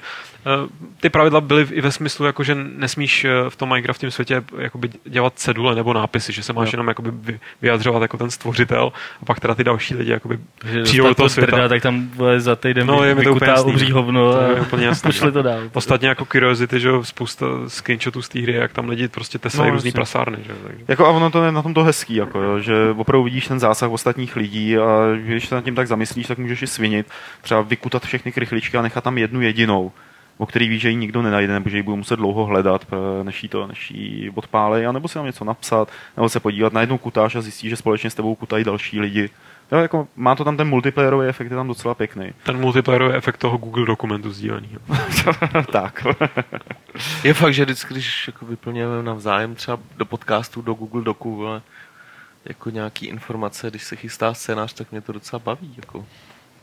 ty 0.99 1.09
pravidla 1.09 1.41
byly 1.41 1.67
i 1.71 1.81
ve 1.81 1.91
smyslu, 1.91 2.25
jako, 2.25 2.43
že 2.43 2.55
nesmíš 2.55 3.25
v 3.49 3.55
tom 3.55 3.69
Minecraftovém 3.69 4.11
světě 4.11 4.43
jakoby 4.57 4.89
dělat 5.05 5.33
cedule 5.35 5.75
nebo 5.75 5.93
nápisy, 5.93 6.33
že 6.33 6.43
se 6.43 6.53
máš 6.53 6.67
Jo. 6.67 6.71
jenom 6.73 6.87
jakoby 6.87 7.11
vy- 7.13 7.36
vyjadřovat 7.61 8.01
jako 8.01 8.17
ten 8.17 8.31
stvořitel 8.31 8.91
a 9.21 9.25
pak 9.25 9.39
teda 9.39 9.55
ty 9.55 9.63
další 9.63 9.95
lidi 9.95 10.11
jakoby 10.11 10.39
Že 10.65 10.83
přijdou 10.83 11.07
do 11.07 11.15
toho 11.15 11.29
to 11.29 11.35
drda, 11.41 11.57
světa. 11.57 11.69
tak 11.69 11.81
tam 11.81 12.09
vole, 12.15 12.39
za 12.39 12.55
týden 12.55 12.87
No, 12.87 12.95
no, 12.95 13.03
je 13.03 13.15
mi 13.15 13.23
to 13.23 13.33
úplně 13.33 13.51
jasný. 13.51 13.71
obří 13.73 13.91
hovno 13.91 14.31
To 14.33 14.39
a 14.39 14.43
je 14.47 14.61
úplně 14.61 14.85
jasný. 14.85 15.07
pošli 15.07 15.31
to 15.31 15.41
dál. 15.41 15.59
Ostatně 15.73 16.07
jako 16.09 16.25
Curiosity, 16.25 16.79
že 16.79 16.87
jo, 16.87 17.03
spousta 17.03 17.45
screenshotů 17.67 18.21
z 18.21 18.29
té 18.29 18.39
hry, 18.41 18.53
jak 18.53 18.73
tam 18.73 18.89
lidi 18.89 19.07
prostě 19.07 19.39
tesají 19.39 19.67
No, 19.69 19.73
různý 19.73 19.87
jasně. 19.87 19.95
prasárny, 19.97 20.37
že 20.47 20.53
takže. 20.67 20.83
Jako 20.87 21.05
a 21.05 21.09
ono 21.09 21.29
to 21.31 21.43
je 21.43 21.51
na 21.51 21.61
tom 21.61 21.73
to 21.73 21.83
hezký, 21.83 22.15
jako, 22.15 22.41
jo, 22.41 22.59
že 22.59 22.73
opravdu 22.97 23.23
vidíš 23.23 23.47
ten 23.47 23.59
zásah 23.59 23.89
ostatních 23.91 24.35
lidí 24.35 24.77
a 24.77 24.87
když 25.25 25.47
se 25.47 25.55
nad 25.55 25.63
tím 25.63 25.75
tak 25.75 25.87
zamyslíš, 25.87 26.27
tak 26.27 26.37
můžeš 26.37 26.61
i 26.61 26.67
svinit, 26.67 27.07
třeba 27.41 27.61
vykutat 27.61 28.05
všechny 28.05 28.31
krychličky 28.31 28.77
a 28.77 28.81
nechat 28.81 29.03
tam 29.03 29.17
jednu 29.17 29.41
jedinou, 29.41 29.91
o 30.37 30.45
který 30.45 30.69
víš, 30.69 30.81
že 30.81 30.89
ji 30.89 30.95
nikdo 30.95 31.21
nenajde, 31.21 31.53
nebo 31.53 31.69
že 31.69 31.77
ji 31.77 31.83
budou 31.83 31.95
muset 31.95 32.15
dlouho 32.15 32.45
hledat, 32.45 32.85
pr- 32.89 33.23
než 33.23 33.43
jí 33.43 33.49
to, 33.49 33.67
než 33.67 33.91
jí 33.91 34.29
odpálej, 34.35 34.87
a 34.87 34.91
nebo 34.91 35.07
si 35.07 35.13
tam 35.13 35.25
něco 35.25 35.45
napsat, 35.45 35.89
nebo 36.17 36.29
se 36.29 36.39
podívat 36.39 36.73
na 36.73 36.81
jednu 36.81 36.97
kutáž 36.97 37.35
a 37.35 37.41
zjistíš, 37.41 37.69
že 37.69 37.75
společně 37.75 38.09
s 38.09 38.15
tebou 38.15 38.35
kutají 38.35 38.63
další 38.63 38.99
lidi. 38.99 39.29
Jo, 39.71 39.77
jako, 39.79 40.07
má 40.15 40.35
to 40.35 40.43
tam 40.43 40.57
ten 40.57 40.67
multiplayerový 40.67 41.27
efekt, 41.27 41.49
je 41.51 41.55
tam 41.55 41.67
docela 41.67 41.95
pěkný. 41.95 42.33
Ten 42.43 42.57
multiplayerový 42.59 43.15
efekt 43.15 43.37
toho 43.37 43.57
Google 43.57 43.85
dokumentu 43.85 44.31
sdíleného. 44.31 44.79
tak. 45.71 46.07
Je 47.23 47.33
fakt, 47.33 47.53
že 47.53 47.65
vždycky, 47.65 47.93
když 47.93 48.27
jako 48.27 48.45
vyplňujeme 48.45 49.03
navzájem 49.03 49.55
třeba 49.55 49.79
do 49.97 50.05
podcastu, 50.05 50.61
do 50.61 50.73
Google 50.73 51.01
Doku, 51.01 51.47
ale 51.47 51.61
jako 52.45 52.69
nějaký 52.69 53.05
informace, 53.05 53.69
když 53.69 53.83
se 53.83 53.95
chystá 53.95 54.33
scénář, 54.33 54.73
tak 54.73 54.91
mě 54.91 55.01
to 55.01 55.11
docela 55.11 55.39
baví. 55.39 55.73
Jako. 55.77 55.97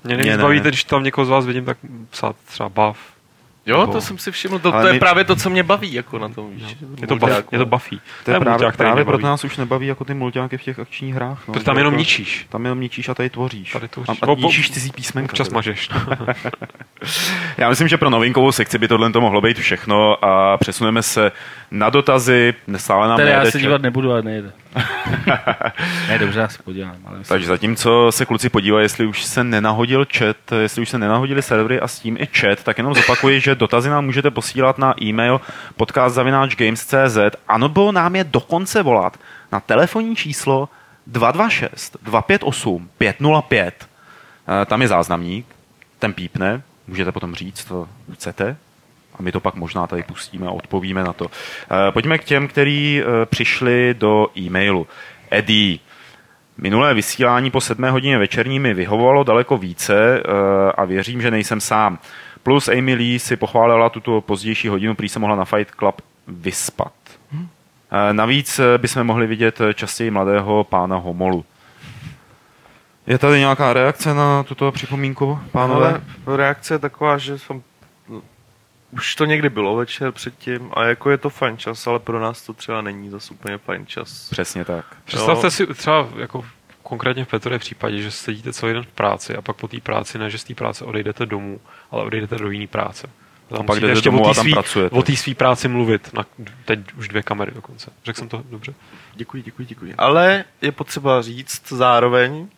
Mě 0.04 0.14
Mě 0.14 0.16
nejvíc 0.16 0.36
ne. 0.36 0.42
baví, 0.42 0.60
když 0.60 0.84
tam 0.84 1.04
někoho 1.04 1.24
z 1.24 1.28
vás 1.28 1.46
vidím, 1.46 1.64
tak 1.64 1.78
psát 2.10 2.36
třeba 2.46 2.68
bav. 2.68 3.13
Jo, 3.66 3.80
Nebo- 3.80 3.92
to 3.92 4.00
jsem 4.00 4.18
si 4.18 4.32
všiml, 4.32 4.58
to, 4.58 4.72
to 4.72 4.86
je 4.86 4.92
my- 4.92 4.98
právě 4.98 5.24
to, 5.24 5.36
co 5.36 5.50
mě 5.50 5.62
baví 5.62 5.92
jako 5.92 6.18
na 6.18 6.28
tom, 6.28 6.50
víš. 6.50 6.76
Je 7.00 7.06
to, 7.06 7.16
buff, 7.16 7.32
je 7.52 7.58
to 7.58 7.66
buffy. 7.66 8.00
To 8.24 8.30
je 8.30 8.40
právě, 8.40 8.50
mulťák, 8.50 8.76
právě 8.76 9.04
proto 9.04 9.26
nás 9.26 9.44
už 9.44 9.56
nebaví 9.56 9.86
jako 9.86 10.04
ty 10.04 10.14
mulťáky 10.14 10.58
v 10.58 10.62
těch 10.62 10.78
akčních 10.78 11.14
hrách. 11.14 11.42
No, 11.48 11.52
Protože 11.54 11.64
tam 11.64 11.78
jenom 11.78 11.92
jako- 11.94 11.98
ničíš. 11.98 12.46
Tam 12.48 12.64
jenom 12.64 12.80
ničíš 12.80 13.08
a 13.08 13.14
tady 13.14 13.30
tvoříš. 13.30 13.72
Tady 13.72 13.88
už- 13.96 14.08
a, 14.08 14.12
a 14.32 14.34
ničíš 14.34 14.70
cizí 14.70 14.90
písmenka. 14.92 15.32
Občas 15.32 15.50
mažeš. 15.50 15.88
Já 17.58 17.68
myslím, 17.68 17.88
že 17.88 17.96
pro 17.96 18.10
novinkovou 18.10 18.52
sekci 18.52 18.78
by 18.78 18.88
tohle 18.88 19.12
to 19.12 19.20
mohlo 19.20 19.40
být 19.40 19.58
všechno 19.58 20.24
a 20.24 20.56
přesuneme 20.56 21.02
se 21.02 21.32
na 21.74 21.90
dotazy. 21.90 22.54
Nestále 22.66 23.08
nám 23.08 23.16
Tady 23.16 23.30
já 23.30 23.36
nejede 23.36 23.50
se 23.52 23.58
dívat 23.58 23.82
nebudu, 23.82 24.12
ale 24.12 24.22
nejde. 24.22 24.52
ne, 26.08 26.18
dobře, 26.18 26.40
já 26.40 26.48
se 26.48 26.62
podívám. 26.62 26.96
Ale 27.06 27.18
myslím, 27.18 27.34
Takže 27.34 27.46
zatímco 27.46 28.12
se 28.12 28.26
kluci 28.26 28.48
podívají, 28.48 28.84
jestli 28.84 29.06
už 29.06 29.24
se 29.24 29.44
nenahodil 29.44 30.06
chat, 30.16 30.36
jestli 30.60 30.82
už 30.82 30.88
se 30.88 30.98
nenahodili 30.98 31.42
servery 31.42 31.80
a 31.80 31.88
s 31.88 31.98
tím 31.98 32.16
i 32.16 32.26
chat, 32.26 32.62
tak 32.62 32.78
jenom 32.78 32.94
zopakuji, 32.94 33.40
že 33.40 33.54
dotazy 33.54 33.88
nám 33.88 34.04
můžete 34.04 34.30
posílat 34.30 34.78
na 34.78 34.94
e-mail 35.02 35.40
podcast.games.cz 35.76 37.18
a 37.48 37.58
nebo 37.58 37.92
nám 37.92 38.16
je 38.16 38.24
dokonce 38.24 38.82
volat 38.82 39.16
na 39.52 39.60
telefonní 39.60 40.16
číslo 40.16 40.68
226 41.06 41.96
258 42.02 42.90
505. 42.98 43.88
Eh, 44.62 44.66
Tam 44.66 44.82
je 44.82 44.88
záznamník, 44.88 45.46
ten 45.98 46.12
pípne, 46.12 46.62
můžete 46.86 47.12
potom 47.12 47.34
říct, 47.34 47.64
co 47.68 47.88
chcete, 48.12 48.56
a 49.14 49.22
my 49.22 49.32
to 49.32 49.40
pak 49.40 49.54
možná 49.54 49.86
tady 49.86 50.02
pustíme 50.02 50.46
a 50.46 50.50
odpovíme 50.50 51.04
na 51.04 51.12
to. 51.12 51.26
Eh, 51.26 51.92
Pojďme 51.92 52.18
k 52.18 52.24
těm, 52.24 52.48
kteří 52.48 53.02
eh, 53.02 53.26
přišli 53.26 53.94
do 53.98 54.28
e-mailu. 54.38 54.86
Eddie, 55.30 55.78
Minulé 56.58 56.94
vysílání 56.94 57.50
po 57.50 57.60
sedmé 57.60 57.90
hodině 57.90 58.18
večerní 58.18 58.58
mi 58.58 58.74
vyhovovalo 58.74 59.24
daleko 59.24 59.58
více 59.58 59.94
eh, 60.18 60.22
a 60.72 60.84
věřím, 60.84 61.22
že 61.22 61.30
nejsem 61.30 61.60
sám. 61.60 61.98
Plus 62.42 62.68
Amy 62.68 62.94
Lee 62.94 63.18
si 63.18 63.36
pochválila 63.36 63.88
tuto 63.88 64.20
pozdější 64.20 64.68
hodinu, 64.68 64.94
prý 64.94 65.08
se 65.08 65.18
mohla 65.18 65.36
na 65.36 65.44
Fight 65.44 65.74
Club 65.78 66.02
vyspat. 66.28 66.92
Navíc 68.12 68.60
bychom 68.76 69.04
mohli 69.04 69.26
vidět 69.26 69.60
častěji 69.74 70.10
mladého 70.10 70.64
pána 70.64 70.96
Homolu. 70.96 71.44
Je 73.06 73.18
tady 73.18 73.38
nějaká 73.38 73.72
reakce 73.72 74.14
na 74.14 74.42
tuto 74.42 74.72
připomínku, 74.72 75.38
pánové? 75.52 75.88
Ale 76.26 76.36
reakce 76.36 76.74
je 76.74 76.78
taková, 76.78 77.18
že 77.18 77.38
jsem 77.38 77.62
už 78.94 79.14
to 79.14 79.24
někdy 79.24 79.48
bylo 79.50 79.76
večer 79.76 80.12
předtím 80.12 80.70
a 80.74 80.84
jako 80.84 81.10
je 81.10 81.18
to 81.18 81.30
fajn 81.30 81.56
čas, 81.56 81.86
ale 81.86 81.98
pro 81.98 82.20
nás 82.20 82.42
to 82.42 82.52
třeba 82.52 82.80
není 82.80 83.10
zase 83.10 83.34
úplně 83.34 83.58
fajn 83.58 83.86
čas. 83.86 84.28
Přesně 84.30 84.64
tak. 84.64 84.84
Představte 85.04 85.46
Jo. 85.46 85.50
si 85.50 85.66
třeba 85.66 86.08
jako 86.16 86.44
konkrétně 86.82 87.24
v 87.24 87.28
Petrově 87.28 87.58
případě, 87.58 88.02
že 88.02 88.10
sedíte 88.10 88.52
celý 88.52 88.72
den 88.72 88.82
v 88.82 88.86
práci 88.86 89.36
a 89.36 89.42
pak 89.42 89.56
po 89.56 89.68
té 89.68 89.80
práci 89.80 90.18
ne, 90.18 90.30
že 90.30 90.38
z 90.38 90.44
té 90.44 90.54
práce 90.54 90.84
odejdete 90.84 91.26
domů, 91.26 91.60
ale 91.90 92.02
odejdete 92.04 92.36
do 92.36 92.50
jiné 92.50 92.66
práce. 92.66 93.10
Tam 93.48 93.60
A 93.60 93.62
pak 93.64 93.80
jdete 93.80 93.92
ještě 93.92 94.10
domů 94.10 94.22
o 94.22 94.26
a 94.26 94.28
té 94.30 94.34
tam 94.34 94.46
svý- 94.46 94.52
pracujete. 94.52 94.96
o 94.96 95.02
té 95.02 95.16
svý 95.16 95.34
práci 95.34 95.68
mluvit. 95.68 96.12
Na, 96.12 96.24
teď 96.64 96.80
už 96.98 97.08
dvě 97.08 97.22
kamery 97.22 97.52
dokonce. 97.54 97.90
Řekl 98.04 98.18
jsem 98.18 98.28
to 98.28 98.42
dobře? 98.50 98.74
Děkuji, 99.14 99.42
děkuji, 99.42 99.64
děkuji. 99.66 99.94
Ale 99.98 100.44
je 100.62 100.72
potřeba 100.72 101.22
říct 101.22 101.68
zároveň, 101.72 102.48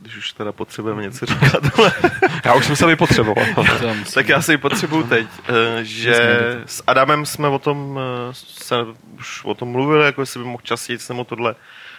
když 0.00 0.16
už 0.16 0.32
teda 0.32 0.52
potřebujeme 0.52 1.02
něco 1.02 1.26
říkat, 1.26 1.78
ale 1.78 1.92
Já 2.44 2.54
už 2.54 2.66
jsem 2.66 2.76
se 2.76 2.86
vypotřeboval. 2.86 3.46
tak 4.14 4.28
já 4.28 4.42
si 4.42 4.52
ji 4.52 4.58
potřebuju 4.58 5.02
teď, 5.02 5.26
eh, 5.48 5.84
že 5.84 6.40
s 6.66 6.82
Adamem 6.86 7.26
jsme 7.26 7.48
o 7.48 7.58
tom, 7.58 8.00
eh, 8.00 8.34
se 8.34 8.76
už 9.18 9.44
o 9.44 9.54
tom 9.54 9.68
mluvili, 9.68 10.04
jako 10.04 10.22
jestli 10.22 10.40
by 10.40 10.46
mohl 10.46 10.62
častěji 10.62 10.98
nebo 11.08 11.24
tohle, 11.24 11.54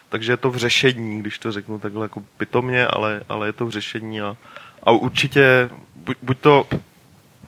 takže 0.10 0.32
je 0.32 0.38
to 0.38 0.52
v 0.52 0.58
řešení, 0.58 1.20
když 1.20 1.40
to 1.40 1.52
řeknu 1.52 1.80
takhle 1.80 2.06
jako 2.06 2.24
pitomně, 2.38 2.88
ale, 2.88 3.22
ale 3.30 3.48
je 3.48 3.54
to 3.54 3.66
v 3.66 3.70
řešení 3.70 4.22
a, 4.22 4.38
a 4.84 4.92
určitě, 4.92 5.70
buď, 5.96 6.18
buď 6.22 6.38
to 6.40 6.68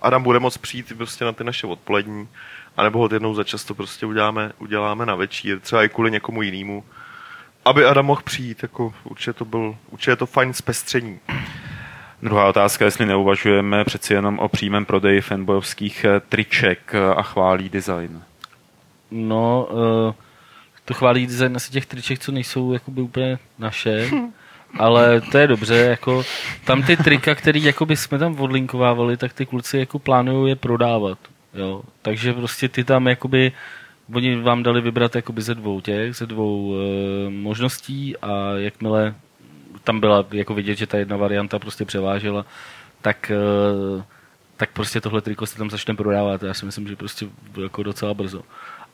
Adam 0.01 0.23
bude 0.23 0.39
moc 0.39 0.57
přijít 0.57 0.93
prostě 0.97 1.25
na 1.25 1.31
ty 1.31 1.43
naše 1.43 1.67
odpolední, 1.67 2.27
anebo 2.77 2.99
ho 2.99 3.09
jednou 3.13 3.35
za 3.35 3.43
čas 3.43 3.63
to 3.63 3.75
prostě 3.75 4.05
uděláme, 4.05 4.51
uděláme 4.57 5.05
na 5.05 5.15
večír, 5.15 5.59
třeba 5.59 5.83
i 5.83 5.89
kvůli 5.89 6.11
někomu 6.11 6.41
jinému, 6.41 6.83
aby 7.65 7.85
Adam 7.85 8.05
mohl 8.05 8.21
přijít, 8.23 8.63
jako 8.63 8.93
určitě 9.03 9.33
to 9.33 9.45
byl, 9.45 9.75
určitě 9.89 10.11
je 10.11 10.15
to 10.15 10.25
fajn 10.25 10.53
zpestření. 10.53 11.19
Druhá 12.23 12.47
otázka, 12.47 12.85
jestli 12.85 13.05
neuvažujeme 13.05 13.85
přeci 13.85 14.13
jenom 14.13 14.39
o 14.39 14.47
přímém 14.47 14.85
prodeji 14.85 15.21
fanboyovských 15.21 16.05
eh, 16.05 16.19
triček 16.19 16.79
eh, 16.93 17.13
a 17.15 17.21
chválí 17.21 17.69
design. 17.69 18.23
No, 19.11 19.67
uh, 19.71 20.13
to 20.85 20.93
chválí 20.93 21.27
design 21.27 21.55
asi 21.55 21.71
těch 21.71 21.85
triček, 21.85 22.19
co 22.19 22.31
nejsou 22.31 22.73
jakoby 22.73 23.01
úplně 23.01 23.39
naše, 23.59 24.09
ale 24.79 25.21
to 25.21 25.37
je 25.37 25.47
dobře, 25.47 25.75
jako 25.75 26.23
tam 26.65 26.83
ty 26.83 26.97
trika, 26.97 27.35
který 27.35 27.63
jakoby 27.63 27.97
jsme 27.97 28.17
tam 28.19 28.39
odlinkovávali, 28.39 29.17
tak 29.17 29.33
ty 29.33 29.45
kluci 29.45 29.77
jako 29.77 29.99
plánují 29.99 30.51
je 30.51 30.55
prodávat, 30.55 31.17
jo, 31.53 31.81
takže 32.01 32.33
prostě 32.33 32.69
ty 32.69 32.83
tam 32.83 33.07
jakoby 33.07 33.51
oni 34.13 34.41
vám 34.41 34.63
dali 34.63 34.81
vybrat 34.81 35.15
jakoby 35.15 35.41
ze 35.41 35.55
dvou 35.55 35.81
těch, 35.81 36.15
ze 36.15 36.25
dvou 36.25 36.67
uh, 36.67 36.77
možností 37.29 38.17
a 38.17 38.53
jakmile 38.55 39.15
tam 39.83 39.99
byla 39.99 40.25
jako 40.31 40.53
vidět, 40.53 40.75
že 40.75 40.87
ta 40.87 40.97
jedna 40.97 41.17
varianta 41.17 41.59
prostě 41.59 41.85
převážela, 41.85 42.45
tak, 43.01 43.31
uh, 43.95 44.03
tak 44.57 44.71
prostě 44.71 45.01
tohle 45.01 45.21
triko 45.21 45.45
se 45.45 45.57
tam 45.57 45.69
začne 45.69 45.95
prodávat. 45.95 46.43
Já 46.43 46.53
si 46.53 46.65
myslím, 46.65 46.87
že 46.87 46.95
prostě 46.95 47.27
jako 47.61 47.83
docela 47.83 48.13
brzo. 48.13 48.41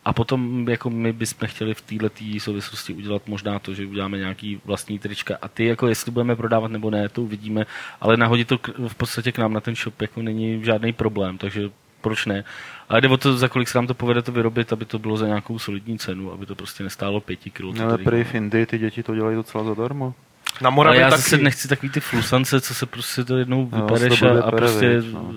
A 0.05 0.13
potom 0.13 0.69
jako 0.69 0.89
my 0.89 1.13
bychom 1.13 1.47
chtěli 1.47 1.73
v 1.73 1.81
této 1.81 2.39
souvislosti 2.39 2.93
udělat 2.93 3.27
možná 3.27 3.59
to, 3.59 3.73
že 3.73 3.85
uděláme 3.85 4.17
nějaký 4.17 4.61
vlastní 4.65 4.99
trička. 4.99 5.37
A 5.41 5.47
ty 5.47 5.65
jako 5.65 5.87
jestli 5.87 6.11
budeme 6.11 6.35
prodávat 6.35 6.71
nebo 6.71 6.89
ne, 6.89 7.09
to 7.09 7.21
uvidíme. 7.21 7.65
Ale 8.01 8.17
nahodit 8.17 8.47
to 8.47 8.59
v 8.87 8.95
podstatě 8.95 9.31
k 9.31 9.37
nám 9.37 9.53
na 9.53 9.59
ten 9.59 9.75
shop 9.75 10.01
jako 10.01 10.21
není 10.21 10.63
žádný 10.63 10.93
problém, 10.93 11.37
takže 11.37 11.69
proč 12.01 12.25
ne. 12.25 12.43
Ale 12.89 13.01
jde 13.01 13.07
o 13.07 13.17
to, 13.17 13.37
za 13.37 13.47
kolik 13.47 13.67
se 13.69 13.77
nám 13.77 13.87
to 13.87 13.93
povede 13.93 14.21
to 14.21 14.31
vyrobit, 14.31 14.73
aby 14.73 14.85
to 14.85 14.99
bylo 14.99 15.17
za 15.17 15.27
nějakou 15.27 15.59
solidní 15.59 15.99
cenu, 15.99 16.31
aby 16.33 16.45
to 16.45 16.55
prostě 16.55 16.83
nestálo 16.83 17.21
pěti 17.21 17.49
kilo. 17.49 17.73
to 17.73 17.83
Ale 17.83 17.97
prý 17.97 18.23
v 18.23 18.35
Indii 18.35 18.65
ty 18.65 18.77
děti 18.77 19.03
to 19.03 19.15
dělají 19.15 19.35
docela 19.35 19.63
zadarmo. 19.63 20.13
Na 20.61 20.67
Ale 20.67 20.75
Moravě 20.75 21.01
já 21.01 21.09
taky. 21.09 21.21
zase 21.21 21.37
nechci 21.37 21.67
takový 21.67 21.89
ty 21.89 21.99
flusance, 21.99 22.61
co 22.61 22.73
se 22.73 22.85
prostě 22.85 23.23
to 23.23 23.37
jednou 23.37 23.69
Jo, 23.73 23.81
vypereš 23.81 24.19
to 24.19 24.29
a, 24.29 24.41
a 24.41 24.51
prostě 24.51 24.99
viď, 24.99 25.13
no. 25.13 25.33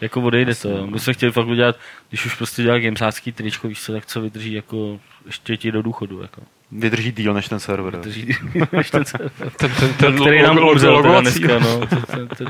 Jako 0.00 0.22
odejde 0.22 0.54
to. 0.54 0.86
My 0.86 1.00
jsme 1.00 1.12
chtěli 1.12 1.32
fakt 1.32 1.46
udělat, 1.46 1.76
když 2.08 2.26
už 2.26 2.34
prostě 2.34 2.62
dělá 2.62 2.78
gamesácký 2.78 3.32
tričko, 3.32 3.68
víš 3.68 3.82
co, 3.82 3.92
tak 3.92 4.06
co 4.06 4.20
vydrží 4.20 4.52
jako 4.52 5.00
ještě 5.26 5.56
ti 5.56 5.72
do 5.72 5.82
důchodu. 5.82 6.22
Jako. 6.22 6.42
Vydrží 6.72 7.12
díl 7.12 7.34
než 7.34 7.48
ten 7.48 7.60
server. 7.60 7.96
Vydrží, 7.96 8.34
než 8.72 8.90
ten, 8.90 9.04
se- 9.04 9.18
Ten, 9.56 9.70
ten, 9.80 9.92
ten 9.98 10.14
který 10.20 10.42
nám 10.42 10.56
logo- 10.56 10.72
umřel 10.72 11.02
teda 11.02 11.20
dneska, 11.20 11.58
no. 11.58 11.86
Ten, 11.86 12.00
ten, 12.06 12.28
ten, 12.28 12.48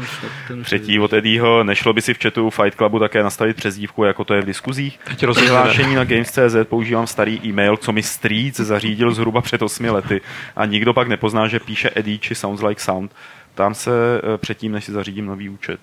ten, 0.49 0.63
Třetí 0.63 0.99
od 0.99 1.13
Eddieho, 1.13 1.65
nešlo 1.65 1.93
by 1.93 2.03
si 2.03 2.15
v 2.15 2.19
chatu 2.23 2.51
Fight 2.51 2.75
Clubu 2.79 2.99
také 2.99 3.23
nastavit 3.23 3.57
přezdívku, 3.57 4.05
jako 4.05 4.25
to 4.25 4.35
je 4.35 4.43
v 4.43 4.47
diskuzích? 4.47 4.99
Teď. 5.05 5.25
Přihlášení 5.35 5.95
na 5.95 6.05
Games.cz 6.05 6.57
používám 6.65 7.07
starý 7.07 7.41
e-mail, 7.45 7.77
co 7.77 7.93
mi 7.93 8.03
strýc 8.03 8.57
zařídil 8.61 9.15
zhruba 9.15 9.41
před 9.41 9.63
osmi 9.63 9.91
lety 9.91 10.21
a 10.57 10.65
nikdo 10.65 10.93
pak 10.95 11.09
nepozná, 11.09 11.49
že 11.49 11.61
píše 11.61 11.91
Eddie 11.95 12.19
či 12.19 12.35
Sounds 12.35 12.63
Like 12.63 12.81
Sound. 12.81 13.13
Tam 13.55 13.75
se 13.75 13.91
eh, 14.35 14.39
předtím, 14.39 14.73
než 14.73 14.85
si 14.85 14.93
zařídím 14.93 15.27
nový 15.27 15.49
účet. 15.49 15.81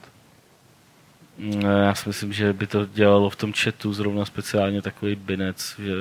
No, 1.37 1.69
Já 1.77 1.95
si 1.95 2.09
myslím, 2.09 2.33
že 2.33 2.53
by 2.53 2.67
to 2.67 2.85
dělalo 2.85 3.29
v 3.29 3.35
tom 3.35 3.53
chatu 3.53 3.93
zrovna 3.93 4.25
speciálně 4.25 4.81
takový 4.81 5.15
binec, 5.15 5.75
že 5.83 5.91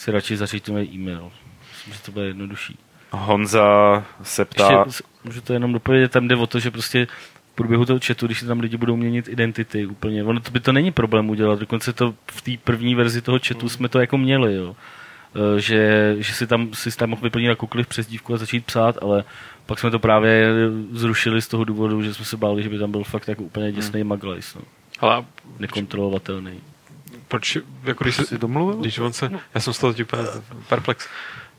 si 0.00 0.10
radši 0.10 0.36
zařídíme 0.36 0.84
e-mail. 0.84 1.30
Myslím, 1.72 1.94
že 1.94 2.00
to 2.00 2.12
bude 2.12 2.26
jednodušší. 2.26 2.78
Honza 3.10 4.04
se 4.22 4.44
ptá, 4.44 4.84
Ještě, 4.86 5.04
můžu 5.24 5.40
to 5.40 5.52
jenom 5.52 5.72
dopovědět, 5.72 6.12
tam 6.12 6.28
jde 6.28 6.36
o 6.36 6.46
to, 6.46 6.60
že 6.60 6.70
prostě 6.70 7.06
v 7.06 7.54
průběhu 7.54 7.84
toho 7.84 8.00
chatu, 8.06 8.26
když 8.26 8.40
si 8.40 8.46
tam 8.46 8.60
lidi 8.60 8.76
budou 8.76 8.96
měnit 8.96 9.28
identity 9.28 9.86
úplně, 9.86 10.24
ono 10.24 10.40
to 10.40 10.50
by 10.50 10.60
to 10.60 10.72
není 10.72 10.92
problém 10.92 11.30
udělat, 11.30 11.58
dokonce 11.58 11.92
to 11.92 12.14
v 12.32 12.42
té 12.42 12.50
první 12.64 12.94
verzi 12.94 13.20
toho 13.22 13.38
chatu 13.46 13.68
jsme 13.68 13.88
to 13.88 14.00
jako 14.00 14.18
měli, 14.18 14.54
jo. 14.54 14.76
E, 15.56 15.60
Že, 15.60 16.14
že 16.18 16.34
si 16.34 16.46
tam, 16.46 16.74
si 16.74 16.96
tam 16.96 17.10
mohl 17.10 17.22
vyplnit 17.22 17.48
jakoukoliv 17.48 17.86
přezdívku 17.86 18.34
a 18.34 18.36
začít 18.36 18.64
psát, 18.66 18.98
ale 19.02 19.24
pak 19.66 19.78
jsme 19.78 19.90
to 19.90 19.98
právě 19.98 20.52
zrušili 20.92 21.42
z 21.42 21.48
toho 21.48 21.64
důvodu, 21.64 22.02
že 22.02 22.14
jsme 22.14 22.24
se 22.24 22.36
báli, 22.36 22.62
že 22.62 22.68
by 22.68 22.78
tam 22.78 22.90
byl 22.90 23.04
fakt 23.04 23.28
jako 23.28 23.42
úplně 23.42 23.72
děsný 23.72 24.04
maglajs, 24.04 24.54
no. 24.54 24.62
Ale 25.00 25.24
nekontrolovatelný. 25.58 26.60
Proč, 27.30 27.58
jako 27.82 28.04
když 28.04 28.16
se, 28.16 28.26
jsi 28.26 28.38
domluvil? 28.38 28.76
když 28.76 28.98
on 28.98 29.12
se, 29.12 29.30
já 29.54 29.60
jsem 29.60 29.72
z 29.72 29.78
toho 29.78 29.94
úplně 30.02 30.22
perplex. 30.68 31.08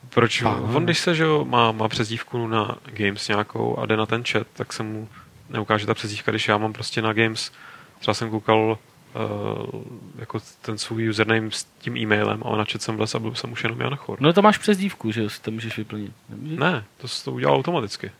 Proč 0.09 0.43
on, 0.75 0.83
když 0.85 0.99
se, 0.99 1.15
že 1.15 1.23
jo, 1.23 1.45
má, 1.45 1.71
má 1.71 1.87
přezdívku 1.87 2.47
na 2.47 2.75
Games 2.85 3.27
nějakou 3.27 3.79
a 3.79 3.85
jde 3.85 3.97
na 3.97 4.05
ten 4.05 4.23
chat, 4.23 4.47
tak 4.53 4.73
se 4.73 4.83
mu 4.83 5.09
neukáže 5.49 5.85
ta 5.85 5.93
přezdívka, 5.93 6.31
když 6.31 6.47
já 6.47 6.57
mám 6.57 6.73
prostě 6.73 7.01
na 7.01 7.13
Games, 7.13 7.51
třeba 7.99 8.13
jsem 8.13 8.29
koukal 8.29 8.77
uh, 9.15 9.81
jako 10.17 10.39
ten 10.61 10.77
svůj 10.77 11.09
username 11.09 11.51
s 11.51 11.63
tím 11.63 11.97
e-mailem 11.97 12.43
a 12.45 12.55
na 12.57 12.65
chat 12.71 12.81
jsem 12.81 12.97
vlez 12.97 13.15
a 13.15 13.19
byl 13.19 13.35
jsem 13.35 13.51
už 13.51 13.63
jenom 13.63 13.81
Jan 13.81 13.95
Chor. 13.95 14.21
No 14.21 14.33
to 14.33 14.41
máš 14.41 14.57
přezdívku, 14.57 15.11
že 15.11 15.21
jo, 15.21 15.29
si 15.29 15.41
to 15.41 15.51
můžeš 15.51 15.77
vyplnit. 15.77 16.11
Ne, 16.39 16.83
to 16.97 17.07
se 17.07 17.25
to 17.25 17.31
udělal 17.31 17.55
automaticky. 17.55 18.11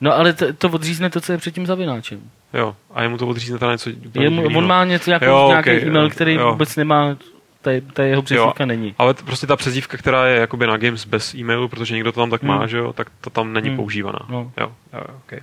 No 0.00 0.14
ale 0.14 0.32
to, 0.32 0.52
to 0.52 0.68
odřízne 0.68 1.10
to, 1.10 1.20
co 1.20 1.32
je 1.32 1.38
před 1.38 1.54
tím 1.54 1.66
zavináčem. 1.66 2.30
Jo, 2.54 2.76
a 2.94 3.02
jemu 3.02 3.18
to 3.18 3.26
odřízne 3.26 3.58
teda 3.58 3.72
něco 3.72 3.90
úplně 4.06 4.26
Je, 4.26 4.30
mu- 4.30 4.36
divnýho. 4.42 4.58
on 4.58 4.66
má 4.66 4.84
něco, 4.84 5.10
jako 5.10 5.24
Jo, 5.24 5.46
nějaký 5.48 5.70
ok, 5.70 5.82
e-mail, 5.82 6.04
jo, 6.04 6.10
který 6.10 6.34
jo. 6.34 6.50
vůbec 6.50 6.76
nemá, 6.76 7.16
ta, 7.62 7.70
ta 7.92 8.02
jeho 8.04 8.22
přezdívka 8.22 8.66
není. 8.66 8.94
Ale 8.98 9.14
t- 9.14 9.22
prostě 9.24 9.46
ta 9.46 9.56
přezdívka, 9.56 9.96
která 9.96 10.26
je 10.26 10.40
jakoby 10.40 10.66
na 10.66 10.76
Games 10.76 11.04
bez 11.04 11.34
e-mailu, 11.34 11.68
protože 11.68 11.94
někdo 11.94 12.12
to 12.12 12.20
tam 12.20 12.30
tak 12.30 12.42
má, 12.42 12.58
Hmm. 12.58 12.68
že 12.68 12.78
jo, 12.78 12.92
tak 12.92 13.06
to 13.20 13.30
tam 13.30 13.52
není 13.52 13.68
Hmm. 13.68 13.76
používaná. 13.76 14.18
No. 14.28 14.52
Jo, 14.60 14.72
jo, 14.92 14.98
jo, 15.08 15.14
okay. 15.26 15.40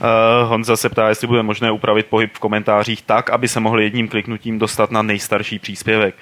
Uh, 0.00 0.48
Honza 0.48 0.76
se 0.76 0.88
ptá, 0.88 1.08
jestli 1.08 1.26
bude 1.26 1.42
možné 1.42 1.70
upravit 1.70 2.06
pohyb 2.06 2.30
v 2.34 2.38
komentářích 2.38 3.02
tak, 3.02 3.30
aby 3.30 3.48
se 3.48 3.60
mohli 3.60 3.84
jedním 3.84 4.08
kliknutím 4.08 4.58
dostat 4.58 4.90
na 4.90 5.02
nejstarší 5.02 5.58
příspěvek. 5.58 6.14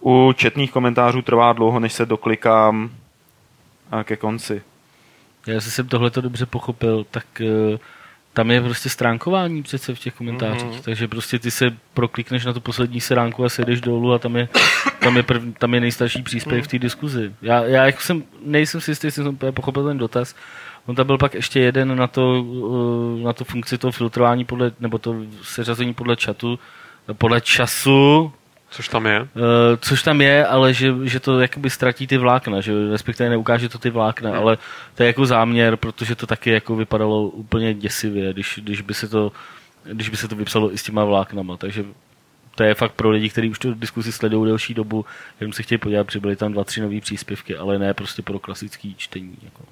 U 0.00 0.32
četných 0.36 0.70
komentářů 0.72 1.22
trvá 1.22 1.52
dlouho, 1.52 1.80
než 1.80 1.92
se 1.92 2.06
doklikám 2.06 2.90
a 3.90 4.04
ke 4.04 4.16
konci. 4.16 4.62
Já 5.46 5.54
jestli 5.54 5.70
jsem 5.70 5.88
tohleto 5.88 6.20
dobře 6.20 6.46
pochopil, 6.46 7.06
tak 7.10 7.24
eh, 7.40 7.78
tam 8.38 8.50
je 8.50 8.60
prostě 8.62 8.88
stránkování 8.88 9.62
přece 9.62 9.94
v 9.94 9.98
těch 9.98 10.14
komentářích, 10.14 10.62
Mhm. 10.64 10.72
mm-hmm. 10.72 10.82
takže 10.82 11.08
prostě 11.08 11.38
ty 11.38 11.50
se 11.50 11.64
proklikneš 11.94 12.44
na 12.44 12.52
tu 12.52 12.60
poslední 12.60 13.00
stránku 13.00 13.44
a 13.44 13.48
sedeš 13.48 13.80
dolů 13.80 14.12
a 14.12 14.18
tam 14.18 14.36
je, 14.36 14.48
tam 15.00 15.16
je, 15.16 15.22
prv, 15.22 15.42
tam 15.58 15.74
je 15.74 15.80
nejstarší 15.80 16.22
příspěvek 16.22 16.64
v 16.64 16.68
té 16.68 16.78
diskuzi. 16.78 17.34
Já, 17.42 17.64
já 17.64 17.86
jako 17.86 18.00
jsem, 18.00 18.22
nejsem 18.44 18.80
si 18.80 18.90
jistý, 18.90 19.06
jestli 19.06 19.24
jsem 19.24 19.36
pochopil 19.36 19.84
ten 19.84 19.98
dotaz. 19.98 20.34
On 20.86 20.94
tam 20.94 21.06
byl 21.06 21.18
pak 21.18 21.34
ještě 21.34 21.60
jeden 21.60 21.96
na 21.96 22.06
to, 22.06 22.44
eh, 23.20 23.24
na 23.24 23.32
to 23.32 23.44
funkci 23.44 23.78
toho 23.78 23.92
filtrování 23.92 24.44
podle, 24.44 24.72
nebo 24.80 24.98
to 24.98 25.16
seřazení 25.42 25.94
podle 25.94 26.16
chatu, 26.24 26.58
podle 27.18 27.40
času, 27.40 28.32
Což 28.70 28.88
tam 28.88 29.06
je. 29.06 29.20
Uh, 29.20 29.26
což 29.80 30.02
tam 30.02 30.20
je, 30.20 30.46
ale 30.46 30.74
že, 30.74 30.94
že 31.02 31.20
to 31.20 31.40
jakoby 31.40 31.70
ztratí 31.70 32.06
ty 32.06 32.18
vlákna, 32.18 32.60
že 32.60 32.72
respektive 32.90 33.30
neukáže 33.30 33.68
to 33.68 33.78
ty 33.78 33.90
vlákna, 33.90 34.36
ale 34.38 34.58
to 34.94 35.02
je 35.02 35.06
jako 35.06 35.26
záměr, 35.26 35.76
protože 35.76 36.14
to 36.14 36.26
taky 36.26 36.50
jako 36.50 36.76
vypadalo 36.76 37.22
úplně 37.22 37.74
děsivě, 37.74 38.32
když, 38.32 38.60
když, 38.62 38.80
by 38.80 38.94
se 38.94 39.08
to, 39.08 39.32
když 39.84 40.08
by 40.08 40.16
se 40.16 40.28
to 40.28 40.36
vypsalo 40.36 40.72
i 40.74 40.78
s 40.78 40.82
těma 40.82 41.04
vláknama, 41.04 41.56
takže 41.56 41.84
to 42.54 42.64
je 42.64 42.74
fakt 42.74 42.92
pro 42.92 43.10
lidi, 43.10 43.28
kteří 43.28 43.50
už 43.50 43.58
tu 43.58 43.74
diskusi 43.74 44.12
sledují 44.12 44.46
delší 44.46 44.74
dobu, 44.74 45.04
jenom 45.40 45.52
se 45.52 45.62
chtějí 45.62 45.78
podívat, 45.78 46.06
přibyly 46.06 46.36
tam 46.36 46.52
dva, 46.52 46.64
tři 46.64 46.80
nové 46.80 47.00
příspěvky, 47.00 47.56
ale 47.56 47.78
ne 47.78 47.94
prostě 47.94 48.22
pro 48.22 48.38
klasický 48.38 48.94
čtení. 48.94 49.36
Jako. 49.42 49.62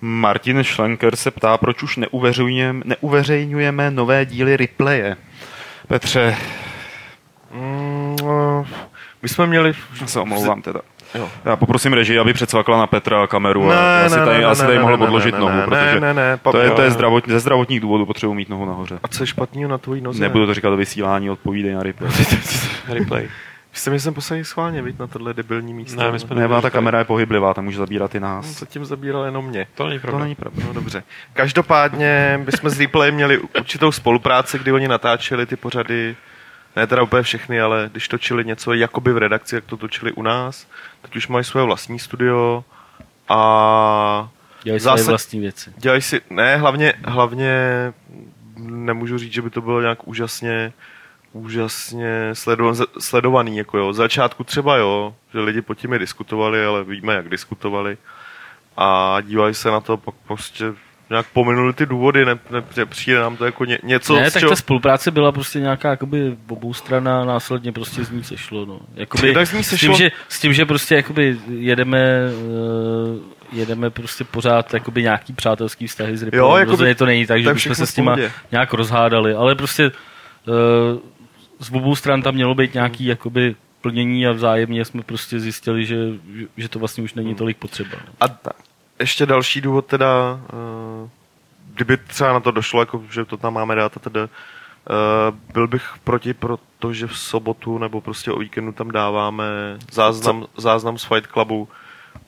Martin 0.00 0.64
Schlenker 0.64 1.16
se 1.16 1.30
ptá, 1.30 1.58
proč 1.58 1.82
už 1.82 1.96
neuveřejňujeme, 1.96 2.84
neuveřejňujeme 2.84 3.90
nové 3.90 4.26
díly 4.26 4.56
replaye. 4.56 5.16
Petře, 5.88 6.36
my 9.22 9.28
jsme 9.28 9.46
měli... 9.46 9.72
já 10.00 10.06
se 10.06 10.20
omlouvám 10.20 10.62
teda. 10.62 10.80
Jo. 11.14 11.28
Já 11.44 11.56
poprosím 11.56 11.92
režii, 11.92 12.18
aby 12.18 12.32
předsvakla 12.32 12.78
na 12.78 12.86
Petra 12.86 13.26
kameru 13.26 13.68
Ne, 13.68 13.76
a 13.76 13.98
já 14.02 14.08
si 14.08 14.16
ne, 14.18 14.24
tady, 14.24 14.36
ne, 14.38 14.42
já 14.42 14.54
si 14.54 14.60
ne, 14.62 14.66
tady 14.66 14.76
ne, 14.78 14.82
mohl 14.82 14.96
ne, 14.96 15.04
odložit 15.04 15.34
ne, 15.34 15.40
nohu, 15.40 15.56
ne, 15.56 15.62
protože 15.66 16.00
ne, 16.00 16.14
ne, 16.14 16.36
pa- 16.36 16.52
to 16.52 16.58
je, 16.58 16.70
to 16.70 16.80
je 16.82 16.86
jo. 16.88 16.92
zdravot, 16.92 17.28
ze 17.28 17.40
zdravotních 17.40 17.80
důvodů 17.80 18.06
potřebuji 18.06 18.34
mít 18.34 18.48
nohu 18.48 18.64
nahoře. 18.64 18.98
A 19.02 19.08
co 19.08 19.22
je 19.22 19.26
špatného 19.26 19.70
na 19.70 19.78
tvojí 19.78 20.00
noze? 20.00 20.20
Nebudu 20.22 20.46
to 20.46 20.54
říkat 20.54 20.70
do 20.70 20.76
vysílání, 20.76 21.30
odpovídej 21.30 21.74
na 21.74 21.82
replay. 21.82 22.10
Replay. 22.88 23.28
Vy 23.72 23.80
jste 23.80 23.90
mě 23.90 24.00
sem 24.00 24.14
poslali 24.14 24.44
schválně, 24.44 24.82
viď, 24.82 24.98
na 24.98 25.06
tohle 25.06 25.34
debilní 25.34 25.74
místo. 25.74 26.00
Ne, 26.00 26.12
my 26.12 26.18
jsme 26.18 26.36
Ne, 26.36 26.62
ta 26.62 26.70
kamera 26.70 26.98
je 26.98 27.04
pohyblivá, 27.04 27.54
tam 27.54 27.64
může 27.64 27.78
zabírat 27.78 28.14
i 28.14 28.20
No, 28.20 28.26
nás. 28.28 28.46
Zatím 28.46 28.84
zabíral 28.84 29.24
jenom 29.24 29.46
mě. 29.46 29.66
To 29.74 29.86
není 29.86 29.98
To 29.98 30.02
pravda. 30.02 30.22
není 30.24 30.34
pravda. 30.34 30.62
No 30.66 30.72
dobře. 30.72 31.02
Každopádně 31.32 32.40
bychom 32.44 32.70
s 32.70 32.80
Replay 32.80 33.12
měli 33.12 33.38
určitou 33.38 33.92
spolupráci, 33.92 34.58
kdy 34.58 34.72
oni 34.72 34.88
natáčeli 34.88 35.46
ty 35.46 35.56
pořady, 35.56 36.16
ne 36.76 36.86
teda 36.86 37.02
úplně 37.02 37.22
všechny, 37.22 37.60
ale 37.60 37.88
když 37.92 38.08
točili 38.08 38.44
něco 38.44 38.72
jakoby 38.72 39.12
v 39.12 39.18
redakci, 39.18 39.54
jak 39.54 39.64
to 39.64 39.76
točili 39.76 40.12
u 40.12 40.22
nás, 40.22 40.66
teď 41.02 41.16
už 41.16 41.28
mají 41.28 41.44
své 41.44 41.62
vlastní 41.62 41.98
studio 41.98 42.64
a 43.28 44.28
Dělají 44.62 44.80
své 44.80 44.90
Zase- 44.90 45.08
vlastní 45.10 45.40
věci. 45.40 45.72
dělají 45.76 46.02
si, 46.02 46.20
ne, 46.30 46.56
hlavně, 46.56 46.94
hlavně 47.04 47.52
nemůžu 48.56 49.18
říct, 49.18 49.32
že 49.32 49.42
by 49.42 49.50
to 49.50 49.60
bylo 49.60 49.80
nějak 49.80 50.08
úžasně 50.08 50.72
úžasně 51.32 52.30
sledo, 52.32 52.74
sledovaný, 52.98 53.56
jako 53.56 53.78
jo. 53.78 53.92
Z 53.92 53.96
začátku 53.96 54.44
třeba 54.44 54.76
jo, 54.76 55.14
že 55.32 55.40
lidi 55.40 55.62
pod 55.62 55.74
tím 55.74 55.92
je 55.92 55.98
diskutovali, 55.98 56.64
ale 56.66 56.84
víme, 56.84 57.14
jak 57.14 57.28
diskutovali. 57.28 57.96
A 58.76 59.16
dívali 59.20 59.54
se 59.54 59.70
na 59.70 59.80
to, 59.80 59.96
pak 59.96 60.14
prostě 60.26 60.64
nějak 61.10 61.26
pominuli 61.32 61.72
ty 61.72 61.86
důvody, 61.86 62.24
ne, 62.24 62.38
ne, 62.50 62.86
přijde 62.86 63.18
nám 63.20 63.36
to 63.36 63.44
jako 63.44 63.64
ně, 63.64 63.78
něco, 63.82 64.16
ne, 64.16 64.30
tak 64.30 64.40
čeho... 64.40 64.50
ta 64.50 64.56
spolupráce 64.56 65.10
byla 65.10 65.32
prostě 65.32 65.60
nějaká 65.60 65.90
jakoby 65.90 66.36
obou 66.48 66.74
strana 66.74 67.22
a 67.22 67.24
následně 67.24 67.72
prostě 67.72 68.04
z 68.04 68.10
ní 68.10 68.24
sešlo. 68.24 68.66
No. 68.66 68.80
Jakoby, 68.94 69.34
Tak 69.34 69.46
z 69.46 69.52
ní 69.52 69.64
s, 69.64 69.72
sešlo- 69.72 69.78
tím, 69.80 69.94
že, 69.94 70.10
s 70.28 70.40
tím, 70.40 70.52
že 70.52 70.64
prostě 70.66 70.94
jakoby 70.94 71.36
jedeme, 71.58 72.20
uh, 73.12 73.18
jedeme 73.52 73.90
prostě 73.90 74.24
pořád 74.24 74.74
jakoby 74.74 75.02
nějaký 75.02 75.32
přátelský 75.32 75.86
vztahy 75.86 76.16
s 76.16 76.22
Ripple. 76.22 76.38
Jo, 76.38 76.56
jakoby- 76.56 76.70
Rozhodně 76.70 76.94
to 76.94 77.06
není 77.06 77.26
tak, 77.26 77.42
že 77.42 77.54
bychom 77.54 77.74
se 77.74 77.86
s 77.86 77.96
nima 77.96 78.16
nějak 78.52 78.72
rozhádali, 78.74 79.34
ale 79.34 79.54
prostě 79.54 79.86
uh, 80.46 80.52
z 81.60 81.70
obou 81.70 81.94
stran 81.96 82.22
tam 82.22 82.34
mělo 82.34 82.54
být 82.54 82.74
nějaký 82.74 83.04
jakoby 83.04 83.56
plnění 83.80 84.26
a 84.26 84.32
vzájemně 84.32 84.84
jsme 84.84 85.02
prostě 85.02 85.40
zjistili, 85.40 85.86
že, 85.86 85.96
že- 86.56 86.68
to 86.68 86.78
vlastně 86.78 87.04
už 87.04 87.14
není 87.14 87.34
tolik 87.34 87.56
potřeba. 87.56 87.90
No. 88.06 88.12
A 88.20 88.28
ta, 88.28 88.50
ještě 89.04 89.26
další 89.26 89.60
důvod 89.60 89.86
teda, 89.86 90.40
uh, 91.02 91.08
kdyby 91.74 91.96
třeba 91.96 92.32
na 92.32 92.40
to 92.40 92.50
došlo, 92.50 92.80
jako, 92.80 93.02
že 93.10 93.24
to 93.24 93.36
tam 93.36 93.54
máme 93.54 93.74
dát 93.74 93.96
a 93.96 94.00
teda, 94.00 94.22
uh, 94.22 94.28
byl 95.52 95.68
bych 95.68 95.94
proti, 96.04 96.34
protože 96.34 97.06
v 97.06 97.18
sobotu 97.18 97.78
nebo 97.78 98.00
prostě 98.00 98.32
o 98.32 98.38
víkendu 98.38 98.72
tam 98.72 98.90
dáváme 98.90 99.44
záznam, 99.92 100.46
záznam 100.56 100.98
z 100.98 101.04
Fight 101.04 101.26
Clubu 101.26 101.68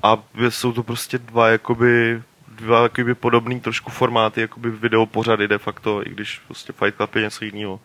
a 0.02 0.18
jsou 0.48 0.72
to 0.72 0.82
prostě 0.82 1.18
dva 1.18 1.48
jakoby 1.48 2.22
dva 2.56 2.82
jakoby 2.82 3.14
podobný 3.14 3.60
trošku 3.60 3.90
formáty, 3.90 4.40
jakoby 4.40 4.70
video 4.70 5.06
pořady 5.06 5.48
de 5.48 5.58
facto, 5.58 6.06
i 6.06 6.10
když 6.10 6.38
prostě 6.38 6.72
Fight 6.72 6.96
Club 6.96 7.14
je 7.14 7.22
něco 7.22 7.44
jiného. 7.44 7.80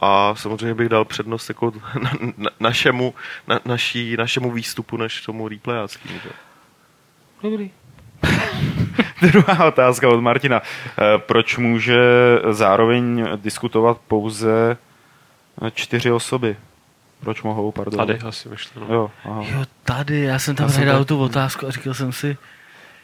A 0.00 0.34
samozřejmě 0.34 0.74
bych 0.74 0.88
dal 0.88 1.04
přednost 1.04 1.48
jako 1.48 1.72
na, 2.02 2.10
na, 2.36 2.50
našemu, 2.60 3.14
na, 3.48 3.60
naší, 3.64 4.16
našemu 4.16 4.50
výstupu 4.50 4.96
než 4.96 5.22
tomu 5.22 5.48
replayáckému. 5.48 6.18
že? 6.22 6.30
Dobrý. 7.42 7.70
Druhá 9.22 9.64
otázka 9.66 10.08
od 10.08 10.20
Martina. 10.20 10.62
Eh, 10.98 11.18
Proč 11.18 11.58
může 11.58 12.00
zároveň 12.50 13.26
diskutovat 13.36 13.98
pouze 14.08 14.76
eh, 15.66 15.70
čtyři 15.74 16.12
osoby? 16.12 16.56
Proč 17.20 17.42
mohou, 17.42 17.72
pardon? 17.72 18.06
Tady 18.06 18.18
asi 18.18 18.48
vyšlo. 18.48 18.82
No. 18.88 18.94
Jo, 18.94 19.10
aha. 19.24 19.42
Jo, 19.54 19.64
tady, 19.84 20.20
já 20.20 20.38
jsem 20.38 20.54
tam 20.56 20.68
hledal 20.70 20.98
tak- 20.98 21.08
tu 21.08 21.18
otázku 21.20 21.66
a 21.66 21.70
říkal 21.70 21.94
jsem 21.94 22.12
si, 22.12 22.36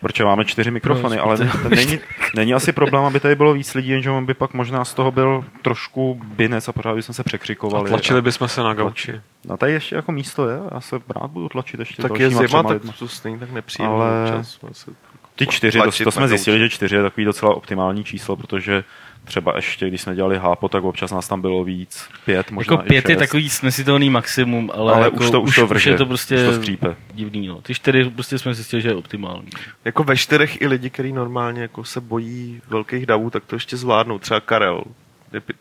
Protože 0.00 0.24
máme 0.24 0.44
čtyři 0.44 0.70
mikrofony, 0.70 1.16
Proč? 1.16 1.26
ale 1.26 1.38
ne, 1.38 1.52
není, 1.76 1.98
není 2.36 2.54
asi 2.54 2.72
problém, 2.72 3.04
aby 3.04 3.20
tady 3.20 3.34
bylo 3.34 3.52
víc 3.52 3.74
lidí, 3.74 3.88
jenže 3.88 4.10
on 4.10 4.26
by 4.26 4.34
pak 4.34 4.54
možná 4.54 4.84
z 4.84 4.94
toho 4.94 5.12
byl 5.12 5.44
trošku 5.62 6.20
binec 6.24 6.68
a 6.68 6.72
pořád 6.72 6.94
bychom 6.94 7.14
se 7.14 7.22
A 7.22 7.24
překřikovali. 7.24 7.88
tlačili 7.90 8.22
bychom 8.22 8.48
se 8.48 8.62
na 8.62 8.74
gauči. 8.74 9.20
A 9.50 9.56
tady 9.56 9.72
ještě 9.72 9.96
jako 9.96 10.12
místo 10.12 10.48
je, 10.48 10.58
já 10.74 10.80
se 10.80 10.96
rád 11.20 11.30
budu 11.30 11.48
tlačit 11.48 11.80
ještě 11.80 12.02
Tak 12.02 12.18
je 12.18 12.30
zima, 12.30 12.62
tak 12.62 12.82
to 12.98 13.08
stejně 13.08 13.38
tak 13.38 13.50
nepříjemné 13.52 13.94
Ale- 13.96 14.44
se 14.72 14.90
Ty 15.39 15.47
čtyři, 15.47 15.78
to, 15.78 16.05
to 16.05 16.11
jsme 16.11 16.28
zjistili, 16.28 16.59
že 16.59 16.68
čtyři 16.68 16.97
je 16.97 17.03
takový 17.03 17.24
docela 17.24 17.55
optimální 17.55 18.05
číslo, 18.05 18.36
protože 18.36 18.84
třeba 19.24 19.53
ještě, 19.57 19.89
když 19.89 20.01
jsme 20.01 20.14
dělali 20.14 20.39
hápo, 20.39 20.68
tak 20.68 20.84
občas 20.84 21.11
nás 21.11 21.28
tam 21.28 21.41
bylo 21.41 21.64
víc, 21.64 22.09
pět, 22.24 22.51
možná 22.51 22.74
jako 22.74 22.84
i 22.84 22.89
pět 22.89 23.09
je 23.09 23.16
takový 23.16 23.51
snesitelný 23.51 24.11
maximum, 24.11 24.70
ale, 24.74 24.93
ale 24.93 25.05
jako 25.05 25.16
už 25.16 25.30
to, 25.30 25.41
už, 25.41 25.55
to 25.55 25.66
vrže, 25.66 25.91
je 25.91 25.97
to 25.97 26.07
prostě 26.07 26.36
už 26.36 26.43
to 26.43 26.62
skřípe. 26.62 26.97
divný. 27.14 27.47
No. 27.47 27.61
Ty 27.61 27.74
čtyři 27.74 28.11
prostě 28.11 28.39
jsme 28.39 28.55
zjistili, 28.55 28.82
že 28.82 28.89
je 28.89 28.95
optimální. 28.95 29.49
Jako 29.84 30.05
ve 30.05 30.16
čtyřech 30.16 30.62
i 30.62 30.66
lidi, 30.66 30.91
kteří 30.91 31.12
normálně 31.12 31.62
jako 31.62 31.84
se 31.84 32.01
bojí 32.01 32.61
velkých 32.68 33.07
davů, 33.07 33.30
tak 33.30 33.45
to 33.45 33.57
ještě 33.57 33.76
zvládnou. 33.76 34.18
Třeba 34.18 34.41
Karel, 34.41 34.82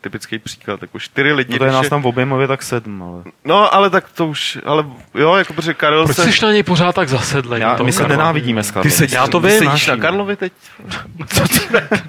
typický 0.00 0.38
příklad, 0.38 0.82
jako 0.82 0.98
čtyři 0.98 1.32
lidi. 1.32 1.52
No 1.52 1.58
to 1.58 1.64
je 1.64 1.70
když 1.70 1.80
nás 1.82 1.88
tam 1.88 2.02
v 2.02 2.06
objemově 2.06 2.46
tak 2.46 2.62
sedm, 2.62 3.02
ale... 3.02 3.22
No, 3.44 3.74
ale 3.74 3.90
tak 3.90 4.04
to 4.14 4.26
už, 4.26 4.58
ale 4.64 4.84
jo, 5.14 5.34
jako 5.34 5.52
protože 5.52 5.74
Karel 5.74 6.04
Proč 6.04 6.16
se... 6.16 6.32
jsi 6.32 6.44
na 6.44 6.52
něj 6.52 6.62
pořád 6.62 6.94
tak 6.94 7.08
zasedlej? 7.08 7.60
Já, 7.60 7.76
my 7.82 7.92
se 7.92 8.08
nenávidíme 8.08 8.62
s 8.62 8.72
Ty 8.82 8.90
se, 8.90 9.06
Já 9.10 9.26
to 9.26 9.40
ty 9.40 9.46
vím, 9.48 9.58
sedíš 9.58 9.86
na. 9.86 9.96
Karlovi 9.96 10.36
teď? 10.36 10.52
Co 11.26 11.48
ty? 11.48 11.58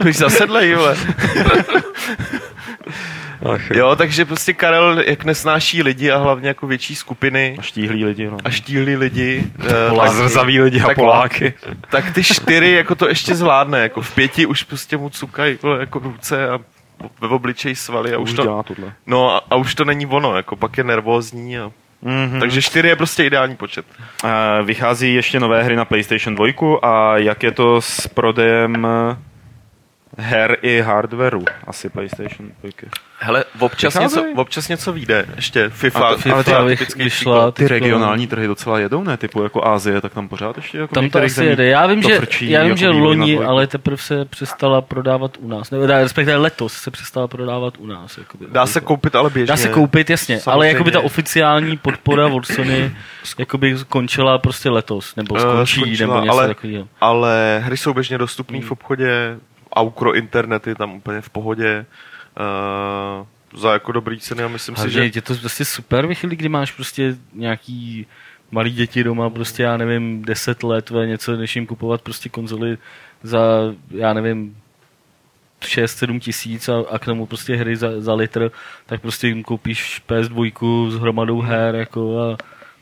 Jsi 0.04 0.14
zasedlej, 0.20 0.76
vole. 0.76 0.98
Ach, 3.54 3.70
jo. 3.72 3.78
Jo, 3.78 3.96
takže 3.96 4.26
prostě 4.26 4.54
Karel, 4.54 5.00
jak 5.00 5.24
nesnáší 5.24 5.84
lidi 5.84 6.12
a 6.12 6.18
hlavně 6.18 6.48
jako 6.48 6.68
větší 6.68 6.96
skupiny 6.96 7.56
A 7.60 7.62
štíhlí 7.62 8.06
lidi, 8.06 8.26
no. 8.28 8.38
a 8.44 8.50
štíhlí 8.50 8.96
lidi, 8.96 9.44
eh, 9.68 10.00
A 10.02 10.12
zrzaví 10.12 10.62
lidi 10.62 10.82
a 10.82 10.86
tak- 10.88 10.96
Poláky. 10.96 11.54
tak 11.90 12.14
ty 12.14 12.24
čtyři 12.24 12.72
jako 12.72 12.96
to 12.96 13.08
ještě 13.10 13.36
zvládne, 13.36 13.80
jako 13.80 14.02
v 14.02 14.16
pěti 14.16 14.46
už 14.46 14.64
prostě 14.64 14.98
mu 14.98 15.10
cukají 15.10 15.58
jako 15.80 16.00
ruce 16.00 16.50
a 16.50 16.60
ve 17.22 17.28
obličeji 17.28 17.76
svaly 17.76 18.14
a 18.14 18.18
už 18.18 18.30
už 18.30 18.36
to, 18.36 18.44
dělá 18.44 18.64
tohle. 18.64 18.94
no 19.08 19.36
a, 19.36 19.42
a 19.50 19.56
už 19.56 19.76
to 19.76 19.86
není 19.86 20.06
ono, 20.06 20.36
jako 20.36 20.56
pak 20.56 20.78
je 20.78 20.84
nervózní 20.84 21.60
a, 21.60 21.72
Mm-hmm. 22.04 22.40
takže 22.40 22.62
čtyři 22.62 22.88
je 22.88 22.96
prostě 22.96 23.24
ideální 23.26 23.56
počet. 23.56 23.86
Eh, 24.26 24.64
Vychází 24.64 25.14
ještě 25.14 25.40
nové 25.40 25.64
hry 25.64 25.76
na 25.76 25.86
PlayStation 25.86 26.36
2 26.36 26.48
a 26.82 27.18
jak 27.18 27.44
je 27.44 27.52
to 27.52 27.82
s 27.82 28.08
prodejem 28.08 28.88
her 30.18 30.58
i 30.62 30.82
hardwareu? 30.82 31.46
Asi 31.68 31.90
PlayStation 31.90 32.52
2. 32.64 32.72
Hele, 33.22 33.44
občas 33.60 34.00
něco, 34.00 34.26
občas 34.36 34.68
něco 34.70 34.94
vyjde, 34.94 35.26
ještě 35.36 35.70
FIFA, 35.70 36.08
A 36.08 36.12
to- 36.12 36.18
FIFA 36.18 36.58
ale 36.58 36.72
typický 36.72 37.04
vyšla. 37.04 37.52
Ty 37.52 37.68
regionální 37.68 38.28
trhy 38.28 38.48
docela 38.48 38.80
jedou, 38.80 39.04
ne? 39.04 39.18
Typu 39.18 39.44
jako 39.44 39.68
Ázie, 39.68 40.02
tak 40.02 40.14
tam 40.14 40.28
pořád 40.28 40.58
ještě 40.58 40.78
jako 40.78 40.96
Tam 40.96 41.10
to 41.10 41.20
asi 41.20 41.46
jede. 41.46 41.66
Já 41.66 41.88
vím, 41.88 42.02
to 42.02 42.10
že, 42.10 42.18
frčí 42.18 42.50
já 42.50 42.60
vím, 42.62 42.70
jako 42.70 42.80
že 42.80 42.90
loni, 42.90 43.38
ale 43.38 43.68
teprve 43.68 43.98
se 43.98 44.26
přestala 44.26 44.82
prodávat 44.82 45.38
u 45.40 45.48
nás. 45.48 45.72
Nebo 45.72 45.86
respektive 45.86 46.38
letos 46.38 46.74
se 46.74 46.92
přestala 46.92 47.28
prodávat 47.28 47.74
u 47.78 47.88
nás. 47.88 48.18
Jakoby. 48.18 48.46
Dá 48.52 48.66
se 48.66 48.82
koupit, 48.82 49.16
ale 49.16 49.30
běžně. 49.30 49.48
Dá 49.48 49.58
se 49.58 49.70
koupit, 49.70 50.10
jasně, 50.10 50.36
ale 50.36 50.42
Samozřejmě. 50.42 50.68
jakoby 50.70 50.92
ta 50.92 51.00
oficiální 51.00 51.78
podpora 51.78 52.28
od 52.28 52.46
Sony 52.48 52.92
jakoby 53.38 53.76
končila 53.90 54.38
prostě 54.38 54.70
letos, 54.70 55.16
nebo 55.16 55.38
Eh, 55.38 55.40
skončí, 55.40 55.80
skončila, 55.82 56.14
nebo 56.16 56.26
něco 56.26 56.34
ale- 56.38 56.48
takového. 56.48 56.88
Ale 57.02 57.62
hry 57.64 57.78
jsou 57.78 57.94
běžně 57.94 58.18
dostupné 58.18 58.62
v 58.62 58.72
obchodě, 58.72 59.38
Aukro 59.76 60.16
internet 60.16 60.68
je 60.68 60.76
tam 60.76 60.96
úplně 60.96 61.22
v 61.22 61.30
pohodě. 61.30 61.86
Uh, 62.40 63.60
za 63.60 63.74
jako 63.74 63.92
dobrý 63.92 64.20
ceny 64.20 64.44
a 64.44 64.48
myslím 64.48 64.76
si, 64.76 64.80
Hlavně 64.82 64.94
že 64.94 65.12
je 65.16 65.22
to 65.22 65.36
prostě 65.36 65.66
super 65.66 66.06
ve 66.06 66.16
chvíli, 66.16 66.36
kdy 66.36 66.50
máš 66.50 66.72
prostě 66.72 67.18
nějaký 67.34 68.06
malý 68.52 68.72
děti 68.72 69.04
doma, 69.04 69.30
prostě 69.30 69.64
já 69.64 69.78
nevím, 69.78 70.22
10 70.26 70.64
let, 70.64 70.90
ve 70.90 71.08
něco, 71.08 71.36
než 71.38 71.56
jim 71.56 71.66
kupovat 71.66 72.02
prostě 72.02 72.30
konzoli 72.30 72.78
za, 73.24 73.40
já 73.92 74.14
nevím, 74.14 74.58
6-7 75.62 76.20
tisíc 76.20 76.70
a, 76.70 76.84
a 76.92 77.00
k 77.00 77.06
tomu 77.06 77.26
prostě 77.26 77.56
hry 77.56 77.76
za, 77.76 78.02
za 78.02 78.14
litr, 78.14 78.52
tak 78.86 79.02
prostě 79.02 79.28
jim 79.28 79.44
koupíš 79.44 80.02
PS2 80.10 80.90
s 80.92 80.96
hromadou 80.96 81.42
her 81.42 81.76
jako 81.76 82.20
a 82.22 82.38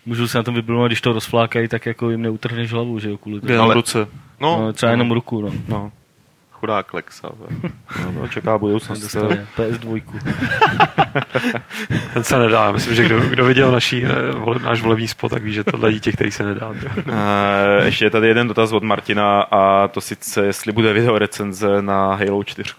můžu 0.06 0.28
se 0.28 0.38
na 0.38 0.44
tom 0.44 0.56
vyblnout, 0.56 0.88
když 0.88 1.02
to 1.02 1.14
rozflákají, 1.14 1.68
tak 1.68 1.86
jako 1.86 2.10
jim 2.10 2.22
neutrhneš 2.22 2.74
hlavu, 2.74 3.00
že 3.00 3.10
jo, 3.10 3.18
kvůli 3.18 3.40
tomu. 3.40 3.52
Jenom 3.52 3.66
Ale- 3.66 3.74
ruce. 3.74 4.08
no, 4.40 4.62
No, 4.62 4.74
třeba 4.74 4.92
jenom 4.92 5.12
ruku, 5.12 5.42
no. 5.42 5.52
No, 5.68 5.92
chudák 6.60 6.94
Lexa. 6.94 7.30
no, 8.06 8.22
to 8.22 8.28
čeká 8.28 8.58
budoucnost. 8.58 9.00
Dostane 9.00 9.48
PS2. 9.58 10.02
Ten 12.14 12.24
se 12.24 12.40
nedá. 12.40 12.66
Já 12.66 12.72
myslím, 12.72 12.96
že 12.96 13.04
kdo, 13.06 13.20
kdo 13.20 13.46
viděl 13.46 13.72
naší, 13.72 14.06
eh, 14.06 14.32
vole, 14.32 14.60
náš 14.60 14.82
volební 14.82 15.08
spot, 15.08 15.32
tak 15.32 15.44
ví, 15.44 15.54
že 15.54 15.64
tohle 15.64 15.94
dítě, 15.94 16.12
který 16.12 16.32
se 16.32 16.44
nedá. 16.44 16.74
Eh, 17.08 17.86
Ještě 17.86 18.06
je 18.06 18.10
tady 18.10 18.28
jeden 18.28 18.48
dotaz 18.48 18.72
od 18.72 18.84
Martina 18.84 19.42
a 19.42 19.88
to 19.88 20.02
sice, 20.02 20.46
jestli 20.46 20.72
bude 20.72 20.94
video 20.94 21.18
recenze 21.18 21.82
na 21.82 22.16
Halo 22.16 22.44
4. 22.44 22.74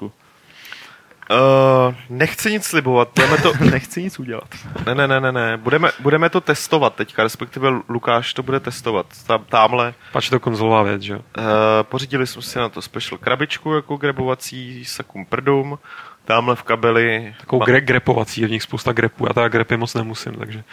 Uh, 1.31 1.95
nechci 2.09 2.51
nic 2.51 2.65
slibovat, 2.65 3.09
budeme 3.15 3.37
to... 3.37 3.53
Nechci 3.71 4.03
nic 4.03 4.19
udělat. 4.19 4.49
ne, 4.87 4.95
ne, 4.95 5.07
ne, 5.07 5.21
ne, 5.21 5.33
ne. 5.33 5.57
Budeme, 5.57 5.91
budeme 6.01 6.31
to 6.31 6.41
testovat 6.41 6.95
teďka, 6.95 7.23
respektive 7.23 7.69
Lukáš 7.89 8.35
to 8.35 8.43
bude 8.43 8.61
testovat. 8.61 9.07
Tam, 9.27 9.45
tamhle 9.45 9.95
Pač 10.13 10.25
je 10.25 10.31
to 10.31 10.41
konzolová 10.41 10.83
věc, 10.83 11.03
že 11.03 11.13
jo? 11.13 11.19
Uh, 11.19 11.45
pořídili 11.83 12.27
jsme 12.27 12.43
si 12.43 12.59
na 12.59 12.69
to 12.69 12.83
special 12.83 13.19
krabičku 13.19 13.75
jako 13.75 13.97
grebovací 13.97 14.85
sakum 14.85 15.25
prdum. 15.25 15.79
Tamhle 16.25 16.57
v 16.57 16.63
kabeli... 16.63 17.35
Takovou 17.41 17.63
gre- 17.63 17.81
grepovací, 17.81 18.41
je 18.41 18.47
v 18.47 18.51
nich 18.51 18.63
spousta 18.63 18.93
grepů. 18.93 19.27
Já 19.27 19.33
teda 19.33 19.49
grepy 19.49 19.77
moc 19.77 19.95
nemusím, 19.95 20.35
takže 20.35 20.65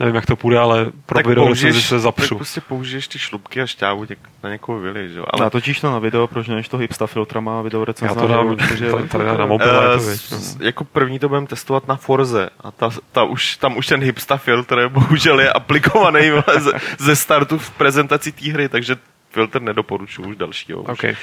nevím, 0.00 0.14
jak 0.14 0.26
to 0.26 0.36
půjde, 0.36 0.58
ale 0.58 0.86
pro 1.06 1.16
tak 1.18 1.26
video 1.26 1.46
použiješ, 1.46 1.84
se 1.84 1.94
tak 1.94 2.00
zapřu. 2.00 2.36
prostě 2.36 2.60
použiješ 2.60 3.08
ty 3.08 3.18
šlubky 3.18 3.62
a 3.62 3.66
šťávu 3.66 4.06
něk, 4.08 4.18
na 4.42 4.50
někoho 4.50 4.78
vyliješ, 4.78 5.12
jo. 5.12 5.24
Ale 5.30 5.44
natočíš 5.44 5.80
to 5.80 5.90
na 5.90 5.98
video, 5.98 6.26
proč 6.26 6.48
než 6.48 6.68
to 6.68 6.76
hipsta 6.76 7.06
filtrama 7.06 7.62
video 7.62 7.84
recenze 7.84 8.14
Já 8.14 8.20
to 8.20 8.28
na 8.28 8.36
dám 8.36 8.46
Halo 8.46 8.56
4? 8.56 8.86
tady- 9.08 9.24
na 9.38 9.46
mobil, 9.46 9.94
uh, 9.96 10.04
věc. 10.06 10.30
no. 10.30 10.66
jako 10.66 10.84
první 10.84 11.18
to 11.18 11.28
budeme 11.28 11.46
testovat 11.46 11.88
na 11.88 11.96
Forze 11.96 12.50
a 12.60 12.70
ta, 12.70 12.90
ta 13.12 13.24
už, 13.24 13.56
tam 13.56 13.76
už 13.76 13.86
ten 13.86 14.02
hipsta 14.02 14.36
filtr 14.36 14.88
bohužel 14.88 15.40
je 15.40 15.52
aplikovaný 15.52 16.20
ze, 16.58 16.70
ze 16.98 17.16
startu 17.16 17.58
v 17.58 17.70
prezentaci 17.70 18.32
té 18.32 18.52
hry, 18.52 18.68
takže 18.68 18.96
filtr 19.30 19.62
nedoporučuju 19.62 20.28
už 20.28 20.36
dalšího. 20.36 20.82
Už. 20.82 20.88
Okay. 20.88 21.16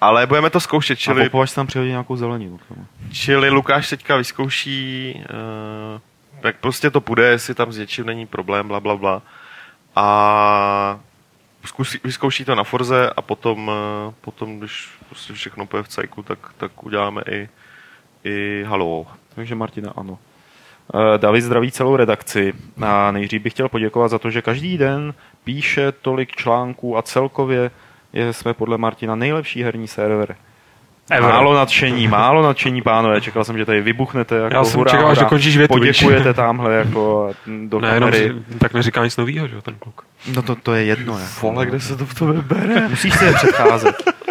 Ale 0.00 0.26
budeme 0.26 0.50
to 0.50 0.60
zkoušet, 0.60 0.98
Čili... 0.98 1.30
A 1.32 1.46
tam 1.54 1.66
přihodí 1.66 1.90
nějakou 1.90 2.16
zeleninu. 2.16 2.60
Čili 3.12 3.50
Lukáš 3.50 3.88
teďka 3.88 4.16
vyzkouší, 4.16 5.14
uh, 5.94 6.00
jak 6.44 6.56
prostě 6.56 6.90
to 6.90 7.00
půjde, 7.00 7.24
jestli 7.24 7.54
tam 7.54 7.72
s 7.72 7.78
něčím 7.78 8.06
není 8.06 8.26
problém, 8.26 8.68
bla, 8.68 8.80
bla, 8.80 8.96
bla. 8.96 9.22
A 9.96 11.00
zkusí, 11.64 11.98
vyzkouší 12.04 12.44
to 12.44 12.54
na 12.54 12.64
Forze 12.64 13.10
a 13.16 13.22
potom, 13.22 13.68
uh, 13.68 14.14
potom 14.20 14.58
když 14.58 14.88
prostě 15.08 15.32
všechno 15.32 15.66
půjde 15.66 15.82
v 15.82 15.88
cajku, 15.88 16.22
tak, 16.22 16.38
tak 16.56 16.84
uděláme 16.84 17.22
i, 17.30 17.48
i 18.24 18.64
Halo. 18.68 19.06
Takže 19.34 19.54
Martina, 19.54 19.92
ano. 19.96 20.18
Eh, 20.94 21.18
David 21.18 21.44
zdraví 21.44 21.72
celou 21.72 21.96
redakci 21.96 22.52
a 22.82 23.10
nejdřív 23.10 23.42
bych 23.42 23.52
chtěl 23.52 23.68
poděkovat 23.68 24.10
za 24.10 24.18
to, 24.18 24.30
že 24.30 24.42
každý 24.42 24.78
den 24.78 25.14
píše 25.44 25.92
tolik 25.92 26.36
článků 26.36 26.96
a 26.96 27.02
celkově 27.02 27.70
je, 28.12 28.32
jsme 28.32 28.54
podle 28.54 28.78
Martina 28.78 29.14
nejlepší 29.14 29.62
herní 29.62 29.88
server. 29.88 30.36
Ever. 31.10 31.30
Málo 31.32 31.54
nadšení, 31.54 32.08
málo 32.08 32.42
nadšení, 32.42 32.82
pánové. 32.82 33.20
Čekal 33.20 33.44
jsem, 33.44 33.58
že 33.58 33.64
tady 33.64 33.80
vybuchnete. 33.80 34.36
Jako 34.36 34.54
Já 34.56 34.64
jsem 34.64 34.78
hurá, 34.78 34.90
čekal, 34.90 35.06
hurá. 35.08 35.14
že 35.22 35.24
končíš 35.28 35.56
větu, 35.56 35.74
víš. 35.74 35.98
Poděkujete 36.02 36.34
tamhle 36.34 36.74
jako 36.74 37.30
do 37.66 37.80
Ne, 37.80 37.88
jenom, 37.94 38.10
kamery. 38.10 38.32
si- 38.52 38.58
tak 38.58 38.74
neříká 38.74 39.04
nic 39.04 39.16
novýho, 39.16 39.48
že 39.48 39.54
jo, 39.54 39.62
ten 39.62 39.74
kluk. 39.78 40.02
No 40.34 40.42
to, 40.42 40.54
to 40.56 40.74
je 40.74 40.84
jedno. 40.84 41.12
Jako. 41.18 41.32
Vole, 41.42 41.66
kde 41.66 41.80
se 41.80 41.96
to 41.96 42.06
v 42.06 42.14
tobě 42.14 42.42
bere? 42.42 42.88
Musíš 42.88 43.14
se 43.14 43.24
je 43.24 43.32
předcházet. 43.32 43.96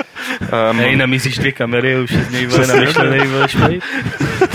Um, 0.72 0.78
Hej, 0.80 0.96
namíříš 0.96 1.38
dvě 1.38 1.52
kamery 1.52 1.96
a 1.96 2.00
už 2.00 2.12
je 2.12 2.24
z 2.24 2.32
něj 2.32 2.46
vole 2.46 2.68
namyšlený. 2.68 3.80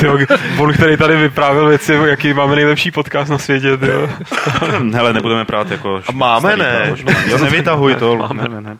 Tyjo, 0.01 0.19
on, 0.59 0.73
který 0.73 0.97
tady 0.97 1.17
vyprávěl 1.17 1.69
věci, 1.69 1.93
jaký 2.05 2.35
máme 2.35 2.55
nejlepší 2.57 2.91
podcast 2.91 3.31
na 3.31 3.39
světě, 3.39 3.77
tyjo. 3.77 4.09
hele, 4.95 5.13
nebudeme 5.13 5.45
prát 5.45 5.71
jako... 5.71 6.03
A 6.09 6.13
máme, 6.13 6.57
ne? 6.57 6.95
Jo, 7.27 7.39
nevytahuj 7.39 7.95
to. 7.95 8.29
Ne, 8.33 8.49
ne, 8.49 8.61
ne. 8.61 8.77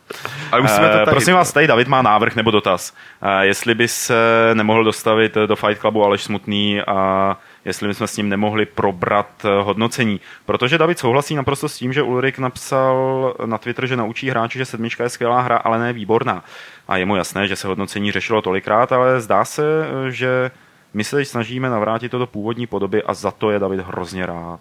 Ale 0.53 0.63
musíme 0.63 0.89
to 0.89 0.95
Eh, 0.95 0.99
tady. 0.99 1.11
Prosím 1.11 1.35
vás, 1.35 1.53
tady 1.53 1.67
David 1.67 1.89
má 1.89 2.03
návrh 2.03 2.37
nebo 2.37 2.51
dotaz. 2.51 2.93
Eh, 3.23 3.47
Jestli 3.47 3.75
by 3.75 3.89
se 3.89 4.15
nemohl 4.55 4.85
dostavit 4.85 5.35
do 5.47 5.57
Fight 5.57 5.81
Clubu 5.81 6.05
Aleš 6.05 6.23
Smutný 6.23 6.81
a 6.81 7.37
jestli 7.69 7.89
bychom 7.89 8.07
s 8.07 8.17
ním 8.17 8.29
nemohli 8.29 8.67
probrat 8.67 9.45
eh, 9.45 9.63
hodnocení. 9.63 10.21
Protože 10.47 10.79
David 10.79 10.99
souhlasí 10.99 11.35
naprosto 11.35 11.69
s 11.69 11.77
tím, 11.77 11.93
že 11.93 12.03
Ulrik 12.03 12.39
napsal 12.39 13.35
na 13.47 13.59
Twitter, 13.59 13.87
že 13.87 13.97
naučí 13.97 14.31
hráče, 14.31 14.59
že 14.59 14.65
sedmička 14.65 15.05
je 15.05 15.11
skvělá 15.11 15.41
hra, 15.41 15.57
ale 15.57 15.79
ne 15.79 15.93
výborná. 15.93 16.45
A 16.89 16.97
je 16.97 17.07
mu 17.07 17.17
jasné, 17.17 17.49
že 17.49 17.57
se 17.57 17.69
hodnocení 17.69 18.13
řešilo 18.13 18.43
tolikrát, 18.43 18.93
ale 18.93 19.21
zdá 19.21 19.45
se, 19.45 19.63
eh, 19.87 20.11
že 20.11 20.51
My 20.95 21.05
se 21.05 21.17
teď 21.17 21.29
snažíme 21.29 21.71
navrátit 21.71 22.11
to 22.11 22.19
do 22.19 22.27
původní 22.27 22.67
podoby 22.67 23.03
a 23.03 23.15
za 23.15 23.31
to 23.31 23.51
je 23.51 23.59
David 23.59 23.81
hrozně 23.81 24.27
rád. 24.27 24.61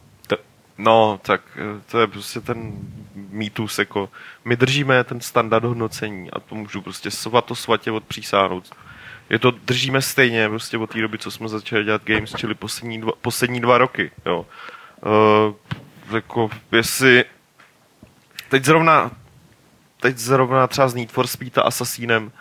No, 0.78 1.20
tak 1.22 1.42
eh, 1.56 1.82
to 1.92 2.00
je 2.00 2.08
prostě 2.08 2.42
ten 2.42 2.72
mýtus, 3.16 3.80
jako 3.80 4.10
my 4.46 4.56
držíme 4.56 5.04
ten 5.04 5.22
standard 5.22 5.64
hodnocení 5.66 6.32
a 6.32 6.40
to 6.40 6.56
můžu 6.56 6.82
prostě 6.82 7.12
svato 7.12 7.56
svatě 7.56 7.92
odpřísáhnout. 7.92 8.76
Je 9.30 9.40
to, 9.40 9.52
držíme 9.52 10.02
stejně 10.02 10.50
prostě 10.50 10.78
od 10.78 10.90
té 10.90 11.02
doby, 11.02 11.18
co 11.18 11.32
jsme 11.32 11.50
začali 11.50 11.84
dělat 11.84 12.02
games, 12.06 12.36
čili 12.38 12.56
poslední 12.56 13.02
dva, 13.02 13.12
poslední 13.22 13.62
dva 13.62 13.78
roky, 13.78 14.12
jo. 14.26 14.46
Uh, 15.06 15.54
jako, 16.16 16.50
jestli 16.72 17.26
teď 18.50 18.66
zrovna 18.66 19.12
teď 20.00 20.18
zrovna 20.18 20.68
třeba 20.68 20.88
s 20.88 20.96
Need 20.96 21.12
for 21.12 21.28
Speed 21.28 21.58
a 21.58 21.62
Assassinem 21.62 22.24
uh, 22.24 22.32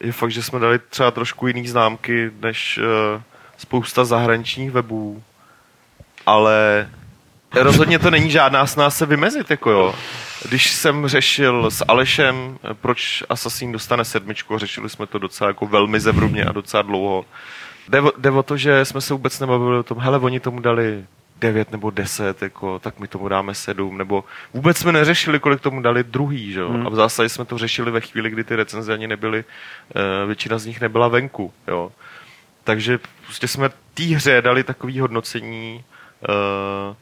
je 0.00 0.12
fakt, 0.12 0.30
že 0.30 0.42
jsme 0.42 0.58
dali 0.58 0.78
třeba 0.78 1.10
trošku 1.10 1.46
jiný 1.46 1.68
známky 1.68 2.30
než 2.40 2.78
uh, 2.78 3.22
spousta 3.56 4.04
zahraničních 4.04 4.70
webů, 4.70 5.22
ale 6.26 6.88
rozhodně 7.54 7.98
to 7.98 8.10
není 8.10 8.30
žádná 8.30 8.66
snaha 8.66 8.90
se 8.90 9.06
vymezit, 9.06 9.50
jako 9.50 9.70
jo. 9.70 9.94
Když 10.48 10.70
jsem 10.72 11.08
řešil 11.08 11.70
s 11.70 11.84
Alešem, 11.88 12.58
proč 12.80 13.22
Assassin 13.28 13.72
dostane 13.72 14.04
sedmičku, 14.04 14.58
řešili 14.58 14.88
jsme 14.88 15.06
to 15.06 15.18
docela 15.18 15.50
jako 15.50 15.66
velmi 15.66 16.00
zevrubně 16.00 16.44
a 16.44 16.52
docela 16.52 16.82
dlouho. 16.82 17.24
Jde, 17.88 18.02
jde 18.18 18.30
o 18.30 18.42
to, 18.42 18.56
že 18.56 18.84
jsme 18.84 19.00
se 19.00 19.14
vůbec 19.14 19.40
nebavili 19.40 19.78
o 19.78 19.82
tom, 19.82 19.98
hele, 19.98 20.18
oni 20.18 20.40
tomu 20.40 20.60
dali 20.60 21.04
9 21.40 21.72
nebo 21.72 21.90
10, 21.90 22.42
jako, 22.42 22.78
tak 22.78 22.98
my 22.98 23.08
tomu 23.08 23.28
dáme 23.28 23.54
7, 23.54 23.98
nebo 23.98 24.24
vůbec 24.54 24.78
jsme 24.78 24.92
neřešili, 24.92 25.40
kolik 25.40 25.60
tomu 25.60 25.82
dali 25.82 26.04
druhý, 26.04 26.52
že? 26.52 26.64
Hmm. 26.64 26.86
a 26.86 26.90
v 26.90 26.94
zásadě 26.94 27.28
jsme 27.28 27.44
to 27.44 27.58
řešili 27.58 27.90
ve 27.90 28.00
chvíli, 28.00 28.30
kdy 28.30 28.44
ty 28.44 28.56
recenze 28.56 28.92
ani 28.92 29.06
nebyly, 29.06 29.44
uh, 29.44 30.26
většina 30.26 30.58
z 30.58 30.66
nich 30.66 30.80
nebyla 30.80 31.08
venku, 31.08 31.52
jo. 31.68 31.92
Takže 32.64 32.98
prostě 33.24 33.48
jsme 33.48 33.70
té 33.94 34.02
hře 34.02 34.42
dali 34.42 34.64
takový 34.64 35.00
hodnocení, 35.00 35.84
uh, 36.28 36.96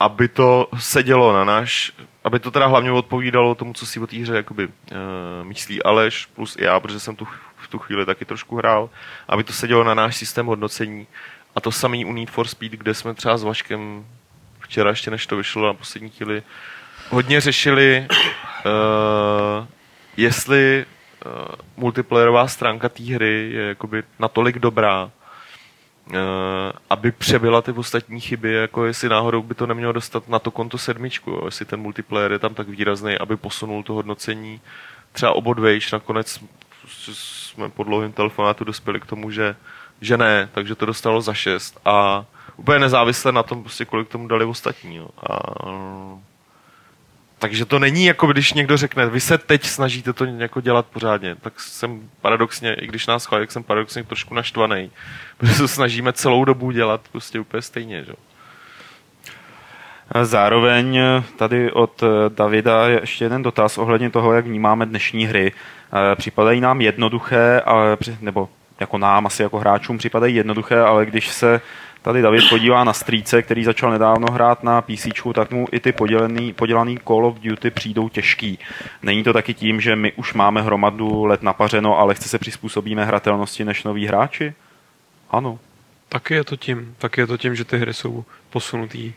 aby 0.00 0.28
to 0.28 0.68
sedělo 0.78 1.32
na 1.32 1.44
náš, 1.44 1.92
aby 2.24 2.38
to 2.40 2.50
teda 2.50 2.66
hlavně 2.66 2.92
odpovídalo 2.92 3.54
tomu, 3.54 3.72
co 3.72 3.86
si 3.86 4.00
o 4.00 4.06
té 4.06 4.16
hře 4.16 4.36
jakoby, 4.36 4.66
uh, 4.66 4.70
myslí 5.42 5.82
Aleš 5.82 6.26
plus 6.26 6.56
i 6.56 6.64
já, 6.64 6.80
protože 6.80 7.00
jsem 7.00 7.16
tu, 7.16 7.28
v 7.56 7.68
tu 7.68 7.78
chvíli 7.78 8.06
taky 8.06 8.24
trošku 8.24 8.56
hrál, 8.56 8.90
aby 9.28 9.44
to 9.44 9.52
sedělo 9.52 9.84
na 9.84 9.94
náš 9.94 10.16
systém 10.16 10.46
hodnocení. 10.46 11.06
A 11.54 11.60
to 11.60 11.72
samý 11.72 12.04
u 12.04 12.12
Need 12.12 12.30
for 12.30 12.46
Speed, 12.46 12.72
kde 12.72 12.94
jsme 12.94 13.14
třeba 13.14 13.36
s 13.36 13.42
Vaškem 13.42 14.06
včera 14.60 14.90
ještě 14.90 15.10
než 15.10 15.26
to 15.26 15.36
vyšlo 15.36 15.66
na 15.66 15.74
poslední 15.74 16.10
chvíli, 16.10 16.42
hodně 17.10 17.40
řešili, 17.40 18.06
uh, 18.10 19.66
jestli 20.16 20.86
uh, 21.26 21.32
multiplayerová 21.76 22.48
stránka 22.48 22.88
té 22.88 23.02
hry 23.02 23.50
je 23.52 23.62
jakoby 23.62 24.02
natolik 24.18 24.58
dobrá, 24.58 25.10
aby 26.90 27.12
přebyla 27.12 27.62
ty 27.62 27.72
ostatní 27.72 28.20
chyby, 28.20 28.52
jako 28.52 28.84
jestli 28.84 29.08
náhodou 29.08 29.42
by 29.42 29.54
to 29.54 29.66
nemělo 29.66 29.92
dostat 29.92 30.28
na 30.28 30.38
to 30.38 30.50
konto 30.50 30.78
sedmičku, 30.78 31.30
jo, 31.30 31.42
jestli 31.44 31.64
ten 31.64 31.80
multiplayer 31.80 32.32
je 32.32 32.38
tam 32.38 32.54
tak 32.54 32.68
výrazný, 32.68 33.18
aby 33.18 33.36
posunul 33.36 33.82
to 33.82 33.92
hodnocení 33.92 34.60
třeba 35.12 35.32
obodvejš, 35.32 35.92
nakonec 35.92 36.40
jsme 37.12 37.68
po 37.68 37.84
dlouhém 37.84 38.12
telefonátu 38.12 38.64
dospěli 38.64 39.00
k 39.00 39.06
tomu, 39.06 39.30
že, 39.30 39.56
že 40.00 40.16
ne, 40.16 40.48
takže 40.52 40.74
to 40.74 40.86
dostalo 40.86 41.20
za 41.20 41.34
šest 41.34 41.80
a 41.84 42.24
úplně 42.56 42.78
nezávisle 42.78 43.32
na 43.32 43.42
tom, 43.42 43.62
prostě, 43.62 43.84
kolik 43.84 44.08
tomu 44.08 44.28
dali 44.28 44.44
ostatní. 44.44 44.96
Jo. 44.96 45.08
A 45.30 45.38
takže 47.38 47.64
to 47.64 47.78
není 47.78 48.04
jako 48.04 48.26
když 48.26 48.52
někdo 48.52 48.76
řekne, 48.76 49.06
vy 49.06 49.20
se 49.20 49.38
teď 49.38 49.64
snažíte 49.64 50.12
to 50.12 50.24
jako 50.24 50.60
dělat 50.60 50.86
pořádně, 50.86 51.36
tak 51.40 51.60
jsem 51.60 52.10
paradoxně, 52.20 52.74
i 52.74 52.86
když 52.86 53.06
nás 53.06 53.26
chválí, 53.26 53.46
jsem 53.48 53.62
paradoxně 53.62 54.04
trošku 54.04 54.34
naštvaný, 54.34 54.90
protože 55.38 55.54
se 55.54 55.68
snažíme 55.68 56.12
celou 56.12 56.44
dobu 56.44 56.70
dělat 56.70 57.00
prostě 57.12 57.40
úplně 57.40 57.62
stejně. 57.62 58.04
Že? 58.04 58.12
Zároveň 60.22 61.00
tady 61.36 61.72
od 61.72 62.02
Davida 62.28 62.88
je 62.88 63.00
ještě 63.00 63.24
jeden 63.24 63.42
dotaz 63.42 63.78
ohledně 63.78 64.10
toho, 64.10 64.32
jak 64.32 64.44
vnímáme 64.44 64.86
dnešní 64.86 65.26
hry. 65.26 65.52
Připadají 66.14 66.60
nám 66.60 66.80
jednoduché, 66.80 67.62
nebo 68.20 68.48
jako 68.80 68.98
nám, 68.98 69.26
asi 69.26 69.42
jako 69.42 69.58
hráčům 69.58 69.98
připadají 69.98 70.34
jednoduché, 70.34 70.80
ale 70.80 71.06
když 71.06 71.28
se 71.28 71.60
tady 72.04 72.22
David 72.22 72.48
podívá 72.48 72.84
na 72.84 72.92
strýce, 72.92 73.42
který 73.42 73.64
začal 73.64 73.90
nedávno 73.90 74.26
hrát 74.32 74.64
na 74.64 74.82
PC, 74.82 75.06
tak 75.34 75.50
mu 75.50 75.66
i 75.72 75.80
ty 75.80 75.92
podělený, 75.92 76.52
podělaný 76.52 76.98
Call 77.06 77.26
of 77.26 77.38
Duty 77.38 77.70
přijdou 77.70 78.08
těžký. 78.08 78.58
Není 79.02 79.24
to 79.24 79.32
taky 79.32 79.54
tím, 79.54 79.80
že 79.80 79.96
my 79.96 80.12
už 80.12 80.34
máme 80.34 80.62
hromadu 80.62 81.24
let 81.24 81.42
napařeno 81.42 81.98
a 81.98 82.04
lehce 82.04 82.28
se 82.28 82.38
přizpůsobíme 82.38 83.04
hratelnosti 83.04 83.64
než 83.64 83.84
noví 83.84 84.06
hráči? 84.06 84.54
Ano. 85.30 85.58
Taky 86.08 86.34
je 86.34 86.44
to 86.44 86.56
tím, 86.56 86.94
taky 86.98 87.20
je 87.20 87.26
to 87.26 87.36
tím, 87.36 87.54
že 87.54 87.64
ty 87.64 87.78
hry 87.78 87.94
jsou 87.94 88.24
posunutý 88.50 89.12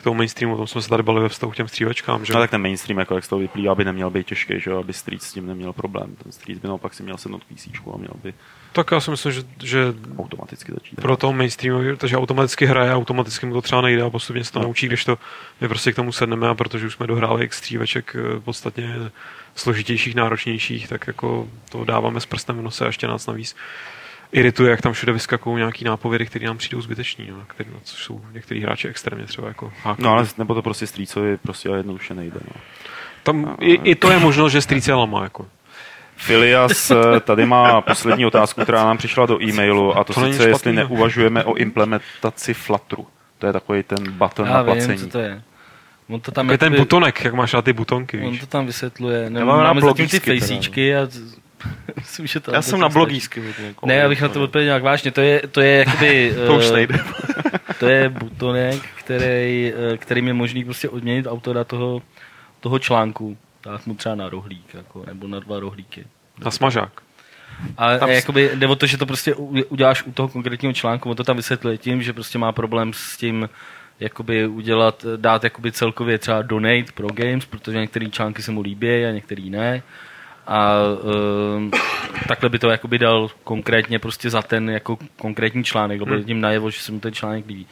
k 0.00 0.02
tomu 0.02 0.16
mainstreamu, 0.16 0.54
o 0.54 0.56
tom 0.56 0.66
jsme 0.66 0.82
se 0.82 0.88
tady 0.88 1.02
bavili 1.02 1.22
ve 1.22 1.28
vztahu 1.28 1.52
k 1.52 1.56
těm 1.56 1.68
střívečkám. 1.68 2.24
Že? 2.24 2.32
No 2.32 2.40
tak 2.40 2.50
ten 2.50 2.62
mainstream, 2.62 2.98
jako 2.98 3.14
jak 3.14 3.24
z 3.24 3.28
toho 3.28 3.40
vyplývá, 3.40 3.74
by 3.74 3.84
neměl 3.84 4.10
být 4.10 4.26
těžký, 4.26 4.60
že 4.60 4.72
aby 4.72 4.92
Street 4.92 5.22
s 5.22 5.32
tím 5.32 5.46
neměl 5.46 5.72
problém. 5.72 6.16
Ten 6.22 6.32
Street 6.32 6.58
by 6.58 6.68
naopak 6.68 6.94
si 6.94 7.02
měl 7.02 7.16
sednout 7.16 7.44
PC 7.44 7.66
a 7.94 7.96
měl 7.96 8.14
by 8.22 8.34
tak 8.72 8.90
já 8.90 9.00
si 9.00 9.10
myslím, 9.10 9.32
že, 9.32 9.42
že 9.62 9.84
automaticky 10.18 10.72
začít. 10.72 11.00
Pro 11.00 11.16
toho 11.16 11.32
mainstreamu, 11.32 11.96
takže 11.96 12.16
automaticky 12.16 12.66
hraje, 12.66 12.94
automaticky 12.94 13.46
mu 13.46 13.54
to 13.54 13.62
třeba 13.62 13.80
nejde 13.80 14.02
a 14.02 14.10
postupně 14.10 14.44
se 14.44 14.52
to 14.52 14.58
no. 14.58 14.64
naučí, 14.64 14.86
když 14.86 15.04
to 15.04 15.18
my 15.60 15.68
prostě 15.68 15.92
k 15.92 15.96
tomu 15.96 16.12
sedneme 16.12 16.48
a 16.48 16.54
protože 16.54 16.86
už 16.86 16.94
jsme 16.94 17.06
dohráli 17.06 17.44
x 17.44 17.56
stříveček 17.56 18.16
eh, 18.16 18.40
podstatně 18.40 18.94
složitějších, 19.54 20.14
náročnějších, 20.14 20.88
tak 20.88 21.06
jako 21.06 21.48
to 21.70 21.84
dáváme 21.84 22.20
s 22.20 22.26
prstem 22.26 22.58
v 22.58 22.62
nose 22.62 22.84
a 22.84 22.86
ještě 22.86 23.06
nás 23.06 23.26
navíc 23.26 23.56
irituje, 24.32 24.70
jak 24.70 24.82
tam 24.82 24.92
všude 24.92 25.12
vyskakují 25.12 25.56
nějaký 25.56 25.84
nápovědy, 25.84 26.26
které 26.26 26.46
nám 26.46 26.58
přijdou 26.58 26.80
zbyteční, 26.80 27.30
no, 27.30 27.42
který, 27.46 27.70
no, 27.72 27.78
což 27.84 28.04
jsou 28.04 28.20
některý 28.32 28.60
hráči 28.60 28.88
extrémně 28.88 29.26
třeba 29.26 29.48
jako 29.48 29.72
hákaví. 29.82 30.04
No 30.04 30.12
ale 30.12 30.26
nebo 30.38 30.54
to 30.54 30.62
prostě 30.62 30.86
Streetsovi 30.86 31.36
prostě 31.36 31.68
jednoduše 31.68 32.14
nejde. 32.14 32.40
No. 32.48 32.60
Tam 33.22 33.44
a, 33.44 33.56
i, 33.60 33.72
i, 33.72 33.94
to 33.94 34.10
je 34.10 34.18
možnost, 34.18 34.52
že 34.52 34.60
Street 34.60 34.88
je 34.88 34.94
lama, 34.94 35.22
jako. 35.22 35.46
Filias 36.16 36.90
eh, 36.90 37.20
tady 37.20 37.46
má 37.46 37.80
poslední 37.80 38.26
otázku, 38.26 38.62
která 38.62 38.84
nám 38.84 38.98
přišla 38.98 39.26
do 39.26 39.42
e-mailu 39.42 39.98
a 39.98 40.04
to, 40.04 40.12
to 40.12 40.24
sice, 40.24 40.48
jestli 40.48 40.72
neuvažujeme 40.72 41.44
o 41.44 41.54
implementaci 41.54 42.54
Flutteru. 42.54 43.06
To 43.38 43.46
je 43.46 43.52
takový 43.52 43.82
ten 43.82 44.12
button 44.12 44.46
Já 44.46 44.52
na 44.52 44.64
placení. 44.64 44.96
Vím, 44.96 44.98
co 44.98 45.08
to 45.08 45.18
je. 45.18 45.42
On 46.08 46.20
to 46.20 46.32
tam 46.32 46.50
je 46.50 46.58
ten 46.58 46.76
butonek, 46.76 47.24
jak 47.24 47.34
máš 47.34 47.52
na 47.52 47.62
ty 47.62 47.72
butonky, 47.72 48.16
víš. 48.16 48.28
On 48.28 48.38
to 48.38 48.46
tam 48.46 48.66
vysvětluje. 48.66 49.30
Ne, 49.30 49.44
máme 49.44 49.80
zatím 49.80 50.08
ty 50.08 50.20
fejsíčky 50.20 50.96
a 50.96 51.08
myslím, 51.96 52.26
že 52.26 52.40
to 52.40 52.54
Já 52.54 52.62
jsem 52.62 52.80
na 52.80 52.88
blogísky. 52.88 53.42
Jako 53.58 53.86
ne, 53.86 54.04
abych 54.04 54.22
na 54.22 54.28
to 54.28 54.42
odpověděl 54.42 54.70
nějak 54.70 54.82
vážně. 54.82 55.10
To 55.10 55.20
je, 55.20 55.42
to 55.48 55.60
je 55.60 55.78
jakoby... 55.78 56.34
to 56.46 56.54
už 56.56 56.64
eh, 56.68 56.72
nejde. 56.72 56.98
to 57.78 57.88
je 57.88 58.08
butonek, 58.08 58.82
který, 58.98 59.72
eh, 59.92 59.96
kterým 59.96 60.26
je 60.26 60.34
možný 60.34 60.64
prostě 60.64 60.88
odměnit 60.88 61.26
autora 61.26 61.64
toho, 61.64 62.02
toho 62.60 62.78
článku 62.78 63.36
dát 63.64 63.86
mu 63.86 63.94
třeba 63.94 64.14
na 64.14 64.28
rohlík, 64.28 64.74
jako, 64.74 65.04
nebo 65.06 65.28
na 65.28 65.40
dva 65.40 65.60
rohlíky. 65.60 66.04
Na 66.44 66.50
smažák. 66.50 67.02
A 67.76 67.98
Tam... 67.98 68.10
jakoby 68.10 68.50
jde 68.54 68.66
o 68.66 68.76
to, 68.76 68.86
že 68.86 68.96
to 68.96 69.06
prostě 69.06 69.34
uděláš 69.34 70.02
u 70.02 70.12
toho 70.12 70.28
konkrétního 70.28 70.72
článku, 70.72 71.10
on 71.10 71.16
to 71.16 71.24
tam 71.24 71.36
vysvětluje 71.36 71.78
tím, 71.78 72.02
že 72.02 72.12
prostě 72.12 72.38
má 72.38 72.52
problém 72.52 72.92
s 72.92 73.16
tím, 73.16 73.48
jakoby 74.00 74.46
udělat, 74.46 75.04
dát 75.16 75.44
jakoby 75.44 75.72
celkově 75.72 76.18
třeba 76.18 76.42
donate 76.42 76.92
pro 76.94 77.08
games, 77.14 77.46
protože 77.46 77.78
některé 77.78 78.06
články 78.10 78.42
se 78.42 78.50
mu 78.50 78.60
líbí 78.60 79.04
a 79.04 79.10
některé 79.10 79.42
ne. 79.42 79.82
A 80.50 80.74
um, 81.56 81.70
takhle 82.28 82.48
by 82.48 82.58
to 82.58 82.70
jakoby 82.70 82.98
dal 82.98 83.30
konkrétně 83.44 83.98
prostě 83.98 84.30
za 84.30 84.42
ten 84.42 84.70
jako 84.70 84.98
konkrétní 85.16 85.64
článek, 85.64 86.00
hmm. 86.00 86.24
tím 86.24 86.40
najevo, 86.40 86.70
že 86.70 86.80
se 86.80 86.92
mu 86.92 87.00
ten 87.00 87.12
článek 87.12 87.46
líbí. 87.46 87.66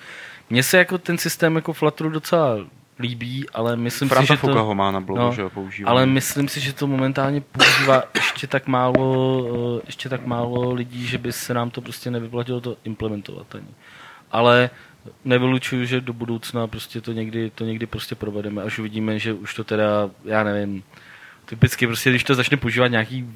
Mně 0.50 0.62
se 0.62 0.78
jako 0.78 0.98
ten 0.98 1.18
systém 1.18 1.56
jako 1.56 1.72
Flutteru 1.72 2.10
docela 2.10 2.56
líbí, 2.98 3.46
ale 3.54 3.76
myslím 3.76 4.08
Franta 4.08 4.36
si, 4.36 4.40
že 4.40 4.46
to... 4.46 4.64
ho 4.64 4.74
má 4.74 4.90
na 4.90 5.00
blogu, 5.00 5.22
no, 5.22 5.32
že 5.32 5.42
ho 5.42 5.50
používá. 5.50 5.90
Ale 5.90 6.06
myslím 6.06 6.48
si, 6.48 6.60
že 6.60 6.72
to 6.72 6.86
momentálně 6.86 7.40
používá 7.40 8.02
ještě 8.14 8.46
tak 8.46 8.66
málo, 8.66 9.78
eh, 9.78 9.82
ještě 9.86 10.08
tak 10.08 10.26
málo 10.26 10.74
lidí, 10.74 11.06
že 11.06 11.18
by 11.18 11.32
se 11.32 11.54
nám 11.54 11.70
to 11.70 11.80
prostě 11.80 12.10
nevyplatilo 12.10 12.60
to 12.60 12.76
implementovat 12.84 13.54
ani. 13.54 13.74
Ale 14.32 14.70
nevylučuju, 15.24 15.84
že 15.84 16.00
do 16.00 16.12
budoucna 16.12 16.66
prostě 16.66 17.00
to 17.00 17.12
někdy, 17.12 17.50
to 17.50 17.64
někdy 17.64 17.86
prostě 17.86 18.14
provedeme, 18.14 18.62
až 18.62 18.78
uvidíme, 18.78 19.18
že 19.18 19.32
už 19.32 19.54
to 19.54 19.64
teda, 19.64 20.10
já 20.24 20.42
nevím, 20.42 20.82
typicky 21.48 21.86
prostě, 21.86 22.10
když 22.10 22.24
to 22.24 22.34
začne 22.34 22.56
používat 22.56 22.88
nějaký 22.88 23.26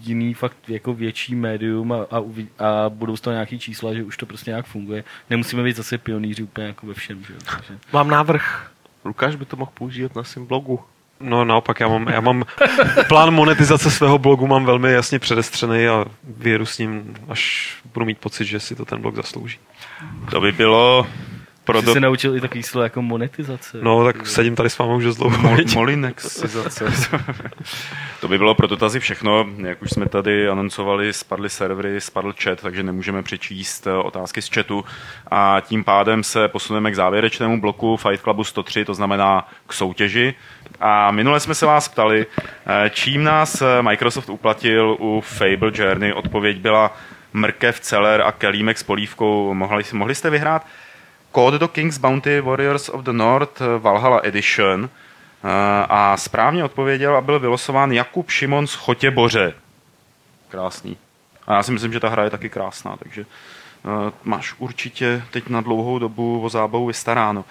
jiný 0.00 0.34
fakt 0.34 0.56
jako 0.68 0.94
větší 0.94 1.34
médium 1.34 1.92
a, 1.92 1.96
a, 1.96 2.18
a 2.64 2.88
budou 2.88 3.16
z 3.16 3.20
toho 3.20 3.34
nějaký 3.34 3.58
čísla, 3.58 3.94
že 3.94 4.02
už 4.02 4.16
to 4.16 4.26
prostě 4.26 4.50
nějak 4.50 4.66
funguje. 4.66 5.04
Nemusíme 5.30 5.62
být 5.62 5.76
zase 5.76 5.98
pionýři 5.98 6.42
úplně 6.42 6.66
jako 6.66 6.86
ve 6.86 6.94
všem. 6.94 7.24
Že? 7.24 7.34
Takže... 7.44 7.78
Mám 7.92 8.10
návrh. 8.10 8.70
Lukáš 9.04 9.36
by 9.36 9.44
to 9.44 9.56
mohl 9.56 9.70
použít 9.74 10.16
na 10.16 10.24
svém 10.24 10.46
blogu. 10.46 10.80
No 11.20 11.44
naopak, 11.44 11.80
já 11.80 11.88
mám, 11.88 12.08
já 12.08 12.20
mám 12.20 12.44
plán 13.08 13.34
monetizace 13.34 13.90
svého 13.90 14.18
blogu 14.18 14.46
mám 14.46 14.64
velmi 14.64 14.92
jasně 14.92 15.18
předestřený 15.18 15.88
a 15.88 16.04
věru 16.24 16.66
s 16.66 16.78
ním, 16.78 17.14
až 17.28 17.74
budu 17.94 18.06
mít 18.06 18.18
pocit, 18.18 18.44
že 18.44 18.60
si 18.60 18.76
to 18.76 18.84
ten 18.84 19.00
blog 19.00 19.16
zaslouží. 19.16 19.58
To 20.30 20.40
by 20.40 20.52
bylo 20.52 21.06
pro 21.68 21.82
Jsi 21.82 21.92
se 21.92 22.00
naučil 22.00 22.36
i 22.36 22.40
takový 22.40 22.62
slovo 22.62 22.82
jako 22.82 23.02
monetizace. 23.02 23.78
No, 23.82 24.04
tak 24.04 24.26
sedím 24.26 24.56
tady 24.56 24.70
s 24.70 24.78
vámi 24.78 24.94
už 24.94 25.16
dlouho. 25.16 25.38
Mol- 25.38 25.74
Molinexizace. 25.74 26.84
to 28.20 28.28
by 28.28 28.38
bylo 28.38 28.54
pro 28.54 28.66
dotazy 28.66 29.00
všechno. 29.00 29.46
Jak 29.56 29.82
už 29.82 29.90
jsme 29.90 30.08
tady 30.08 30.48
anoncovali, 30.48 31.12
spadly 31.12 31.50
servery, 31.50 32.00
spadl 32.00 32.34
chat, 32.42 32.60
takže 32.60 32.82
nemůžeme 32.82 33.22
přečíst 33.22 33.86
eh, 33.86 33.92
otázky 33.92 34.42
z 34.42 34.48
chatu. 34.48 34.84
A 35.30 35.60
tím 35.60 35.84
pádem 35.84 36.24
se 36.24 36.48
posuneme 36.48 36.90
k 36.90 36.94
závěrečnému 36.94 37.60
bloku 37.60 37.96
Fight 37.96 38.22
Clubu 38.22 38.44
103, 38.44 38.84
to 38.84 38.94
znamená 38.94 39.48
k 39.66 39.72
soutěži. 39.72 40.34
A 40.80 41.10
minule 41.10 41.40
jsme 41.40 41.54
se 41.54 41.66
vás 41.66 41.88
ptali, 41.88 42.26
eh, 42.66 42.90
čím 42.90 43.24
nás 43.24 43.62
eh, 43.62 43.82
Microsoft 43.82 44.30
uplatil 44.30 44.96
u 45.00 45.20
Fable 45.20 45.70
Journey. 45.74 46.12
Odpověď 46.12 46.58
byla 46.58 46.96
mrkev, 47.32 47.80
celer 47.80 48.22
a 48.22 48.32
kelímek 48.32 48.78
s 48.78 48.82
polívkou. 48.82 49.54
Mohli, 49.54 49.84
mohli 49.92 50.14
jste 50.14 50.30
vyhrát 50.30 50.66
kód 51.32 51.54
do 51.54 51.68
King's 51.68 51.98
Bounty 51.98 52.40
Warriors 52.40 52.88
of 52.88 53.04
the 53.04 53.12
North 53.12 53.60
eh, 53.60 53.78
Valhalla 53.78 54.20
Edition 54.22 54.84
eh, 54.84 55.48
a 55.88 56.16
správně 56.16 56.64
odpověděl 56.64 57.16
a 57.16 57.20
byl 57.20 57.40
vylosován 57.40 57.92
Jakub 57.92 58.30
Šimon 58.30 58.66
z 58.66 58.74
Chotěboře. 58.74 59.54
Krásný. 60.48 60.96
A 61.46 61.54
já 61.54 61.62
si 61.62 61.72
myslím, 61.72 61.92
že 61.92 62.00
ta 62.00 62.08
hra 62.08 62.24
je 62.24 62.30
taky 62.30 62.48
krásná, 62.48 62.96
takže 62.96 63.20
uh, 63.84 63.90
máš 64.24 64.54
určitě 64.58 65.22
teď 65.30 65.48
na 65.48 65.60
dlouhou 65.60 65.98
dobu 65.98 66.42
o 66.42 66.48
zábavu 66.48 66.86
vystaráno. 66.86 67.44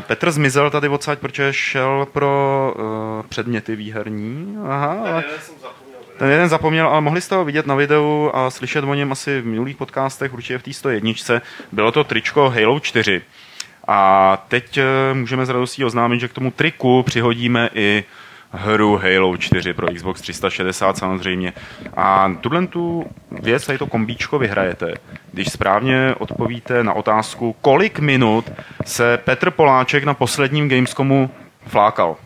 Petr 0.00 0.30
zmizel 0.30 0.70
tady 0.70 0.88
odsaď, 0.88 1.18
protože 1.18 1.52
šel 1.52 2.06
pro 2.12 2.74
uh, 2.76 2.82
předměty 3.28 3.76
výherní. 3.76 4.56
Aha, 4.64 4.92
ale 4.92 5.24
ten 6.20 6.30
jeden 6.30 6.48
zapomněl, 6.48 6.88
ale 6.88 7.00
mohli 7.00 7.20
jste 7.20 7.34
ho 7.34 7.44
vidět 7.44 7.66
na 7.66 7.74
videu 7.74 8.30
a 8.34 8.50
slyšet 8.50 8.84
o 8.84 8.94
něm 8.94 9.12
asi 9.12 9.40
v 9.40 9.46
minulých 9.46 9.76
podcastech, 9.76 10.32
určitě 10.32 10.58
v 10.58 10.62
té 10.62 10.72
101. 10.72 11.12
Bylo 11.72 11.92
to 11.92 12.04
tričko 12.04 12.50
Halo 12.50 12.80
4. 12.80 13.22
A 13.88 14.36
teď 14.48 14.78
eh, 14.78 14.84
můžeme 15.14 15.46
s 15.46 15.48
radostí 15.48 15.84
oznámit, 15.84 16.20
že 16.20 16.28
k 16.28 16.32
tomu 16.32 16.50
triku 16.50 17.02
přihodíme 17.02 17.68
i 17.74 18.04
hru 18.50 19.00
Halo 19.02 19.36
4 19.36 19.72
pro 19.72 19.86
Xbox 19.94 20.20
360 20.20 20.98
samozřejmě. 20.98 21.52
A 21.96 22.34
tuhle 22.40 22.66
tu 22.66 23.04
věc, 23.30 23.66
tady 23.66 23.78
to 23.78 23.86
kombíčko 23.86 24.38
vyhrajete, 24.38 24.94
když 25.32 25.52
správně 25.52 26.14
odpovíte 26.18 26.84
na 26.84 26.92
otázku, 26.92 27.56
kolik 27.60 27.98
minut 27.98 28.52
se 28.84 29.18
Petr 29.24 29.50
Poláček 29.50 30.04
na 30.04 30.14
posledním 30.14 30.68
Gamescomu 30.68 31.30
flákal. 31.66 32.16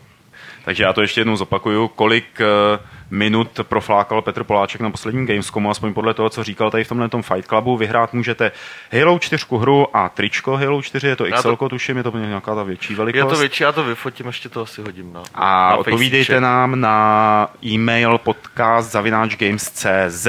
Takže 0.65 0.83
já 0.83 0.93
to 0.93 1.01
ještě 1.01 1.21
jednou 1.21 1.35
zopakuju, 1.35 1.87
kolik 1.87 2.41
eh, 2.41 2.94
minut 3.11 3.59
proflákal 3.63 4.21
Petr 4.21 4.43
Poláček 4.43 4.81
na 4.81 4.89
posledním 4.89 5.25
Gamescomu, 5.27 5.69
aspoň 5.69 5.93
podle 5.93 6.13
toho, 6.13 6.29
co 6.29 6.43
říkal 6.43 6.71
tady 6.71 6.83
v 6.83 6.87
tomhle 6.87 7.09
tom 7.09 7.21
Fight 7.21 7.47
Clubu. 7.47 7.77
Vyhrát 7.77 8.13
můžete 8.13 8.51
Halo 8.99 9.19
4 9.19 9.45
hru 9.59 9.97
a 9.97 10.09
tričko 10.09 10.57
Halo 10.57 10.81
4, 10.81 11.07
je 11.07 11.15
to 11.15 11.25
XL, 11.35 11.55
to- 11.55 11.69
tuším, 11.69 11.97
je 11.97 12.03
to 12.03 12.11
nějaká 12.17 12.55
ta 12.55 12.63
větší 12.63 12.95
velikost. 12.95 13.17
Je 13.19 13.25
to 13.25 13.35
větší, 13.39 13.63
já 13.63 13.71
to 13.71 13.83
vyfotím, 13.83 14.25
ještě 14.27 14.49
to 14.49 14.61
asi 14.61 14.81
hodím 14.81 15.13
na 15.13 15.23
A 15.35 15.69
na 15.69 15.75
odpovídejte 15.75 16.15
fejsíček. 16.25 16.41
nám 16.41 16.79
na 16.81 17.47
e-mail 17.65 18.17
podcast 18.17 18.91
zavináčgames.cz. 18.91 20.27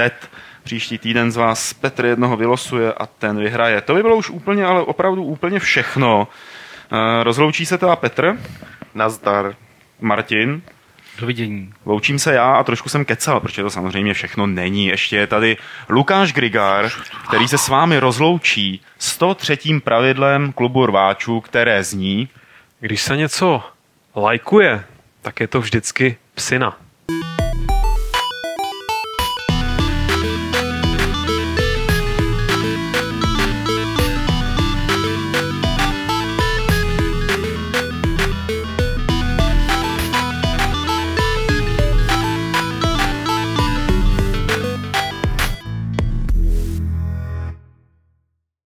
Příští 0.64 0.98
týden 0.98 1.32
z 1.32 1.36
vás 1.36 1.72
Petr 1.72 2.04
jednoho 2.06 2.36
vylosuje 2.36 2.92
a 2.92 3.06
ten 3.06 3.38
vyhraje. 3.38 3.80
To 3.80 3.94
by 3.94 4.02
bylo 4.02 4.16
už 4.16 4.30
úplně, 4.30 4.64
ale 4.64 4.82
opravdu 4.82 5.22
úplně 5.24 5.58
všechno. 5.58 6.28
Eh, 6.92 7.24
Rozloučí 7.24 7.66
se 7.66 7.78
teda 7.78 7.96
Petr, 7.96 8.38
Nazdar. 8.94 9.54
Martin, 10.00 10.62
Dovidění. 11.18 11.72
Loučím 11.86 12.18
se 12.18 12.34
já 12.34 12.56
a 12.56 12.64
trošku 12.64 12.88
jsem 12.88 13.04
kecal, 13.04 13.40
protože 13.40 13.62
to 13.62 13.70
samozřejmě 13.70 14.14
všechno 14.14 14.46
není. 14.46 14.86
Ještě 14.86 15.16
je 15.16 15.26
tady 15.26 15.56
Lukáš 15.88 16.32
Grigár, 16.32 16.90
který 17.28 17.48
se 17.48 17.58
s 17.58 17.68
vámi 17.68 17.98
rozloučí 17.98 18.80
103. 18.98 19.58
pravidlem 19.84 20.52
klubu 20.52 20.86
rváčů, 20.86 21.40
které 21.40 21.84
zní 21.84 22.28
Když 22.80 23.02
se 23.02 23.16
něco 23.16 23.62
lajkuje, 24.16 24.84
tak 25.22 25.40
je 25.40 25.48
to 25.48 25.60
vždycky 25.60 26.16
psina. 26.34 26.76